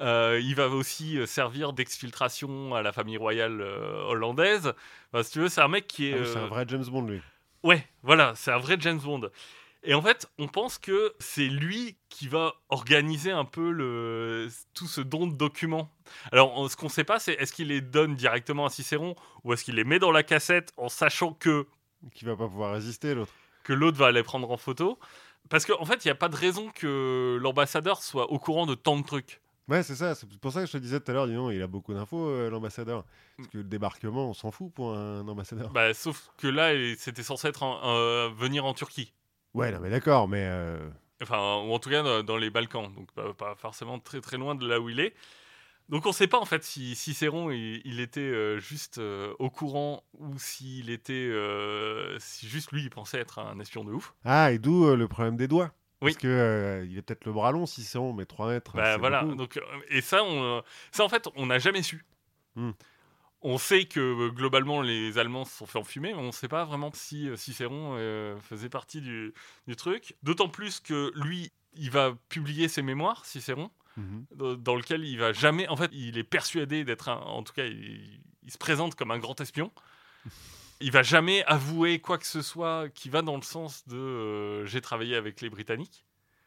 Euh, 0.01 0.41
il 0.43 0.55
va 0.55 0.69
aussi 0.69 1.19
servir 1.27 1.73
d'exfiltration 1.73 2.75
à 2.75 2.83
la 2.83 2.93
famille 2.93 3.17
royale 3.17 3.61
euh, 3.61 4.03
hollandaise. 4.05 4.73
Bah, 5.13 5.23
si 5.23 5.33
tu 5.33 5.41
veux, 5.41 5.49
c'est 5.49 5.61
un 5.61 5.69
mec 5.69 5.87
qui 5.87 6.09
est. 6.09 6.15
Ah 6.15 6.21
oui, 6.21 6.29
c'est 6.33 6.39
un 6.39 6.47
vrai 6.47 6.65
James 6.69 6.85
Bond, 6.85 7.07
lui. 7.07 7.21
Ouais, 7.63 7.87
voilà, 8.03 8.33
c'est 8.37 8.51
un 8.51 8.59
vrai 8.59 8.77
James 8.81 9.01
Bond. 9.01 9.29
Et 9.83 9.95
en 9.95 10.03
fait, 10.03 10.27
on 10.39 10.47
pense 10.47 10.77
que 10.77 11.15
c'est 11.21 11.47
lui 11.47 11.97
qui 12.11 12.29
va 12.29 12.53
organiser 12.69 13.31
un 13.31 13.47
peu 13.47 13.71
le, 13.71 14.49
tout 14.75 14.87
ce 14.87 15.01
don 15.01 15.27
de 15.27 15.35
documents. 15.35 15.91
Alors, 16.33 16.71
ce 16.71 16.77
qu'on 16.77 16.87
ne 16.87 16.91
sait 16.91 17.05
pas, 17.05 17.19
c'est 17.19 17.33
est-ce 17.35 17.53
qu'il 17.53 17.69
les 17.69 17.81
donne 17.81 18.15
directement 18.15 18.67
à 18.67 18.71
Cicéron 18.71 19.17
ou 19.45 19.53
est-ce 19.55 19.65
qu'il 19.65 19.77
les 19.77 19.85
met 19.85 19.99
dans 19.99 20.11
la 20.13 20.23
cassette 20.23 20.73
en 20.77 20.89
sachant 20.91 21.33
que, 21.33 21.67
Qui 22.15 22.27
va 22.27 22.37
pas 22.37 22.47
pouvoir 22.49 22.75
résister, 22.75 23.15
l'autre. 23.15 23.33
que 23.65 23.73
l'autre 23.73 23.97
va 23.97 24.13
les 24.13 24.23
prendre 24.23 24.51
en 24.51 24.59
photo 24.59 24.99
Parce 25.49 25.65
qu'en 25.65 25.81
en 25.81 25.87
fait, 25.87 26.05
il 26.05 26.09
n'y 26.09 26.13
a 26.13 26.17
pas 26.17 26.29
de 26.29 26.37
raison 26.37 26.71
que 26.75 27.39
l'ambassadeur 27.41 28.03
soit 28.03 28.31
au 28.31 28.39
courant 28.39 28.67
de 28.67 28.75
tant 28.75 28.99
de 28.99 29.05
trucs. 29.07 29.41
Ouais, 29.69 29.83
c'est 29.83 29.95
ça. 29.95 30.15
C'est 30.15 30.29
pour 30.41 30.53
ça 30.53 30.61
que 30.61 30.67
je 30.67 30.73
te 30.73 30.79
disais 30.79 31.01
tout 31.01 31.11
à 31.11 31.15
l'heure, 31.15 31.27
donc, 31.29 31.53
il 31.55 31.63
a 31.63 31.67
beaucoup 31.69 31.95
d'infos, 31.95 32.29
euh, 32.29 32.51
l'ambassadeur. 32.51 33.05
Parce 33.39 33.49
que 33.49 33.59
le 33.59 33.65
débarquement, 33.65 34.29
on 34.29 34.35
s'en 34.35 34.51
fout 34.51 34.71
pour 34.75 34.95
un 34.95 35.27
ambassadeur. 35.27 35.71
Bah, 35.71 35.95
sauf 35.95 36.29
que 36.37 36.49
là, 36.49 36.73
c'était 36.99 37.23
censé 37.23 37.49
être 37.49 37.63
en- 37.63 37.81
euh, 37.85 38.29
venir 38.37 38.65
en 38.67 38.75
Turquie. 38.75 39.15
Ouais, 39.55 39.71
non, 39.73 39.81
mais 39.81 39.91
d'accord, 39.91 40.29
mais. 40.29 40.45
euh, 40.49 40.79
Enfin, 41.23 41.63
ou 41.67 41.73
en 41.73 41.79
tout 41.79 41.91
cas 41.91 42.03
dans, 42.03 42.23
dans 42.23 42.37
les 42.39 42.49
Balkans, 42.51 42.91
donc 42.95 43.13
pas, 43.13 43.35
pas 43.35 43.55
forcément 43.55 43.99
très 43.99 44.21
très 44.21 44.39
loin 44.39 44.55
de 44.55 44.67
là 44.67 44.81
où 44.81 44.89
il 44.89 45.01
est. 45.01 45.15
Donc 45.91 46.07
on 46.07 46.11
ne 46.11 46.15
sait 46.15 46.29
pas 46.29 46.39
en 46.39 46.45
fait 46.45 46.63
si 46.63 46.95
Cicéron 46.95 47.51
il, 47.51 47.83
il 47.85 48.01
était 48.01 48.21
euh, 48.21 48.59
juste 48.59 48.99
euh, 48.99 49.35
au 49.39 49.51
courant 49.51 50.05
ou 50.15 50.39
s'il 50.39 50.89
était 50.89 51.31
si 52.21 52.49
juste 52.49 52.71
lui 52.73 52.83
il 52.83 52.91
pensait 52.91 53.19
être 53.19 53.39
un 53.41 53.59
espion 53.61 53.85
de 53.85 53.93
ouf. 53.93 54.15
Ah, 54.25 54.53
et 54.53 54.59
d'où 54.59 54.95
le 54.95 55.09
problème 55.09 55.37
des 55.37 55.49
doigts. 55.49 55.73
Oui. 56.03 56.13
Parce 56.13 56.23
que 56.23 56.29
euh, 56.29 56.87
il 56.89 56.97
est 56.97 57.03
peut-être 57.03 57.27
le 57.27 57.33
bras 57.33 57.53
long, 57.53 57.67
Cicéron, 57.67 58.15
mais 58.15 58.25
3 58.25 58.49
mètres. 58.49 58.75
Bah 58.75 58.97
voilà, 58.97 59.23
beaucoup. 59.23 59.35
donc, 59.35 59.61
et 59.91 60.01
ça, 60.01 60.25
on, 60.25 60.63
ça, 60.93 61.05
en 61.05 61.11
fait, 61.11 61.29
on 61.37 61.47
n'a 61.47 61.59
jamais 61.59 61.83
su. 61.83 62.07
Hmm. 62.57 62.71
On 63.43 63.57
sait 63.59 63.85
que 63.87 64.01
euh, 64.01 64.31
globalement 64.31 64.83
les 64.83 65.17
Allemands 65.19 65.45
se 65.47 65.57
sont 65.57 65.67
fait 65.67 65.79
enfumer, 65.79 66.13
mais 66.13 66.19
on 66.21 66.27
ne 66.27 66.31
sait 66.33 66.49
pas 66.49 66.65
vraiment 66.65 66.91
si 66.93 67.29
euh, 67.29 67.37
Cicéron 67.37 67.95
euh, 67.97 68.39
faisait 68.41 68.69
partie 68.69 69.01
du, 69.01 69.33
du 69.67 69.77
truc. 69.77 70.15
D'autant 70.23 70.49
plus 70.49 70.81
que 70.81 71.11
lui, 71.15 71.51
il 71.75 71.91
va 71.91 72.15
publier 72.29 72.69
ses 72.69 72.83
mémoires, 72.83 73.25
Cicéron, 73.25 73.71
Mhm. 73.97 74.25
dans 74.37 74.55
dans 74.55 74.77
lequel 74.77 75.05
il 75.05 75.19
va 75.19 75.33
jamais. 75.33 75.67
En 75.69 75.77
fait, 75.77 75.91
il 75.93 76.17
est 76.17 76.23
persuadé 76.25 76.85
d'être 76.85 77.09
un. 77.09 77.17
En 77.17 77.43
tout 77.43 77.53
cas, 77.53 77.67
il, 77.67 78.21
il 78.45 78.51
se 78.53 78.57
présente 78.59 78.95
comme 78.95 79.11
un 79.11 79.19
grand 79.19 79.41
espion. 79.41 79.73
Il 80.81 80.93
va 80.93 81.03
jamais 81.03 81.43
avouer 81.45 81.99
quoi 81.99 82.17
que 82.17 82.27
ce 82.27 82.41
soit 82.41 82.89
qui 82.91 83.09
va 83.11 83.21
dans 83.23 83.37
le 83.37 83.43
sens 83.43 83.87
de 83.89 83.97
euh, 83.97 84.65
j'ai 84.67 84.81
travaillé 84.81 85.17
avec 85.17 85.41
les 85.41 85.51
Britanniques. 85.51 86.05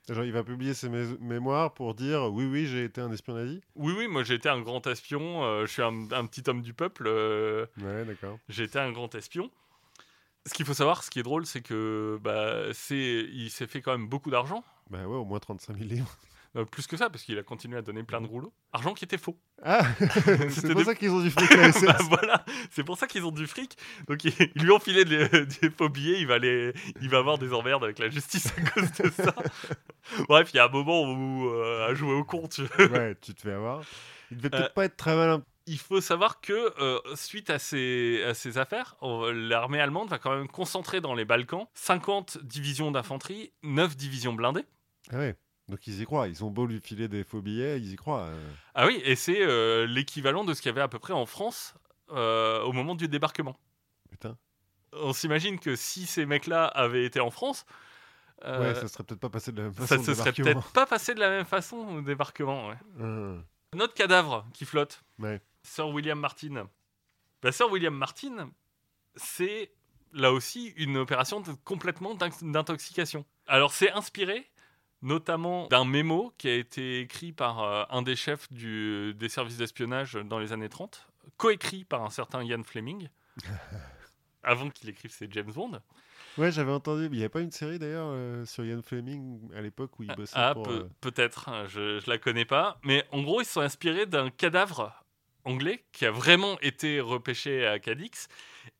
Genre, 0.10 0.26
il 0.26 0.34
va 0.34 0.44
publier 0.44 0.74
ses 0.74 0.90
mé- 0.90 1.18
mémoires 1.20 1.74
pour 1.74 1.94
dire 1.96 2.24
oui, 2.32 2.46
oui, 2.46 2.66
j'ai 2.66 2.84
été 2.84 3.00
un 3.00 3.12
espion 3.12 3.36
nazi. 3.36 3.62
Oui, 3.76 3.94
oui, 3.98 4.08
moi 4.08 4.24
j'ai 4.24 4.34
été 4.36 4.50
un 4.50 4.60
grand 4.62 4.86
espion. 4.88 5.44
euh, 5.46 5.66
je 5.66 5.72
suis 5.72 5.82
un, 5.82 6.12
un 6.12 6.26
petit 6.26 6.44
homme 6.50 6.62
du 6.62 6.74
peuple. 6.74 7.06
euh, 7.08 7.66
Ouais, 7.82 8.04
d'accord. 8.06 8.38
j'ai 8.50 8.64
été 8.64 8.80
un 8.80 8.92
grand 8.92 9.14
espion. 9.16 9.50
Ce 10.46 10.54
qu'il 10.54 10.66
faut 10.66 10.74
savoir, 10.74 11.04
ce 11.04 11.10
qui 11.10 11.20
est 11.20 11.24
drôle, 11.24 11.46
c'est 11.46 11.62
que 11.62 12.20
bah, 12.22 12.74
c'est, 12.74 13.28
il 13.32 13.50
s'est 13.50 13.66
fait 13.68 13.82
quand 13.82 13.94
même 13.98 14.08
beaucoup 14.10 14.30
d'argent. 14.30 14.62
Bah 14.90 15.00
ouais, 15.08 15.16
au 15.16 15.24
moins 15.24 15.40
35 15.40 15.78
000 15.78 15.90
livres. 15.90 16.18
Euh, 16.56 16.66
plus 16.66 16.86
que 16.86 16.98
ça, 16.98 17.10
parce 17.10 17.24
qu'il 17.24 17.38
a 17.40 17.44
continué 17.44 17.78
à 17.78 17.82
donner 17.82 18.04
plein 18.04 18.22
de 18.22 18.28
rouleaux. 18.28 18.54
Argent 18.74 18.94
qui 18.94 19.06
était 19.06 19.18
faux. 19.18 19.40
Ah 19.64 19.82
C'est 20.50 20.68
pour 20.68 20.76
des- 20.76 20.84
ça 20.86 20.94
qu'ils 20.94 21.10
ont 21.10 21.20
du 21.22 21.32
fric. 21.32 21.50
Bah, 21.86 21.98
voilà, 22.10 22.46
c'est 22.70 22.84
pour 22.84 22.96
ça 22.98 23.08
qu'ils 23.08 23.26
ont 23.26 23.32
du 23.32 23.48
fric. 23.48 23.76
Donc 24.08 24.24
ils, 24.24 24.34
lui 24.56 24.70
ont 24.72 24.80
filé 24.80 25.04
des, 25.04 25.28
des 25.28 25.70
faux 25.72 25.90
billets. 25.90 26.20
Il 26.20 26.28
va, 26.28 26.38
les, 26.38 26.72
il 27.02 27.10
va 27.10 27.18
avoir 27.18 27.40
des 27.40 27.54
emmerdes 27.54 27.84
avec 27.84 27.98
la 27.98 28.10
justice 28.10 28.54
à 28.58 28.62
cause 28.70 28.92
de 28.92 29.10
ça. 29.10 29.34
Bref, 30.30 30.52
il 30.54 30.58
y 30.58 30.60
a 30.60 30.66
un 30.66 30.70
moment 30.70 31.02
où, 31.04 31.48
euh, 31.50 31.88
à 31.90 31.94
jouer 31.96 32.14
au 32.14 32.24
con, 32.24 32.48
tu- 32.48 32.62
ouais, 32.92 33.16
tu 33.22 33.34
te 33.34 33.42
fais 33.42 33.54
avoir. 33.54 33.82
Il 34.30 34.38
devait 34.38 34.50
peut-être 34.52 34.66
Euh, 34.66 34.74
pas 34.76 34.86
être 34.86 34.98
très 34.98 35.16
malin. 35.16 35.44
Il 35.66 35.80
faut 35.80 36.02
savoir 36.02 36.42
que 36.42 36.74
euh, 36.82 37.00
suite 37.16 37.50
à 37.50 37.58
ces, 37.58 38.22
à 38.28 38.34
ces 38.34 38.58
affaires, 38.58 38.96
l'armée 39.02 39.80
allemande 39.80 40.10
va 40.10 40.20
quand 40.20 40.36
même 40.36 40.48
concentrer 40.50 41.00
dans 41.02 41.16
les 41.16 41.24
Balkans 41.26 41.66
50 41.74 42.40
divisions 42.44 42.92
d'infanterie, 42.92 43.54
9 43.64 43.96
divisions 43.96 44.34
blindées. 44.34 44.66
Ah 45.12 45.18
ouais. 45.20 45.36
Donc 45.70 45.88
ils 45.88 46.02
y 46.02 46.06
croient. 46.06 46.28
Ils 46.28 46.44
ont 46.44 46.50
beau 46.52 46.66
lui 46.66 46.80
filer 46.82 47.08
des 47.08 47.24
faux 47.24 47.42
billets, 47.42 47.78
ils 47.80 47.94
y 47.94 47.96
croient. 47.96 48.24
euh. 48.24 48.50
Ah 48.76 48.86
oui, 48.88 49.02
et 49.06 49.16
c'est 49.16 49.42
euh, 49.42 49.86
l'équivalent 49.88 50.44
de 50.44 50.54
ce 50.54 50.62
qu'il 50.62 50.70
y 50.70 50.74
avait 50.74 50.82
à 50.82 50.88
peu 50.88 51.00
près 51.00 51.14
en 51.14 51.26
France 51.26 51.74
euh, 52.12 52.62
au 52.64 52.74
moment 52.74 52.96
du 52.96 53.08
débarquement. 53.08 53.58
Putain. 54.10 54.38
On 54.92 55.14
s'imagine 55.14 55.60
que 55.60 55.76
si 55.76 56.06
ces 56.06 56.26
mecs-là 56.26 56.66
avaient 56.66 57.06
été 57.06 57.20
en 57.20 57.32
France, 57.32 57.66
Ouais, 58.46 58.76
ça 58.76 58.90
serait 58.90 59.06
peut-être 59.06 59.22
pas 59.22 59.30
passé 59.30 59.54
de 59.54 59.58
la 59.58 59.64
même 59.64 59.74
façon. 59.74 59.88
ça 59.88 60.04
se 60.04 60.14
serait 60.16 60.34
peut-être 60.34 60.70
pas 60.74 60.86
passé 60.86 61.14
de 61.16 61.20
la 61.22 61.30
même 61.30 61.46
façon 61.46 61.78
au 61.78 62.02
débarquement. 62.02 62.68
ouais. 62.68 62.76
Notre 63.74 63.94
cadavre 63.94 64.46
qui 64.54 64.66
flotte, 64.66 65.02
Ouais. 65.18 65.42
Sir 65.64 65.88
William 65.88 66.20
Martin. 66.20 66.68
Bah, 67.42 67.54
Sir 67.54 67.72
William 67.72 67.96
Martin, 67.96 68.50
c'est 69.16 69.72
là 70.12 70.34
aussi 70.34 70.74
une 70.76 70.98
opération 70.98 71.42
complètement 71.64 72.16
d'in- 72.16 72.30
d'intoxication. 72.42 73.26
Alors 73.48 73.72
c'est 73.72 73.92
inspiré 73.94 74.46
notamment 75.04 75.68
d'un 75.68 75.86
mémo 75.86 76.34
qui 76.40 76.48
a 76.50 76.56
été 76.56 77.02
écrit 77.02 77.32
par 77.34 77.62
euh, 77.62 77.84
un 77.92 78.02
des 78.02 78.16
chefs 78.16 78.52
du- 78.52 79.14
des 79.14 79.30
services 79.30 79.58
d'espionnage 79.58 80.14
dans 80.14 80.40
les 80.40 80.52
années 80.54 80.70
30, 80.70 81.08
coécrit 81.38 81.84
par 81.84 82.04
un 82.04 82.10
certain 82.10 82.44
Ian 82.44 82.64
Fleming, 82.64 83.10
avant 84.44 84.70
qu'il 84.70 84.90
écrive 84.90 85.12
ses 85.12 85.28
James 85.32 85.52
Bond. 85.52 85.80
Ouais, 86.38 86.52
j'avais 86.52 86.72
entendu. 86.72 87.06
Il 87.06 87.12
n'y 87.12 87.20
avait 87.20 87.30
pas 87.30 87.42
une 87.42 87.52
série 87.52 87.78
d'ailleurs 87.78 88.08
euh, 88.10 88.44
sur 88.46 88.66
Ian 88.66 88.82
Fleming 88.82 89.40
à 89.54 89.62
l'époque 89.62 90.00
où 90.00 90.04
il 90.04 90.14
bossait 90.16 90.34
Ah, 90.36 90.54
pour. 90.56 90.68
euh, 90.68 90.90
peut-être, 91.00 91.48
hein, 91.50 91.66
je, 91.68 92.00
je 92.00 92.10
la 92.10 92.18
connais 92.18 92.46
pas. 92.46 92.80
Mais 92.84 93.06
en 93.12 93.22
gros, 93.22 93.42
ils 93.42 93.46
se 93.46 93.54
sont 93.54 93.62
inspirés 93.62 94.06
d'un 94.08 94.30
cadavre 94.32 95.04
anglais 95.46 95.86
qui 95.92 96.06
a 96.06 96.12
vraiment 96.12 96.60
été 96.62 97.00
repêché 97.02 97.68
à 97.68 97.78
Cadix 97.80 98.28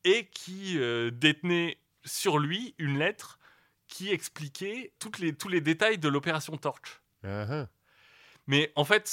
et 0.04 0.26
qui 0.26 0.78
euh, 0.78 1.10
détenait 1.12 1.78
sur 2.04 2.38
lui 2.38 2.74
une 2.78 2.98
lettre 2.98 3.38
qui 3.94 4.10
expliquait 4.10 4.92
toutes 4.98 5.20
les, 5.20 5.32
tous 5.36 5.48
les 5.48 5.60
détails 5.60 5.98
de 5.98 6.08
l'opération 6.08 6.56
Torch. 6.56 7.00
ah. 7.22 7.66
Mais 8.48 8.72
en 8.74 8.84
fait, 8.84 9.06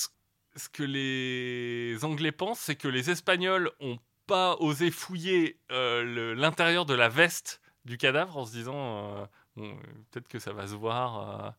ce- 0.55 0.69
que 0.69 0.81
les 0.83 2.03
Anglais 2.03 2.31
pensent, 2.31 2.59
c'est 2.59 2.75
que 2.75 2.87
les 2.87 3.11
Espagnols 3.11 3.69
ont 3.79 3.99
pas 4.25 4.55
osé 4.59 4.89
fouiller 4.89 5.59
euh, 5.71 6.33
l'intérieur 6.35 6.85
de 6.87 6.95
la 6.95 7.09
veste 7.09 7.61
du 7.85 7.97
cadavre 7.99 8.35
en 8.37 8.45
se 8.45 8.51
disant 8.53 8.75
euh, 9.19 9.25
bon, 9.55 9.77
peut-être 10.09 10.27
que 10.27 10.39
ça 10.39 10.51
va 10.51 10.65
se 10.65 10.73
voir. 10.73 11.55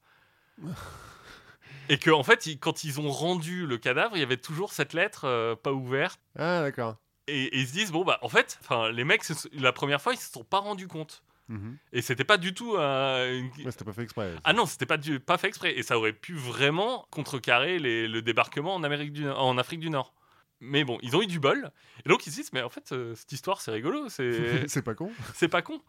euh. 0.59 0.69
Et 1.89 1.99
que 1.99 2.11
en 2.11 2.23
fait, 2.25 2.47
ils- 2.47 2.59
quand 2.59 2.83
ils 2.85 3.01
ont 3.01 3.11
rendu 3.11 3.67
le 3.67 3.79
cadavre, 3.79 4.17
il 4.17 4.21
y 4.21 4.25
avait 4.25 4.37
toujours 4.37 4.73
cette 4.73 4.93
lettre 4.95 5.55
pas 5.63 5.73
ouverte. 5.73 6.21
Ah, 6.37 6.61
d'accord. 6.63 6.97
Et, 7.29 7.45
et 7.45 7.59
ils 7.61 7.69
se 7.69 7.73
disent 7.73 7.93
bon 7.93 8.05
bah 8.05 8.19
en 8.23 8.29
fait, 8.29 8.59
enfin 8.63 8.91
les 8.91 9.05
mecs 9.05 9.23
la 9.53 9.73
première 9.73 10.03
fois 10.03 10.13
ils 10.13 10.19
se 10.19 10.31
sont 10.33 10.43
pas 10.45 10.59
rendus 10.59 10.89
compte. 10.89 11.23
Mhm. 11.49 11.77
Et 11.93 12.03
c'était 12.03 12.25
pas 12.25 12.39
du 12.39 12.55
tout 12.55 12.77
euh, 12.77 13.39
une- 13.39 13.65
Ouais, 13.65 13.71
c'était 13.71 13.85
pas 13.85 13.93
fait 13.93 14.03
exprès. 14.03 14.33
ah 14.45 14.53
non, 14.53 14.65
c'était 14.67 14.87
pas, 14.87 14.97
du- 14.97 15.21
pas 15.21 15.37
fait 15.39 15.49
exprès. 15.49 15.77
Et 15.77 15.83
ça 15.83 15.99
aurait 15.99 16.13
pu 16.13 16.35
vraiment 16.35 17.07
contrecarrer 17.11 17.79
les- 17.79 18.09
le 18.09 18.23
débarquement 18.23 18.75
en, 18.75 18.83
Amérique 18.85 19.13
du, 19.13 19.29
en 19.29 19.59
Afrique 19.59 19.81
du 19.81 19.91
Nord. 19.91 20.15
Mais 20.61 20.85
bon, 20.85 20.99
ils 21.03 21.17
ont 21.17 21.23
eu 21.23 21.27
du 21.27 21.41
bol. 21.41 21.71
Et 22.07 22.09
donc 22.09 22.27
ils 22.27 22.31
se 22.31 22.37
disent, 22.37 22.53
mais 22.53 22.63
en 22.63 22.71
fait, 22.71 22.93
euh, 22.93 23.15
cette 23.17 23.33
histoire, 23.33 23.61
c'est 23.61 23.73
rigolo. 23.73 24.09
C'est 24.09 24.31
c'est 24.69 24.83
pas 24.83 24.95
con. 24.95 25.11
c'est 25.35 25.49
pas 25.49 25.63
con. 25.63 25.81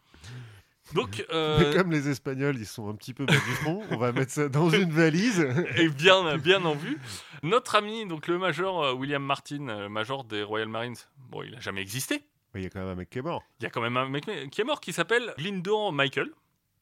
Donc, 0.92 1.24
Mais 1.30 1.34
euh, 1.34 1.72
comme 1.72 1.90
les 1.90 2.10
Espagnols, 2.10 2.56
ils 2.58 2.66
sont 2.66 2.90
un 2.90 2.94
petit 2.94 3.14
peu 3.14 3.24
bas 3.24 3.32
du 3.32 3.38
front, 3.62 3.82
on 3.90 3.96
va 3.96 4.12
mettre 4.12 4.32
ça 4.32 4.50
dans 4.50 4.68
une 4.68 4.90
valise. 4.90 5.40
et 5.78 5.88
bien, 5.88 6.36
bien 6.36 6.62
en 6.66 6.74
vue, 6.74 6.98
notre 7.42 7.76
ami, 7.76 8.06
donc 8.06 8.26
le 8.26 8.36
major 8.36 8.84
euh, 8.84 8.92
William 8.92 9.22
Martin, 9.24 9.68
euh, 9.70 9.88
major 9.88 10.24
des 10.24 10.42
Royal 10.42 10.68
Marines, 10.68 10.96
bon, 11.30 11.42
il 11.42 11.54
a 11.54 11.60
jamais 11.60 11.80
existé. 11.80 12.22
Il 12.54 12.62
y 12.62 12.66
a 12.66 12.70
quand 12.70 12.80
même 12.80 12.88
un 12.88 12.94
mec 12.94 13.10
qui 13.10 13.18
est 13.18 13.22
mort. 13.22 13.42
Il 13.60 13.64
y 13.64 13.66
a 13.66 13.70
quand 13.70 13.80
même 13.80 13.96
un 13.96 14.08
mec 14.08 14.24
qui 14.50 14.60
est 14.60 14.64
mort 14.64 14.80
qui 14.80 14.92
s'appelle 14.92 15.34
Lyndon 15.38 15.92
Michael. 15.92 16.30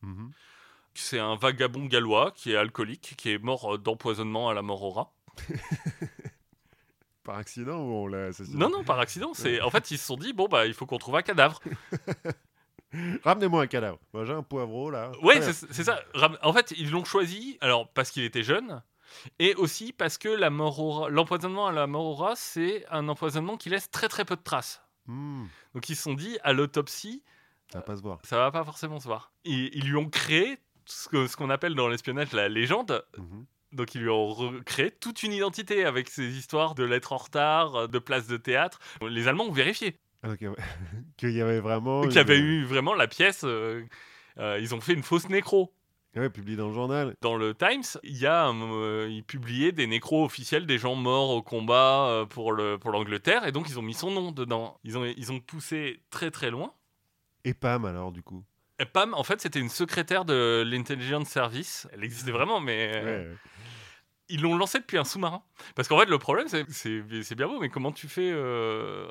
Mhm. 0.02 0.30
C'est 0.94 1.18
un 1.18 1.36
vagabond 1.36 1.86
gallois 1.86 2.32
qui 2.32 2.52
est 2.52 2.56
alcoolique, 2.56 3.14
qui 3.16 3.30
est 3.30 3.38
mort 3.38 3.74
euh, 3.74 3.78
d'empoisonnement 3.78 4.50
à 4.50 4.54
la 4.54 4.62
mort 4.62 4.82
au 4.82 4.90
rat. 4.90 5.12
Par 7.24 7.36
accident 7.36 7.78
ou 7.78 7.92
on 7.92 8.06
l'a 8.08 8.26
assassiné? 8.26 8.58
Non, 8.58 8.68
non, 8.68 8.82
par 8.82 8.98
accident. 8.98 9.32
C'est 9.32 9.60
en 9.60 9.70
fait 9.70 9.92
ils 9.92 9.98
se 9.98 10.06
sont 10.06 10.16
dit 10.16 10.32
bon 10.32 10.48
bah 10.48 10.66
il 10.66 10.74
faut 10.74 10.86
qu'on 10.86 10.98
trouve 10.98 11.14
un 11.14 11.22
cadavre. 11.22 11.60
Ramenez-moi 13.24 13.62
un 13.62 13.66
cadavre. 13.68 14.00
Moi, 14.12 14.24
j'ai 14.24 14.32
un 14.32 14.42
poivreau 14.42 14.90
là. 14.90 15.12
Ouais, 15.22 15.38
Très 15.38 15.52
c'est 15.52 15.84
ça. 15.84 16.02
En 16.42 16.52
fait 16.52 16.74
ils 16.76 16.90
l'ont 16.90 17.04
choisi 17.04 17.58
alors 17.60 17.88
parce 17.92 18.10
qu'il 18.10 18.24
était 18.24 18.42
jeune 18.42 18.82
et 19.38 19.54
aussi 19.54 19.92
parce 19.92 20.18
que 20.18 20.28
l'empoisonnement 21.10 21.68
à 21.68 21.72
la 21.72 21.86
mort 21.86 22.06
au 22.06 22.14
rat 22.14 22.34
c'est 22.34 22.84
un 22.90 23.08
empoisonnement 23.08 23.56
qui 23.56 23.70
laisse 23.70 23.88
très 23.88 24.08
très 24.08 24.24
peu 24.24 24.34
de 24.34 24.42
traces. 24.42 24.82
Hmm, 25.06 25.46
Donc 25.74 25.88
ils 25.88 25.96
se 25.96 26.02
sont 26.02 26.14
dit 26.14 26.38
à 26.42 26.52
l'autopsie 26.52 27.22
ça 27.72 27.78
va 27.78 27.82
pas 27.82 27.96
se 27.96 28.02
voir. 28.02 28.18
ça 28.24 28.36
va 28.36 28.50
pas 28.50 28.64
forcément 28.64 29.00
se 29.00 29.06
voir. 29.06 29.32
Et 29.44 29.76
ils 29.76 29.88
lui 29.88 29.96
ont 29.96 30.08
créé 30.10 30.58
ce 30.84 31.36
qu'on 31.36 31.50
appelle 31.50 31.74
dans 31.74 31.88
l'espionnage 31.88 32.32
la 32.32 32.48
légende. 32.48 33.04
Mhm. 33.16 33.46
Donc 33.72 33.94
ils 33.94 34.02
lui 34.02 34.10
ont 34.10 34.28
recréé 34.28 34.90
toute 34.90 35.22
une 35.22 35.32
identité 35.32 35.84
avec 35.86 36.10
ces 36.10 36.36
histoires 36.36 36.74
de 36.74 36.84
lettres 36.84 37.12
en 37.12 37.16
retard, 37.16 37.88
de 37.88 37.98
places 37.98 38.26
de 38.26 38.36
théâtre. 38.36 38.78
Les 39.00 39.26
Allemands 39.28 39.46
ont 39.46 39.52
vérifié. 39.52 39.98
Ah, 40.22 40.32
ok, 40.32 40.40
ouais. 40.42 40.50
Qu'il 41.16 41.30
y 41.32 41.40
avait 41.40 41.60
vraiment. 41.60 42.02
qu'il 42.02 42.12
y 42.12 42.18
avait 42.18 42.38
eu 42.38 42.64
vraiment 42.64 42.94
la 42.94 43.08
pièce. 43.08 43.42
euh, 43.44 43.82
euh, 44.38 44.58
ils 44.60 44.74
ont 44.74 44.80
fait 44.80 44.92
une 44.92 45.02
fausse 45.02 45.28
nécro. 45.28 45.74
Ouais, 46.14 46.28
publié 46.28 46.56
dans 46.58 46.68
le 46.68 46.74
journal. 46.74 47.16
Dans 47.22 47.36
le 47.36 47.54
Times, 47.54 47.98
il 48.02 48.16
y 48.18 48.26
a, 48.26 48.48
euh, 48.50 49.08
ils 49.10 49.24
publiaient 49.24 49.72
des 49.72 49.86
nécros 49.86 50.24
officiels 50.24 50.66
des 50.66 50.76
gens 50.76 50.94
morts 50.94 51.30
au 51.30 51.42
combat 51.42 52.06
euh, 52.08 52.26
pour 52.26 52.52
le 52.52 52.76
pour 52.78 52.90
l'Angleterre, 52.90 53.46
et 53.46 53.52
donc 53.52 53.68
ils 53.70 53.78
ont 53.78 53.82
mis 53.82 53.94
son 53.94 54.10
nom 54.10 54.30
dedans. 54.30 54.78
Ils 54.84 54.98
ont 54.98 55.04
ils 55.04 55.32
ont 55.32 55.40
poussé 55.40 56.02
très 56.10 56.30
très 56.30 56.50
loin. 56.50 56.74
Et 57.44 57.54
Pam, 57.54 57.84
alors, 57.86 58.12
du 58.12 58.22
coup? 58.22 58.44
Et 58.78 58.84
Pam, 58.84 59.14
en 59.14 59.24
fait, 59.24 59.40
c'était 59.40 59.58
une 59.58 59.68
secrétaire 59.70 60.24
de 60.26 60.62
l'intelligence 60.66 61.28
service. 61.28 61.88
Elle 61.92 62.04
existait 62.04 62.30
vraiment, 62.30 62.60
mais 62.60 62.92
euh, 62.94 63.30
Ouais. 63.30 63.36
ils 64.28 64.40
l'ont 64.42 64.56
lancée 64.56 64.80
depuis 64.80 64.98
un 64.98 65.04
sous-marin. 65.04 65.42
Parce 65.76 65.88
qu'en 65.88 65.98
fait, 65.98 66.06
le 66.10 66.18
problème, 66.18 66.46
c'est 66.48 67.34
bien 67.34 67.48
beau, 67.48 67.58
mais 67.58 67.68
comment 67.70 67.90
tu 67.92 68.06
fais 68.08 68.30
euh, 68.34 69.10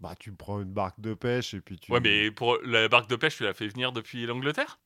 Bah, 0.00 0.14
tu 0.18 0.32
prends 0.32 0.60
une 0.60 0.72
barque 0.72 0.98
de 1.00 1.12
pêche 1.14 1.52
et 1.52 1.60
puis 1.60 1.78
tu. 1.78 1.92
Ouais, 1.92 2.00
mais 2.00 2.30
pour 2.30 2.56
la 2.64 2.88
barque 2.88 3.08
de 3.10 3.16
pêche, 3.16 3.36
tu 3.36 3.42
l'as 3.44 3.54
fait 3.54 3.68
venir 3.68 3.92
depuis 3.92 4.24
l'Angleterre? 4.24 4.78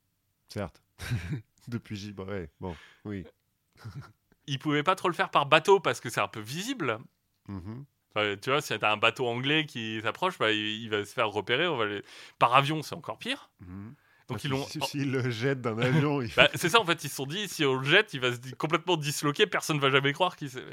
Certes. 0.49 0.83
Depuis 1.69 1.97
J. 1.97 2.13
bah, 2.13 2.25
ouais, 2.25 2.51
bon, 2.61 2.75
oui. 3.05 3.25
Ils 4.47 4.59
pouvaient 4.59 4.83
pas 4.83 4.95
trop 4.97 5.09
le 5.09 5.15
faire 5.15 5.31
par 5.31 5.47
bateau 5.47 5.79
parce 5.81 6.01
que 6.01 6.11
c'est 6.11 6.21
un 6.21 6.29
peu 6.29 6.41
visible. 6.41 6.99
Mhm. 7.49 7.85
Enfin, 8.15 8.37
tu 8.41 8.51
vois, 8.51 8.61
si 8.61 8.77
t'as 8.79 8.93
un 8.93 8.97
bateau 8.97 9.27
anglais 9.27 9.65
qui 9.67 10.01
s'approche, 10.03 10.37
bah, 10.39 10.51
il, 10.53 10.83
il 10.83 10.91
va 10.91 11.05
se 11.05 11.13
faire 11.15 11.29
repérer. 11.31 11.67
On 11.67 11.77
va 11.77 11.87
les- 11.87 12.03
Par 12.39 12.55
avion, 12.55 12.83
c'est 12.83 12.95
encore 12.95 13.19
pire. 13.19 13.51
Mhm. 13.61 13.95
Donc 14.29 14.39
Parce 14.39 14.45
ils 14.45 14.51
l'ont. 14.51 14.67
si- 14.67 15.05
le 15.05 15.31
jette 15.31 15.61
d'un 15.61 15.79
avion, 15.79 16.21
il 16.23 16.31
Bah, 16.37 16.49
c'est 16.55 16.69
ça 16.69 16.81
en 16.81 16.85
fait, 16.85 17.03
ils 17.05 17.09
se 17.11 17.17
sont 17.17 17.27
dit 17.27 17.49
si 17.49 17.65
on 17.65 17.75
le 17.77 17.85
jette, 17.85 18.13
il 18.15 18.21
va 18.21 18.33
se 18.33 18.55
complètement 18.57 18.97
disloquer, 18.97 19.47
personne 19.47 19.79
va 19.79 19.91
jamais 19.91 20.13
croire 20.13 20.37
qu'il 20.37 20.51
s'est. 20.51 20.65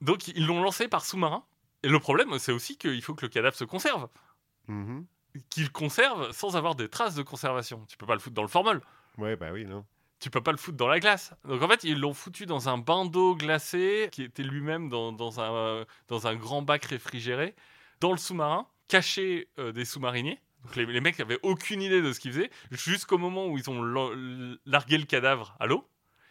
Donc 0.00 0.28
ils 0.28 0.46
l'ont 0.46 0.62
lancé 0.62 0.88
par 0.88 1.04
sous-marin. 1.04 1.44
Et 1.84 1.88
le 1.88 1.98
problème, 1.98 2.38
c'est 2.38 2.52
aussi 2.52 2.76
qu'il 2.76 3.02
faut 3.02 3.14
que 3.14 3.24
le 3.26 3.28
cadavre 3.28 3.56
se 3.56 3.64
conserve. 3.64 4.08
Mhm. 4.68 5.04
Qu'il 5.50 5.70
conserve 5.72 6.30
sans 6.32 6.56
avoir 6.56 6.74
des 6.74 6.88
traces 6.88 7.14
de 7.14 7.22
conservation. 7.22 7.84
Tu 7.88 7.96
peux 7.96 8.06
pas 8.06 8.14
le 8.14 8.20
foutre 8.20 8.34
dans 8.34 8.42
le 8.42 8.48
formol. 8.48 8.80
Ouais, 9.18 9.36
bah 9.36 9.50
oui, 9.52 9.64
non. 9.66 9.84
tu 10.20 10.30
peux 10.30 10.40
pas 10.40 10.52
le 10.52 10.56
foutre 10.58 10.76
dans 10.76 10.88
la 10.88 11.00
glace. 11.00 11.34
Donc 11.44 11.62
en 11.62 11.68
fait, 11.68 11.84
ils 11.84 11.98
l'ont 11.98 12.14
foutu 12.14 12.46
dans 12.46 12.68
un 12.68 12.78
bain 12.78 13.04
d'eau 13.04 13.34
glacée 13.36 14.08
qui 14.12 14.22
était 14.22 14.42
lui-même 14.42 14.88
dans, 14.88 15.12
dans 15.12 15.40
un, 15.40 15.84
dans 16.08 16.26
un 16.26 16.34
grand 16.36 16.62
bac 16.62 16.84
réfrigéré, 16.86 17.54
dans 18.00 18.12
le 18.12 18.18
sous-marin, 18.18 18.66
caché 18.88 19.48
euh, 19.58 19.72
des 19.72 19.84
sous-mariniers. 19.84 20.40
Donc 20.64 20.76
les, 20.76 20.86
les 20.86 21.00
mecs 21.00 21.18
n'avaient 21.18 21.40
aucune 21.42 21.82
idée 21.82 22.00
de 22.02 22.12
ce 22.12 22.20
qu'ils 22.20 22.32
faisaient, 22.32 22.50
jusqu'au 22.70 23.18
moment 23.18 23.46
où 23.48 23.58
ils 23.58 23.68
ont 23.68 23.82
la- 23.82 24.56
largué 24.64 24.96
le 24.98 25.04
cadavre 25.06 25.56
à 25.60 25.66
l'eau. 25.66 25.86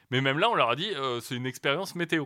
Mais 0.09 0.21
même 0.21 0.39
là, 0.39 0.49
on 0.49 0.55
leur 0.55 0.69
a 0.69 0.75
dit, 0.75 0.89
euh, 0.95 1.19
c'est 1.19 1.35
une 1.35 1.45
expérience 1.45 1.95
météo. 1.95 2.25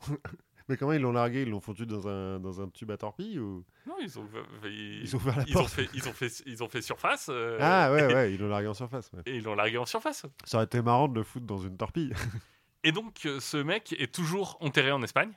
Mais 0.70 0.76
comment 0.76 0.92
ils 0.92 1.00
l'ont 1.02 1.12
largué? 1.12 1.42
Ils 1.42 1.50
l'ont 1.50 1.60
foutu 1.60 1.84
dans 1.84 2.06
un, 2.08 2.38
dans 2.40 2.60
un 2.60 2.68
tube 2.68 2.90
à 2.92 2.96
torpille 2.96 3.38
ou? 3.40 3.64
Non, 3.86 3.96
ils 4.00 4.18
ont, 4.18 4.26
ils, 4.64 5.02
ils 5.02 5.14
ont 5.16 5.18
ouvert 5.18 5.36
la 5.36 5.44
ils 5.46 5.56
ont 5.56 5.60
porte 5.60 5.72
fait, 5.72 5.88
ils 5.92 6.08
ont 6.08 6.12
fait, 6.12 6.42
ils 6.46 6.62
ont 6.62 6.68
fait 6.68 6.80
surface. 6.80 7.26
euh, 7.28 7.58
Ah 7.60 7.92
ouais, 7.92 8.06
ouais, 8.14 8.32
ils 8.34 8.40
l'ont 8.40 8.48
largué 8.48 8.68
en 8.68 8.74
surface. 8.74 9.10
ouais. 9.12 9.22
Et 9.26 9.36
ils 9.36 9.42
l'ont 9.42 9.54
largué 9.56 9.76
en 9.78 9.84
surface. 9.86 10.24
Ça 10.44 10.56
aurait 10.58 10.64
été 10.66 10.80
marrant 10.80 11.08
de 11.08 11.14
le 11.16 11.24
foutre 11.24 11.46
dans 11.46 11.58
une 11.58 11.76
torpille. 11.76 12.12
Et 12.84 12.92
donc, 12.92 13.26
euh, 13.26 13.40
ce 13.40 13.56
mec 13.58 13.94
est 13.98 14.14
toujours 14.14 14.56
enterré 14.60 14.90
en 14.92 15.02
Espagne. 15.02 15.32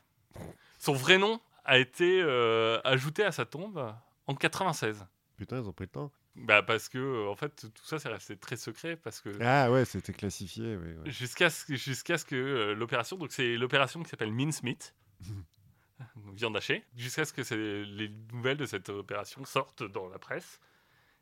Son 0.80 0.94
vrai 0.94 1.18
nom 1.18 1.42
a 1.66 1.78
été 1.78 2.22
euh, 2.22 2.80
ajouté 2.84 3.24
à 3.26 3.32
sa 3.32 3.46
tombe 3.46 3.94
en 4.28 4.36
96. 4.36 5.06
Putain, 5.38 5.60
ils 5.60 5.68
ont 5.68 5.74
pris 5.74 5.86
le 5.86 5.90
temps. 5.90 6.12
Bah 6.36 6.64
parce 6.64 6.90
que 6.90 7.28
en 7.28 7.36
fait 7.36 7.56
tout 7.56 7.84
ça 7.86 8.00
c'est 8.00 8.10
resté 8.10 8.36
très 8.36 8.56
secret 8.58 8.96
parce 8.96 9.22
que 9.22 9.30
Ah 9.40 9.72
ouais, 9.72 9.86
c'était 9.86 10.14
classifié. 10.14 10.78
ouais. 10.78 10.96
jusqu'à 11.06 11.52
ce, 11.52 11.64
que- 11.64 11.76
jusqu'à 11.76 12.18
ce 12.18 12.26
que 12.26 12.36
euh, 12.36 12.74
l'opération 12.74 13.18
donc 13.18 13.32
c'est 13.32 13.56
l'opération 13.56 14.02
qui 14.02 14.10
s'appelle 14.10 14.32
mincemeat 14.34 14.96
donc 14.96 15.03
viande 16.34 16.58
hachée 16.58 16.84
jusqu'à 16.96 17.26
ce 17.26 17.34
que 17.34 17.42
les 17.84 18.10
nouvelles 18.32 18.58
de 18.58 18.66
cette 18.66 18.90
opération 18.90 19.44
sortent 19.46 19.84
dans 19.84 20.08
la 20.10 20.20
presse 20.20 20.60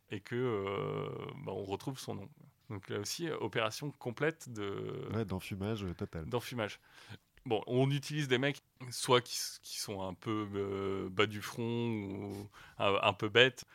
et 0.10 0.20
que 0.20 0.36
euh, 0.36 1.10
bah, 1.46 1.52
on 1.54 1.64
retrouve 1.64 2.00
son 2.00 2.16
nom. 2.16 2.30
Donc 2.70 2.90
là 2.90 3.00
aussi 3.00 3.28
euh, 3.28 3.38
opération 3.40 3.92
complète 3.92 4.50
de 4.52 5.10
Ouais, 5.14 5.26
d'enfumage 5.26 5.84
euh, 5.84 5.94
total. 5.94 6.26
d'enfumage. 6.26 6.80
Bon, 7.46 7.64
on 7.66 7.90
utilise 7.90 8.28
des 8.28 8.38
mecs 8.38 8.62
soit 8.92 9.20
qui, 9.22 9.36
sont 9.36 10.02
un 10.04 10.14
peu 10.14 10.48
euh, 10.54 11.10
bas 11.10 11.26
du 11.26 11.42
front 11.42 11.64
ou 11.90 12.48
un, 12.78 12.96
un 13.02 13.14
peu 13.14 13.30
bêtes, 13.30 13.66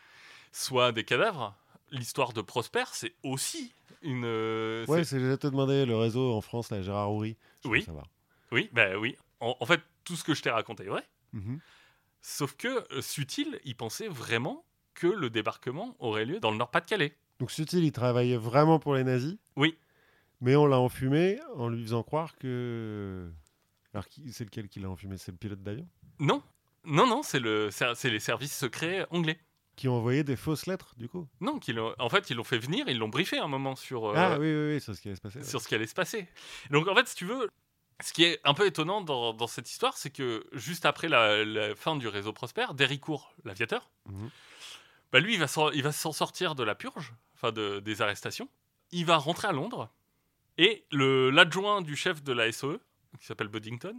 soit 0.53 0.93
des 0.93 1.05
cadavres. 1.05 1.55
L'histoire 1.91 2.33
de 2.33 2.41
Prosper, 2.43 2.85
c'est 2.93 3.15
aussi 3.23 3.73
une. 4.03 4.25
euh, 4.25 4.87
Ouais, 4.87 5.05
c'est- 5.05 5.19
j'ai 5.21 5.37
te 5.39 5.47
demandé 5.49 5.85
le 5.85 5.97
réseau 5.97 6.33
en 6.33 6.41
France, 6.41 6.71
là, 6.71 6.81
Gérard 6.81 7.13
Houry. 7.13 7.37
Oui. 7.65 7.87
Oui, 8.53 8.71
bah 8.73 8.97
oui. 8.99 9.17
En, 9.41 9.57
en 9.59 9.67
fait, 9.67 9.81
tout 10.07 10.17
ce 10.17 10.25
que 10.25 10.33
je 10.35 10.41
t'ai 10.43 10.51
raconté 10.51 10.85
est 10.85 10.89
vrai. 10.89 11.07
Mhm. 11.35 11.61
Sauf 12.23 12.57
que 12.57 12.69
euh, 12.95 13.03
Sutil, 13.03 13.61
il 13.65 13.77
pensait 13.77 14.09
vraiment 14.09 14.65
que 14.95 15.07
le 15.07 15.29
débarquement 15.29 15.95
aurait 15.99 16.25
lieu 16.25 16.41
dans 16.41 16.51
le 16.51 16.57
Nord-Pas-de-Calais. 16.57 17.15
Donc 17.39 17.51
Sutil, 17.51 17.85
il 17.85 17.93
travaillait 17.93 18.39
vraiment 18.39 18.79
pour 18.79 18.95
les 18.95 19.05
nazis. 19.05 19.37
Oui. 19.57 19.77
Mais 20.41 20.57
on 20.57 20.67
l'a 20.67 20.79
enfumé 20.79 21.39
en 21.55 21.69
lui 21.69 21.83
faisant 21.83 22.03
croire 22.03 22.37
que. 22.39 23.31
Alors, 23.93 24.05
c'est 24.31 24.45
lequel 24.45 24.69
qui 24.69 24.81
l'a 24.81 24.89
enfumé? 24.91 25.17
C'est 25.19 25.33
le 25.33 25.39
pilote 25.39 25.63
d'avion? 25.63 25.87
Non, 26.19 26.43
non, 26.85 27.07
non, 27.07 27.23
c'est 27.23 27.41
le, 27.41 27.71
c'est 27.71 28.11
les 28.11 28.21
services 28.21 28.57
secrets 28.57 29.07
anglais. 29.11 29.39
Qui 29.77 29.89
ont 29.89 29.97
envoyé 29.99 30.25
des 30.25 30.37
fausses 30.37 30.67
lettres, 30.67 30.95
du 30.97 31.09
coup? 31.09 31.27
Non, 31.41 31.59
en 31.99 32.09
fait, 32.09 32.31
ils 32.31 32.37
l'ont 32.37 32.45
fait 32.45 32.59
venir, 32.59 32.89
ils 32.89 32.97
l'ont 32.99 33.09
briefé 33.11 33.39
un 33.39 33.49
moment 33.49 33.77
sur. 33.77 34.07
euh, 34.07 34.15
Ah 34.17 34.39
oui, 34.39 34.47
oui, 34.47 34.75
oui, 34.75 34.81
c'est 34.81 34.95
ce 34.95 35.01
qui 35.03 35.09
allait 35.09 35.17
se 35.17 35.21
passer. 35.21 35.39
ouais. 35.41 35.45
sur 35.45 35.61
ce 35.61 35.69
qui 35.69 35.75
allait 35.75 35.87
se 35.87 35.95
passer. 35.95 36.27
Donc 36.71 36.89
en 36.89 36.95
fait, 36.95 37.07
si 37.09 37.15
tu 37.15 37.27
veux, 37.27 37.51
ce 38.03 38.13
qui 38.13 38.25
est 38.25 38.41
un 38.45 38.53
peu 38.55 38.67
étonnant 38.67 39.01
dans, 39.01 39.33
dans 39.33 39.47
cette 39.47 39.71
histoire, 39.71 39.97
c'est 39.97 40.11
que 40.11 40.47
juste 40.53 40.85
après 40.87 41.09
la, 41.09 41.45
la 41.45 41.75
fin 41.75 41.97
du 41.97 42.09
réseau 42.09 42.33
Prosper, 42.33 42.67
Déricourt, 42.75 43.35
l'aviateur, 43.45 43.91
Mhm. 44.07 44.31
bah 45.13 45.21
lui, 45.21 45.35
il 45.35 45.83
va 45.83 45.93
s'en 45.93 46.13
sortir 46.13 46.55
de 46.55 46.63
la 46.63 46.75
purge, 46.75 47.15
enfin 47.35 47.53
de- 47.53 47.81
des 47.81 48.03
arrestations. 48.03 48.49
Il 48.93 49.07
va 49.07 49.17
rentrer 49.17 49.49
à 49.49 49.53
Londres 49.53 49.91
et 50.59 50.85
l'adjoint 50.93 51.83
du 51.83 51.97
chef 51.97 52.23
de 52.23 52.33
la 52.33 52.51
SOE, 52.53 52.79
qui 53.19 53.27
s'appelle 53.27 53.49
Buddington, 53.49 53.99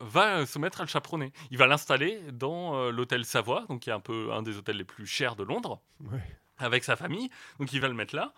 va 0.00 0.46
se 0.46 0.58
mettre 0.58 0.80
à 0.80 0.84
le 0.84 0.88
chaperonner. 0.88 1.32
Il 1.50 1.58
va 1.58 1.66
l'installer 1.66 2.20
dans 2.32 2.74
euh, 2.76 2.90
l'hôtel 2.90 3.24
Savoie, 3.24 3.66
donc 3.68 3.82
qui 3.82 3.90
est 3.90 3.92
un 3.92 4.00
peu 4.00 4.32
un 4.32 4.42
des 4.42 4.56
hôtels 4.56 4.76
les 4.76 4.84
plus 4.84 5.06
chers 5.06 5.36
de 5.36 5.42
Londres, 5.44 5.80
Ouais. 6.00 6.22
avec 6.58 6.82
sa 6.84 6.96
famille. 6.96 7.30
Donc 7.60 7.72
il 7.72 7.80
va 7.80 7.88
le 7.88 7.94
mettre 7.94 8.14
là. 8.16 8.34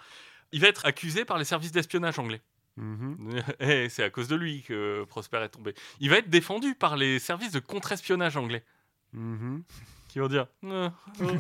Il 0.52 0.60
va 0.60 0.68
être 0.68 0.85
accusé 0.86 1.24
par 1.24 1.39
les 1.39 1.44
services 1.44 1.72
d'espionnage 1.72 2.18
anglais. 2.18 2.43
Mhm. 2.76 3.16
Eh, 3.60 3.88
c'est 3.88 4.02
à 4.02 4.10
cause 4.10 4.28
de 4.28 4.36
lui 4.36 4.62
que 4.62 5.05
Prosper 5.05 5.38
est 5.38 5.48
tombé. 5.51 5.74
Il 6.01 6.10
va 6.10 6.16
être 6.18 6.28
défendu 6.30 6.74
par 6.74 6.96
les 6.96 7.18
services 7.18 7.52
de 7.52 7.60
contre-espionnage 7.60 8.36
anglais, 8.36 8.64
Mhm. 9.12 9.62
qui 10.09 10.18
vont 10.18 10.28
dire 10.28 10.46
Euh, 10.64 10.90
euh, 11.20 11.38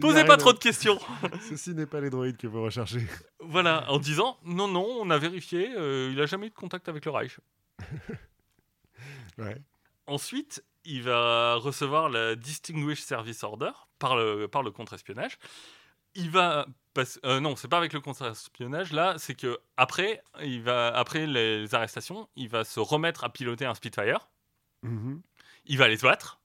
Posez 0.00 0.24
pas 0.24 0.36
trop 0.36 0.52
de 0.52 0.58
questions. 0.58 0.98
Ceci 1.48 1.70
n'est 1.74 1.86
pas 1.86 2.00
les 2.00 2.10
droïdes 2.10 2.36
que 2.36 2.46
vous 2.46 2.62
recherchez. 2.62 3.06
voilà, 3.40 3.90
en 3.90 3.98
disant 3.98 4.38
Non, 4.44 4.68
non, 4.68 4.86
on 5.00 5.10
a 5.10 5.18
vérifié, 5.18 5.70
euh, 5.76 6.10
il 6.12 6.20
a 6.20 6.26
jamais 6.26 6.46
eu 6.46 6.50
de 6.50 6.54
contact 6.54 6.88
avec 6.88 7.04
le 7.04 7.10
Reich. 7.10 7.38
Ouais. 9.38 9.56
Ensuite, 10.06 10.64
il 10.84 11.02
va 11.02 11.54
recevoir 11.56 12.08
la 12.08 12.36
Distinguished 12.36 13.04
Service 13.04 13.42
Order 13.44 13.70
par 13.98 14.16
le, 14.16 14.48
par 14.48 14.62
le 14.62 14.70
contre-espionnage. 14.70 15.38
Il 16.14 16.30
va 16.30 16.66
euh, 17.24 17.40
non, 17.40 17.56
c'est 17.56 17.68
pas 17.68 17.78
avec 17.78 17.92
le 17.92 18.00
contre-espionnage. 18.00 18.92
Là, 18.92 19.14
c'est 19.18 19.34
que 19.34 19.58
après, 19.76 20.22
il 20.42 20.62
va, 20.62 20.88
après 20.88 21.26
les 21.26 21.74
arrestations, 21.74 22.28
il 22.36 22.48
va 22.48 22.64
se 22.64 22.80
remettre 22.80 23.24
à 23.24 23.32
piloter 23.32 23.64
un 23.66 23.74
Spitfire. 23.74 24.28
Mhm. 24.82 25.20
il 25.66 25.76
va 25.78 25.88
les 25.88 25.98
battre. 25.98 26.40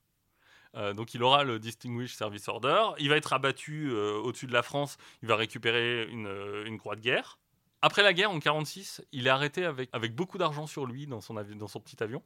Euh, 0.75 0.93
donc 0.93 1.13
il 1.13 1.23
aura 1.23 1.45
le 1.45 1.57
Distinguished 1.57 2.17
Service 2.17 2.47
Order. 2.49 2.81
Il 2.99 3.07
va 3.09 3.15
être 3.15 3.31
abattu 3.31 3.89
euh, 3.91 4.15
au-dessus 4.17 4.45
de 4.47 4.51
la 4.53 4.61
France. 4.61 4.97
Il 5.21 5.29
va 5.29 5.35
récupérer 5.37 6.05
une, 6.09 6.27
une 6.65 6.77
croix 6.77 6.95
de 6.97 7.01
guerre. 7.01 7.39
Après 7.81 8.03
la 8.03 8.13
guerre, 8.13 8.31
en 8.31 8.39
46, 8.39 9.01
il 9.13 9.27
est 9.27 9.29
arrêté 9.29 9.63
avec, 9.63 9.89
avec 9.93 10.13
beaucoup 10.15 10.37
d'argent 10.37 10.67
sur 10.67 10.85
lui 10.85 11.07
dans 11.07 11.21
son, 11.21 11.37
avi- 11.37 11.55
dans 11.57 11.67
son 11.67 11.79
petit 11.79 12.01
avion. 12.03 12.21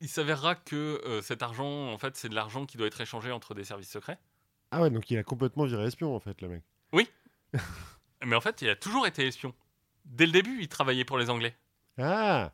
Il 0.00 0.08
s'avérera 0.08 0.54
que 0.56 1.20
cet 1.22 1.42
argent, 1.42 1.92
en 1.92 1.98
fait, 1.98 2.16
c'est 2.16 2.28
de 2.28 2.34
l'argent 2.34 2.66
qui 2.66 2.76
doit 2.76 2.86
être 2.86 3.00
échangé 3.00 3.30
entre 3.32 3.54
des 3.54 3.64
services 3.64 3.90
secrets. 3.90 4.18
Ah 4.70 4.80
ouais, 4.82 4.90
donc 4.90 5.10
il 5.10 5.18
a 5.18 5.22
complètement 5.24 5.64
viré 5.64 5.84
espion, 5.86 6.14
en 6.14 6.20
fait, 6.20 6.40
le 6.40 6.48
mec. 6.48 6.62
Mais 8.24 8.36
en 8.36 8.40
fait, 8.40 8.62
il 8.62 8.68
a 8.68 8.76
toujours 8.76 9.06
été 9.06 9.26
espion. 9.26 9.54
Dès 10.04 10.26
le 10.26 10.32
début, 10.32 10.58
il 10.60 10.68
travaillait 10.68 11.04
pour 11.04 11.18
les 11.18 11.30
Anglais. 11.30 11.56
Ah 11.98 12.52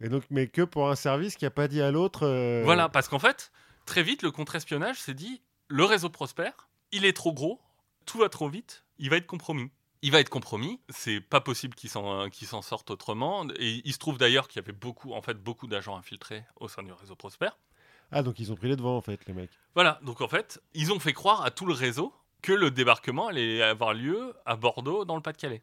Et 0.00 0.08
donc, 0.08 0.24
mais 0.30 0.48
que 0.48 0.62
pour 0.62 0.90
un 0.90 0.94
service 0.96 1.36
qui 1.36 1.46
a 1.46 1.50
pas 1.50 1.68
dit 1.68 1.82
à 1.82 1.90
l'autre. 1.90 2.26
euh, 2.26 2.62
Voilà, 2.64 2.88
parce 2.88 3.08
qu'en 3.08 3.18
fait, 3.18 3.52
très 3.86 4.02
vite, 4.02 4.22
le 4.22 4.30
contre-espionnage 4.30 5.00
s'est 5.00 5.14
dit 5.14 5.42
le 5.68 5.84
réseau 5.84 6.10
prospère, 6.10 6.68
il 6.92 7.04
est 7.04 7.12
trop 7.14 7.32
gros, 7.32 7.60
tout 8.06 8.18
va 8.18 8.28
trop 8.28 8.48
vite, 8.48 8.84
il 8.98 9.10
va 9.10 9.16
être 9.16 9.26
compromis. 9.26 9.70
Il 10.02 10.12
va 10.12 10.20
être 10.20 10.28
compromis, 10.28 10.80
c'est 10.90 11.20
pas 11.22 11.40
possible 11.40 11.74
qu'il 11.74 11.88
s'en 11.88 12.28
qu'il 12.28 12.46
s'en 12.46 12.60
sorte 12.60 12.90
autrement. 12.90 13.46
Et 13.58 13.80
il 13.86 13.92
se 13.94 13.98
trouve 13.98 14.18
d'ailleurs 14.18 14.48
qu'il 14.48 14.60
y 14.60 14.64
avait 14.64 14.72
beaucoup, 14.76 15.14
en 15.14 15.22
fait, 15.22 15.42
beaucoup 15.42 15.66
d'agents 15.66 15.96
infiltrés 15.96 16.44
au 16.56 16.68
sein 16.68 16.82
du 16.82 16.92
réseau 16.92 17.16
prospère. 17.16 17.58
Ah, 18.12 18.22
donc 18.22 18.38
ils 18.38 18.52
ont 18.52 18.54
pris 18.54 18.68
les 18.68 18.76
devants, 18.76 18.98
en 18.98 19.00
fait, 19.00 19.24
les 19.26 19.32
mecs. 19.32 19.58
Voilà, 19.74 19.98
donc 20.02 20.20
en 20.20 20.28
fait, 20.28 20.62
ils 20.74 20.92
ont 20.92 21.00
fait 21.00 21.14
croire 21.14 21.42
à 21.42 21.50
tout 21.50 21.64
le 21.64 21.72
réseau 21.72 22.12
que 22.44 22.52
le 22.52 22.70
débarquement 22.70 23.28
allait 23.28 23.62
avoir 23.62 23.94
lieu 23.94 24.34
à 24.44 24.56
Bordeaux, 24.56 25.06
dans 25.06 25.16
le 25.16 25.22
Pas-de-Calais. 25.22 25.62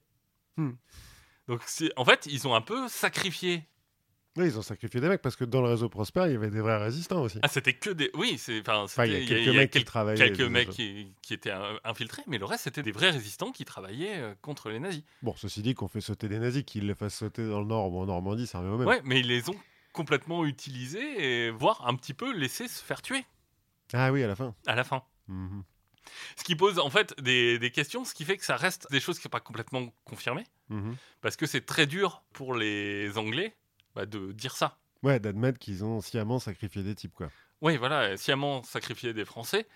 Hmm. 0.58 0.72
Donc, 1.48 1.62
en 1.96 2.06
fait, 2.06 2.26
ils 2.26 2.48
ont 2.48 2.56
un 2.56 2.62
peu 2.62 2.88
sacrifié 2.88 3.68
Oui, 4.36 4.46
ils 4.46 4.58
ont 4.58 4.64
sacrifié 4.64 5.00
des 5.00 5.08
mecs 5.08 5.22
parce 5.22 5.36
que 5.36 5.46
dans 5.46 5.62
le 5.62 5.68
réseau 5.68 5.90
Prosper, 5.90 6.24
il 6.26 6.32
y 6.32 6.36
avait 6.36 6.50
des 6.50 6.60
vrais 6.60 6.78
résistants 6.78 7.22
aussi. 7.22 7.38
Ah, 7.44 7.48
c'était 7.48 7.74
que 7.74 7.92
des. 7.92 8.10
Oui, 8.16 8.40
c'est. 8.40 8.68
Enfin, 8.68 9.06
il 9.06 9.14
y 9.14 9.16
a 9.16 9.28
quelques 9.28 9.56
mecs 9.56 9.70
qui 9.72 9.86
travaillaient. 9.86 10.32
quelques 10.32 10.50
mecs 10.50 10.70
qui, 10.70 11.14
qui 11.22 11.36
étaient 11.36 11.54
infiltrés, 11.84 12.24
mais 12.26 12.40
le 12.40 12.46
reste, 12.46 12.64
c'était 12.64 12.82
des 12.82 12.92
vrais 12.92 13.12
résistants 13.12 13.52
qui 13.52 13.64
travaillaient 13.64 14.18
euh, 14.18 14.34
contre 14.42 14.70
les 14.70 14.80
nazis. 14.80 15.04
Bon, 15.22 15.36
ceci 15.36 15.62
dit, 15.62 15.76
qu'on 15.76 15.88
fait 15.88 16.02
sauter 16.02 16.30
des 16.30 16.40
nazis, 16.40 16.64
qu'ils 16.64 16.88
les 16.88 16.96
fassent 16.96 17.16
sauter 17.16 17.48
dans 17.48 17.60
le 17.60 17.68
Nord 17.68 17.94
ou 17.94 18.00
en 18.00 18.08
Normandie, 18.08 18.48
ça 18.48 18.58
revient 18.58 18.72
au 18.72 18.78
même. 18.80 18.88
Ouais, 18.88 19.02
mais 19.04 19.20
ils 19.20 19.28
les 19.28 19.52
ont 19.52 19.60
complètement 19.94 20.46
utilisés 20.46 21.46
et 21.46 21.52
voire 21.52 21.88
un 21.88 21.96
petit 21.96 22.16
peu 22.16 22.36
laissés 22.36 22.68
se 22.68 22.84
faire 22.84 23.04
tuer 23.04 23.24
Ah 23.94 24.12
oui, 24.12 24.24
à 24.24 24.28
la 24.28 24.36
fin. 24.36 24.56
à 24.66 24.74
la 24.74 24.84
fin. 24.84 25.04
Mhm. 25.28 25.64
Ce 26.36 26.44
qui 26.44 26.56
pose 26.56 26.80
en 26.80 26.90
fait 26.90 27.14
des, 27.22 27.60
des 27.60 27.72
questions, 27.72 28.04
ce 28.06 28.14
qui 28.14 28.26
fait 28.26 28.38
que 28.38 28.46
ça 28.46 28.56
reste 28.56 28.88
des 28.92 29.00
choses 29.00 29.18
qui 29.18 29.22
ne 29.22 29.24
sont 29.24 29.30
pas 29.30 29.40
complètement 29.40 29.88
confirmées, 30.06 30.46
Mhm. 30.70 30.96
parce 31.22 31.36
que 31.36 31.46
c'est 31.46 31.66
très 31.66 31.86
dur 31.88 32.24
pour 32.34 32.54
les 32.56 33.18
Anglais 33.18 33.56
bah, 33.96 34.06
de 34.06 34.32
dire 34.32 34.56
ça. 34.56 34.78
Ouais, 35.04 35.20
d'admettre 35.20 35.60
qu'ils 35.60 35.84
ont 35.84 36.00
sciemment 36.02 36.40
sacrifié 36.40 36.84
des 36.84 36.96
types, 36.96 37.14
quoi. 37.14 37.30
Oui, 37.62 37.78
voilà, 37.78 38.16
sciemment 38.18 38.64
sacrifier 38.64 39.14
des 39.14 39.26
Français. 39.26 39.68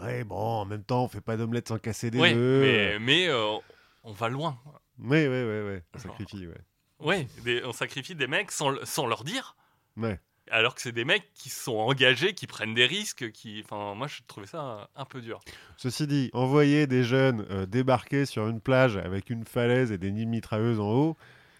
Ouais, 0.00 0.24
bon, 0.24 0.36
en 0.36 0.64
même 0.64 0.84
temps, 0.84 1.04
on 1.04 1.08
fait 1.08 1.20
pas 1.20 1.36
d'omelette 1.36 1.68
sans 1.68 1.78
casser 1.78 2.10
des 2.10 2.18
Ouais, 2.18 2.34
œufs. 2.34 2.62
mais, 2.62 2.98
mais 2.98 3.28
euh, 3.28 3.56
on 4.04 4.12
va 4.12 4.28
loin. 4.28 4.58
Ouais, 4.98 5.26
ouais, 5.28 5.44
ouais, 5.44 5.62
ouais. 5.62 5.82
On 5.94 5.98
sacrifie, 5.98 6.46
ouais. 6.46 6.60
Ouais, 6.98 7.26
des- 7.44 7.64
on 7.64 7.72
sacrifie 7.72 8.14
des 8.14 8.26
mecs 8.26 8.50
sans, 8.52 8.74
sans 8.84 9.06
leur 9.06 9.24
dire. 9.24 9.56
Ouais. 9.96 10.20
Alors 10.50 10.74
que 10.74 10.80
c'est 10.82 10.92
des 10.92 11.04
mecs 11.04 11.32
qui 11.34 11.48
sont 11.50 11.76
engagés, 11.76 12.34
qui 12.34 12.46
prennent 12.46 12.74
des 12.74 12.86
risques, 12.86 13.30
qui. 13.32 13.62
Enfin, 13.64 13.94
moi, 13.94 14.06
je 14.08 14.20
trouvais 14.26 14.46
ça 14.46 14.88
un 14.96 15.04
peu 15.04 15.20
dur. 15.20 15.40
Ceci 15.76 16.06
dit, 16.06 16.30
envoyer 16.32 16.86
des 16.86 17.04
jeunes 17.04 17.46
euh, 17.50 17.64
débarquer 17.66 18.26
sur 18.26 18.48
une 18.48 18.60
plage 18.60 18.96
avec 18.96 19.30
une 19.30 19.44
falaise 19.44 19.92
et 19.92 19.98
des 19.98 20.10
nids 20.10 20.26
mitrailleuses 20.26 20.80
en 20.80 20.90
haut, 20.90 21.16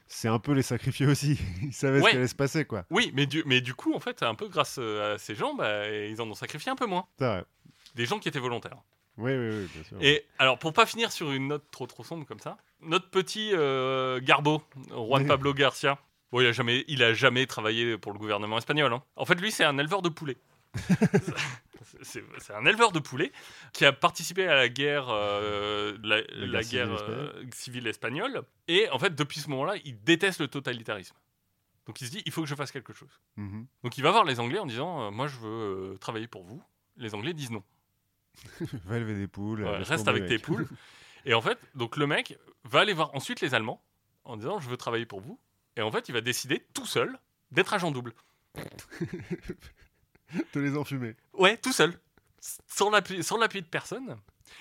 c'est 0.08 0.28
un 0.28 0.38
peu 0.38 0.52
les 0.52 0.62
sacrifier 0.62 1.06
aussi. 1.06 1.38
Ils 1.62 1.72
savaient 1.72 2.00
Ouais. 2.00 2.06
ce 2.06 2.10
qui 2.10 2.16
allait 2.16 2.26
se 2.26 2.34
passer, 2.34 2.64
quoi. 2.64 2.84
Oui, 2.90 3.12
mais 3.14 3.26
du, 3.26 3.42
mais 3.46 3.60
du 3.60 3.72
coup, 3.74 3.94
en 3.94 4.00
fait, 4.00 4.22
un 4.22 4.34
peu 4.34 4.48
grâce 4.48 4.76
euh, 4.78 5.14
à 5.14 5.18
ces 5.18 5.34
gens, 5.34 5.54
bah, 5.54 5.88
ils 5.88 6.20
en 6.20 6.28
ont 6.28 6.34
sacrifié 6.34 6.70
un 6.72 6.76
peu 6.76 6.86
moins. 6.86 7.06
C'est 7.18 7.26
vrai. 7.26 7.44
Des 7.94 8.04
gens 8.06 8.18
qui 8.18 8.28
étaient 8.28 8.38
volontaires. 8.40 8.76
Oui, 9.18 9.32
oui, 9.32 9.48
oui, 9.50 9.68
bien 9.74 9.84
sûr. 9.84 9.96
Et 10.00 10.24
alors, 10.38 10.58
pour 10.58 10.72
pas 10.72 10.86
finir 10.86 11.12
sur 11.12 11.30
une 11.32 11.48
note 11.48 11.64
trop 11.70 11.86
trop 11.86 12.02
sombre 12.02 12.26
comme 12.26 12.40
ça, 12.40 12.56
notre 12.80 13.10
petit 13.10 13.50
euh, 13.52 14.18
Garbo, 14.22 14.62
Juan. 14.90 15.26
Pablo 15.26 15.52
Garcia, 15.54 15.98
bon, 16.32 16.40
il 16.40 16.46
a 16.46 16.52
jamais, 16.52 16.84
il 16.88 17.02
a 17.02 17.14
jamais 17.14 17.46
travaillé 17.46 17.96
pour 17.98 18.12
le 18.12 18.18
gouvernement 18.18 18.58
espagnol. 18.58 18.92
hein. 18.92 19.02
En 19.16 19.24
fait, 19.24 19.34
lui, 19.40 19.52
c'est 19.52 19.64
un 19.64 19.78
éleveur 19.78 20.02
de 20.02 20.08
poulets. 20.08 20.38
c'est 22.02 22.52
un 22.54 22.64
éleveur 22.64 22.92
de 22.92 22.98
poulets 22.98 23.32
qui 23.72 23.84
a 23.84 23.92
participé 23.92 24.46
à 24.48 24.54
la 24.54 24.68
guerre, 24.68 25.08
euh, 25.10 25.96
la, 26.02 26.22
la 26.32 26.62
guerre 26.62 26.88
guerre 26.88 26.98
civile 26.98 27.10
euh, 27.10 27.44
civile 27.52 27.86
espagnole. 27.86 28.42
Et 28.68 28.88
en 28.90 28.98
fait, 28.98 29.14
depuis 29.14 29.40
ce 29.40 29.48
moment-là, 29.50 29.74
il 29.84 30.02
déteste 30.02 30.40
le 30.40 30.48
totalitarisme. 30.48 31.16
Donc, 31.86 32.00
il 32.00 32.06
se 32.06 32.12
dit, 32.12 32.22
il 32.24 32.32
faut 32.32 32.42
que 32.42 32.48
je 32.48 32.54
fasse 32.54 32.70
quelque 32.70 32.92
chose. 32.92 33.20
Mhm. 33.36 33.66
Donc, 33.82 33.98
il 33.98 34.02
va 34.02 34.10
voir 34.10 34.24
les 34.24 34.40
Anglais 34.40 34.58
en 34.58 34.66
disant, 34.66 35.02
euh, 35.08 35.10
moi, 35.10 35.26
je 35.26 35.36
veux 35.38 35.96
travailler 36.00 36.28
pour 36.28 36.44
vous. 36.44 36.62
Les 36.96 37.14
Anglais 37.14 37.34
disent 37.34 37.50
non. 37.50 37.62
Va 38.84 38.96
élever 38.96 39.14
des 39.14 39.28
poules. 39.28 39.62
Ouais, 39.62 39.78
reste 39.78 40.08
avec 40.08 40.26
tes 40.26 40.38
poules. 40.38 40.66
Et 41.24 41.34
en 41.34 41.40
fait, 41.40 41.58
donc 41.74 41.96
le 41.96 42.06
mec 42.06 42.36
va 42.64 42.80
aller 42.80 42.92
voir 42.94 43.14
ensuite 43.14 43.40
les 43.40 43.54
Allemands 43.54 43.84
en 44.24 44.36
disant 44.36 44.58
je 44.58 44.68
veux 44.68 44.76
travailler 44.76 45.06
pour 45.06 45.20
vous. 45.20 45.38
Et 45.76 45.82
en 45.82 45.90
fait, 45.90 46.08
il 46.08 46.12
va 46.12 46.20
décider 46.20 46.66
tout 46.74 46.86
seul 46.86 47.18
d'être 47.50 47.72
agent 47.72 47.90
double. 47.90 48.14
De 50.54 50.60
les 50.60 50.76
enfumer. 50.76 51.14
Ouais, 51.34 51.56
tout 51.58 51.72
seul, 51.72 51.98
sans 52.66 52.90
l'appui, 52.90 53.22
sans 53.22 53.36
l'appui 53.36 53.60
de 53.60 53.66
personne. 53.66 54.16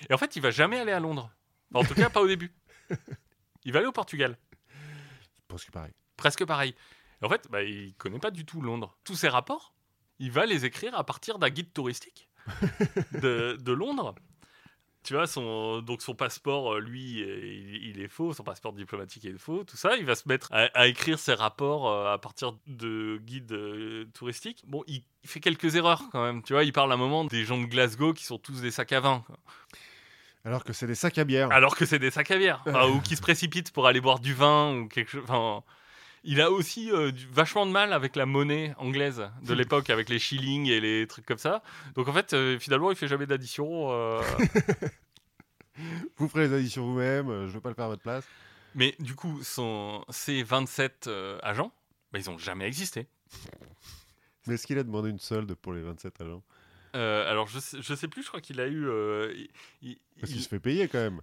Et 0.08 0.14
en 0.14 0.18
fait, 0.18 0.36
il 0.36 0.42
va 0.42 0.50
jamais 0.50 0.78
aller 0.78 0.92
à 0.92 1.00
Londres. 1.00 1.30
En 1.72 1.82
tout 1.82 1.94
cas, 1.94 2.10
pas 2.10 2.20
au 2.20 2.26
début. 2.26 2.52
Il 3.64 3.72
va 3.72 3.78
aller 3.78 3.88
au 3.88 3.92
Portugal. 3.92 4.36
Presque 5.48 5.70
pareil. 5.70 5.92
Presque 6.16 6.44
pareil. 6.44 6.74
Et 7.22 7.24
en 7.24 7.28
fait, 7.28 7.48
bah, 7.50 7.62
il 7.62 7.94
connaît 7.94 8.18
pas 8.18 8.32
du 8.32 8.44
tout 8.44 8.60
Londres. 8.60 8.98
Tous 9.04 9.14
ses 9.14 9.28
rapports, 9.28 9.72
il 10.18 10.32
va 10.32 10.46
les 10.46 10.64
écrire 10.64 10.94
à 10.96 11.04
partir 11.04 11.38
d'un 11.38 11.48
guide 11.48 11.72
touristique 11.72 12.28
de, 13.12 13.56
de 13.60 13.72
Londres. 13.72 14.14
Tu 15.04 15.14
vois, 15.14 15.26
son, 15.26 15.82
donc 15.82 16.00
son 16.00 16.14
passeport, 16.14 16.74
euh, 16.74 16.80
lui, 16.80 17.20
il, 17.20 17.88
il 17.88 18.00
est 18.00 18.08
faux, 18.08 18.32
son 18.32 18.44
passeport 18.44 18.72
diplomatique 18.72 19.24
est 19.24 19.36
faux, 19.36 19.64
tout 19.64 19.76
ça. 19.76 19.96
Il 19.96 20.04
va 20.04 20.14
se 20.14 20.28
mettre 20.28 20.48
à, 20.52 20.68
à 20.74 20.86
écrire 20.86 21.18
ses 21.18 21.34
rapports 21.34 21.88
euh, 21.90 22.12
à 22.12 22.18
partir 22.18 22.52
de 22.68 23.18
guides 23.24 23.50
euh, 23.52 24.04
touristiques. 24.14 24.62
Bon, 24.66 24.84
il, 24.86 25.02
il 25.24 25.28
fait 25.28 25.40
quelques 25.40 25.74
erreurs 25.74 26.04
quand 26.12 26.22
même. 26.24 26.42
Tu 26.42 26.52
vois, 26.52 26.62
il 26.62 26.72
parle 26.72 26.92
à 26.92 26.94
un 26.94 26.98
moment 26.98 27.24
des 27.24 27.44
gens 27.44 27.58
de 27.60 27.66
Glasgow 27.66 28.12
qui 28.12 28.24
sont 28.24 28.38
tous 28.38 28.60
des 28.60 28.70
sacs 28.70 28.92
à 28.92 29.00
vin. 29.00 29.24
quoi. 29.26 29.36
Alors 30.44 30.64
que 30.64 30.72
c'est 30.72 30.86
des 30.86 30.94
sacs 30.94 31.18
à 31.18 31.24
bière. 31.24 31.50
Alors 31.52 31.76
que 31.76 31.84
c'est 31.86 31.98
des 31.98 32.10
sacs 32.10 32.30
à 32.30 32.38
bière. 32.38 32.62
Enfin, 32.66 32.88
ou 32.88 33.00
qui 33.00 33.16
se 33.16 33.20
précipitent 33.22 33.72
pour 33.72 33.86
aller 33.86 34.00
boire 34.00 34.18
du 34.20 34.34
vin 34.34 34.74
ou 34.76 34.88
quelque 34.88 35.10
chose. 35.10 35.22
Enfin, 35.24 35.62
il 36.24 36.40
a 36.40 36.50
aussi 36.50 36.90
euh, 36.92 37.10
du- 37.12 37.26
vachement 37.26 37.66
de 37.66 37.70
mal 37.72 37.92
avec 37.92 38.16
la 38.16 38.26
monnaie 38.26 38.74
anglaise 38.78 39.22
de 39.42 39.54
l'époque, 39.54 39.90
avec 39.90 40.08
les 40.08 40.18
shillings 40.18 40.66
et 40.68 40.80
les 40.80 41.06
trucs 41.06 41.26
comme 41.26 41.38
ça. 41.38 41.62
Donc 41.94 42.08
en 42.08 42.12
fait, 42.12 42.32
euh, 42.32 42.58
finalement, 42.58 42.90
il 42.90 42.96
fait 42.96 43.08
jamais 43.08 43.26
d'addition. 43.26 43.88
euh, 43.90 44.22
Vous 46.16 46.28
ferez 46.28 46.48
les 46.48 46.54
additions 46.54 46.84
vous-même, 46.86 47.46
je 47.46 47.52
veux 47.52 47.60
pas 47.60 47.70
le 47.70 47.74
faire 47.74 47.86
à 47.86 47.88
votre 47.88 48.02
place. 48.02 48.24
Mais 48.74 48.94
du 49.00 49.14
coup, 49.14 49.42
son... 49.42 50.04
ces 50.10 50.42
27 50.42 51.06
euh, 51.06 51.38
agents, 51.42 51.72
bah, 52.12 52.18
ils 52.18 52.28
ont 52.30 52.38
jamais 52.38 52.66
existé. 52.66 53.06
Mais 54.46 54.54
est-ce 54.54 54.66
qu'il 54.66 54.78
a 54.78 54.82
demandé 54.82 55.08
une 55.10 55.18
solde 55.18 55.54
pour 55.54 55.72
les 55.72 55.82
27 55.82 56.20
agents? 56.20 56.42
Alors 56.94 57.46
je 57.48 57.58
sais, 57.58 57.78
je 57.80 57.94
sais 57.94 58.06
plus, 58.08 58.22
je 58.22 58.28
crois 58.28 58.42
qu'il 58.42 58.60
a 58.60 58.68
eu. 58.68 58.86
il- 59.80 59.98
Parce 60.20 60.30
il- 60.30 60.34
qu'il 60.36 60.42
se 60.42 60.48
fait 60.48 60.60
payer 60.60 60.88
quand 60.88 60.98
même 60.98 61.20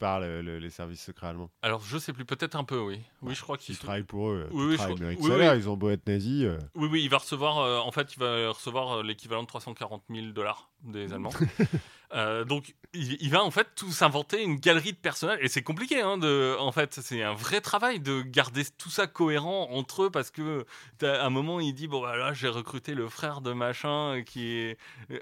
par 0.00 0.18
le- 0.18 0.42
le- 0.42 0.58
les 0.58 0.70
services 0.70 1.04
secrets 1.04 1.28
allemands. 1.28 1.50
Alors 1.62 1.82
je 1.82 1.96
sais 1.98 2.12
plus, 2.12 2.24
peut-être 2.24 2.56
un 2.56 2.64
peu, 2.64 2.80
oui. 2.80 2.98
Oui, 3.22 3.34
je 3.36 3.42
crois 3.42 3.56
qu'il 3.56 3.74
Ils 3.76 3.78
travaillent 3.78 4.02
pour 4.02 4.30
eux. 4.30 4.48
Oui, 4.50 4.64
Oui, 4.64 4.66
oui, 4.70 4.76
je- 4.96 5.02
mérite 5.02 5.18
oui, 5.22 5.58
ils 5.58 5.68
ont 5.68 5.76
beau 5.76 5.90
être 5.90 6.08
nazis. 6.08 6.42
euh, 6.44 6.58
Oui, 6.74 6.88
oui, 6.90 7.02
il 7.04 7.10
va 7.10 7.18
recevoir, 7.18 7.58
euh, 7.58 7.78
en 7.78 7.92
fait, 7.92 8.14
il 8.14 8.18
va 8.18 8.48
recevoir 8.50 8.98
euh, 8.98 9.02
l'équivalent 9.04 9.42
de 9.42 9.46
340 9.46 10.02
000 10.10 10.28
dollars 10.32 10.70
des 10.82 11.12
Allemands. 11.12 11.30
Euh, 12.12 12.44
donc, 12.44 12.74
il, 12.92 13.22
il 13.22 13.30
va 13.30 13.44
en 13.44 13.52
fait 13.52 13.68
tout 13.76 13.92
s'inventer 13.92 14.42
une 14.42 14.56
galerie 14.56 14.90
de 14.92 14.98
personnages. 14.98 15.38
Et 15.42 15.46
c'est 15.48 15.62
compliqué, 15.62 16.00
hein, 16.00 16.18
de, 16.18 16.56
en 16.58 16.72
fait, 16.72 16.94
c'est 17.00 17.22
un 17.22 17.34
vrai 17.34 17.60
travail 17.60 18.00
de 18.00 18.22
garder 18.22 18.64
tout 18.78 18.90
ça 18.90 19.06
cohérent 19.06 19.68
entre 19.70 20.02
eux 20.02 20.10
parce 20.10 20.32
que 20.32 20.66
à 21.02 21.24
un 21.24 21.30
moment, 21.30 21.60
il 21.60 21.72
dit 21.72 21.86
Bon, 21.86 22.02
bah 22.02 22.16
là, 22.16 22.32
j'ai 22.32 22.48
recruté 22.48 22.94
le 22.96 23.08
frère 23.08 23.42
de 23.42 23.52
machin 23.52 24.16
euh, 24.16 24.22
qui 24.22 24.48
est. 24.48 24.76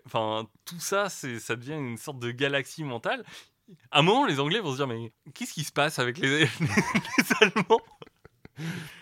Enfin, 0.06 0.46
tout 0.64 0.80
ça, 0.80 1.10
c'est, 1.10 1.38
ça 1.40 1.56
devient 1.56 1.74
une 1.74 1.98
sorte 1.98 2.20
de 2.20 2.30
galaxie 2.30 2.84
mentale. 2.84 3.22
À 3.90 3.98
un 4.00 4.02
moment, 4.02 4.24
les 4.26 4.40
Anglais 4.40 4.60
vont 4.60 4.72
se 4.72 4.76
dire 4.76 4.86
Mais 4.86 5.12
qu'est-ce 5.34 5.52
qui 5.52 5.64
se 5.64 5.72
passe 5.72 5.98
avec 5.98 6.18
les, 6.18 6.40
les 6.60 7.24
Allemands? 7.40 7.80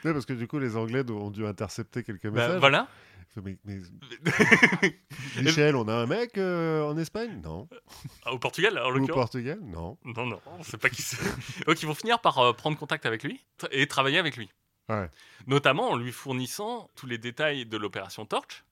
Ouais, 0.04 0.12
parce 0.12 0.26
que 0.26 0.32
du 0.34 0.46
coup, 0.46 0.58
les 0.58 0.76
Anglais 0.76 1.08
ont 1.10 1.30
dû 1.30 1.46
intercepter 1.46 2.02
quelques 2.02 2.28
Bah, 2.28 2.42
messages. 2.42 2.60
Voilà. 2.60 2.88
Mais, 3.42 3.58
mais- 3.64 3.80
Michel, 5.42 5.76
on 5.76 5.86
a 5.88 5.94
un 5.94 6.06
mec 6.06 6.38
euh, 6.38 6.82
en 6.84 6.96
Espagne? 6.96 7.40
Non. 7.42 7.68
Au 8.30 8.38
Portugal, 8.38 8.78
en 8.78 8.84
Ou 8.84 8.86
au 8.86 8.90
l'occurrence? 8.92 9.24
Portugal? 9.30 9.58
Non. 9.62 9.98
Non, 10.04 10.26
non, 10.26 10.40
on 10.58 10.62
sait 10.62 10.78
pas 10.78 10.88
qui 10.88 11.02
c'est. 11.02 11.18
Donc 11.66 11.80
ils 11.82 11.86
vont 11.86 11.94
finir 11.94 12.20
par 12.20 12.38
euh, 12.38 12.52
prendre 12.52 12.78
contact 12.78 13.04
avec 13.06 13.22
lui 13.24 13.44
et 13.70 13.86
travailler 13.86 14.18
avec 14.18 14.36
lui. 14.36 14.50
Ouais. 14.88 15.10
Notamment 15.46 15.90
en 15.90 15.96
lui 15.96 16.12
fournissant 16.12 16.88
tous 16.94 17.06
les 17.06 17.18
détails 17.18 17.66
de 17.66 17.76
l'opération 17.76 18.24
Torch. 18.24 18.64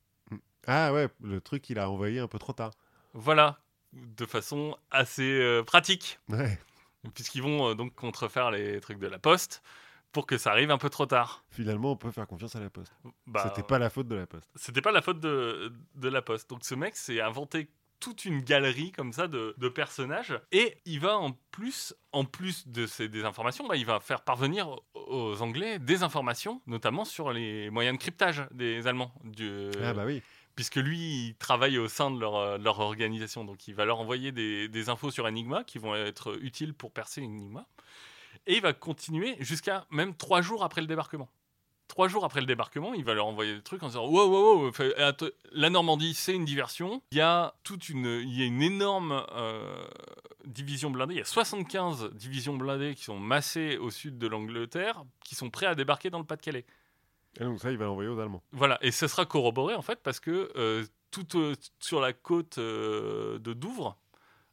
Ah 0.67 0.93
ouais, 0.95 1.09
le 1.23 1.41
truc 1.41 1.61
qu'il 1.63 1.79
a 1.79 1.91
envoyé 1.91 2.21
un 2.21 2.29
peu 2.29 2.39
trop 2.39 2.53
tard. 2.55 2.71
Voilà, 3.13 3.59
de 3.95 4.27
façon 4.27 4.77
assez 4.91 5.23
euh, 5.41 5.63
pratique. 5.63 6.19
Ouais. 6.29 6.59
Puisqu'ils 7.15 7.43
vont 7.43 7.71
euh, 7.71 7.75
donc 7.75 7.95
contrefaire 7.95 8.51
les 8.51 8.81
trucs 8.81 8.99
de 8.99 9.07
la 9.07 9.19
poste 9.19 9.63
pour 10.13 10.27
que 10.27 10.39
ça 10.39 10.53
arrive 10.53 10.71
un 10.71 10.79
peu 10.79 10.91
trop 10.91 11.07
tard. 11.07 11.45
Finalement, 11.51 11.93
on 11.93 11.97
peut 11.97 12.11
faire 12.13 12.27
confiance 12.27 12.55
à 12.55 12.61
la 12.61 12.71
Poste. 12.71 12.95
Bah, 13.27 13.43
C'était 13.49 13.67
pas 13.67 13.79
la 13.81 13.91
faute 13.91 14.07
de 14.07 14.15
la 14.15 14.27
Poste. 14.27 14.49
c'était 14.55 14.81
pas 14.81 14.93
la 14.93 15.03
faute 15.03 15.19
de, 15.19 15.73
de 15.97 16.09
la 16.09 16.23
poste. 16.23 16.49
Donc 16.51 16.65
ce 16.65 16.75
mec 16.77 16.95
s'est 16.97 17.21
inventé 17.21 17.69
toute 17.99 18.25
une 18.25 18.41
galerie 18.41 18.93
comme 18.93 19.13
ça 19.13 19.29
de, 19.29 19.55
de 19.57 19.69
personnages 19.69 20.39
et 20.53 20.77
il 20.85 21.01
va 21.01 21.17
en 21.17 21.33
plus 21.51 21.95
en 22.13 22.25
plus 22.25 22.69
de 22.69 22.87
ces 22.87 23.09
des 23.09 23.25
informations 23.25 23.67
bah, 23.67 23.77
il 23.77 23.87
va 23.87 23.99
faire 23.99 24.21
parvenir 24.23 24.69
aux 24.95 25.41
Anglais 25.41 25.79
des 25.79 26.03
informations 26.03 26.61
notamment 26.67 27.05
sur 27.07 27.33
les 27.33 27.71
moyens 27.71 27.97
de 27.97 28.01
cryptage 28.03 28.47
des 28.51 28.87
Allemands 28.87 29.15
du, 29.25 29.71
Ah 29.83 29.95
bah 29.95 30.05
oui. 30.05 30.23
Puisque 30.55 30.77
lui 30.77 31.29
il 31.29 31.35
travaille 31.37 31.79
au 31.79 31.89
sein 31.89 32.11
de 32.11 32.19
leur, 32.19 32.37
euh, 32.37 32.59
organisation 32.65 33.45
donc 33.45 33.69
il 33.69 33.75
va 33.75 33.85
leur 33.85 34.01
envoyer 34.01 34.33
des, 34.33 34.89
infos 34.89 35.11
sur 35.11 35.25
Enigma 35.25 35.65
qui 35.65 35.79
vont 35.79 35.95
être 35.95 36.39
utiles 36.43 36.75
pour 36.75 36.93
percer 36.93 37.23
Enigma 37.23 37.67
et 38.47 38.57
il 38.57 38.61
va 38.61 38.73
continuer 38.73 39.37
jusqu'à 39.41 39.87
même 39.91 40.15
trois 40.15 40.43
jours 40.43 40.65
après 40.65 40.81
le 40.81 40.87
débarquement 40.87 41.29
Trois 41.87 42.09
jours 42.09 42.25
après 42.25 42.41
le 42.41 42.47
débarquement, 42.47 42.95
il 42.95 43.05
va 43.05 43.13
leur 43.13 43.27
envoyer 43.27 43.55
des 43.55 43.63
trucs 43.63 43.83
en 43.83 43.89
disant 43.89 44.07
Wow, 44.07 44.27
wow, 44.27 44.65
wow, 44.65 44.73
la 45.53 45.71
Normandie, 45.71 46.15
c'est 46.15 46.35
une 46.35 46.47
diversion. 46.47 47.03
Il 47.13 47.19
y 47.19 47.21
a 47.21 47.55
toute 47.63 47.91
une, 47.91 48.07
il 48.07 48.39
y 48.39 48.43
a 48.43 48.47
une 48.47 48.63
énorme 48.63 49.25
euh, 49.33 49.85
division 50.47 50.91
blindée. 50.91 51.15
Il 51.15 51.19
y 51.19 51.21
a 51.21 51.27
75 51.27 52.11
divisions 52.15 52.57
blindées 52.57 52.95
qui 52.95 53.05
sont 53.05 53.19
massées 53.19 53.77
au 53.77 53.91
sud 53.91 54.17
de 54.19 54.27
l'Angleterre, 54.27 55.05
qui 55.23 55.35
sont 55.35 55.51
prêts 55.51 55.67
à 55.67 55.75
débarquer 55.75 56.09
dans 56.09 56.19
le 56.19 56.25
Pas-de-Calais. 56.25 56.65
Et 57.41 57.45
donc 57.45 57.61
ça, 57.61 57.71
il 57.71 57.77
va 57.79 57.85
l'envoyer 57.87 58.09
aux 58.09 58.19
Allemands. 58.19 58.43
Voilà, 58.53 58.79
et 58.83 58.91
ce 58.91 59.07
sera 59.09 59.27
corroboré 59.27 59.75
en 59.75 59.83
fait 59.83 60.01
parce 60.03 60.21
que 60.21 60.53
euh, 60.57 60.85
tout 61.11 61.27
euh, 61.37 61.55
sur 61.81 62.01
la 62.01 62.13
côte 62.13 62.59
euh, 62.59 63.39
de 63.39 63.53
Douvres, 63.53 63.97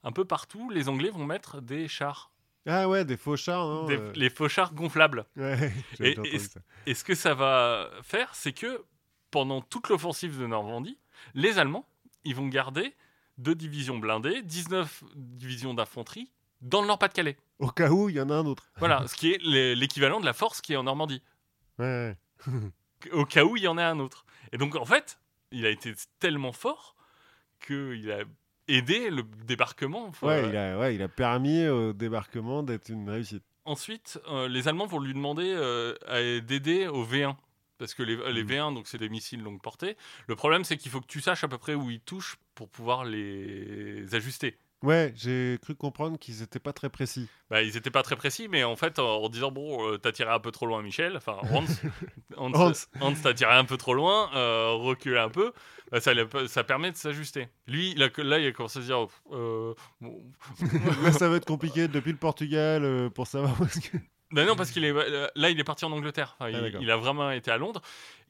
un 0.04 0.12
peu 0.12 0.26
partout, 0.26 0.70
les 0.70 0.90
Anglais 0.90 1.10
vont 1.12 1.26
mettre 1.26 1.62
des 1.62 1.88
chars, 1.88 2.32
Ah 2.68 2.90
ouais, 2.90 3.06
des 3.06 3.18
faux 3.18 3.36
chars, 3.38 3.66
non 3.68 3.86
des- 3.86 4.00
les 4.16 4.30
faux 4.32 4.48
chars 4.50 4.74
gonflables. 4.74 5.26
Ouais, 5.38 5.72
Et- 6.00 6.10
et 6.10 6.20
entendu 6.20 6.40
ça. 6.40 6.60
Et 6.88 6.94
ce 6.96 7.04
que 7.04 7.14
ça 7.16 7.34
va 7.36 7.90
faire, 8.04 8.34
c'est 8.34 8.54
que 8.54 8.84
pendant 9.30 9.62
toute 9.62 9.90
l'offensive 9.90 10.40
de 10.40 10.48
Normandie, 10.48 10.98
les 11.36 11.60
Allemands, 11.60 11.88
ils 12.24 12.36
vont 12.36 12.48
garder 12.48 12.94
deux 13.38 13.56
divisions 13.56 13.98
blindées, 14.00 14.42
19 14.42 15.04
divisions 15.16 15.74
d'infanterie 15.74 16.32
dans 16.62 16.82
le 16.82 16.88
Nord-Pas-de-Calais. 16.88 17.38
Au 17.60 17.70
cas 17.70 17.90
où, 17.90 18.10
il 18.10 18.16
y 18.16 18.22
en 18.22 18.30
a 18.30 18.36
un 18.36 18.46
autre. 18.46 18.72
Voilà, 18.78 19.06
ce 19.08 19.16
qui 19.16 19.32
est 19.32 19.42
l'é- 19.44 19.76
l'équivalent 19.76 20.20
de 20.20 20.26
la 20.26 20.34
force 20.34 20.62
qui 20.62 20.74
est 20.74 20.78
en 20.78 20.84
Normandie, 20.84 21.22
Ouais, 21.80 21.86
ouais. 21.86 22.18
Au 23.12 23.26
cas 23.26 23.44
où 23.44 23.58
il 23.58 23.64
y 23.64 23.68
en 23.68 23.78
a 23.78 23.86
un 23.86 24.00
autre. 24.00 24.26
Et 24.52 24.58
donc, 24.58 24.76
en 24.76 24.86
fait, 24.86 25.20
il 25.52 25.66
a 25.66 25.70
été 25.70 25.94
tellement 26.20 26.52
fort 26.52 26.96
qu'il 27.66 28.12
a 28.12 28.24
aidé 28.68 29.10
le 29.10 29.24
débarquement. 29.46 30.06
Enfin, 30.08 30.28
Ouais, 30.28 30.50
il 30.50 30.56
a, 30.58 30.78
ouais, 30.80 30.96
il 30.96 31.02
a 31.02 31.08
permis 31.08 31.68
au 31.68 31.94
débarquement 31.94 32.64
d'être 32.64 32.90
une 32.90 33.10
réussite. 33.10 33.44
Ensuite, 33.66 34.20
euh, 34.28 34.48
les 34.48 34.68
Allemands 34.68 34.88
vont 34.88 35.00
lui 35.00 35.14
demander 35.14 35.54
euh, 35.56 36.42
d'aider 36.42 36.88
au 36.88 37.06
V1. 37.06 37.36
Parce 37.78 37.94
que 37.96 38.04
les, 38.04 38.16
les 38.32 38.44
Mhm. 38.44 38.50
V1, 38.52 38.74
donc 38.76 38.88
c'est 38.88 39.00
des 39.00 39.10
missiles 39.10 39.42
longue 39.42 39.62
portée. 39.62 39.98
Le 40.28 40.36
problème, 40.36 40.64
c'est 40.64 40.78
qu'il 40.78 40.92
faut 40.92 41.02
que 41.02 41.08
tu 41.08 41.20
saches 41.20 41.44
à 41.44 41.48
peu 41.48 41.58
près 41.58 41.74
où 41.74 41.90
ils 41.90 42.00
touchent 42.00 42.38
pour 42.54 42.70
pouvoir 42.70 43.06
les 43.06 44.14
ajuster. 44.14 44.56
Ouais, 44.84 45.14
j'ai 45.16 45.60
cru 45.62 45.76
comprendre 45.76 46.18
qu'ils 46.18 46.42
étaient 46.42 46.60
pas 46.60 46.74
très 46.74 46.90
précis. 46.90 47.28
Bah, 47.50 47.62
ils 47.62 47.78
étaient 47.78 47.92
pas 47.92 48.02
très 48.02 48.16
précis, 48.16 48.48
mais 48.48 48.64
en 48.64 48.76
fait, 48.76 48.98
en, 49.00 49.24
en 49.24 49.30
disant 49.30 49.52
bon, 49.52 49.88
euh, 49.88 49.98
t'as 49.98 50.12
tiré 50.12 50.32
un 50.32 50.40
peu 50.40 50.52
trop 50.52 50.66
loin, 50.66 50.82
Michel. 50.82 51.18
Enfin, 51.18 51.38
Hans, 51.52 51.66
Hans, 52.38 52.52
Hans. 52.54 52.72
Hans, 53.00 53.14
t'as 53.22 53.34
tiré 53.34 53.54
un 53.54 53.66
peu 53.66 53.78
trop 53.78 53.94
loin, 53.94 54.30
euh, 54.36 54.72
recule 54.72 55.18
un 55.18 55.30
peu. 55.30 55.54
Bah, 55.92 56.00
ça, 56.00 56.64
permet 56.64 56.92
de 56.92 56.98
s'ajuster. 56.98 57.50
Lui, 57.68 57.94
là, 57.96 58.10
il 58.18 58.48
a 58.48 58.52
commencé 58.52 58.80
à 58.80 58.82
se 58.82 58.88
dire 58.88 59.06
euh, 59.32 59.74
bon, 60.00 60.24
Là, 61.04 61.12
ça 61.12 61.30
va 61.30 61.36
être 61.36 61.46
compliqué 61.46 61.88
depuis 61.88 62.12
le 62.12 62.18
Portugal 62.18 63.10
pour 63.12 63.28
savoir 63.28 63.60
où 63.62 63.66
est-ce 63.66 63.82
que... 63.82 63.98
Ben 64.32 64.48
non, 64.48 64.56
parce 64.56 64.72
qu'il 64.72 64.86
est 64.86 64.94
là, 64.94 65.50
il 65.50 65.60
est 65.60 65.64
parti 65.64 65.84
en 65.84 65.92
Angleterre. 65.92 66.38
Enfin, 66.40 66.52
Ah, 66.54 66.80
il 66.80 66.90
a 66.90 66.98
vraiment 66.98 67.32
été 67.32 67.52
à 67.52 67.58
Londres. 67.58 67.82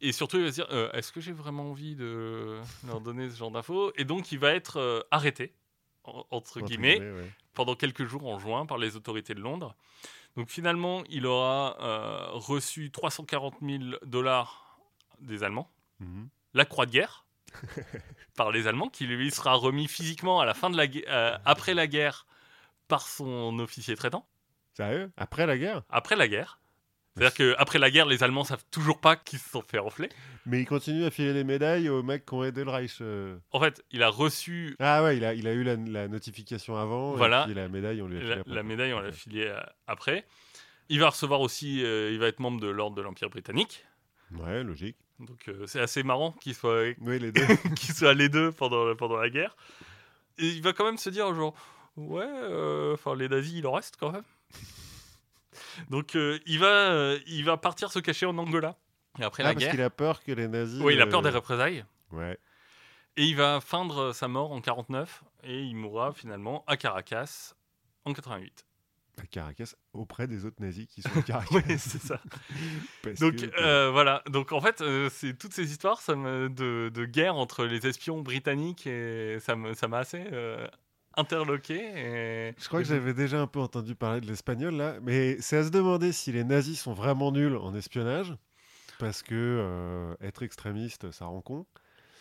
Et 0.02 0.12
surtout, 0.12 0.38
il 0.38 0.44
va 0.46 0.50
se 0.50 0.56
dire 0.56 0.68
euh, 0.72 0.92
est-ce 0.94 1.12
que 1.12 1.22
j'ai 1.22 1.32
vraiment 1.32 1.70
envie 1.70 1.96
de 1.96 2.60
leur 2.88 3.02
donner 3.02 3.30
ce 3.30 3.38
genre 3.38 3.52
d'infos? 3.52 3.92
Et 3.96 4.04
donc, 4.04 4.32
il 4.32 4.40
va 4.40 4.52
être 4.52 4.78
euh, 4.80 5.02
arrêté 5.12 5.54
en- 6.04 6.26
entre 6.32 6.60
Entre 6.60 6.62
guillemets, 6.62 7.00
ouais. 7.00 7.32
pendant 7.54 7.76
quelques 7.76 8.06
jours 8.06 8.26
en 8.28 8.40
juin 8.40 8.66
par 8.66 8.78
les 8.78 8.96
autorités 8.96 9.34
de 9.34 9.42
Londres. 9.42 9.76
Donc 10.38 10.50
finalement, 10.50 11.04
il 11.10 11.26
aura 11.26 11.78
euh, 11.82 12.28
reçu 12.32 12.90
340 12.92 13.56
000 13.62 13.84
dollars 14.06 14.80
des 15.20 15.44
Allemands, 15.44 15.70
Mhm. 16.00 16.30
la 16.54 16.66
croix 16.66 16.86
de 16.86 16.92
guerre 16.92 17.26
par 18.38 18.52
les 18.52 18.68
Allemands, 18.68 18.90
qui 18.90 19.06
lui 19.06 19.30
sera 19.32 19.54
remis 19.54 19.88
physiquement 19.88 20.40
à 20.40 20.46
la 20.46 20.54
fin 20.54 20.70
de 20.70 20.78
la 20.78 20.86
euh, 21.10 21.38
après 21.46 21.74
la 21.74 21.88
guerre 21.88 22.26
par 22.88 23.08
son 23.08 23.60
officier 23.60 23.96
traitant. 23.96 24.26
Sérieux? 24.76 25.12
Après 25.18 25.46
la 25.46 25.58
guerre? 25.58 25.84
Après 25.90 26.16
la 26.16 26.28
guerre. 26.28 26.60
C'est-à-dire 27.18 27.34
qu'après 27.58 27.78
la 27.78 27.92
guerre, 27.92 28.06
les 28.06 28.24
Allemands 28.24 28.46
savent 28.46 28.64
toujours 28.72 29.00
pas 29.02 29.18
qu'ils 29.18 29.40
se 29.40 29.50
sont 29.50 29.62
fait 29.62 29.80
enfler. 29.80 30.08
Mais 30.48 30.60
il 30.62 30.66
continue 30.66 31.06
à 31.06 31.12
filer 31.12 31.34
les 31.34 31.44
médailles 31.44 31.88
aux 31.90 32.02
mecs 32.02 32.26
qui 32.26 32.34
ont 32.34 32.44
aidé 32.44 32.64
le 32.64 32.72
Reich. 32.72 32.98
euh. 33.02 33.38
En 33.52 33.60
fait, 33.60 33.84
il 33.92 34.02
a 34.02 34.10
reçu 34.10 34.76
Ah 34.80 35.04
ouais, 35.04 35.18
il 35.18 35.24
a, 35.24 35.34
il 35.36 35.48
a 35.48 35.54
eu 35.54 35.64
la, 35.64 35.76
la 35.76 36.08
notification 36.08 36.76
avant. 36.78 37.14
Voilà. 37.14 37.44
Et 37.44 37.46
puis 37.46 37.54
la 37.54 37.68
médaille, 37.70 38.02
on 38.02 38.08
lui 38.08 38.18
a 38.18 38.22
filé 38.22 38.34
la, 38.36 38.42
après. 38.42 38.56
la 38.56 38.64
médaille, 38.64 38.94
on 38.94 39.00
l'a 39.00 39.12
filée 39.12 39.48
euh, 39.48 39.60
après. 39.86 40.26
Il 40.90 41.00
va 41.00 41.10
recevoir 41.10 41.42
aussi, 41.42 41.84
euh, 41.86 42.12
il 42.12 42.18
va 42.20 42.28
être 42.28 42.40
membre 42.40 42.60
de 42.60 42.68
l'ordre 42.68 42.96
de 42.96 43.02
l'Empire 43.02 43.30
britannique. 43.30 43.86
Ouais, 44.34 44.64
logique. 44.64 44.98
Donc 45.20 45.48
euh, 45.48 45.68
c'est 45.68 45.80
assez 45.80 46.02
marrant 46.02 46.32
qu'il 46.32 46.56
soit, 46.56 46.86
Oui, 47.02 47.20
les 47.20 47.32
deux. 47.32 47.46
qu'ils 47.76 47.94
soient 47.94 48.16
les 48.16 48.28
deux 48.28 48.52
pendant, 48.52 48.96
pendant 48.96 49.18
la 49.18 49.30
guerre. 49.30 49.56
Et 50.40 50.48
il 50.48 50.62
va 50.64 50.74
quand 50.74 50.86
même 50.86 50.98
se 50.98 51.12
dire 51.12 51.32
genre, 51.36 51.54
ouais, 51.98 52.26
enfin 52.94 53.16
les 53.16 53.30
nazis, 53.30 53.54
il 53.60 53.68
en 53.68 53.74
reste 53.74 53.96
quand 54.00 54.12
même. 54.12 54.24
Donc 55.92 56.16
il, 56.16 56.60
va, 56.60 57.14
il 57.28 57.44
va 57.46 57.58
partir 57.58 57.92
se 57.92 58.00
cacher 58.00 58.26
en 58.26 58.38
Angola. 58.40 58.76
Après 59.20 59.44
Ah, 59.44 59.48
la 59.48 59.54
parce 59.54 59.64
guerre, 59.64 59.72
qu'il 59.72 59.82
a 59.82 59.90
peur 59.90 60.24
que 60.24 60.32
les 60.32 60.48
nazis. 60.48 60.82
oui, 60.82 60.94
il 60.94 61.02
a 61.02 61.08
peur 61.08 61.22
des 61.22 61.30
représailles. 61.30 61.84
Ouais. 62.12 62.38
Et 63.18 63.26
il 63.26 63.36
va 63.36 63.60
feindre 63.60 64.14
sa 64.14 64.28
mort 64.28 64.52
en 64.52 64.62
49 64.62 65.24
et 65.44 65.60
il 65.62 65.76
mourra 65.76 66.14
finalement 66.14 66.64
à 66.68 66.78
Caracas 66.78 67.54
en 68.06 68.14
88. 68.14 68.66
À 69.22 69.26
Caracas, 69.28 69.74
auprès 69.94 70.26
des 70.28 70.46
autres 70.46 70.62
nazis 70.62 70.88
qui 70.88 71.02
sont 71.02 71.10
à 71.18 71.22
Caracas. 71.22 71.50
Oui, 71.54 71.62
c'est 71.78 72.02
ça. 72.02 72.22
Donc 73.20 73.36
que- 73.36 73.62
euh, 73.62 73.92
voilà, 73.92 74.24
donc 74.28 74.54
en 74.54 74.62
fait, 74.62 74.80
euh, 74.82 75.10
c'est 75.12 75.38
toutes 75.38 75.54
ces 75.54 75.70
histoires 75.70 76.00
ça 76.00 76.16
me, 76.16 76.50
de, 76.50 76.90
de 76.94 77.06
guerre 77.06 77.36
entre 77.36 77.66
les 77.66 77.86
espions 77.86 78.22
britanniques 78.22 78.88
et 78.88 79.38
ça 79.42 79.56
m'a 79.58 79.98
assez 79.98 80.24
euh, 80.32 80.66
interloqué. 81.18 81.76
Et... 81.76 82.56
Je 82.58 82.68
crois 82.70 82.80
que 82.82 82.88
j'avais 82.88 83.14
déjà 83.14 83.42
un 83.42 83.48
peu 83.48 83.60
entendu 83.60 83.94
parler 83.96 84.22
de 84.22 84.28
l'espagnol 84.28 84.76
là, 84.76 84.96
mais 85.02 85.36
c'est 85.42 85.58
à 85.58 85.64
se 85.66 85.70
demander 85.70 86.14
si 86.14 86.32
les 86.32 86.46
nazis 86.46 86.80
sont 86.82 86.94
vraiment 86.94 87.32
nuls 87.34 87.58
en 87.58 87.76
espionnage, 87.76 88.34
parce 89.02 89.24
que 89.24 89.34
euh, 89.34 90.16
être 90.22 90.44
extrémiste, 90.44 91.10
ça 91.10 91.26
rend 91.26 91.42
con. 91.42 91.66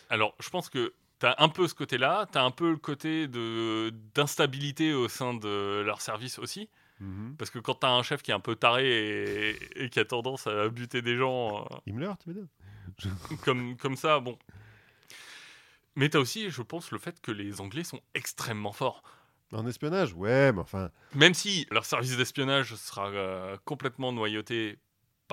Alors, 0.09 0.33
je 0.39 0.49
pense 0.49 0.67
que 0.67 0.95
tu 1.19 1.27
as 1.27 1.35
un 1.37 1.47
peu 1.47 1.67
ce 1.67 1.75
côté-là, 1.75 2.27
tu 2.31 2.39
as 2.39 2.43
un 2.43 2.49
peu 2.49 2.71
le 2.71 2.77
côté 2.77 3.27
de 3.27 3.93
d'instabilité 4.15 4.91
au 4.91 5.07
sein 5.07 5.35
de 5.35 5.83
leur 5.85 6.01
service 6.01 6.39
aussi. 6.39 6.69
Mhm. 6.99 7.35
Parce 7.37 7.51
que 7.51 7.59
quand 7.59 7.75
tu 7.75 7.85
as 7.85 7.91
un 7.91 8.01
chef 8.01 8.23
qui 8.23 8.31
est 8.31 8.33
un 8.33 8.39
peu 8.39 8.55
taré 8.55 9.51
et, 9.51 9.83
et 9.83 9.89
qui 9.89 9.99
a 9.99 10.05
tendance 10.05 10.47
à 10.47 10.69
buter 10.69 11.03
des 11.03 11.15
gens 11.17 11.65
euh, 11.71 11.77
Himmler, 11.87 12.13
tu 12.19 12.29
veux 12.29 12.33
dire 12.33 12.47
comme, 13.45 13.77
comme 13.77 13.95
ça, 13.95 14.19
bon. 14.19 14.37
Mais 15.95 16.09
tu 16.09 16.17
as 16.17 16.19
aussi, 16.19 16.49
je 16.49 16.61
pense, 16.63 16.89
le 16.89 16.97
fait 16.97 17.21
que 17.21 17.31
les 17.31 17.61
Anglais 17.61 17.83
sont 17.83 18.01
extrêmement 18.15 18.71
forts. 18.71 19.03
En 19.53 19.67
espionnage, 19.67 20.13
ouais, 20.13 20.51
mais 20.51 20.61
enfin, 20.61 20.89
Même 21.13 21.35
si 21.35 21.67
leur 21.69 21.85
service 21.85 22.17
d'espionnage 22.17 22.73
sera 22.75 23.09
euh, 23.09 23.57
complètement 23.65 24.11
noyauté 24.13 24.79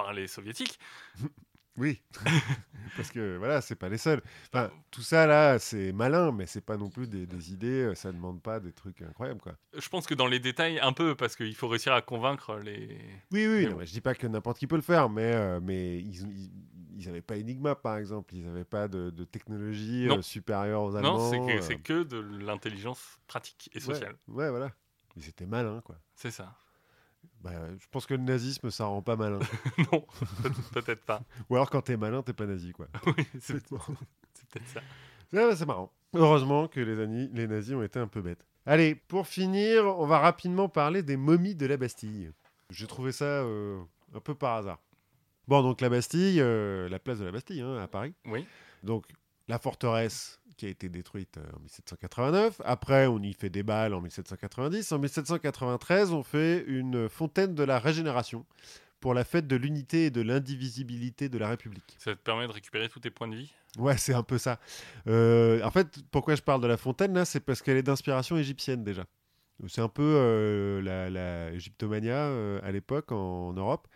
par 0.02 0.12
les 0.12 0.26
soviétiques, 0.28 0.78
oui, 1.76 2.00
parce 2.96 3.10
que 3.10 3.36
voilà, 3.36 3.60
c'est 3.60 3.76
pas 3.76 3.88
les 3.88 3.98
seuls. 3.98 4.22
Enfin, 4.52 4.70
tout 4.90 5.02
ça 5.02 5.26
là, 5.26 5.58
c'est 5.58 5.92
malin, 5.92 6.32
mais 6.32 6.46
c'est 6.46 6.60
pas 6.60 6.76
non 6.76 6.88
plus 6.88 7.08
des, 7.08 7.26
des 7.26 7.52
idées, 7.52 7.84
euh, 7.84 7.94
ça 7.94 8.12
demande 8.12 8.40
pas 8.42 8.60
des 8.60 8.72
trucs 8.72 9.02
incroyables 9.02 9.40
quoi. 9.40 9.54
je 9.76 9.88
pense 9.88 10.06
que 10.06 10.14
dans 10.14 10.26
les 10.26 10.40
détails, 10.40 10.78
un 10.80 10.92
peu, 10.92 11.14
parce 11.14 11.36
qu'il 11.36 11.54
faut 11.54 11.68
réussir 11.68 11.92
à 11.92 12.02
convaincre 12.02 12.56
les. 12.56 12.98
Oui, 13.32 13.46
oui, 13.46 13.66
Mais 13.66 13.70
non, 13.70 13.78
je 13.80 13.90
dis 13.90 14.00
pas 14.00 14.14
que 14.14 14.26
n'importe 14.26 14.58
qui 14.58 14.66
peut 14.66 14.76
le 14.76 14.82
faire, 14.82 15.08
mais, 15.08 15.32
euh, 15.34 15.60
mais 15.62 15.98
ils, 15.98 16.22
ils, 16.28 16.50
ils 16.98 17.08
avaient 17.08 17.22
pas 17.22 17.36
Enigma 17.36 17.74
par 17.74 17.96
exemple, 17.96 18.34
ils 18.34 18.46
avaient 18.46 18.64
pas 18.64 18.88
de, 18.88 19.10
de 19.10 19.24
technologie 19.24 20.08
euh, 20.08 20.20
supérieure 20.22 20.82
aux 20.82 20.96
Allemands. 20.96 21.18
non, 21.18 21.60
c'est 21.62 21.76
que, 21.78 21.92
euh, 21.92 22.04
de 22.04 22.18
l'intelligence 22.18 23.18
pratique 23.26 23.70
et 23.72 23.78
ouais, 23.78 23.84
sociale. 23.84 24.16
Ouais, 24.26 24.50
voilà. 24.50 24.72
Ils 25.16 25.28
étaient 25.28 25.46
malins 25.46 25.80
quoi. 25.80 25.96
C'est 26.14 26.30
ça. 26.30 26.54
Bah, 27.40 27.52
je 27.78 27.86
pense 27.90 28.06
que 28.06 28.14
le 28.14 28.22
nazisme, 28.22 28.70
ça 28.70 28.86
rend 28.86 29.00
pas 29.02 29.14
malin. 29.16 29.38
non, 29.92 30.04
peut- 30.42 30.50
peut-être 30.82 31.04
pas. 31.04 31.22
Ou 31.48 31.54
alors 31.56 31.70
quand 31.70 31.82
t'es 31.82 31.96
malin, 31.96 32.22
t'es 32.22 32.32
pas 32.32 32.46
nazi 32.46 32.72
quoi. 32.72 32.88
Oui, 33.06 33.24
c'est 33.40 33.54
peut-être 33.68 34.68
ça. 34.68 34.80
Ouais, 35.32 35.54
c'est 35.56 35.66
marrant. 35.66 35.92
Heureusement 36.14 36.68
que 36.68 36.80
les 36.80 37.46
nazis 37.46 37.74
ont 37.74 37.82
été 37.82 37.98
un 37.98 38.08
peu 38.08 38.22
bêtes. 38.22 38.44
Allez, 38.66 38.94
pour 38.94 39.26
finir, 39.26 39.84
on 39.86 40.06
va 40.06 40.18
rapidement 40.18 40.68
parler 40.68 41.02
des 41.02 41.16
momies 41.16 41.54
de 41.54 41.66
la 41.66 41.76
Bastille. 41.76 42.32
J'ai 42.70 42.86
trouvé 42.86 43.12
ça 43.12 43.24
euh, 43.24 43.80
un 44.14 44.20
peu 44.20 44.34
par 44.34 44.56
hasard. 44.56 44.78
Bon, 45.46 45.62
donc 45.62 45.80
la 45.80 45.88
Bastille, 45.88 46.40
euh, 46.40 46.88
la 46.88 46.98
place 46.98 47.18
de 47.18 47.24
la 47.24 47.32
Bastille, 47.32 47.60
hein, 47.62 47.76
à 47.78 47.86
Paris. 47.88 48.14
Oui. 48.26 48.44
Donc 48.82 49.06
la 49.48 49.58
forteresse 49.58 50.40
qui 50.56 50.66
a 50.66 50.68
été 50.68 50.88
détruite 50.88 51.38
euh, 51.38 51.56
en 51.56 51.60
1789. 51.60 52.60
Après, 52.64 53.06
on 53.06 53.20
y 53.20 53.32
fait 53.32 53.50
des 53.50 53.62
balles 53.62 53.94
en 53.94 54.00
1790. 54.00 54.92
En 54.92 54.98
1793, 54.98 56.12
on 56.12 56.22
fait 56.22 56.64
une 56.66 57.08
fontaine 57.08 57.54
de 57.54 57.62
la 57.62 57.78
régénération 57.78 58.44
pour 59.00 59.14
la 59.14 59.24
fête 59.24 59.46
de 59.46 59.56
l'unité 59.56 60.06
et 60.06 60.10
de 60.10 60.20
l'indivisibilité 60.20 61.28
de 61.28 61.38
la 61.38 61.48
République. 61.48 61.96
Ça 61.98 62.14
te 62.14 62.20
permet 62.20 62.46
de 62.46 62.52
récupérer 62.52 62.88
tous 62.88 63.00
tes 63.00 63.10
points 63.10 63.28
de 63.28 63.36
vie? 63.36 63.52
Ouais, 63.78 63.96
c'est 63.96 64.14
un 64.14 64.22
peu 64.22 64.38
ça. 64.38 64.58
Euh, 65.06 65.62
en 65.62 65.70
fait, 65.70 65.86
pourquoi 66.10 66.34
je 66.34 66.42
parle 66.42 66.60
de 66.60 66.66
la 66.66 66.76
fontaine 66.76 67.14
là, 67.14 67.24
c'est 67.24 67.40
parce 67.40 67.62
qu'elle 67.62 67.76
est 67.76 67.82
d'inspiration 67.82 68.36
égyptienne 68.36 68.82
déjà. 68.82 69.04
C'est 69.66 69.80
un 69.80 69.88
peu 69.88 70.02
euh, 70.02 70.80
la, 70.82 71.10
la 71.10 71.50
euh, 71.50 72.60
à 72.62 72.70
l'époque 72.70 73.10
en, 73.10 73.48
en 73.48 73.52
Europe. 73.52 73.88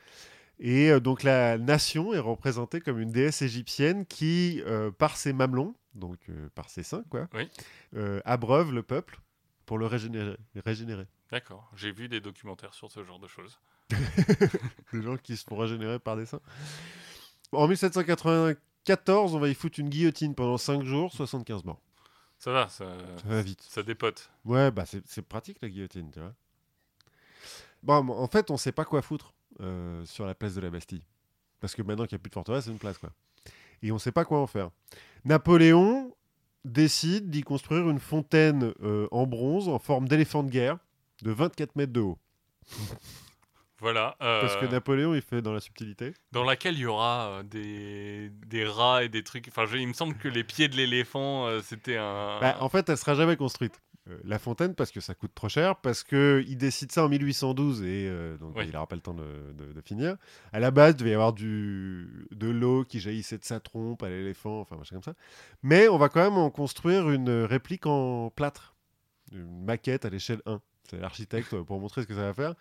Et 0.64 0.90
euh, 0.90 1.00
donc 1.00 1.24
la 1.24 1.58
nation 1.58 2.14
est 2.14 2.20
représentée 2.20 2.80
comme 2.80 3.00
une 3.00 3.10
déesse 3.10 3.42
égyptienne 3.42 4.06
qui, 4.06 4.62
euh, 4.64 4.92
par 4.92 5.16
ses 5.16 5.32
mamelons, 5.32 5.74
donc 5.94 6.18
euh, 6.28 6.48
par 6.54 6.70
ses 6.70 6.84
seins, 6.84 7.02
quoi, 7.10 7.28
Oui. 7.34 7.50
euh, 7.96 8.20
abreuve 8.24 8.72
le 8.72 8.84
peuple 8.84 9.18
pour 9.66 9.76
le 9.76 9.86
régénérer. 9.86 10.36
régénérer. 10.64 11.06
D'accord. 11.32 11.68
J'ai 11.74 11.90
vu 11.90 12.08
des 12.08 12.20
documentaires 12.20 12.74
sur 12.74 12.92
ce 12.92 13.02
genre 13.04 13.18
de 13.18 13.26
choses. 13.26 13.58
Des 14.92 15.02
gens 15.02 15.16
qui 15.16 15.36
se 15.36 15.44
font 15.44 15.56
régénérer 15.56 15.98
par 15.98 16.16
des 16.16 16.26
seins. 16.26 16.40
En 17.52 17.66
1794, 17.68 19.34
on 19.34 19.38
va 19.38 19.48
y 19.48 19.54
foutre 19.54 19.80
une 19.80 19.88
guillotine 19.88 20.34
pendant 20.34 20.56
5 20.58 20.82
jours, 20.84 21.12
75 21.12 21.64
morts. 21.64 21.80
Ça 22.38 22.52
va, 22.52 22.68
ça, 22.68 22.86
Ça 23.22 23.28
va 23.28 23.42
vite. 23.42 23.62
ça 23.68 23.82
dépote. 23.82 24.30
Ouais, 24.44 24.70
bah 24.70 24.84
c'est 24.86 25.02
c'est 25.06 25.22
pratique 25.22 25.58
la 25.62 25.68
guillotine, 25.68 26.10
tu 26.10 26.20
vois. 26.20 26.34
Bon, 27.82 28.08
en 28.10 28.26
fait, 28.28 28.50
on 28.50 28.56
sait 28.56 28.72
pas 28.72 28.84
quoi 28.84 29.02
foutre 29.02 29.34
euh, 29.60 30.04
sur 30.06 30.26
la 30.26 30.34
place 30.34 30.54
de 30.54 30.60
la 30.60 30.70
Bastille. 30.70 31.02
Parce 31.60 31.74
que 31.74 31.82
maintenant 31.82 32.06
qu'il 32.06 32.16
n'y 32.16 32.20
a 32.20 32.22
plus 32.22 32.30
de 32.30 32.34
forteresse, 32.34 32.64
c'est 32.64 32.70
une 32.70 32.78
place, 32.78 32.98
quoi. 32.98 33.10
Et 33.82 33.90
on 33.92 33.98
sait 33.98 34.12
pas 34.12 34.24
quoi 34.24 34.40
en 34.40 34.46
faire. 34.46 34.70
Napoléon 35.24 36.14
décide 36.64 37.30
d'y 37.30 37.42
construire 37.42 37.88
une 37.90 37.98
fontaine 38.00 38.72
euh, 38.82 39.08
en 39.10 39.26
bronze 39.26 39.68
en 39.68 39.78
forme 39.78 40.08
d'éléphant 40.08 40.42
de 40.42 40.50
guerre 40.50 40.78
de 41.22 41.30
24 41.32 41.74
mètres 41.76 41.92
de 41.92 42.00
haut. 42.00 42.18
Voilà. 43.80 44.16
euh, 44.22 44.40
Parce 44.42 44.56
que 44.56 44.66
Napoléon, 44.66 45.14
il 45.14 45.22
fait 45.22 45.42
dans 45.42 45.52
la 45.52 45.58
subtilité. 45.60 46.14
dans 46.30 46.44
laquelle 46.44 46.74
il 46.74 46.80
y 46.82 46.86
aura 46.86 47.28
euh, 47.30 47.42
des, 47.42 48.30
des 48.46 48.64
rats 48.64 49.02
et 49.02 49.08
des 49.08 49.24
trucs. 49.24 49.48
Enfin, 49.48 49.66
je- 49.66 49.76
il 49.76 49.88
me 49.88 49.92
semble 49.92 50.14
que 50.16 50.28
les 50.28 50.44
pieds 50.44 50.68
de 50.68 50.76
l'éléphant, 50.76 51.46
euh, 51.48 51.60
c'était 51.62 51.96
un. 51.96 52.38
Bah, 52.40 52.56
en 52.60 52.68
fait, 52.68 52.88
elle 52.88 52.96
sera 52.96 53.14
jamais 53.16 53.36
construite. 53.36 53.80
Euh, 54.10 54.18
la 54.24 54.40
fontaine, 54.40 54.74
parce 54.74 54.90
que 54.90 55.00
ça 55.00 55.14
coûte 55.14 55.30
trop 55.32 55.48
cher, 55.48 55.76
parce 55.76 56.02
qu'il 56.02 56.56
décide 56.58 56.90
ça 56.90 57.04
en 57.04 57.08
1812 57.08 57.82
et 57.82 58.08
euh, 58.08 58.36
donc 58.36 58.56
Oui. 58.56 58.64
il 58.66 58.72
n'aura 58.72 58.88
pas 58.88 58.96
le 58.96 59.00
temps 59.02 59.14
de, 59.14 59.52
de- 59.52 59.72
de 59.72 59.80
finir. 59.80 60.16
À 60.52 60.58
la 60.58 60.72
base, 60.72 60.94
il 60.94 60.96
devait 60.96 61.10
y 61.10 61.14
avoir 61.14 61.32
du, 61.32 62.26
de 62.32 62.48
l'eau 62.48 62.84
qui 62.84 62.98
jaillissait 62.98 63.38
de 63.38 63.44
sa 63.44 63.60
trompe 63.60 64.02
à 64.02 64.08
l'éléphant, 64.08 64.60
enfin 64.60 64.76
machin 64.76 64.96
comme 64.96 65.04
ça. 65.04 65.14
Mais 65.62 65.86
on 65.88 65.98
va 65.98 66.08
quand 66.08 66.20
même 66.22 66.36
en 66.36 66.50
construire 66.50 67.10
une 67.10 67.30
réplique 67.44 67.86
en 67.86 68.30
plâtre, 68.30 68.74
une 69.30 69.64
maquette 69.64 70.04
à 70.04 70.10
l'échelle 70.10 70.42
1. 70.46 70.60
C'est 70.90 70.98
l'architecte 70.98 71.54
pour 71.62 71.78
montrer 71.78 72.02
ce 72.02 72.08
que 72.08 72.14
ça 72.14 72.22
va 72.22 72.34
faire. 72.34 72.54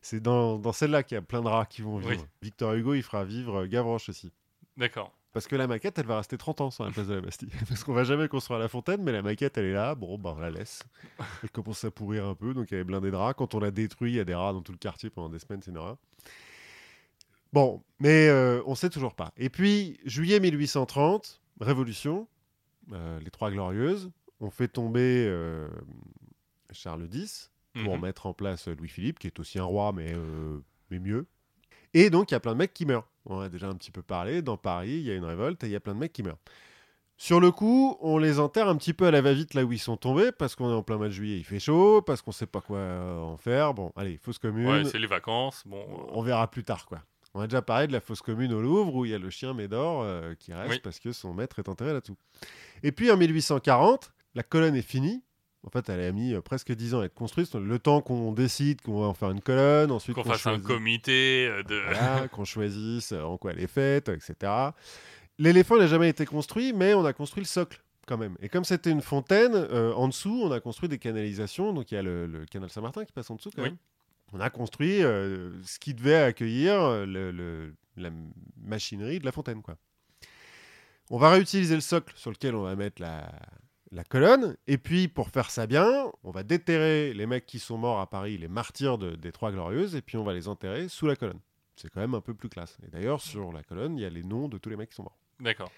C'est 0.00 0.20
dans, 0.20 0.58
dans 0.58 0.72
celle-là 0.72 1.02
qu'il 1.02 1.16
y 1.16 1.18
a 1.18 1.22
plein 1.22 1.42
de 1.42 1.48
rats 1.48 1.66
qui 1.66 1.82
vont 1.82 1.98
vivre. 1.98 2.22
Oui. 2.22 2.26
Victor 2.40 2.72
Hugo, 2.72 2.94
il 2.94 3.02
fera 3.02 3.22
vivre 3.26 3.66
Gavroche 3.66 4.08
aussi. 4.08 4.32
D'accord. 4.78 5.12
Parce 5.36 5.48
que 5.48 5.56
la 5.56 5.66
maquette, 5.66 5.98
elle 5.98 6.06
va 6.06 6.16
rester 6.16 6.38
30 6.38 6.62
ans 6.62 6.70
sur 6.70 6.82
la 6.84 6.90
place 6.90 7.08
de 7.08 7.12
la 7.12 7.20
Bastille. 7.20 7.50
Parce 7.68 7.84
qu'on 7.84 7.92
va 7.92 8.04
jamais 8.04 8.26
construire 8.26 8.58
la 8.58 8.68
fontaine, 8.68 9.02
mais 9.02 9.12
la 9.12 9.20
maquette, 9.20 9.58
elle 9.58 9.66
est 9.66 9.74
là. 9.74 9.94
Bon, 9.94 10.16
bah, 10.16 10.32
on 10.34 10.40
la 10.40 10.48
laisse. 10.48 10.82
Elle 11.42 11.50
commence 11.50 11.84
à 11.84 11.90
pourrir 11.90 12.24
un 12.24 12.34
peu, 12.34 12.54
donc 12.54 12.72
elle 12.72 12.78
est 12.78 12.84
blindée 12.84 13.10
de 13.10 13.16
rats. 13.16 13.34
Quand 13.34 13.54
on 13.54 13.60
la 13.60 13.70
détruit, 13.70 14.12
il 14.12 14.16
y 14.16 14.20
a 14.20 14.24
des 14.24 14.34
rats 14.34 14.54
dans 14.54 14.62
tout 14.62 14.72
le 14.72 14.78
quartier 14.78 15.10
pendant 15.10 15.28
des 15.28 15.38
semaines, 15.38 15.60
c'est 15.62 15.72
une 15.72 15.76
horreur. 15.76 15.98
Bon, 17.52 17.82
mais 18.00 18.28
euh, 18.28 18.62
on 18.64 18.74
sait 18.74 18.88
toujours 18.88 19.14
pas. 19.14 19.30
Et 19.36 19.50
puis, 19.50 19.98
juillet 20.06 20.40
1830, 20.40 21.42
révolution, 21.60 22.26
euh, 22.92 23.20
les 23.20 23.30
Trois 23.30 23.50
Glorieuses, 23.50 24.10
on 24.40 24.48
fait 24.48 24.68
tomber 24.68 25.26
euh, 25.28 25.68
Charles 26.72 27.08
X 27.12 27.50
pour 27.84 27.96
Mhm. 27.96 28.00
mettre 28.02 28.24
en 28.24 28.32
place 28.32 28.68
Louis-Philippe, 28.68 29.18
qui 29.18 29.26
est 29.26 29.38
aussi 29.38 29.58
un 29.58 29.64
roi, 29.64 29.92
mais, 29.92 30.14
euh, 30.14 30.60
mais 30.90 30.98
mieux. 30.98 31.26
Et 31.98 32.10
donc, 32.10 32.30
il 32.30 32.34
y 32.34 32.36
a 32.36 32.40
plein 32.40 32.52
de 32.52 32.58
mecs 32.58 32.74
qui 32.74 32.84
meurent. 32.84 33.08
On 33.24 33.40
a 33.40 33.48
déjà 33.48 33.68
un 33.68 33.74
petit 33.74 33.90
peu 33.90 34.02
parlé. 34.02 34.42
Dans 34.42 34.58
Paris, 34.58 34.90
il 34.90 35.02
y 35.02 35.10
a 35.10 35.14
une 35.14 35.24
révolte 35.24 35.64
et 35.64 35.66
il 35.68 35.72
y 35.72 35.76
a 35.76 35.80
plein 35.80 35.94
de 35.94 35.98
mecs 35.98 36.12
qui 36.12 36.22
meurent. 36.22 36.36
Sur 37.16 37.40
le 37.40 37.50
coup, 37.50 37.96
on 38.02 38.18
les 38.18 38.38
enterre 38.38 38.68
un 38.68 38.76
petit 38.76 38.92
peu 38.92 39.06
à 39.06 39.10
la 39.10 39.22
va-vite 39.22 39.54
là 39.54 39.64
où 39.64 39.72
ils 39.72 39.78
sont 39.78 39.96
tombés, 39.96 40.30
parce 40.30 40.54
qu'on 40.54 40.68
est 40.70 40.74
en 40.74 40.82
plein 40.82 40.98
mois 40.98 41.06
de 41.06 41.12
juillet, 41.12 41.38
il 41.38 41.44
fait 41.44 41.58
chaud, 41.58 42.02
parce 42.02 42.20
qu'on 42.20 42.32
sait 42.32 42.44
pas 42.46 42.60
quoi 42.60 42.76
euh, 42.76 43.18
en 43.20 43.38
faire. 43.38 43.72
Bon, 43.72 43.90
allez, 43.96 44.18
fosse 44.18 44.38
commune, 44.38 44.66
Ouais, 44.68 44.84
c'est 44.84 44.98
les 44.98 45.06
vacances. 45.06 45.62
Bon, 45.64 45.82
on 46.12 46.20
verra 46.20 46.50
plus 46.50 46.62
tard, 46.64 46.84
quoi. 46.84 47.00
On 47.32 47.40
a 47.40 47.46
déjà 47.46 47.62
parlé 47.62 47.86
de 47.86 47.92
la 47.92 48.00
fosse 48.00 48.20
commune 48.20 48.52
au 48.52 48.60
Louvre, 48.60 48.94
où 48.94 49.06
il 49.06 49.12
y 49.12 49.14
a 49.14 49.18
le 49.18 49.30
chien 49.30 49.54
Médor 49.54 50.02
euh, 50.02 50.34
qui 50.34 50.52
reste 50.52 50.70
Oui. 50.70 50.80
parce 50.84 51.00
que 51.00 51.12
son 51.12 51.32
maître 51.32 51.58
est 51.58 51.70
enterré 51.70 51.94
là-dessous. 51.94 52.18
Et 52.82 52.92
puis 52.92 53.10
en 53.10 53.16
1840, 53.16 54.12
la 54.34 54.42
colonne 54.42 54.76
est 54.76 54.82
finie. 54.82 55.22
En 55.66 55.70
fait, 55.70 55.88
elle 55.88 56.00
a 56.00 56.12
mis 56.12 56.32
euh, 56.32 56.40
presque 56.40 56.72
10 56.72 56.94
ans 56.94 57.00
à 57.00 57.04
être 57.06 57.14
construite. 57.14 57.52
Le 57.54 57.78
temps 57.80 58.00
qu'on 58.00 58.32
décide 58.32 58.80
qu'on 58.82 59.00
va 59.00 59.06
en 59.08 59.14
faire 59.14 59.30
une 59.32 59.40
colonne, 59.40 59.90
ensuite 59.90 60.14
qu'on 60.14 60.22
fasse 60.24 60.46
un 60.46 60.60
comité 60.60 61.48
euh, 61.50 61.62
de. 61.64 61.80
voilà, 61.84 62.28
qu'on 62.32 62.44
choisisse 62.44 63.12
euh, 63.12 63.22
en 63.22 63.36
quoi 63.36 63.50
elle 63.52 63.60
est 63.60 63.66
faite, 63.66 64.08
etc. 64.08 64.52
L'éléphant 65.38 65.76
n'a 65.76 65.86
jamais 65.88 66.08
été 66.08 66.24
construit, 66.24 66.72
mais 66.72 66.94
on 66.94 67.04
a 67.04 67.12
construit 67.12 67.42
le 67.42 67.48
socle 67.48 67.82
quand 68.06 68.16
même. 68.16 68.36
Et 68.40 68.48
comme 68.48 68.64
c'était 68.64 68.90
une 68.92 69.02
fontaine, 69.02 69.54
euh, 69.54 69.92
en 69.94 70.06
dessous, 70.08 70.40
on 70.44 70.52
a 70.52 70.60
construit 70.60 70.88
des 70.88 70.98
canalisations. 70.98 71.72
Donc 71.72 71.90
il 71.90 71.96
y 71.96 71.98
a 71.98 72.02
le, 72.02 72.26
le 72.26 72.46
canal 72.46 72.70
Saint-Martin 72.70 73.04
qui 73.04 73.12
passe 73.12 73.28
en 73.30 73.34
dessous 73.34 73.50
quand 73.54 73.62
Oui. 73.62 73.70
même. 73.70 73.78
On 74.32 74.40
a 74.40 74.48
construit 74.50 75.02
euh, 75.02 75.50
ce 75.64 75.78
qui 75.80 75.94
devait 75.94 76.16
accueillir 76.16 77.04
le- 77.06 77.30
le- 77.32 77.74
la 77.96 78.10
machinerie 78.62 79.18
de 79.18 79.24
la 79.24 79.32
fontaine. 79.32 79.62
Quoi. 79.62 79.76
On 81.10 81.18
va 81.18 81.30
réutiliser 81.30 81.74
le 81.74 81.80
socle 81.80 82.12
sur 82.16 82.30
lequel 82.30 82.54
on 82.54 82.62
va 82.62 82.74
mettre 82.76 83.00
la, 83.02 83.30
la 83.96 84.04
colonne. 84.04 84.56
Et 84.66 84.78
puis, 84.78 85.08
pour 85.08 85.30
faire 85.30 85.50
ça 85.50 85.66
bien, 85.66 86.10
on 86.22 86.30
va 86.30 86.42
déterrer 86.42 87.12
les 87.14 87.26
mecs 87.26 87.46
qui 87.46 87.58
sont 87.58 87.78
morts 87.78 87.98
à 88.00 88.08
Paris, 88.08 88.38
les 88.38 88.48
martyrs 88.48 88.98
de- 88.98 89.16
des 89.16 89.32
Trois 89.32 89.50
Glorieuses, 89.50 89.96
et 89.96 90.02
puis 90.02 90.16
on 90.16 90.24
va 90.24 90.32
les 90.34 90.48
enterrer 90.48 90.88
sous 90.88 91.06
la 91.06 91.16
colonne. 91.16 91.40
C'est 91.76 91.90
quand 91.90 92.00
même 92.00 92.14
un 92.14 92.20
peu 92.20 92.34
plus 92.34 92.48
classe. 92.48 92.78
Et 92.86 92.90
d'ailleurs, 92.90 93.20
sur 93.20 93.52
la 93.52 93.62
colonne, 93.62 93.98
il 93.98 94.02
y 94.02 94.06
a 94.06 94.10
les 94.10 94.22
noms 94.22 94.48
de 94.48 94.58
tous 94.58 94.68
les 94.70 94.76
mecs 94.76 94.90
qui 94.90 94.96
sont 94.96 95.02
morts. 95.02 95.18
D'accord. 95.40 95.70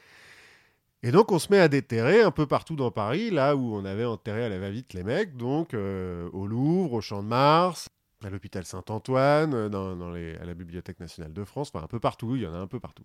Et 1.03 1.13
donc, 1.13 1.31
on 1.33 1.39
se 1.39 1.51
met 1.53 1.59
à 1.61 1.69
déterrer 1.69 2.23
un 2.23 2.31
peu 2.33 2.47
partout 2.47 2.75
dans 2.77 2.91
Paris, 2.91 3.31
là 3.31 3.55
où 3.55 3.75
on 3.75 3.85
avait 3.85 4.05
enterré 4.05 4.45
à 4.45 4.49
la 4.49 4.59
va-vite 4.59 4.95
les 4.95 5.05
mecs, 5.05 5.37
donc 5.37 5.73
euh, 5.75 6.29
au 6.33 6.47
Louvre, 6.47 6.95
au 6.95 7.01
Champ 7.01 7.23
de 7.23 7.29
Mars, 7.29 7.89
à 8.25 8.31
l'hôpital 8.31 8.65
Saint-Antoine, 8.65 9.55
euh, 9.55 9.69
dans, 9.69 9.95
dans 9.95 10.11
les- 10.11 10.35
à 10.37 10.45
la 10.45 10.55
Bibliothèque 10.55 10.99
nationale 10.99 11.33
de 11.33 11.45
France, 11.45 11.71
enfin 11.73 11.85
un 11.85 11.89
peu 11.89 12.01
partout, 12.01 12.35
il 12.35 12.43
y 12.43 12.47
en 12.49 12.55
a 12.55 12.59
un 12.59 12.67
peu 12.67 12.81
partout. 12.81 13.05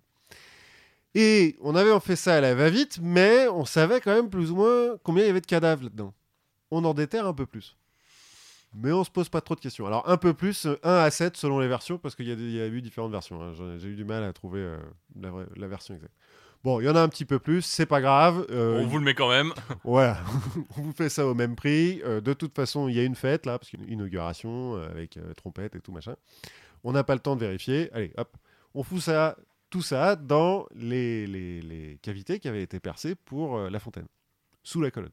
Et 1.15 1.55
on 1.61 1.75
avait 1.75 1.97
fait 1.99 2.15
ça 2.15 2.35
à 2.35 2.41
la 2.41 2.55
va-vite, 2.55 2.99
mais 3.01 3.47
on 3.47 3.65
savait 3.65 4.01
quand 4.01 4.13
même 4.13 4.29
plus 4.29 4.49
ou 4.51 4.55
moins 4.55 4.97
combien 5.03 5.23
il 5.23 5.27
y 5.27 5.29
avait 5.29 5.41
de 5.41 5.45
cadavres 5.45 5.83
là-dedans. 5.83 6.13
On 6.71 6.83
en 6.85 6.93
déterre 6.93 7.27
un 7.27 7.33
peu 7.33 7.45
plus. 7.45 7.77
Mais 8.75 8.91
on 8.91 9.03
se 9.03 9.11
pose 9.11 9.29
pas 9.29 9.39
trop 9.41 9.53
de 9.53 9.59
questions. 9.59 9.85
Alors 9.85 10.09
un 10.09 10.17
peu 10.17 10.33
plus, 10.33 10.65
euh, 10.65 10.79
1 10.81 10.91
à 10.95 11.11
7 11.11 11.37
selon 11.37 11.59
les 11.59 11.67
versions, 11.67 11.99
parce 11.99 12.15
qu'il 12.15 12.27
y, 12.27 12.31
a 12.31 12.65
y 12.65 12.69
eu 12.71 12.81
différentes 12.81 13.11
versions. 13.11 13.39
hein. 13.43 13.53
J'ai 13.77 13.89
eu 13.89 13.95
du 13.95 14.03
mal 14.05 14.23
à 14.23 14.33
trouver 14.33 14.61
euh, 14.61 14.77
la, 15.21 15.29
vraie- 15.29 15.45
la 15.55 15.67
version 15.67 15.93
exacte. 15.93 16.13
Bon, 16.63 16.79
il 16.79 16.85
y 16.85 16.89
en 16.89 16.95
a 16.95 17.01
un 17.01 17.09
petit 17.09 17.25
peu 17.25 17.37
plus, 17.37 17.61
c'est 17.61 17.85
pas 17.85 18.01
grave. 18.01 18.47
euh, 18.49 18.79
On 18.81 18.87
vous 18.87 18.97
le 18.97 19.03
met 19.03 19.13
quand 19.13 19.29
même. 19.29 19.53
voilà, 19.83 20.17
on 20.77 20.81
vous 20.81 20.93
fait 20.93 21.09
ça 21.09 21.27
au 21.27 21.35
même 21.35 21.55
prix. 21.55 22.01
Euh, 22.05 22.21
de 22.21 22.33
toute 22.33 22.55
façon, 22.55 22.87
il 22.87 22.95
y 22.95 22.99
a 22.99 23.03
une 23.03 23.13
fête 23.15 23.45
là, 23.45 23.59
parce 23.59 23.69
qu'il 23.69 23.79
y 23.79 23.83
a 23.83 23.85
une 23.85 23.93
inauguration 23.93 24.73
avec 24.89 25.19
trompette 25.37 25.75
et 25.75 25.79
tout 25.81 25.91
machin. 25.91 26.15
On 26.83 26.93
n'a 26.93 27.03
pas 27.03 27.13
le 27.13 27.19
temps 27.19 27.35
de 27.35 27.41
vérifier. 27.41 27.91
Allez, 27.93 28.11
hop, 28.17 28.35
on 28.73 28.81
fout 28.81 29.01
ça, 29.01 29.35
tout 29.73 29.81
ça 29.81 30.15
dans 30.15 30.67
les, 30.75 31.25
les- 31.25 31.59
les 31.63 31.97
cavités 32.03 32.39
qui 32.39 32.47
avaient 32.47 32.61
été 32.61 32.79
percées 32.79 33.15
pour 33.15 33.57
euh, 33.57 33.69
la 33.71 33.79
fontaine, 33.79 34.05
sous 34.61 34.81
la 34.81 34.91
colonne. 34.91 35.09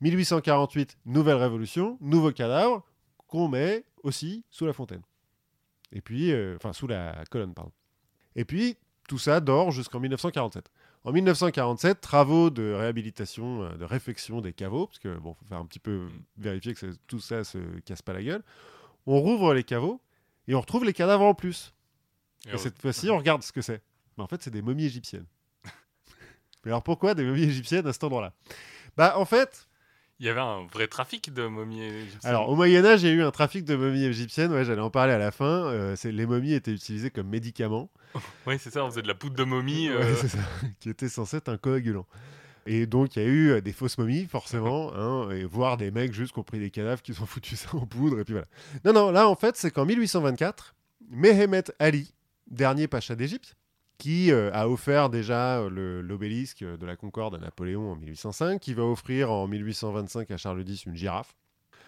1848, 0.00 0.96
nouvelle 1.04 1.36
révolution, 1.36 1.98
nouveau 2.00 2.32
cadavre 2.32 2.82
qu'on 3.28 3.48
met 3.48 3.84
aussi 4.02 4.42
sous 4.50 4.64
la 4.64 4.72
fontaine. 4.72 5.02
Et 5.92 6.00
puis, 6.00 6.32
euh, 6.32 6.56
enfin, 6.56 6.72
sous 6.72 6.86
la 6.86 7.24
colonne, 7.30 7.52
pardon. 7.52 7.72
Et 8.36 8.46
puis, 8.46 8.78
tout 9.06 9.18
ça 9.18 9.40
dort 9.40 9.70
jusqu'en 9.70 10.00
1947. 10.00 10.70
En 11.04 11.12
1947, 11.12 12.00
travaux 12.00 12.48
de 12.48 12.72
réhabilitation, 12.72 13.64
euh, 13.64 13.76
de 13.76 13.84
réfection 13.84 14.40
des 14.40 14.54
caveaux, 14.54 14.86
parce 14.86 14.98
que 14.98 15.14
bon, 15.18 15.34
faut 15.34 15.44
faire 15.44 15.58
un 15.58 15.66
petit 15.66 15.78
peu 15.78 16.08
vérifier 16.38 16.72
que 16.72 16.80
ça- 16.80 16.98
tout 17.06 17.20
ça 17.20 17.44
se 17.44 17.58
casse 17.84 18.00
pas 18.00 18.14
la 18.14 18.22
gueule. 18.22 18.42
On 19.06 19.20
rouvre 19.20 19.52
les 19.52 19.64
caveaux 19.64 20.00
et 20.48 20.54
on 20.54 20.60
retrouve 20.62 20.86
les 20.86 20.94
cadavres 20.94 21.24
en 21.24 21.34
plus. 21.34 21.74
Et, 22.46 22.54
Et 22.54 22.58
cette 22.58 22.80
fois-ci, 22.80 23.10
on 23.10 23.18
regarde 23.18 23.42
ce 23.42 23.52
que 23.52 23.60
c'est. 23.60 23.82
Mais 24.20 24.24
en 24.24 24.28
fait, 24.28 24.42
c'est 24.42 24.50
des 24.50 24.60
momies 24.62 24.84
égyptiennes. 24.84 25.24
Mais 26.64 26.70
alors 26.70 26.82
pourquoi 26.82 27.14
des 27.14 27.24
momies 27.24 27.44
égyptiennes 27.44 27.86
à 27.86 27.92
cet 27.92 28.04
endroit-là? 28.04 28.32
Bah 28.96 29.14
en 29.16 29.24
fait, 29.24 29.66
Il 30.18 30.26
y 30.26 30.28
avait 30.28 30.40
un 30.40 30.66
vrai 30.66 30.86
trafic 30.88 31.32
de 31.32 31.46
momies 31.46 31.82
égyptiennes. 31.82 32.20
alors 32.30 32.50
au 32.50 32.54
Moyen 32.56 32.84
Âge, 32.84 33.02
il 33.02 33.08
y 33.08 33.10
a 33.10 33.14
eu 33.14 33.22
un 33.22 33.30
trafic 33.30 33.64
de 33.64 33.76
momies 33.76 34.04
égyptiennes. 34.04 34.52
Ouais, 34.52 34.64
j'allais 34.66 34.82
en 34.82 34.90
parler 34.90 35.14
à 35.14 35.18
la 35.18 35.30
fin. 35.30 35.64
Euh, 35.68 35.96
les 36.04 36.26
momies 36.26 36.52
étaient 36.52 36.72
utilisées 36.72 37.10
comme 37.10 37.28
médicaments. 37.28 37.90
Oui, 38.46 38.56
c'est 38.58 38.70
ça, 38.70 38.84
on 38.84 38.90
faisait 38.90 39.02
de 39.02 39.08
la 39.08 39.14
poudre 39.14 39.36
de 39.36 39.44
momie. 39.44 39.88
Ouais, 39.88 39.96
euh, 39.96 40.16
c'est 40.16 40.28
ça, 40.28 40.38
qui 40.80 40.90
était 40.90 41.08
censé 41.08 41.38
être 41.38 41.48
un 41.48 41.56
coagulant. 41.56 42.06
Et 42.66 42.84
donc, 42.86 43.16
il 43.16 43.22
y 43.22 43.24
a 43.24 43.28
eu 43.28 43.48
euh, 43.52 43.60
des 43.62 43.72
fausses 43.72 43.96
momies, 43.96 44.26
forcément, 44.26 44.92
hein, 44.94 45.30
et 45.30 45.44
voire 45.44 45.78
des 45.78 45.90
mecs 45.90 46.12
juste 46.12 46.34
qui 46.34 46.38
ont 46.40 46.44
pris 46.44 46.58
des 46.58 46.70
cadavres, 46.70 47.00
qui 47.00 47.12
ont 47.12 47.26
foutu 47.26 47.56
ça 47.56 47.68
en 47.74 47.86
poudre, 47.86 48.20
et 48.20 48.24
puis 48.24 48.34
voilà. 48.34 48.46
Non, 48.84 48.92
non, 48.92 49.10
là, 49.10 49.28
en 49.28 49.34
fait, 49.34 49.56
c'est 49.56 49.70
qu'en 49.70 49.86
1824, 49.86 50.74
Mehemet 51.08 51.64
Ali, 51.78 52.12
dernier 52.50 52.86
pacha 52.88 53.14
d'Égypte, 53.16 53.56
qui 54.00 54.32
euh, 54.32 54.50
a 54.52 54.68
offert 54.68 55.10
déjà 55.10 55.58
euh, 55.60 56.02
l'obélisque 56.02 56.64
de 56.64 56.84
la 56.86 56.96
Concorde 56.96 57.34
à 57.36 57.38
Napoléon 57.38 57.92
en 57.92 57.96
1805, 57.96 58.58
qui 58.60 58.74
va 58.74 58.82
offrir 58.84 59.30
en 59.30 59.46
1825 59.46 60.30
à 60.30 60.36
Charles 60.36 60.68
X 60.68 60.86
une 60.86 60.96
girafe. 60.96 61.36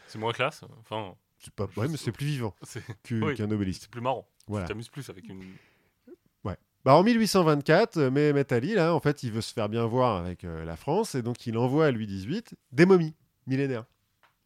C'est 0.06 0.18
moins 0.18 0.32
classe. 0.32 0.62
Enfin, 0.80 1.14
C'est 1.40 1.52
pas... 1.54 1.66
Ouais, 1.76 1.88
mais 1.88 1.96
c'est 1.96 2.12
plus 2.12 2.26
vivant 2.26 2.54
que- 3.02 3.14
Oui. 3.24 3.34
qu'un 3.34 3.50
obélisque. 3.50 3.82
c'est 3.82 3.90
plus 3.90 4.00
marrant. 4.00 4.28
Voilà. 4.46 4.66
Tu 4.66 4.72
t'amuses 4.72 4.88
plus 4.88 5.08
avec 5.10 5.28
une. 5.28 5.42
Bah, 6.84 6.96
en 6.96 7.04
1824, 7.04 7.96
euh, 7.96 8.10
Mehmet 8.10 8.52
Ali, 8.52 8.74
là, 8.74 8.92
en 8.92 8.98
fait, 8.98 9.22
il 9.22 9.30
veut 9.30 9.40
se 9.40 9.52
faire 9.54 9.68
bien 9.68 9.86
voir 9.86 10.16
avec 10.16 10.42
euh, 10.42 10.64
la 10.64 10.74
France, 10.74 11.14
et 11.14 11.22
donc 11.22 11.46
il 11.46 11.56
envoie 11.56 11.86
à 11.86 11.90
Louis 11.92 12.08
XVIII 12.08 12.42
des 12.72 12.86
momies 12.86 13.14
millénaires, 13.46 13.84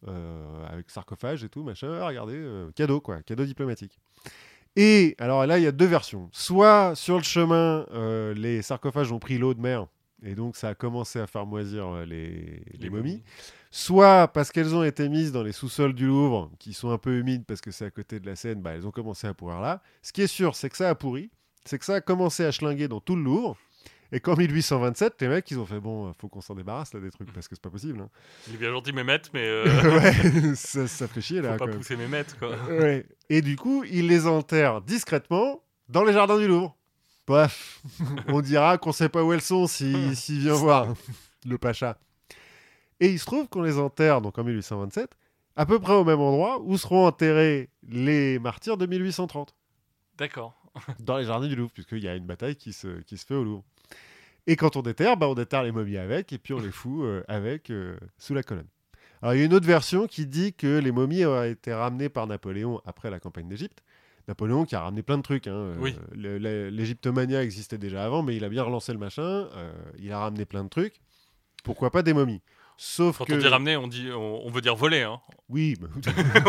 euh, 0.07 0.63
avec 0.67 0.91
sarcophage 0.91 1.43
et 1.43 1.49
tout, 1.49 1.63
machin. 1.63 1.91
Ah, 1.99 2.05
regardez, 2.05 2.35
euh, 2.35 2.69
cadeau, 2.75 3.01
quoi, 3.01 3.23
cadeau 3.23 3.43
diplomatique. 3.43 3.97
Et 4.79 5.15
alors 5.17 5.43
là, 5.47 5.57
il 5.57 5.63
y 5.63 5.67
a 5.67 5.71
deux 5.71 5.87
versions. 5.87 6.29
Soit 6.31 6.93
sur 6.93 7.17
le 7.17 7.23
chemin, 7.23 7.87
euh, 7.93 8.35
les 8.35 8.61
sarcophages 8.61 9.11
ont 9.11 9.17
pris 9.17 9.39
l'eau 9.39 9.55
de 9.55 9.59
mer, 9.59 9.87
et 10.23 10.35
donc 10.35 10.55
ça 10.55 10.69
a 10.69 10.75
commencé 10.75 11.17
à 11.19 11.25
faire 11.25 11.47
moisir 11.47 11.87
euh, 11.87 12.05
les, 12.05 12.61
les 12.79 12.89
momies. 12.91 13.23
Soit 13.71 14.27
parce 14.27 14.51
qu'elles 14.51 14.75
ont 14.75 14.83
été 14.83 15.09
mises 15.09 15.31
dans 15.31 15.41
les 15.41 15.51
sous-sols 15.51 15.93
du 15.93 16.05
Louvre, 16.05 16.51
qui 16.59 16.73
sont 16.73 16.91
un 16.91 16.99
peu 16.99 17.17
humides 17.17 17.43
parce 17.45 17.59
que 17.59 17.71
c'est 17.71 17.85
à 17.85 17.89
côté 17.89 18.19
de 18.19 18.27
la 18.27 18.35
Seine, 18.35 18.61
bah, 18.61 18.73
elles 18.75 18.85
ont 18.85 18.91
commencé 18.91 19.25
à 19.25 19.33
pourrir 19.33 19.61
là. 19.61 19.81
Ce 20.03 20.13
qui 20.13 20.21
est 20.21 20.27
sûr, 20.27 20.55
c'est 20.55 20.69
que 20.69 20.77
ça 20.77 20.89
a 20.89 20.95
pourri, 20.95 21.31
c'est 21.65 21.79
que 21.79 21.85
ça 21.85 21.95
a 21.95 22.01
commencé 22.01 22.45
à 22.45 22.51
schlinguer 22.51 22.87
dans 22.87 23.01
tout 23.01 23.15
le 23.15 23.23
Louvre. 23.23 23.57
Et 24.11 24.19
qu'en 24.19 24.35
1827, 24.37 25.21
les 25.21 25.27
mecs, 25.27 25.51
ils 25.51 25.59
ont 25.59 25.65
fait 25.65 25.79
bon, 25.79 26.13
faut 26.13 26.29
qu'on 26.29 26.39
s'en 26.41 26.55
débarrasse 26.55 26.93
là 26.93 26.99
des 27.01 27.11
trucs 27.11 27.31
parce 27.33 27.47
que 27.47 27.55
c'est 27.55 27.61
pas 27.61 27.69
possible. 27.69 27.99
hein. 27.99 28.09
Il 28.47 28.55
est 28.55 28.57
bien 28.57 28.71
gentil, 28.71 28.93
Mehmet, 28.93 29.21
mais 29.33 29.41
euh, 29.45 29.65
ouais, 29.99 30.55
ça, 30.55 30.87
ça 30.87 31.07
fait 31.07 31.21
chier 31.21 31.41
faut 31.41 31.47
là. 31.47 31.51
pas 31.53 31.57
quand 31.59 31.67
même. 31.67 31.77
pousser 31.77 31.97
Mehmet, 31.97 32.25
quoi. 32.39 32.55
Ouais. 32.69 33.05
Et 33.29 33.41
du 33.41 33.55
coup, 33.57 33.83
ils 33.83 34.07
les 34.07 34.25
enterrent 34.27 34.81
discrètement 34.81 35.61
dans 35.89 36.03
les 36.05 36.13
jardins 36.13 36.37
du 36.37 36.47
Louvre. 36.47 36.75
Bref, 37.27 37.81
on 38.29 38.39
dira 38.41 38.77
qu'on 38.77 38.93
sait 38.93 39.09
pas 39.09 39.23
où 39.23 39.33
elles 39.33 39.41
sont 39.41 39.67
s'il 39.67 40.15
s'il 40.15 40.39
vient 40.39 40.53
voir 40.53 40.87
le 41.45 41.57
pacha. 41.57 41.97
Et 43.01 43.09
il 43.09 43.19
se 43.19 43.25
trouve 43.25 43.47
qu'on 43.49 43.61
les 43.61 43.77
enterre 43.77 44.21
donc 44.21 44.37
en 44.39 44.43
1827 44.45 45.09
à 45.57 45.65
peu 45.65 45.79
près 45.79 45.93
au 45.93 46.03
même 46.05 46.19
endroit 46.21 46.61
où 46.61 46.77
seront 46.77 47.05
enterrés 47.07 47.69
les 47.89 48.39
martyrs 48.39 48.77
de 48.77 48.85
1830 48.85 49.53
D'accord. 50.17 50.55
dans 50.99 51.17
les 51.17 51.25
jardins 51.25 51.47
du 51.47 51.55
Louvre, 51.55 51.71
puisqu'il 51.73 52.03
y 52.03 52.07
a 52.07 52.15
une 52.15 52.25
bataille 52.25 52.55
qui 52.55 52.73
se, 52.73 53.01
qui 53.01 53.17
se 53.17 53.25
fait 53.25 53.33
au 53.35 53.43
Louvre. 53.43 53.63
Et 54.47 54.55
quand 54.55 54.75
on 54.77 54.81
déterre, 54.81 55.17
bah, 55.17 55.27
on 55.27 55.35
déterre 55.35 55.63
les 55.63 55.71
momies 55.71 55.97
avec, 55.97 56.31
et 56.33 56.37
puis 56.37 56.53
on 56.53 56.59
les 56.59 56.71
fout 56.71 57.03
euh, 57.03 57.23
avec 57.27 57.69
euh, 57.69 57.97
sous 58.17 58.33
la 58.33 58.43
colonne. 58.43 58.67
Alors 59.21 59.33
il 59.35 59.39
y 59.39 59.41
a 59.41 59.45
une 59.45 59.53
autre 59.53 59.65
version 59.67 60.07
qui 60.07 60.25
dit 60.27 60.53
que 60.53 60.77
les 60.79 60.91
momies 60.91 61.25
auraient 61.25 61.51
été 61.51 61.73
ramenées 61.73 62.07
par 62.09 62.27
Napoléon 62.27 62.81
après 62.85 63.09
la 63.09 63.19
campagne 63.19 63.47
d'Égypte. 63.47 63.81
Napoléon 64.27 64.65
qui 64.65 64.75
a 64.75 64.81
ramené 64.81 65.01
plein 65.03 65.17
de 65.17 65.23
trucs. 65.23 65.47
hein, 65.47 65.53
euh, 65.53 65.75
Oui. 65.79 65.95
L'égyptomania 66.15 67.43
existait 67.43 67.77
déjà 67.77 68.05
avant, 68.05 68.23
mais 68.23 68.35
il 68.35 68.43
a 68.43 68.49
bien 68.49 68.63
relancé 68.63 68.91
le 68.93 68.99
machin. 68.99 69.21
euh, 69.55 69.71
il 69.97 70.11
a 70.11 70.19
ramené 70.19 70.45
plein 70.45 70.63
de 70.63 70.69
trucs. 70.69 70.95
Pourquoi 71.63 71.91
pas 71.91 72.01
des 72.03 72.13
momies? 72.13 72.41
Sauf 72.77 73.17
Quand 73.17 73.25
que... 73.25 73.33
on 73.33 73.37
dit 73.37 73.47
ramener, 73.47 73.75
on, 73.77 73.87
dit, 73.87 74.09
on, 74.13 74.45
on 74.45 74.51
veut 74.51 74.61
dire 74.61 74.75
voler. 74.75 75.01
Hein. 75.01 75.19
Oui, 75.49 75.75
bah, 75.81 75.87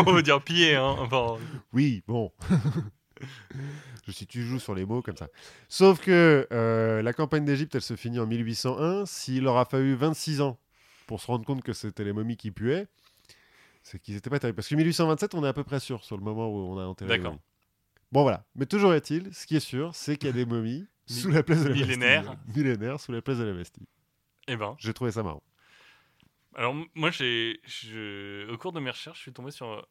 on 0.07 0.13
veut 0.13 0.23
dire 0.23 0.43
piller. 0.43 0.75
Hein. 0.75 0.95
Enfin, 0.99 1.37
Oui, 1.73 2.03
bon. 2.07 2.33
Je 4.07 4.13
suis 4.13 4.27
tu 4.27 4.43
joues 4.43 4.59
sur 4.59 4.75
les 4.75 4.87
mots 4.87 5.03
comme 5.03 5.17
ça. 5.17 5.29
Sauf 5.69 6.01
que 6.01 6.47
euh, 6.53 7.03
la 7.03 7.13
campagne 7.13 7.45
d'Égypte, 7.45 7.75
elle 7.75 7.83
se 7.83 7.97
finit 7.97 8.19
en 8.21 8.27
1801. 8.27 9.07
S'il 9.07 9.45
leur 9.45 9.57
a 9.59 9.65
fallu 9.65 9.95
26 9.95 10.41
ans 10.41 10.59
pour 11.07 11.21
se 11.21 11.27
rendre 11.27 11.45
compte 11.45 11.63
que 11.63 11.73
c'était 11.73 12.05
les 12.05 12.13
momies 12.13 12.37
qui 12.37 12.51
puaient, 12.51 12.87
c'est 13.83 13.99
qu'ils 14.01 14.15
n'étaient 14.15 14.31
pas 14.31 14.39
terribles. 14.39 14.57
Parce 14.57 14.69
que 14.69 14.75
1827, 14.75 15.35
on 15.35 15.45
est 15.45 15.49
à 15.49 15.53
peu 15.53 15.65
près 15.65 15.81
sûr 15.81 16.05
sur 16.05 16.17
le 16.17 16.23
moment 16.23 16.49
où 16.49 16.57
on 16.75 16.79
a 16.79 16.85
enterré 16.85 17.17
D'accord. 17.19 17.39
Bon 18.13 18.23
voilà. 18.23 18.45
Mais 18.55 18.65
toujours 18.67 18.95
est-il, 18.95 19.33
ce 19.35 19.47
qui 19.47 19.57
est 19.57 19.61
sûr, 19.61 19.95
c'est 19.95 20.17
qu'il 20.17 20.29
y 20.29 20.31
a 20.31 20.35
des 20.35 20.47
momies 20.47 20.87
sous 21.07 21.31
la 21.31 21.43
place 21.43 21.63
de 21.65 21.69
la 21.69 21.75
millénaires. 21.75 22.25
Bastille. 22.25 22.53
Millénaires 22.63 23.01
sous 23.01 23.13
la 23.13 23.21
place 23.23 23.39
de 23.39 23.45
la 23.45 23.53
Bastille. 23.53 23.87
eh 24.47 24.57
ben. 24.57 24.75
J'ai 24.79 24.95
trouvé 24.95 25.11
ça 25.13 25.23
marrant. 25.23 25.43
Alors, 26.55 26.75
moi, 26.95 27.11
j'ai, 27.11 27.61
je- 27.65 28.51
au 28.51 28.57
cours 28.59 28.73
de 28.73 28.81
mes 28.81 28.91
recherches, 28.91 29.19
je 29.19 29.23
suis 29.23 29.33
tombé 29.33 29.51
sur 29.51 29.87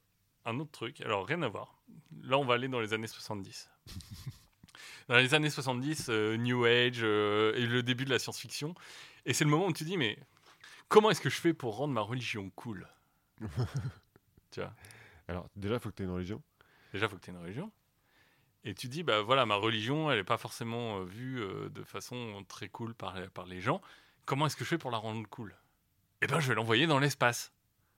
un 0.47 0.59
autre 0.59 0.71
truc. 0.71 1.01
Alors, 1.01 1.27
rien 1.27 1.41
à 1.41 1.47
voir. 1.47 1.75
Là, 2.23 2.37
on 2.37 2.45
va 2.45 2.55
aller 2.55 2.67
dans 2.67 2.79
les 2.79 2.93
années 2.93 3.07
70. 3.07 3.69
dans 5.09 5.17
les 5.17 5.33
années 5.33 5.49
70, 5.49 6.07
euh, 6.09 6.37
New 6.37 6.65
Age 6.65 6.99
euh, 7.01 7.53
et 7.55 7.65
le 7.65 7.83
début 7.83 8.05
de 8.05 8.09
la 8.09 8.17
science-fiction. 8.17 8.73
Et 9.25 9.33
c'est 9.33 9.43
le 9.43 9.49
moment 9.49 9.67
où 9.67 9.73
tu 9.73 9.83
dis, 9.83 9.97
mais 9.97 10.17
comment 10.87 11.11
est-ce 11.11 11.21
que 11.21 11.29
je 11.29 11.39
fais 11.39 11.53
pour 11.53 11.75
rendre 11.75 11.93
ma 11.93 12.01
religion 12.01 12.49
cool? 12.51 12.87
Tu 14.49 14.61
vois? 14.61 14.73
Alors, 15.27 15.49
déjà, 15.57 15.75
il 15.75 15.79
faut 15.81 15.89
que 15.89 15.95
tu 15.95 16.03
aies 16.03 16.05
une 16.05 16.13
religion. 16.13 16.41
Déjà, 16.93 17.05
il 17.05 17.09
faut 17.09 17.17
que 17.17 17.21
tu 17.21 17.29
aies 17.29 17.33
une 17.33 17.41
religion. 17.41 17.69
Et 18.63 18.73
tu 18.73 18.87
dis, 18.87 19.03
bah 19.03 19.21
voilà, 19.21 19.45
ma 19.45 19.55
religion, 19.55 20.09
elle 20.09 20.19
n'est 20.19 20.23
pas 20.23 20.37
forcément 20.37 20.99
euh, 20.99 21.03
vue 21.03 21.45
de 21.69 21.83
façon 21.83 22.45
très 22.47 22.69
cool 22.69 22.95
par, 22.95 23.15
par 23.31 23.45
les 23.45 23.59
gens. 23.59 23.81
Comment 24.25 24.47
est-ce 24.47 24.55
que 24.55 24.63
je 24.63 24.69
fais 24.69 24.77
pour 24.77 24.89
la 24.89 24.97
rendre 24.97 25.27
cool? 25.27 25.53
Eh 26.21 26.27
ben, 26.27 26.39
je 26.39 26.47
vais 26.47 26.55
l'envoyer 26.55 26.87
dans 26.87 26.99
l'espace. 26.99 27.51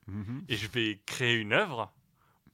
Mhm. 0.08 0.44
Et 0.50 0.58
je 0.58 0.68
vais 0.68 1.00
créer 1.06 1.36
une 1.36 1.54
œuvre 1.54 1.94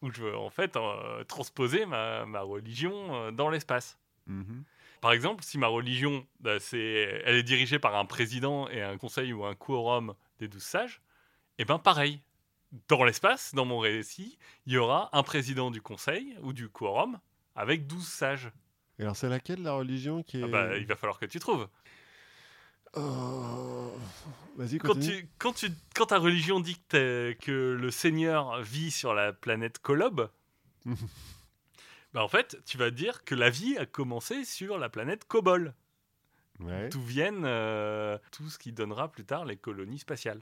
où 0.02 0.12
je 0.12 0.24
veux 0.24 0.38
en 0.38 0.50
fait 0.50 0.76
euh, 0.76 1.24
transposer 1.24 1.86
ma, 1.86 2.26
ma 2.26 2.42
religion 2.42 3.16
euh, 3.16 3.32
dans 3.32 3.50
l'espace. 3.50 3.98
Mhm. 4.28 4.64
Par 5.02 5.12
exemple, 5.12 5.44
si 5.44 5.58
ma 5.58 5.68
religion, 5.68 6.26
bah, 6.40 6.60
c'est, 6.60 7.22
elle 7.26 7.36
est 7.36 7.44
dirigée 7.44 7.80
par 7.80 7.96
un 7.96 8.06
président 8.06 8.68
et 8.70 8.82
un 8.82 8.98
conseil 8.98 9.34
ou 9.34 9.46
un 9.46 9.54
quorum 9.54 10.16
des 10.40 10.48
douze 10.48 10.64
sages, 10.64 11.02
et 11.58 11.66
ben 11.66 11.80
pareil. 11.80 12.22
Dans 12.90 13.06
l'espace, 13.06 13.54
dans 13.54 13.64
mon 13.64 13.80
récit, 13.80 14.38
il 14.66 14.74
y 14.74 14.78
aura 14.78 15.10
un 15.14 15.24
président 15.24 15.72
du 15.72 15.82
conseil 15.82 16.36
ou 16.42 16.52
du 16.52 16.68
quorum 16.68 17.20
avec 17.56 17.88
12 17.88 18.06
sages. 18.06 18.52
Et 19.00 19.04
alors, 19.04 19.16
c'est 19.16 19.30
laquelle 19.30 19.62
la 19.62 19.74
religion 19.74 20.24
qui 20.24 20.40
est. 20.40 20.44
Ah 20.44 20.48
bah, 20.48 20.78
il 20.78 20.86
va 20.86 20.96
falloir 20.96 21.20
que 21.20 21.26
tu 21.26 21.40
trouves. 21.40 21.68
Oh. 22.96 23.92
Vas-y, 24.56 24.78
Quand, 24.78 24.96
tu, 24.96 25.28
quand, 25.38 25.54
tu, 25.54 25.70
quand 25.94 26.08
ta 26.08 26.18
religion 26.18 26.60
dit 26.60 26.80
que, 26.90 27.78
le 27.80 27.92
Seigneur 27.92 28.62
vit 28.62 28.92
sur 28.92 29.14
la 29.14 29.34
planète 29.34 29.80
Kolob, 29.80 30.30
bah 32.14 32.24
en 32.24 32.30
fait, 32.30 32.58
tu 32.66 32.78
vas 32.78 32.90
dire 32.90 33.26
que 33.26 33.36
la 33.36 33.50
vie 33.50 33.78
a 33.78 33.86
commencé 33.86 34.46
sur 34.46 34.78
la 34.78 34.90
planète 34.90 35.26
Kobol, 35.26 35.74
Ouais, 36.62 36.88
d'où 36.90 37.02
viennent 37.02 37.44
euh, 37.46 38.18
tout 38.32 38.50
ce 38.50 38.58
qui 38.58 38.72
donnera 38.72 39.12
plus 39.12 39.26
tard 39.26 39.44
les 39.46 39.58
colonies 39.58 40.00
spatiales. 40.00 40.42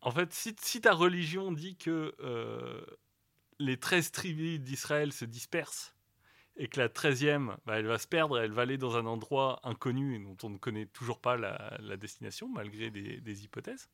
En 0.00 0.10
fait, 0.10 0.32
si, 0.32 0.56
si 0.60 0.80
ta 0.80 0.94
religion 0.94 1.52
dit 1.52 1.76
que 1.76 2.14
euh, 2.20 2.80
les 3.58 3.78
13 3.78 4.10
tribus 4.10 4.60
d'Israël 4.60 5.12
se 5.12 5.24
dispersent 5.24 5.94
et 6.58 6.68
que 6.68 6.78
la 6.80 6.88
13e, 6.88 7.56
bah, 7.66 7.78
elle 7.78 7.86
va 7.86 7.98
se 7.98 8.06
perdre, 8.06 8.38
elle 8.38 8.52
va 8.52 8.62
aller 8.62 8.76
dans 8.78 8.96
un 8.96 9.06
endroit 9.06 9.60
inconnu 9.62 10.14
et 10.16 10.18
dont 10.18 10.36
on 10.42 10.50
ne 10.50 10.58
connaît 10.58 10.86
toujours 10.86 11.20
pas 11.20 11.36
la, 11.36 11.76
la 11.80 11.96
destination, 11.96 12.48
malgré 12.48 12.90
des, 12.90 13.20
des 13.20 13.44
hypothèses, 13.44 13.88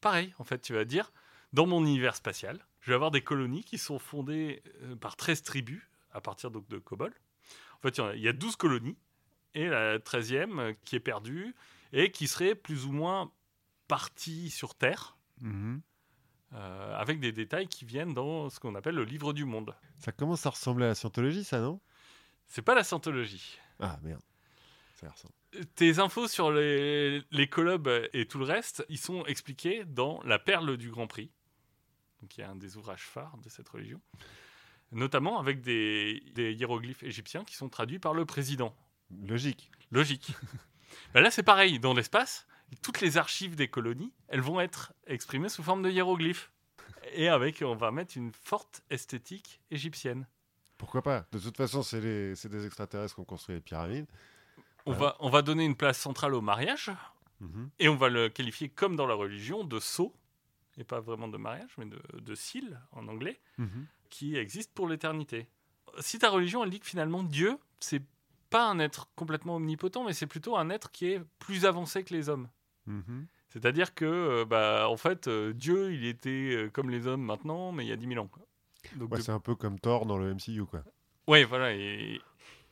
pareil, 0.00 0.32
en 0.38 0.44
fait, 0.44 0.60
tu 0.60 0.72
vas 0.74 0.84
dire, 0.84 1.12
dans 1.52 1.66
mon 1.66 1.80
univers 1.84 2.14
spatial, 2.16 2.64
je 2.80 2.90
vais 2.90 2.94
avoir 2.94 3.10
des 3.10 3.22
colonies 3.22 3.64
qui 3.64 3.78
sont 3.78 3.98
fondées 3.98 4.62
euh, 4.82 4.96
par 4.96 5.16
13 5.16 5.42
tribus, 5.42 5.82
à 6.12 6.20
partir 6.20 6.50
donc 6.50 6.68
de 6.68 6.78
Kobol. 6.78 7.12
En 7.78 7.80
fait, 7.82 7.98
il 7.98 8.00
y 8.00 8.04
a- 8.04 8.14
il 8.14 8.22
y, 8.22 8.28
a 8.28 8.32
12 8.32 8.56
colonies, 8.56 8.96
et 9.54 9.66
la 9.68 9.98
13e 9.98 10.58
euh, 10.58 10.72
qui 10.84 10.96
est 10.96 11.00
perdue, 11.00 11.54
et 11.92 12.10
qui 12.10 12.28
serait 12.28 12.54
plus 12.54 12.86
ou 12.86 12.92
moins 12.92 13.30
partie 13.88 14.50
sur 14.50 14.74
Terre, 14.74 15.16
Mhm. 15.40 15.80
euh, 16.54 16.94
avec 16.96 17.18
des 17.20 17.32
détails 17.32 17.66
qui 17.68 17.84
viennent 17.84 18.14
dans 18.14 18.48
ce 18.50 18.60
qu'on 18.60 18.74
appelle 18.76 18.94
le 18.94 19.04
livre 19.04 19.32
du 19.32 19.44
monde. 19.44 19.74
Ça 19.98 20.12
commence 20.12 20.46
à 20.46 20.50
ressembler 20.50 20.84
à 20.84 20.88
la 20.88 20.94
scientologie, 20.94 21.42
ça, 21.44 21.60
non? 21.60 21.80
C'est 22.54 22.62
pas 22.62 22.76
la 22.76 22.84
scientologie. 22.84 23.58
Ah, 23.80 23.98
merde. 24.04 24.22
Ça 24.94 25.08
y 25.08 25.10
ressemble. 25.10 25.34
Tes 25.74 25.98
infos 25.98 26.28
sur 26.28 26.52
les, 26.52 27.20
les 27.32 27.48
collabs 27.48 28.08
et 28.12 28.26
tout 28.26 28.38
le 28.38 28.44
reste, 28.44 28.86
ils 28.88 28.98
sont 28.98 29.26
expliqués 29.26 29.84
dans 29.84 30.22
La 30.22 30.38
Perle 30.38 30.76
du 30.76 30.88
Grand 30.88 31.08
Prix, 31.08 31.32
y 32.38 32.42
a 32.42 32.50
un 32.50 32.54
des 32.54 32.76
ouvrages 32.76 33.02
phares 33.02 33.36
de 33.38 33.48
cette 33.48 33.68
religion, 33.68 34.00
notamment 34.92 35.40
avec 35.40 35.62
des, 35.62 36.22
des 36.32 36.52
hiéroglyphes 36.52 37.02
égyptiens 37.02 37.42
qui 37.42 37.56
sont 37.56 37.68
traduits 37.68 37.98
par 37.98 38.14
le 38.14 38.24
président. 38.24 38.72
Logique. 39.10 39.72
Logique. 39.90 40.30
Ben 41.12 41.22
là, 41.22 41.32
c'est 41.32 41.42
pareil. 41.42 41.80
Dans 41.80 41.92
l'espace, 41.92 42.46
toutes 42.80 43.00
les 43.00 43.16
archives 43.16 43.56
des 43.56 43.66
colonies, 43.66 44.12
elles 44.28 44.40
vont 44.40 44.60
être 44.60 44.92
exprimées 45.08 45.48
sous 45.48 45.64
forme 45.64 45.82
de 45.82 45.90
hiéroglyphes. 45.90 46.52
Et 47.14 47.28
avec, 47.28 47.62
on 47.62 47.74
va 47.74 47.90
mettre 47.90 48.16
une 48.16 48.30
forte 48.32 48.84
esthétique 48.90 49.60
égyptienne. 49.72 50.28
Pourquoi 50.78 51.02
pas? 51.02 51.26
De 51.32 51.38
toute 51.38 51.56
façon, 51.56 51.82
c'est 51.82 52.00
des 52.00 52.66
extraterrestres 52.66 53.14
qui 53.14 53.20
ont 53.20 53.24
construit 53.24 53.54
les 53.54 53.60
pyramides. 53.60 54.06
On, 54.86 54.92
va, 54.92 55.16
on 55.20 55.30
va 55.30 55.42
donner 55.42 55.64
une 55.64 55.76
place 55.76 55.98
centrale 55.98 56.34
au 56.34 56.40
mariage 56.40 56.90
Mhm. 57.40 57.70
et 57.80 57.88
on 57.88 57.96
va 57.96 58.08
le 58.08 58.28
qualifier 58.28 58.68
comme 58.68 58.94
dans 58.96 59.06
la 59.06 59.14
religion 59.14 59.64
de 59.64 59.78
sceau, 59.80 60.14
et 60.78 60.84
pas 60.84 61.00
vraiment 61.00 61.26
de 61.28 61.36
mariage, 61.36 61.70
mais 61.78 61.86
de, 61.86 62.00
de 62.20 62.34
seal 62.34 62.80
en 62.92 63.08
anglais, 63.08 63.40
Mhm. 63.58 63.86
qui 64.08 64.36
existe 64.36 64.72
pour 64.72 64.86
l'éternité. 64.88 65.48
Si 66.00 66.18
ta 66.18 66.30
religion, 66.30 66.62
elle 66.64 66.70
dit 66.70 66.80
que 66.80 66.86
finalement 66.86 67.22
Dieu, 67.22 67.58
c'est 67.80 68.02
pas 68.50 68.68
un 68.68 68.78
être 68.78 69.08
complètement 69.16 69.56
omnipotent, 69.56 70.04
mais 70.04 70.12
c'est 70.12 70.26
plutôt 70.28 70.56
un 70.56 70.70
être 70.70 70.90
qui 70.92 71.06
est 71.12 71.20
plus 71.40 71.66
avancé 71.66 72.04
que 72.04 72.14
les 72.14 72.28
hommes. 72.28 72.48
Mhm. 72.86 73.26
C'est-à-dire 73.48 73.94
que, 73.94 74.04
euh, 74.04 74.44
bah, 74.44 74.88
en 74.88 74.96
fait, 74.96 75.26
euh, 75.28 75.52
Dieu, 75.52 75.92
il 75.92 76.04
était 76.06 76.30
euh, 76.56 76.70
comme 76.70 76.90
les 76.90 77.06
hommes 77.06 77.22
maintenant, 77.22 77.72
mais 77.72 77.84
il 77.84 77.88
y 77.88 77.92
a 77.92 77.96
10 77.96 78.06
000 78.08 78.24
ans. 78.24 78.30
Donc, 78.96 79.10
Ouais, 79.12 79.18
de- 79.18 79.22
c'est 79.22 79.32
un 79.32 79.40
peu 79.40 79.54
comme 79.54 79.78
Thor 79.78 80.06
dans 80.06 80.18
le 80.18 80.32
MCU, 80.34 80.64
quoi. 80.66 80.82
Ouais, 81.26 81.44
voilà. 81.44 81.72
Et 81.72 82.20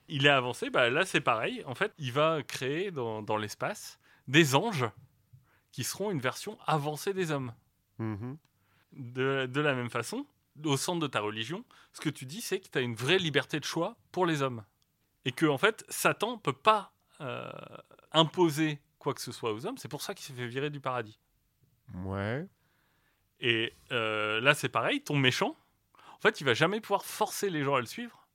il 0.08 0.26
est 0.26 0.30
avancé. 0.30 0.70
Bah, 0.70 0.90
là, 0.90 1.04
c'est 1.04 1.20
pareil. 1.20 1.62
En 1.66 1.74
fait, 1.74 1.92
il 1.98 2.12
va 2.12 2.42
créer 2.42 2.90
dans, 2.90 3.22
dans 3.22 3.36
l'espace 3.36 3.98
des 4.28 4.54
anges 4.54 4.86
qui 5.72 5.84
seront 5.84 6.10
une 6.10 6.20
version 6.20 6.58
avancée 6.66 7.14
des 7.14 7.30
hommes. 7.30 7.52
Mhm. 7.98 8.36
De, 8.92 9.46
de 9.46 9.60
la 9.62 9.74
même 9.74 9.88
façon, 9.90 10.26
au 10.64 10.76
centre 10.76 11.00
de 11.00 11.06
ta 11.06 11.20
religion, 11.20 11.64
ce 11.94 12.00
que 12.02 12.10
tu 12.10 12.26
dis, 12.26 12.42
c'est 12.42 12.60
que 12.60 12.68
tu 12.68 12.76
as 12.78 12.82
une 12.82 12.94
vraie 12.94 13.18
liberté 13.18 13.58
de 13.58 13.64
choix 13.64 13.96
pour 14.10 14.26
les 14.26 14.42
hommes. 14.42 14.62
Et 15.24 15.32
que, 15.32 15.46
en 15.46 15.56
fait, 15.56 15.84
Satan 15.88 16.36
peut 16.36 16.52
pas 16.52 16.92
euh, 17.22 17.50
imposer 18.12 18.78
quoi 18.98 19.14
que 19.14 19.20
ce 19.22 19.32
soit 19.32 19.52
aux 19.52 19.64
hommes. 19.66 19.78
C'est 19.78 19.88
pour 19.88 20.02
ça 20.02 20.14
qu'il 20.14 20.24
s'est 20.26 20.34
fait 20.34 20.46
virer 20.46 20.68
du 20.68 20.80
paradis. 20.80 21.18
Ouais. 22.04 22.46
Et 23.40 23.72
euh, 23.92 24.40
là, 24.40 24.54
c'est 24.54 24.68
pareil, 24.68 25.00
ton 25.00 25.16
méchant, 25.16 25.56
fait, 26.22 26.40
il 26.40 26.44
va 26.44 26.54
jamais 26.54 26.80
pouvoir 26.80 27.04
forcer 27.04 27.50
les 27.50 27.62
gens 27.64 27.74
à 27.74 27.80
le 27.80 27.86
suivre, 27.86 28.26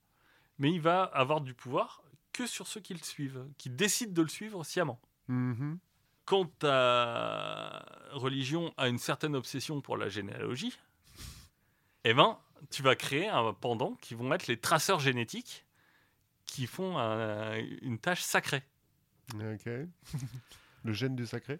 mais 0.60 0.72
il 0.72 0.82
va 0.82 1.04
avoir 1.04 1.42
du 1.42 1.54
pouvoir 1.54 2.04
que 2.34 2.46
sur 2.48 2.68
ceux 2.68 2.82
qui 2.82 2.94
le 2.94 3.00
suivent, 3.04 3.46
qui 3.58 3.70
décident 3.70 4.14
de 4.14 4.22
le 4.22 4.28
suivre 4.28 4.64
sciemment. 4.64 5.00
Mhm. 5.28 5.80
Quand 6.26 6.46
ta 6.60 7.86
religion 8.12 8.74
a 8.78 8.90
une 8.90 8.98
certaine 9.00 9.36
obsession 9.36 9.80
pour 9.82 9.96
la 9.98 10.10
généalogie, 10.10 10.78
eh 12.04 12.14
ben, 12.14 12.38
tu 12.70 12.84
vas 12.84 12.96
créer 12.96 13.28
un 13.28 13.54
pendant 13.54 13.94
qui 13.96 14.14
vont 14.14 14.32
être 14.34 14.48
les 14.48 14.58
traceurs 14.60 15.00
génétiques 15.00 15.66
qui 16.46 16.68
font 16.68 16.98
un- 16.98 17.56
une 17.82 17.98
tâche 18.00 18.22
sacrée. 18.22 18.64
Ok. 19.36 19.66
le 20.84 20.94
gène 20.94 21.16
du 21.16 21.26
sacré? 21.26 21.60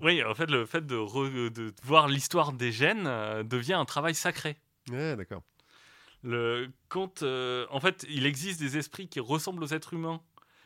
Oui, 0.00 0.22
en 0.22 0.34
fait, 0.34 0.50
le 0.50 0.64
fait 0.66 0.86
de, 0.86 0.96
re- 0.96 1.50
de 1.50 1.74
voir 1.82 2.08
l'histoire 2.08 2.52
des 2.52 2.70
gènes 2.72 3.06
euh, 3.06 3.42
devient 3.42 3.74
un 3.74 3.84
travail 3.84 4.14
sacré. 4.14 4.56
Ouais, 4.90 5.16
d'accord. 5.16 5.42
Le, 6.22 6.68
quand, 6.88 7.22
euh, 7.22 7.66
en 7.70 7.80
fait, 7.80 8.04
il 8.08 8.26
existe 8.26 8.58
des 8.60 8.76
esprits 8.76 9.08
qui 9.08 9.20
ressemblent 9.20 9.62
aux 9.62 9.72
êtres 9.72 9.94
humains, 9.94 10.20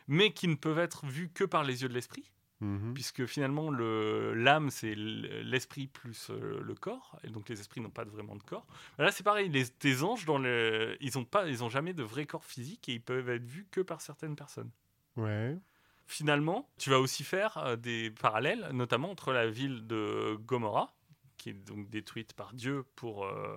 mais 0.08 0.32
qui 0.32 0.48
ne 0.48 0.54
peuvent 0.54 0.78
être 0.78 1.06
vus 1.06 1.30
que 1.30 1.44
par 1.44 1.62
les 1.62 1.82
yeux 1.82 1.88
de 1.88 1.94
l'esprit, 1.94 2.30
Mhm. 2.60 2.94
puisque 2.94 3.26
finalement, 3.26 3.70
le- 3.70 4.34
l'âme, 4.34 4.70
c'est 4.70 4.94
l'esprit 4.94 5.88
plus 5.88 6.28
euh, 6.30 6.60
le 6.62 6.74
corps, 6.74 7.18
et 7.24 7.28
donc 7.28 7.48
les 7.48 7.60
esprits 7.60 7.80
n'ont 7.80 7.90
pas 7.90 8.04
vraiment 8.04 8.34
de 8.36 8.42
corps. 8.42 8.66
Là, 8.98 9.10
c'est 9.12 9.22
pareil, 9.24 9.48
les, 9.50 9.66
tes 9.68 10.02
anges, 10.02 10.24
dans 10.24 10.38
le, 10.38 10.96
ils 11.00 11.12
n'ont 11.16 11.24
pas, 11.24 11.46
ils 11.48 11.62
ont 11.62 11.68
jamais 11.68 11.92
de 11.92 12.02
vrai 12.02 12.24
corps 12.24 12.44
physique, 12.44 12.88
et 12.88 12.94
ils 12.94 13.02
peuvent 13.02 13.28
être 13.28 13.44
vus 13.44 13.66
que 13.70 13.80
par 13.80 14.00
certaines 14.00 14.36
personnes. 14.36 14.70
Ouais. 15.16 15.58
Finalement, 16.06 16.68
tu 16.78 16.90
vas 16.90 16.98
aussi 16.98 17.24
faire 17.24 17.58
euh, 17.58 17.76
des 17.76 18.10
parallèles, 18.10 18.68
notamment 18.72 19.10
entre 19.10 19.32
la 19.32 19.48
ville 19.48 19.86
de 19.86 20.36
Gomorrah, 20.40 20.94
qui 21.36 21.50
est 21.50 21.54
donc 21.54 21.90
détruite 21.90 22.32
par 22.34 22.54
Dieu 22.54 22.84
pour, 22.96 23.24
euh, 23.24 23.56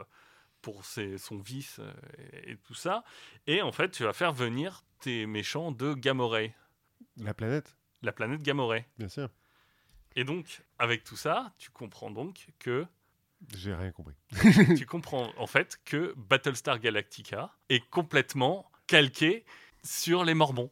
pour 0.66 0.84
ses- 0.84 1.20
son 1.20 1.38
vice 1.38 1.78
euh, 1.80 1.94
et, 2.44 2.54
et 2.54 2.58
tout 2.58 2.74
ça, 2.74 3.04
et 3.46 3.62
en 3.62 3.72
fait, 3.72 3.90
tu 3.92 4.02
vas 4.04 4.14
faire 4.14 4.34
venir 4.34 4.84
tes 5.00 5.28
méchants 5.28 5.72
de 5.72 5.94
Gamoré, 5.94 6.56
La 7.18 7.36
planète, 7.36 7.78
la 8.02 8.12
planète 8.12 8.42
Gamoré. 8.42 8.88
bien 8.98 9.08
sûr. 9.08 9.30
Et 10.16 10.24
donc, 10.24 10.64
avec 10.80 11.04
tout 11.04 11.18
ça, 11.18 11.54
tu 11.60 11.70
comprends 11.70 12.10
donc 12.10 12.48
que 12.58 12.88
J'ai 13.56 13.76
rien 13.76 13.92
compris. 13.92 14.16
tu 14.78 14.88
comprends 14.88 15.32
en 15.38 15.46
fait 15.46 15.80
que 15.86 16.16
Battlestar 16.18 16.80
Galactica 16.80 17.54
est 17.70 17.88
complètement 17.92 18.72
calqué 18.88 19.46
sur 19.84 20.24
les 20.26 20.34
Mormons. 20.34 20.72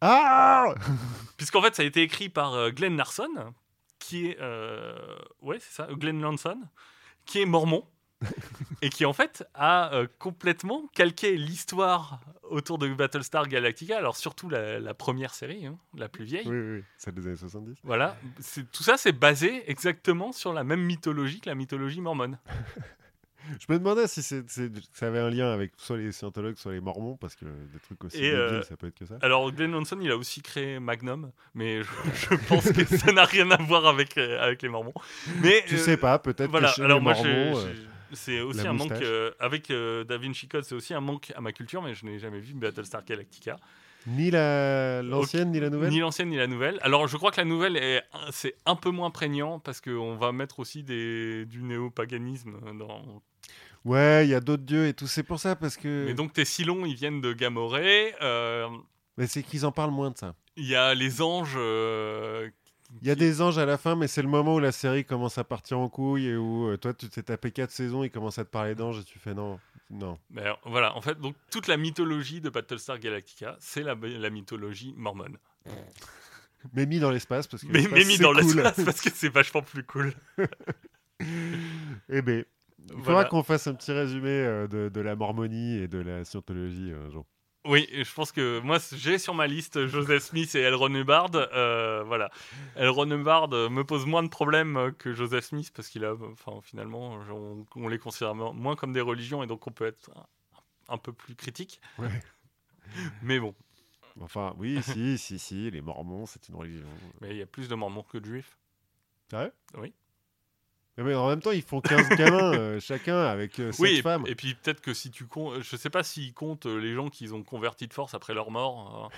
Ah 0.00 0.74
Puisqu'en 1.36 1.60
fait, 1.60 1.74
ça 1.74 1.82
a 1.82 1.84
été 1.84 2.00
écrit 2.02 2.30
par 2.30 2.54
euh, 2.54 2.70
Glenn 2.70 2.96
Larson, 2.96 3.52
qui 3.98 4.28
est. 4.28 4.40
euh, 4.40 5.18
ouais, 5.42 5.58
c'est 5.60 5.72
ça, 5.74 5.88
Glenn 5.90 6.20
Larson, 6.22 6.62
qui 7.26 7.40
est 7.42 7.46
mormon. 7.46 7.86
et 8.82 8.88
qui 8.88 9.04
en 9.04 9.12
fait 9.12 9.44
a 9.54 9.94
euh, 9.94 10.06
complètement 10.18 10.88
calqué 10.94 11.36
l'histoire 11.36 12.20
autour 12.42 12.78
de 12.78 12.92
Battlestar 12.92 13.48
Galactica, 13.48 13.96
alors 13.98 14.16
surtout 14.16 14.48
la, 14.48 14.78
la 14.78 14.94
première 14.94 15.34
série, 15.34 15.66
hein, 15.66 15.78
la 15.96 16.08
plus 16.08 16.24
vieille. 16.24 16.46
Oui, 16.46 16.56
oui, 16.58 16.76
oui. 16.76 16.84
Celle 16.98 17.14
des 17.14 17.26
années 17.26 17.36
70. 17.36 17.78
Voilà, 17.82 18.16
tout 18.72 18.82
ça 18.82 18.96
c'est 18.96 19.12
basé 19.12 19.68
exactement 19.70 20.32
sur 20.32 20.52
la 20.52 20.64
même 20.64 20.82
mythologie 20.82 21.40
que 21.40 21.48
la 21.48 21.54
mythologie 21.54 22.00
mormone. 22.00 22.38
Je 23.60 23.72
me 23.72 23.78
demandais 23.78 24.06
si 24.06 24.22
ça 24.22 25.06
avait 25.06 25.18
un 25.18 25.30
lien 25.30 25.52
avec 25.52 25.72
soit 25.76 25.98
les 25.98 26.12
scientologues, 26.12 26.56
soit 26.56 26.72
les 26.72 26.80
mormons, 26.80 27.16
parce 27.16 27.34
que 27.34 27.44
des 27.44 27.78
trucs 27.82 28.02
aussi 28.04 28.18
débiles, 28.18 28.34
euh, 28.34 28.62
ça 28.62 28.76
peut 28.76 28.86
être 28.86 28.98
que 28.98 29.04
ça. 29.04 29.16
Alors, 29.22 29.50
Glenn 29.52 29.72
Johnson, 29.72 29.98
il 30.00 30.10
a 30.10 30.16
aussi 30.16 30.40
créé 30.42 30.78
Magnum, 30.80 31.30
mais 31.54 31.82
je, 31.82 31.88
je 32.30 32.34
pense 32.48 32.70
que 32.72 32.84
ça 32.84 33.12
n'a 33.12 33.24
rien 33.24 33.50
à 33.50 33.62
voir 33.62 33.86
avec, 33.86 34.16
euh, 34.16 34.42
avec 34.42 34.62
les 34.62 34.68
Mormons. 34.68 34.94
Mais, 35.42 35.64
Tu 35.66 35.74
euh, 35.74 35.78
sais 35.78 35.96
pas, 35.96 36.18
peut-être 36.18 36.50
Voilà, 36.50 36.68
que 36.68 36.74
chez 36.76 36.82
alors 36.84 36.98
les 36.98 37.04
moi, 37.04 37.14
mormons... 37.14 37.60
c'est 38.14 38.40
aussi 38.40 38.62
la 38.64 38.70
un 38.70 38.72
manque. 38.72 38.92
euh, 38.92 39.30
avec 39.40 39.70
euh, 39.70 40.04
Da 40.04 40.16
Vinci 40.18 40.48
Code, 40.48 40.64
c'est 40.64 40.74
aussi 40.74 40.94
un 40.94 41.00
manque 41.00 41.32
à 41.36 41.40
ma 41.40 41.52
culture, 41.52 41.82
mais 41.82 41.94
je 41.94 42.04
n'ai 42.06 42.18
jamais 42.18 42.40
vu 42.40 42.54
Battlestar 42.54 43.04
Galactica. 43.04 43.56
Ni 44.06 44.30
la, 44.30 45.02
l'ancienne, 45.02 45.50
ni 45.50 45.60
la 45.60 45.70
nouvelle 45.70 45.90
Ni 45.90 45.98
l'ancienne 46.00 46.28
ni 46.28 46.36
la 46.36 46.46
nouvelle. 46.46 46.78
Alors 46.82 47.06
je 47.08 47.16
crois 47.16 47.30
que 47.30 47.38
la 47.40 47.46
nouvelle 47.46 47.76
est 47.78 48.02
c'est 48.32 48.54
un 48.66 48.76
peu 48.76 48.90
moins 48.90 49.10
prégnant 49.10 49.58
parce 49.60 49.80
qu'on 49.80 50.16
va 50.16 50.30
mettre 50.30 50.60
aussi 50.60 50.82
des, 50.82 51.46
du 51.46 51.62
néo-paganisme 51.62 52.58
dans. 52.78 53.22
Ouais, 53.86 54.26
il 54.26 54.30
y 54.30 54.34
a 54.34 54.40
d'autres 54.40 54.62
dieux 54.62 54.86
et 54.88 54.94
tout. 54.94 55.06
C'est 55.06 55.22
pour 55.22 55.38
ça, 55.38 55.56
parce 55.56 55.76
que... 55.76 56.04
Mais 56.06 56.14
donc 56.14 56.32
tes 56.32 56.44
Silons 56.46 56.84
ils 56.86 56.94
viennent 56.94 57.20
de 57.20 57.32
Gamoré. 57.32 58.14
euh, 58.22 58.68
Mais 59.16 59.26
c'est 59.26 59.42
qu'ils 59.42 59.64
en 59.66 59.72
parlent 59.72 59.90
moins 59.90 60.10
de 60.10 60.18
ça. 60.18 60.34
Il 60.56 60.66
y 60.66 60.74
a 60.76 60.94
les 60.94 61.20
anges. 61.22 61.54
euh, 61.56 62.48
Il 63.02 63.08
y 63.08 63.10
a 63.10 63.14
des 63.14 63.42
anges 63.42 63.58
à 63.58 63.66
la 63.66 63.76
fin, 63.76 63.96
mais 63.96 64.06
c'est 64.08 64.22
le 64.22 64.28
moment 64.28 64.54
où 64.54 64.58
la 64.60 64.72
série 64.72 65.04
commence 65.04 65.36
à 65.38 65.44
partir 65.44 65.78
en 65.78 65.88
couille 65.88 66.26
et 66.28 66.36
où 66.36 66.68
euh, 66.68 66.76
toi, 66.76 66.94
tu 66.94 67.08
t'es 67.08 67.22
tapé 67.22 67.50
4 67.50 67.70
saisons, 67.70 68.04
ils 68.04 68.10
commencent 68.10 68.38
à 68.38 68.44
te 68.44 68.50
parler 68.50 68.74
d'anges 68.74 69.00
et 69.00 69.04
tu 69.04 69.18
fais 69.18 69.34
non, 69.34 69.58
non. 69.90 70.18
alors, 70.36 70.60
voilà, 70.64 70.96
en 70.96 71.00
fait, 71.00 71.18
donc 71.20 71.34
toute 71.50 71.66
la 71.66 71.76
mythologie 71.76 72.40
de 72.40 72.50
Battlestar 72.50 72.98
Galactica, 72.98 73.56
c'est 73.60 73.82
la, 73.82 73.94
la 73.94 74.30
mythologie 74.30 74.94
mormone. 74.96 75.36
Mais 76.72 76.86
mis 76.86 76.98
dans 76.98 77.10
l'espace, 77.10 77.46
parce 77.46 77.62
que 77.62 77.68
Mais, 77.70 77.86
mais 77.92 78.04
mis 78.06 78.16
c'est 78.16 78.22
dans 78.22 78.32
cool. 78.32 78.40
l'espace 78.42 78.82
parce 78.84 79.00
que 79.02 79.10
c'est 79.12 79.28
vachement 79.28 79.60
plus 79.60 79.84
cool. 79.84 80.14
Eh 82.08 82.22
ben, 82.22 82.44
il 82.78 82.88
faudra 82.96 83.12
Voilà. 83.12 83.28
qu'on 83.28 83.42
fasse 83.42 83.66
un 83.66 83.74
petit 83.74 83.92
résumé 83.92 84.30
euh, 84.30 84.66
de, 84.66 84.88
de 84.88 85.00
la 85.02 85.14
mormonie 85.14 85.76
et 85.76 85.88
de 85.88 85.98
la 85.98 86.24
scientologie 86.24 86.90
un 86.92 87.10
jour. 87.10 87.26
Oui, 87.66 87.88
je 87.92 88.12
pense 88.12 88.30
que 88.30 88.60
moi, 88.60 88.78
j'ai 88.92 89.18
sur 89.18 89.32
ma 89.34 89.46
liste 89.46 89.86
Joseph 89.86 90.22
Smith 90.22 90.54
et 90.54 90.60
Elron 90.60 90.94
Hubbard. 90.94 91.30
Euh, 91.34 92.02
voilà. 92.04 92.30
Elron 92.76 93.10
Hubbard 93.10 93.52
euh, 93.54 93.70
me 93.70 93.84
pose 93.84 94.04
moins 94.04 94.22
de 94.22 94.28
problèmes 94.28 94.92
que 94.98 95.14
Joseph 95.14 95.46
Smith 95.46 95.72
parce 95.74 95.88
qu'il 95.88 96.04
a, 96.04 96.14
enfin, 96.14 96.60
finalement, 96.62 97.14
on, 97.30 97.64
on 97.76 97.88
les 97.88 97.98
considère 97.98 98.34
mo- 98.34 98.52
moins 98.52 98.76
comme 98.76 98.92
des 98.92 99.00
religions 99.00 99.42
et 99.42 99.46
donc 99.46 99.66
on 99.66 99.70
peut 99.70 99.86
être 99.86 100.10
un, 100.14 100.94
un 100.94 100.98
peu 100.98 101.12
plus 101.14 101.34
critique. 101.34 101.80
Ouais. 101.98 102.08
Mais 103.22 103.40
bon, 103.40 103.54
Enfin, 104.20 104.54
oui, 104.58 104.80
si, 104.82 105.16
si, 105.18 105.38
si, 105.38 105.70
les 105.70 105.80
mormons, 105.80 106.26
c'est 106.26 106.48
une 106.48 106.54
religion. 106.56 106.86
mais 107.20 107.30
il 107.30 107.36
y 107.38 107.42
a 107.42 107.46
plus 107.46 107.68
de 107.68 107.74
mormons 107.74 108.02
que 108.04 108.18
de 108.18 108.26
juifs. 108.26 108.56
Vrai 109.32 109.52
Oui. 109.78 109.92
Mais, 110.96 111.14
en 111.14 111.28
même 111.28 111.40
temps, 111.40 111.50
ils 111.50 111.62
font 111.62 111.80
15 111.80 112.08
gamins 112.16 112.54
euh, 112.54 112.80
chacun 112.80 113.18
avec 113.24 113.54
7 113.56 113.74
Oui, 113.80 113.96
et, 113.96 114.02
femmes. 114.02 114.24
et 114.26 114.34
puis 114.34 114.54
peut-être 114.54 114.80
que 114.80 114.94
si 114.94 115.10
tu 115.10 115.26
comptes, 115.26 115.60
je 115.62 115.76
sais 115.76 115.90
pas 115.90 116.02
s'ils 116.04 116.32
comptent 116.34 116.66
euh, 116.66 116.76
les 116.78 116.94
gens 116.94 117.08
qu'ils 117.10 117.34
ont 117.34 117.42
convertis 117.42 117.88
de 117.88 117.92
force 117.94 118.14
après 118.14 118.32
leur 118.34 118.50
mort. 118.50 119.10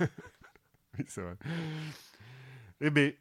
euh, 0.00 0.06
Oui, 0.98 1.04
c'est 1.08 1.22
vrai. 1.22 1.34
Eh 2.80 2.90
ben, 2.90 3.12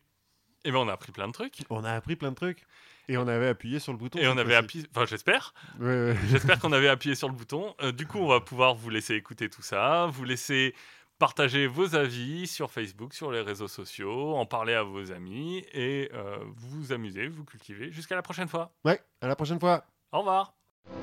Eh 0.64 0.72
ben, 0.72 0.78
on 0.78 0.88
a 0.88 0.94
appris 0.94 1.12
plein 1.12 1.28
de 1.28 1.34
trucs. 1.34 1.62
on 1.70 1.84
a 1.84 1.92
appris 1.92 2.16
plein 2.16 2.30
de 2.32 2.36
trucs. 2.36 2.66
Et 3.10 3.18
on 3.18 3.28
avait 3.28 3.48
appuyé 3.48 3.80
sur 3.80 3.94
le 3.94 3.98
bouton. 3.98 4.20
Et 4.20 4.28
on 4.28 4.38
avait 4.38 4.56
appuyé, 4.56 4.86
enfin 4.94 5.06
j'espère, 5.06 5.54
Ouais, 5.80 5.86
ouais. 6.12 6.18
J'espère 6.30 6.60
qu'on 6.60 6.74
avait 6.74 6.90
appuyé 6.90 7.16
sur 7.16 7.30
le 7.30 7.34
bouton. 7.36 7.74
Euh, 7.82 7.92
du 7.94 8.06
coup, 8.06 8.18
on 8.20 8.28
va 8.28 8.42
pouvoir 8.42 8.76
vous 8.76 8.90
laisser 8.90 9.16
écouter 9.16 9.50
tout 9.50 9.62
ça, 9.62 10.08
vous 10.12 10.26
laisser 10.26 10.76
partager 11.20 11.68
vos 11.68 11.96
avis 11.96 12.48
sur 12.48 12.72
Facebook, 12.72 13.14
sur 13.14 13.32
les 13.32 13.42
réseaux 13.42 13.68
sociaux, 13.68 14.36
en 14.36 14.46
parler 14.46 14.74
à 14.74 14.84
vos 14.84 15.12
amis 15.12 15.66
et 15.74 16.10
euh, 16.14 16.38
vous 16.56 16.94
amuser, 16.94 17.28
vous 17.28 17.44
cultiver. 17.44 17.92
Jusqu'à 17.92 18.16
la 18.16 18.22
prochaine 18.22 18.48
fois. 18.48 18.72
Ouais, 18.86 19.00
à 19.22 19.28
la 19.28 19.36
prochaine 19.36 19.60
fois. 19.60 19.84
Au 20.12 20.20
revoir. 20.20 20.54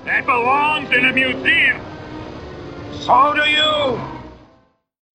That 0.04 0.22
belongs 0.22 0.90
in 0.92 1.04
a 1.04 1.12
museum. 1.12 1.80
So 3.00 3.34
do 3.34 3.44
you. 3.44 4.23